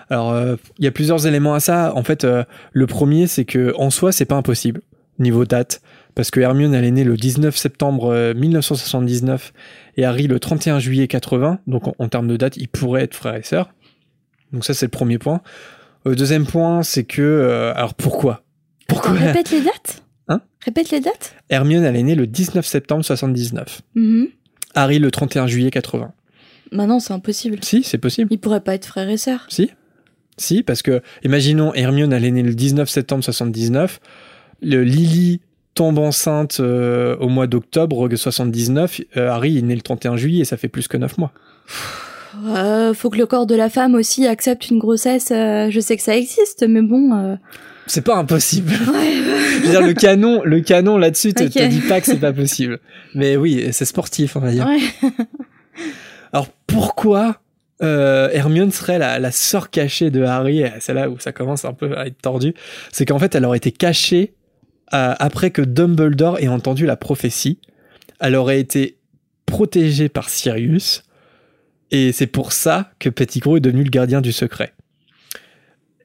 Alors, 0.09 0.35
il 0.79 0.85
y 0.85 0.87
a 0.87 0.91
plusieurs 0.91 1.25
éléments 1.27 1.53
à 1.53 1.59
ça. 1.59 1.93
En 1.95 2.03
fait, 2.03 2.27
le 2.73 2.87
premier, 2.87 3.25
c'est 3.25 3.45
que 3.45 3.73
en 3.77 3.89
soi, 3.89 4.11
c'est 4.11 4.25
pas 4.25 4.35
impossible 4.35 4.81
niveau 5.19 5.45
date, 5.45 5.81
parce 6.15 6.31
que 6.31 6.39
Hermione, 6.39 6.73
elle 6.73 6.85
est 6.85 6.91
née 6.91 7.03
le 7.03 7.15
19 7.15 7.55
septembre 7.55 8.11
euh, 8.11 8.33
1979 8.33 9.53
et 9.97 10.05
Harry 10.05 10.27
le 10.27 10.39
31 10.39 10.79
juillet 10.79 11.07
80. 11.07 11.59
Donc, 11.67 11.83
en, 11.99 12.07
termes 12.09 12.27
de 12.27 12.35
date, 12.35 12.57
ils 12.57 12.67
pourraient 12.67 13.03
être 13.03 13.15
frères 13.15 13.35
et 13.35 13.43
sœurs. 13.43 13.69
Donc 14.51 14.65
ça, 14.65 14.73
c'est 14.73 14.87
le 14.87 14.91
premier 14.91 15.17
point. 15.17 15.41
Le 16.05 16.15
deuxième 16.15 16.45
point, 16.45 16.83
c'est 16.83 17.05
que, 17.05 17.71
alors 17.75 17.93
pourquoi? 17.93 18.43
Pourquoi 18.87 19.11
Répète 19.11 19.51
les 19.51 19.61
dates 19.61 20.03
Hein 20.27 20.41
Répète 20.63 20.91
les 20.91 20.99
dates 20.99 21.35
Hermione, 21.49 21.83
elle 21.83 21.95
est 21.95 22.03
née 22.03 22.15
le 22.15 22.27
19 22.27 22.65
septembre 22.65 23.03
79. 23.03 23.81
Mhm. 23.95 24.27
Harry 24.75 24.99
le 24.99 25.11
31 25.11 25.47
juillet 25.47 25.71
80. 25.71 26.11
Bah 26.71 26.85
non, 26.87 26.99
c'est 26.99 27.13
impossible. 27.13 27.59
Si, 27.61 27.83
c'est 27.83 27.97
possible. 27.99 28.31
Ils 28.31 28.39
pourraient 28.39 28.61
pas 28.61 28.73
être 28.73 28.85
frères 28.85 29.09
et 29.09 29.17
sœurs. 29.17 29.45
Si. 29.49 29.69
Si, 30.37 30.63
parce 30.63 30.81
que, 30.81 31.01
imaginons, 31.23 31.73
Hermione, 31.75 32.11
elle 32.13 32.25
est 32.25 32.31
née 32.31 32.41
le 32.41 32.55
19 32.55 32.89
septembre 32.89 33.23
79. 33.23 33.99
Le 34.63 34.83
Lily 34.83 35.41
tombe 35.75 35.99
enceinte 35.99 36.57
euh, 36.59 37.15
au 37.17 37.29
mois 37.29 37.45
d'octobre 37.47 38.09
79. 38.15 39.01
Euh, 39.17 39.29
Harry 39.29 39.59
est 39.59 39.61
né 39.61 39.75
le 39.75 39.81
31 39.81 40.17
juillet 40.17 40.41
et 40.41 40.45
ça 40.45 40.57
fait 40.57 40.69
plus 40.69 40.87
que 40.87 40.97
9 40.97 41.17
mois. 41.19 41.31
Euh, 42.47 42.93
faut 42.95 43.11
que 43.11 43.17
le 43.17 43.27
corps 43.27 43.45
de 43.45 43.53
la 43.55 43.69
femme 43.69 43.93
aussi 43.93 44.25
accepte 44.25 44.69
une 44.71 44.79
grossesse. 44.79 45.29
euh, 45.31 45.69
je 45.69 45.79
sais 45.79 45.95
que 45.97 46.01
ça 46.03 46.15
existe, 46.17 46.65
mais 46.67 46.81
bon. 46.81 47.37
C'est 47.87 48.03
pas 48.03 48.15
impossible. 48.17 48.71
Ouais. 48.93 49.69
Dire, 49.69 49.81
le 49.81 49.93
canon, 49.93 50.41
le 50.43 50.59
canon 50.61 50.97
là-dessus 50.97 51.33
te, 51.33 51.43
Ok. 51.43 51.51
te 51.51 51.67
dit 51.67 51.79
pas 51.81 51.99
que 52.01 52.07
c'est 52.07 52.19
pas 52.19 52.33
possible. 52.33 52.79
Mais 53.15 53.37
oui, 53.37 53.67
c'est 53.71 53.85
sportif, 53.85 54.35
on 54.35 54.39
va 54.39 54.51
dire. 54.51 54.67
ouais. 54.67 54.79
Alors 56.33 56.47
pourquoi 56.67 57.39
euh, 57.81 58.29
Hermione 58.31 58.71
serait 58.71 58.97
la, 58.97 59.19
la 59.19 59.31
sœur 59.31 59.69
cachée 59.69 60.09
de 60.09 60.23
Harry? 60.23 60.63
C'est 60.79 60.93
là 60.93 61.09
où 61.09 61.19
ça 61.19 61.31
commence 61.31 61.65
un 61.65 61.73
peu 61.73 61.97
à 61.97 62.07
être 62.07 62.21
tordu. 62.21 62.53
C'est 62.91 63.05
qu'en 63.05 63.19
fait, 63.19 63.35
elle 63.35 63.45
aurait 63.45 63.57
été 63.57 63.71
cachée 63.71 64.33
euh, 64.93 65.13
après 65.19 65.51
que 65.51 65.61
Dumbledore 65.61 66.39
ait 66.39 66.47
entendu 66.47 66.85
la 66.85 66.95
prophétie. 66.95 67.59
Elle 68.19 68.35
aurait 68.35 68.59
été 68.59 68.97
protégée 69.45 70.09
par 70.09 70.29
Sirius. 70.29 71.03
Et 71.91 72.11
c'est 72.11 72.27
pour 72.27 72.51
ça 72.53 72.91
que 72.99 73.09
Pettigrew 73.09 73.57
est 73.57 73.61
devenu 73.61 73.83
le 73.83 73.89
gardien 73.91 74.19
du 74.21 74.31
secret. 74.31 74.73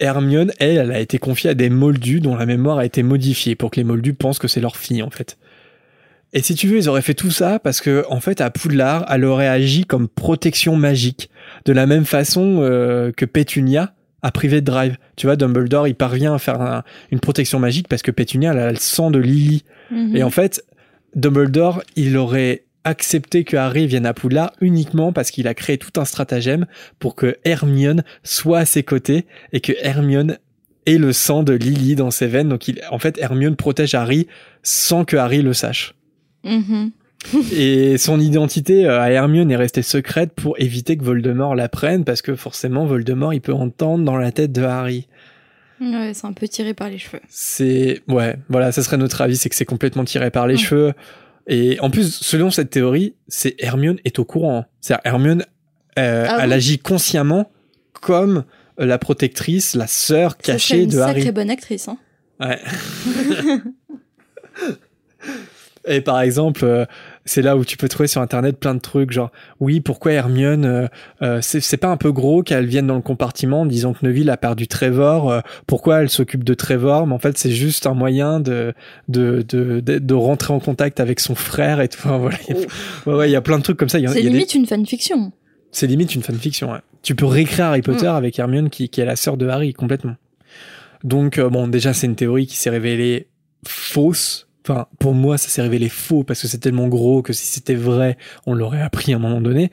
Hermione, 0.00 0.52
elle, 0.58 0.76
elle 0.78 0.92
a 0.92 1.00
été 1.00 1.18
confiée 1.18 1.50
à 1.50 1.54
des 1.54 1.70
moldus 1.70 2.20
dont 2.20 2.36
la 2.36 2.46
mémoire 2.46 2.78
a 2.78 2.84
été 2.84 3.02
modifiée 3.02 3.54
pour 3.56 3.70
que 3.70 3.76
les 3.76 3.84
moldus 3.84 4.14
pensent 4.14 4.38
que 4.38 4.48
c'est 4.48 4.60
leur 4.60 4.76
fille, 4.76 5.02
en 5.02 5.10
fait. 5.10 5.38
Et 6.34 6.42
si 6.42 6.54
tu 6.54 6.66
veux, 6.68 6.76
ils 6.76 6.88
auraient 6.88 7.02
fait 7.02 7.14
tout 7.14 7.30
ça 7.30 7.58
parce 7.58 7.80
que, 7.80 8.04
en 8.10 8.20
fait, 8.20 8.40
à 8.40 8.50
Poudlard, 8.50 9.06
elle 9.10 9.24
aurait 9.24 9.48
agi 9.48 9.84
comme 9.86 10.08
protection 10.08 10.76
magique. 10.76 11.30
De 11.64 11.72
la 11.72 11.86
même 11.86 12.04
façon 12.04 12.58
euh, 12.60 13.12
que 13.12 13.24
Pétunia 13.24 13.94
a 14.20 14.30
privé 14.30 14.60
de 14.60 14.66
Drive. 14.66 14.96
Tu 15.16 15.26
vois, 15.26 15.36
Dumbledore, 15.36 15.88
il 15.88 15.94
parvient 15.94 16.34
à 16.34 16.38
faire 16.38 16.60
un- 16.60 16.82
une 17.10 17.20
protection 17.20 17.58
magique 17.58 17.88
parce 17.88 18.02
que 18.02 18.10
Pétunia, 18.10 18.52
elle 18.52 18.58
a 18.58 18.70
le 18.70 18.76
sang 18.76 19.10
de 19.10 19.18
Lily. 19.18 19.64
Mhm. 19.90 20.16
Et 20.16 20.22
en 20.22 20.30
fait, 20.30 20.62
Dumbledore, 21.16 21.82
il 21.96 22.16
aurait 22.18 22.64
accepté 22.84 23.44
que 23.44 23.56
Harry 23.56 23.86
vienne 23.86 24.06
à 24.06 24.14
Poudlard 24.14 24.52
uniquement 24.60 25.12
parce 25.12 25.30
qu'il 25.30 25.46
a 25.48 25.54
créé 25.54 25.78
tout 25.78 26.00
un 26.00 26.04
stratagème 26.04 26.66
pour 26.98 27.14
que 27.14 27.36
Hermione 27.44 28.02
soit 28.22 28.60
à 28.60 28.64
ses 28.64 28.82
côtés 28.82 29.26
et 29.52 29.60
que 29.60 29.72
Hermione 29.82 30.38
ait 30.86 30.98
le 30.98 31.12
sang 31.12 31.42
de 31.42 31.52
Lily 31.52 31.96
dans 31.96 32.10
ses 32.10 32.26
veines. 32.28 32.48
Donc, 32.48 32.66
il, 32.68 32.80
en 32.90 32.98
fait, 32.98 33.18
Hermione 33.18 33.56
protège 33.56 33.94
Harry 33.94 34.26
sans 34.62 35.04
que 35.04 35.16
Harry 35.16 35.42
le 35.42 35.52
sache. 35.52 35.94
Mhm. 36.44 36.92
Et 37.52 37.98
son 37.98 38.20
identité 38.20 38.86
euh, 38.86 39.00
à 39.00 39.10
Hermione 39.10 39.50
est 39.50 39.56
restée 39.56 39.82
secrète 39.82 40.32
pour 40.34 40.54
éviter 40.60 40.96
que 40.96 41.02
Voldemort 41.04 41.56
la 41.56 41.68
prenne 41.68 42.04
parce 42.04 42.22
que 42.22 42.36
forcément 42.36 42.86
Voldemort 42.86 43.34
il 43.34 43.40
peut 43.40 43.52
entendre 43.52 44.04
dans 44.04 44.16
la 44.16 44.30
tête 44.30 44.52
de 44.52 44.62
Harry. 44.62 45.08
Ouais, 45.80 46.12
c'est 46.14 46.26
un 46.26 46.32
peu 46.32 46.46
tiré 46.46 46.74
par 46.74 46.88
les 46.88 46.98
cheveux. 46.98 47.20
C'est 47.28 48.02
ouais, 48.08 48.36
voilà, 48.48 48.70
ça 48.70 48.82
serait 48.84 48.96
notre 48.98 49.20
avis, 49.20 49.36
c'est 49.36 49.48
que 49.48 49.56
c'est 49.56 49.64
complètement 49.64 50.04
tiré 50.04 50.30
par 50.30 50.46
les 50.46 50.54
Ouais. 50.54 50.60
cheveux. 50.60 50.92
Et 51.48 51.80
en 51.80 51.90
plus, 51.90 52.14
selon 52.14 52.50
cette 52.50 52.70
théorie, 52.70 53.14
c'est 53.26 53.56
Hermione 53.58 53.98
est 54.04 54.18
au 54.18 54.24
courant. 54.24 54.66
C'est 54.80 54.94
Hermione, 55.04 55.44
euh, 55.98 56.26
Ah 56.28 56.40
elle 56.42 56.52
agit 56.52 56.78
consciemment 56.78 57.50
comme 57.94 58.44
la 58.76 58.98
protectrice, 58.98 59.74
la 59.74 59.86
sœur 59.86 60.36
cachée 60.36 60.82
une 60.82 60.90
de 60.90 60.98
Harry. 60.98 61.14
sacrée 61.14 61.32
bonne 61.32 61.50
actrice. 61.50 61.88
Hein. 61.88 61.98
Ouais. 62.38 62.60
Et 65.86 66.02
par 66.02 66.20
exemple, 66.20 66.64
euh, 66.64 66.84
c'est 67.28 67.42
là 67.42 67.56
où 67.56 67.64
tu 67.64 67.76
peux 67.76 67.88
trouver 67.88 68.06
sur 68.08 68.20
internet 68.20 68.58
plein 68.58 68.74
de 68.74 68.80
trucs, 68.80 69.10
genre 69.12 69.30
oui, 69.60 69.80
pourquoi 69.80 70.12
Hermione, 70.12 70.64
euh, 70.64 70.86
euh, 71.22 71.38
c'est 71.42 71.60
c'est 71.60 71.76
pas 71.76 71.88
un 71.88 71.96
peu 71.96 72.10
gros 72.12 72.42
qu'elle 72.42 72.66
vienne 72.66 72.86
dans 72.86 72.96
le 72.96 73.02
compartiment 73.02 73.60
en 73.62 73.66
disant 73.66 73.92
que 73.92 74.04
Neville 74.06 74.30
a 74.30 74.36
perdu 74.36 74.66
Trevor, 74.66 75.30
euh, 75.30 75.40
pourquoi 75.66 76.02
elle 76.02 76.08
s'occupe 76.08 76.42
de 76.44 76.54
Trevor, 76.54 77.06
mais 77.06 77.14
en 77.14 77.18
fait 77.18 77.36
c'est 77.38 77.50
juste 77.50 77.86
un 77.86 77.94
moyen 77.94 78.40
de 78.40 78.72
de, 79.08 79.44
de 79.48 79.80
de 79.80 79.98
de 79.98 80.14
rentrer 80.14 80.52
en 80.52 80.60
contact 80.60 81.00
avec 81.00 81.20
son 81.20 81.34
frère 81.34 81.80
et 81.80 81.88
tout. 81.88 81.98
Enfin, 82.04 82.18
voilà, 82.18 82.38
il 82.48 82.54
a, 82.56 82.58
ouais, 83.10 83.14
ouais, 83.16 83.28
il 83.28 83.32
y 83.32 83.36
a 83.36 83.40
plein 83.42 83.58
de 83.58 83.62
trucs 83.62 83.76
comme 83.76 83.88
ça. 83.88 83.98
C'est 83.98 84.14
des- 84.22 84.28
limite 84.30 84.54
une 84.54 84.66
fanfiction. 84.66 85.32
c'est 85.70 85.86
limite 85.86 86.14
une 86.14 86.22
fanfiction. 86.22 86.72
Ouais. 86.72 86.78
Tu 87.02 87.14
peux 87.14 87.26
réécrire 87.26 87.66
Harry 87.66 87.82
Potter 87.82 88.06
avec 88.06 88.38
Hermione 88.38 88.70
qui, 88.70 88.88
qui 88.88 89.00
est 89.00 89.04
la 89.04 89.16
sœur 89.16 89.36
de 89.36 89.46
Harry 89.48 89.72
complètement. 89.74 90.16
Donc 91.04 91.38
euh, 91.38 91.48
bon, 91.48 91.68
déjà 91.68 91.92
c'est 91.92 92.06
une 92.06 92.16
théorie 92.16 92.46
qui 92.46 92.56
s'est 92.56 92.70
révélée 92.70 93.28
fausse. 93.66 94.47
Pour 94.98 95.14
moi, 95.14 95.38
ça 95.38 95.48
s'est 95.48 95.62
révélé 95.62 95.88
faux 95.88 96.24
parce 96.24 96.42
que 96.42 96.48
c'est 96.48 96.58
tellement 96.58 96.88
gros 96.88 97.22
que 97.22 97.32
si 97.32 97.46
c'était 97.46 97.74
vrai, 97.74 98.16
on 98.46 98.54
l'aurait 98.54 98.82
appris 98.82 99.12
à 99.12 99.16
un 99.16 99.18
moment 99.18 99.40
donné. 99.40 99.70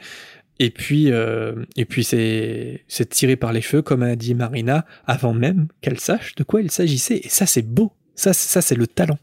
Et 0.60 0.70
puis, 0.70 1.12
euh, 1.12 1.66
et 1.76 1.86
puis 1.86 2.04
c'est 2.04 2.84
c'est 2.88 3.10
tiré 3.10 3.36
par 3.36 3.52
les 3.52 3.62
cheveux, 3.62 3.82
comme 3.82 4.04
a 4.04 4.16
dit 4.16 4.36
Marina, 4.36 4.86
avant 5.06 5.34
même 5.34 5.68
qu'elle 5.82 6.00
sache 6.00 6.36
de 6.36 6.44
quoi 6.44 6.62
il 6.62 6.72
s'agissait. 6.72 7.22
Et 7.24 7.30
ça, 7.30 7.46
c'est 7.46 7.62
beau. 7.62 7.92
Ça, 8.16 8.34
ça 8.34 8.62
c'est 8.62 8.76
le 8.76 8.88
talent. 8.88 9.20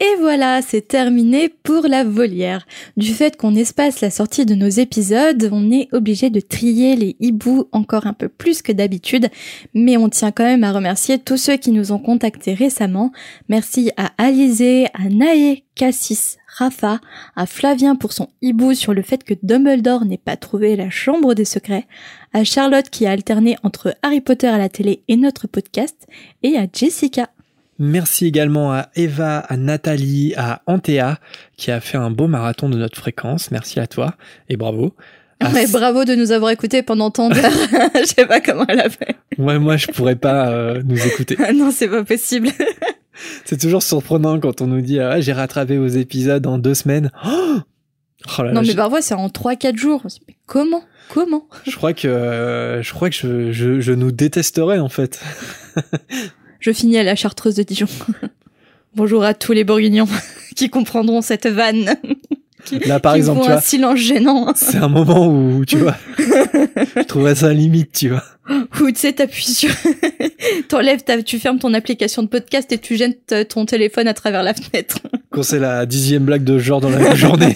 Et 0.00 0.14
voilà, 0.20 0.62
c'est 0.62 0.86
terminé 0.86 1.48
pour 1.48 1.88
la 1.88 2.04
volière. 2.04 2.68
Du 2.96 3.12
fait 3.12 3.36
qu'on 3.36 3.56
espace 3.56 4.00
la 4.00 4.10
sortie 4.10 4.46
de 4.46 4.54
nos 4.54 4.68
épisodes, 4.68 5.48
on 5.50 5.72
est 5.72 5.88
obligé 5.92 6.30
de 6.30 6.38
trier 6.38 6.94
les 6.94 7.16
hiboux 7.18 7.68
encore 7.72 8.06
un 8.06 8.12
peu 8.12 8.28
plus 8.28 8.62
que 8.62 8.70
d'habitude, 8.70 9.28
mais 9.74 9.96
on 9.96 10.08
tient 10.08 10.30
quand 10.30 10.44
même 10.44 10.62
à 10.62 10.70
remercier 10.70 11.18
tous 11.18 11.36
ceux 11.36 11.56
qui 11.56 11.72
nous 11.72 11.90
ont 11.90 11.98
contactés 11.98 12.54
récemment. 12.54 13.10
Merci 13.48 13.90
à 13.96 14.12
Alizé, 14.18 14.86
à 14.94 15.08
Naé, 15.08 15.64
Cassis, 15.74 16.38
Rafa, 16.46 17.00
à 17.34 17.46
Flavien 17.46 17.96
pour 17.96 18.12
son 18.12 18.28
hibou 18.40 18.74
sur 18.74 18.94
le 18.94 19.02
fait 19.02 19.24
que 19.24 19.34
Dumbledore 19.42 20.04
n'ait 20.04 20.16
pas 20.16 20.36
trouvé 20.36 20.76
la 20.76 20.90
chambre 20.90 21.34
des 21.34 21.44
secrets, 21.44 21.88
à 22.32 22.44
Charlotte 22.44 22.88
qui 22.88 23.04
a 23.06 23.10
alterné 23.10 23.56
entre 23.64 23.96
Harry 24.02 24.20
Potter 24.20 24.46
à 24.46 24.58
la 24.58 24.68
télé 24.68 25.02
et 25.08 25.16
notre 25.16 25.48
podcast, 25.48 26.06
et 26.44 26.56
à 26.56 26.68
Jessica. 26.72 27.30
Merci 27.78 28.26
également 28.26 28.72
à 28.72 28.88
Eva, 28.96 29.38
à 29.38 29.56
Nathalie, 29.56 30.34
à 30.36 30.62
Antea, 30.66 31.18
qui 31.56 31.70
a 31.70 31.80
fait 31.80 31.96
un 31.96 32.10
beau 32.10 32.26
marathon 32.26 32.68
de 32.68 32.76
notre 32.76 32.98
fréquence. 32.98 33.50
Merci 33.52 33.78
à 33.78 33.86
toi 33.86 34.14
et 34.48 34.56
bravo. 34.56 34.94
À 35.38 35.50
Ouais, 35.52 35.66
bravo 35.68 36.04
de 36.04 36.16
nous 36.16 36.32
avoir 36.32 36.50
écoutés 36.50 36.82
pendant 36.82 37.10
tant 37.10 37.28
d'heures. 37.28 37.52
Je 37.94 38.04
sais 38.04 38.26
pas 38.26 38.40
comment 38.40 38.64
elle 38.68 38.80
a 38.80 38.90
fait. 38.90 39.16
Ouais, 39.38 39.60
moi, 39.60 39.76
je 39.76 39.86
pourrais 39.86 40.16
pas 40.16 40.48
euh, 40.48 40.82
nous 40.84 41.06
écouter. 41.06 41.36
Ah 41.38 41.52
non, 41.54 41.70
c'est 41.70 41.86
pas 41.88 42.02
possible. 42.02 42.48
C'est 43.44 43.60
toujours 43.60 43.84
surprenant 43.84 44.40
quand 44.40 44.60
on 44.60 44.66
nous 44.66 44.80
dit 44.80 44.98
ah, 44.98 45.20
j'ai 45.20 45.32
rattrapé 45.32 45.78
vos 45.78 45.86
épisodes 45.86 46.44
en 46.46 46.58
deux 46.58 46.74
semaines. 46.74 47.12
Oh, 47.24 47.58
Oh 48.36 48.42
là 48.42 48.48
là, 48.48 48.52
non, 48.52 48.62
mais 48.66 48.74
parfois 48.74 49.00
c'est 49.00 49.14
en 49.14 49.28
3-4 49.28 49.76
jours. 49.76 50.00
On 50.04 50.08
se 50.08 50.18
dit, 50.18 50.24
Mais 50.26 50.36
comment? 50.46 50.82
Comment? 51.08 51.46
Je 51.64 51.76
crois 51.76 51.92
que 51.92 52.08
euh, 52.08 52.82
je 52.82 52.92
crois 52.92 53.10
que 53.10 53.14
je, 53.16 53.52
je, 53.52 53.80
je 53.80 53.92
nous 53.92 54.10
détesterais 54.10 54.80
en 54.80 54.88
fait. 54.88 55.20
Je 56.60 56.72
finis 56.72 56.98
à 56.98 57.02
la 57.02 57.14
chartreuse 57.16 57.54
de 57.54 57.62
Dijon. 57.62 57.86
Bonjour 58.94 59.22
à 59.24 59.34
tous 59.34 59.52
les 59.52 59.64
bourguignons 59.64 60.08
qui 60.56 60.70
comprendront 60.70 61.22
cette 61.22 61.46
vanne. 61.46 61.94
Qui, 62.64 62.80
Là, 62.80 62.98
par 62.98 63.12
qui 63.14 63.20
exemple, 63.20 63.42
tu 63.44 63.48
un 63.48 63.52
vois, 63.52 63.60
silence 63.62 63.98
gênant. 64.00 64.52
c'est 64.56 64.76
un 64.78 64.88
moment 64.88 65.28
où 65.28 65.64
tu 65.64 65.76
vois, 65.78 65.96
je 66.18 67.02
trouverais 67.06 67.36
ça 67.36 67.52
limite, 67.52 67.92
tu 67.92 68.08
vois. 68.08 68.24
Ou 68.80 68.90
tu 68.90 68.96
sais, 68.98 69.12
t'appuies 69.12 69.44
sur... 69.54 69.70
T'enlèves, 70.68 71.02
ta- 71.04 71.22
tu 71.22 71.38
fermes 71.38 71.60
ton 71.60 71.72
application 71.72 72.24
de 72.24 72.28
podcast 72.28 72.70
et 72.72 72.78
tu 72.78 72.96
jettes 72.96 73.48
ton 73.48 73.64
téléphone 73.64 74.08
à 74.08 74.12
travers 74.12 74.42
la 74.42 74.54
fenêtre. 74.54 74.98
Quand 75.30 75.44
c'est 75.44 75.60
la 75.60 75.86
dixième 75.86 76.24
blague 76.24 76.42
de 76.44 76.58
genre 76.58 76.80
dans 76.80 76.90
la 76.90 76.98
même 76.98 77.14
journée. 77.16 77.54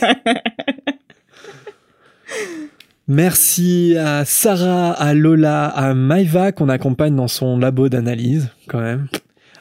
Merci 3.12 3.94
à 3.98 4.24
Sarah, 4.24 4.92
à 4.92 5.12
Lola, 5.12 5.66
à 5.66 5.92
Maïva 5.92 6.50
qu'on 6.50 6.70
accompagne 6.70 7.14
dans 7.14 7.28
son 7.28 7.58
labo 7.58 7.90
d'analyse, 7.90 8.48
quand 8.68 8.80
même. 8.80 9.06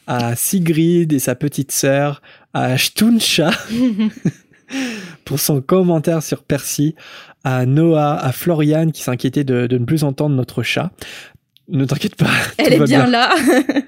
À 0.07 0.37
Sigrid 0.37 1.11
et 1.11 1.19
sa 1.19 1.35
petite 1.35 1.73
sœur, 1.73 2.21
à 2.53 2.77
Shtunsha 2.77 3.51
pour 5.25 5.37
son 5.41 5.59
commentaire 5.59 6.23
sur 6.23 6.43
Percy, 6.43 6.95
à 7.43 7.65
Noah, 7.65 8.17
à 8.23 8.31
Floriane 8.31 8.93
qui 8.93 9.01
s'inquiétait 9.01 9.43
de, 9.43 9.67
de 9.67 9.77
ne 9.77 9.83
plus 9.83 10.05
entendre 10.05 10.33
notre 10.33 10.63
chat. 10.63 10.91
Ne 11.67 11.83
t'inquiète 11.83 12.15
pas. 12.15 12.31
Elle 12.57 12.73
est 12.73 12.77
va 12.77 12.85
bien, 12.85 13.05
là. 13.05 13.35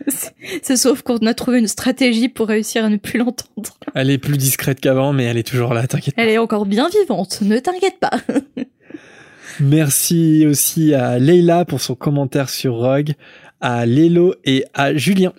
C'est 0.62 0.76
sauf 0.76 1.04
qu'on 1.04 1.26
a 1.26 1.34
trouvé 1.34 1.60
une 1.60 1.68
stratégie 1.70 2.28
pour 2.28 2.50
réussir 2.50 2.84
à 2.84 2.90
ne 2.90 2.98
plus 2.98 3.18
l'entendre. 3.18 3.78
Elle 3.96 4.10
est 4.10 4.18
plus 4.18 4.38
discrète 4.38 4.82
qu'avant, 4.82 5.14
mais 5.14 5.24
elle 5.24 5.38
est 5.38 5.48
toujours 5.48 5.74
là, 5.74 5.88
t'inquiète 5.88 6.16
pas. 6.16 6.22
Elle 6.22 6.30
est 6.30 6.38
encore 6.38 6.66
bien 6.66 6.90
vivante, 6.90 7.40
ne 7.42 7.60
t'inquiète 7.60 8.00
pas. 8.02 8.12
Merci 9.60 10.46
aussi 10.48 10.94
à 10.94 11.20
Leila 11.20 11.66
pour 11.66 11.82
son 11.82 11.96
commentaire 11.96 12.50
sur 12.50 12.76
Rogue, 12.76 13.14
à 13.62 13.86
Lélo 13.86 14.36
et 14.44 14.66
à 14.74 14.96
Julien. 14.96 15.34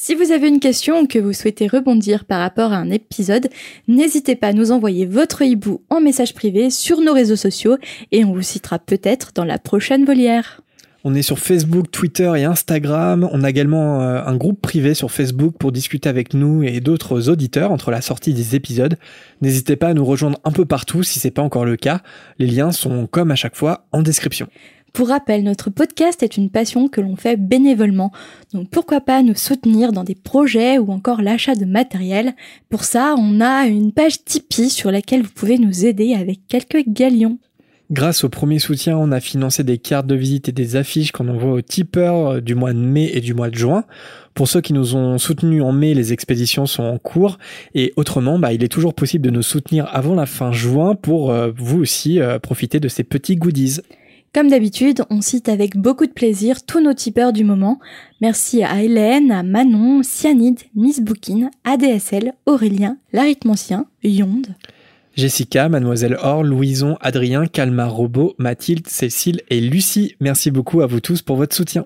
Si 0.00 0.14
vous 0.14 0.30
avez 0.30 0.46
une 0.46 0.60
question 0.60 1.00
ou 1.00 1.06
que 1.08 1.18
vous 1.18 1.32
souhaitez 1.32 1.66
rebondir 1.66 2.24
par 2.24 2.38
rapport 2.38 2.72
à 2.72 2.76
un 2.76 2.90
épisode, 2.90 3.48
n'hésitez 3.88 4.36
pas 4.36 4.48
à 4.48 4.52
nous 4.52 4.70
envoyer 4.70 5.06
votre 5.06 5.42
hibou 5.42 5.82
en 5.90 6.00
message 6.00 6.34
privé 6.34 6.70
sur 6.70 7.00
nos 7.00 7.12
réseaux 7.12 7.34
sociaux 7.34 7.78
et 8.12 8.24
on 8.24 8.32
vous 8.32 8.42
citera 8.42 8.78
peut-être 8.78 9.32
dans 9.34 9.44
la 9.44 9.58
prochaine 9.58 10.04
volière. 10.04 10.62
On 11.04 11.14
est 11.14 11.22
sur 11.22 11.38
Facebook, 11.38 11.90
Twitter 11.92 12.32
et 12.36 12.44
Instagram. 12.44 13.28
On 13.30 13.44
a 13.44 13.50
également 13.50 14.02
euh, 14.02 14.20
un 14.24 14.36
groupe 14.36 14.60
privé 14.60 14.94
sur 14.94 15.12
Facebook 15.12 15.54
pour 15.56 15.70
discuter 15.70 16.08
avec 16.08 16.34
nous 16.34 16.64
et 16.64 16.80
d'autres 16.80 17.28
auditeurs 17.28 17.70
entre 17.70 17.92
la 17.92 18.00
sortie 18.00 18.34
des 18.34 18.56
épisodes. 18.56 18.96
N'hésitez 19.40 19.76
pas 19.76 19.88
à 19.88 19.94
nous 19.94 20.04
rejoindre 20.04 20.40
un 20.42 20.50
peu 20.50 20.64
partout 20.64 21.04
si 21.04 21.20
c'est 21.20 21.30
pas 21.30 21.42
encore 21.42 21.64
le 21.64 21.76
cas. 21.76 22.00
Les 22.40 22.46
liens 22.46 22.72
sont 22.72 23.06
comme 23.06 23.30
à 23.30 23.36
chaque 23.36 23.54
fois 23.54 23.86
en 23.92 24.02
description. 24.02 24.48
Pour 24.92 25.08
rappel, 25.08 25.44
notre 25.44 25.70
podcast 25.70 26.22
est 26.24 26.36
une 26.36 26.50
passion 26.50 26.88
que 26.88 27.00
l'on 27.00 27.14
fait 27.14 27.36
bénévolement, 27.36 28.10
donc 28.52 28.70
pourquoi 28.70 29.00
pas 29.00 29.22
nous 29.22 29.34
soutenir 29.34 29.92
dans 29.92 30.02
des 30.02 30.14
projets 30.14 30.78
ou 30.78 30.90
encore 30.90 31.22
l'achat 31.22 31.54
de 31.54 31.66
matériel? 31.66 32.34
Pour 32.68 32.84
ça, 32.84 33.14
on 33.18 33.40
a 33.40 33.66
une 33.66 33.92
page 33.92 34.24
Tipeee 34.24 34.70
sur 34.70 34.90
laquelle 34.90 35.22
vous 35.22 35.30
pouvez 35.32 35.58
nous 35.58 35.84
aider 35.86 36.14
avec 36.14 36.40
quelques 36.48 36.84
galions. 36.88 37.38
Grâce 37.90 38.22
au 38.22 38.28
premier 38.28 38.58
soutien, 38.58 38.98
on 38.98 39.12
a 39.12 39.20
financé 39.20 39.64
des 39.64 39.78
cartes 39.78 40.06
de 40.06 40.14
visite 40.14 40.50
et 40.50 40.52
des 40.52 40.76
affiches 40.76 41.10
qu'on 41.10 41.28
envoie 41.28 41.52
aux 41.52 41.62
tipeurs 41.62 42.32
euh, 42.32 42.40
du 42.40 42.54
mois 42.54 42.74
de 42.74 42.78
mai 42.78 43.10
et 43.14 43.22
du 43.22 43.32
mois 43.32 43.48
de 43.48 43.54
juin. 43.54 43.84
Pour 44.34 44.46
ceux 44.46 44.60
qui 44.60 44.74
nous 44.74 44.94
ont 44.94 45.16
soutenus 45.16 45.62
en 45.62 45.72
mai, 45.72 45.94
les 45.94 46.12
expéditions 46.12 46.66
sont 46.66 46.82
en 46.82 46.98
cours. 46.98 47.38
Et 47.74 47.94
autrement, 47.96 48.38
bah, 48.38 48.52
il 48.52 48.62
est 48.62 48.68
toujours 48.68 48.92
possible 48.92 49.24
de 49.24 49.30
nous 49.30 49.42
soutenir 49.42 49.88
avant 49.90 50.14
la 50.14 50.26
fin 50.26 50.52
juin 50.52 50.96
pour 50.96 51.30
euh, 51.30 51.50
vous 51.56 51.80
aussi 51.80 52.20
euh, 52.20 52.38
profiter 52.38 52.78
de 52.78 52.88
ces 52.88 53.04
petits 53.04 53.36
goodies. 53.36 53.80
Comme 54.34 54.50
d'habitude, 54.50 55.04
on 55.08 55.22
cite 55.22 55.48
avec 55.48 55.78
beaucoup 55.78 56.04
de 56.04 56.12
plaisir 56.12 56.66
tous 56.66 56.82
nos 56.82 56.92
tipeurs 56.92 57.32
du 57.32 57.42
moment. 57.42 57.78
Merci 58.20 58.62
à 58.62 58.82
Hélène, 58.82 59.30
à 59.30 59.42
Manon, 59.42 60.02
Cyanide, 60.02 60.60
Miss 60.76 61.00
Bookin, 61.00 61.48
ADSL, 61.64 62.34
Aurélien, 62.44 62.98
l'arithmancien, 63.14 63.86
Yonde. 64.04 64.48
Jessica, 65.18 65.68
Mademoiselle 65.68 66.16
Or, 66.22 66.44
Louison, 66.44 66.96
Adrien, 67.00 67.46
Calmar 67.46 67.92
Robot, 67.92 68.36
Mathilde, 68.38 68.86
Cécile 68.86 69.42
et 69.50 69.60
Lucie. 69.60 70.14
Merci 70.20 70.52
beaucoup 70.52 70.80
à 70.80 70.86
vous 70.86 71.00
tous 71.00 71.22
pour 71.22 71.34
votre 71.34 71.56
soutien. 71.56 71.84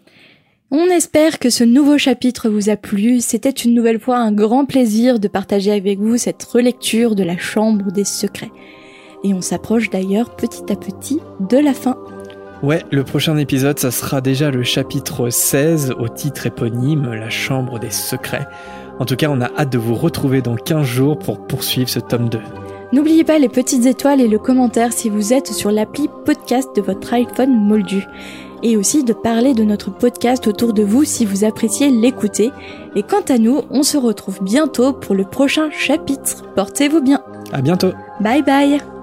On 0.70 0.84
espère 0.88 1.38
que 1.38 1.48
ce 1.48 1.64
nouveau 1.64 1.96
chapitre 1.96 2.50
vous 2.50 2.68
a 2.68 2.76
plu. 2.76 3.20
C'était 3.20 3.48
une 3.48 3.72
nouvelle 3.72 3.98
fois 3.98 4.18
un 4.18 4.32
grand 4.32 4.66
plaisir 4.66 5.18
de 5.18 5.28
partager 5.28 5.72
avec 5.72 5.98
vous 5.98 6.18
cette 6.18 6.42
relecture 6.44 7.14
de 7.14 7.22
la 7.22 7.38
Chambre 7.38 7.90
des 7.90 8.04
Secrets. 8.04 8.52
Et 9.24 9.32
on 9.32 9.40
s'approche 9.40 9.88
d'ailleurs 9.88 10.36
petit 10.36 10.70
à 10.70 10.76
petit 10.76 11.18
de 11.40 11.56
la 11.56 11.72
fin. 11.72 11.96
Ouais, 12.62 12.84
le 12.90 13.02
prochain 13.02 13.38
épisode, 13.38 13.78
ça 13.78 13.90
sera 13.90 14.20
déjà 14.20 14.50
le 14.50 14.62
chapitre 14.62 15.30
16 15.30 15.94
au 15.98 16.08
titre 16.08 16.48
éponyme, 16.48 17.10
La 17.10 17.30
Chambre 17.30 17.78
des 17.78 17.90
Secrets. 17.90 18.46
En 18.98 19.06
tout 19.06 19.16
cas, 19.16 19.30
on 19.30 19.40
a 19.40 19.50
hâte 19.56 19.72
de 19.72 19.78
vous 19.78 19.94
retrouver 19.94 20.42
dans 20.42 20.56
15 20.56 20.86
jours 20.86 21.18
pour 21.18 21.46
poursuivre 21.46 21.88
ce 21.88 21.98
tome 21.98 22.28
2. 22.28 22.38
N'oubliez 22.92 23.24
pas 23.24 23.38
les 23.38 23.48
petites 23.48 23.86
étoiles 23.86 24.20
et 24.20 24.28
le 24.28 24.38
commentaire 24.38 24.92
si 24.92 25.08
vous 25.08 25.32
êtes 25.32 25.48
sur 25.48 25.70
l'appli 25.70 26.08
podcast 26.24 26.68
de 26.76 26.82
votre 26.82 27.12
iPhone 27.14 27.56
Moldu. 27.56 28.06
Et 28.62 28.76
aussi 28.76 29.02
de 29.02 29.12
parler 29.12 29.54
de 29.54 29.64
notre 29.64 29.90
podcast 29.90 30.46
autour 30.46 30.72
de 30.72 30.84
vous 30.84 31.04
si 31.04 31.24
vous 31.24 31.44
appréciez 31.44 31.90
l'écouter. 31.90 32.52
Et 32.94 33.02
quant 33.02 33.22
à 33.28 33.38
nous, 33.38 33.62
on 33.70 33.82
se 33.82 33.96
retrouve 33.96 34.40
bientôt 34.42 34.92
pour 34.92 35.14
le 35.14 35.24
prochain 35.24 35.70
chapitre. 35.70 36.44
Portez-vous 36.54 37.00
bien. 37.00 37.22
À 37.52 37.60
bientôt! 37.60 37.92
Bye 38.20 38.42
bye 38.42 39.01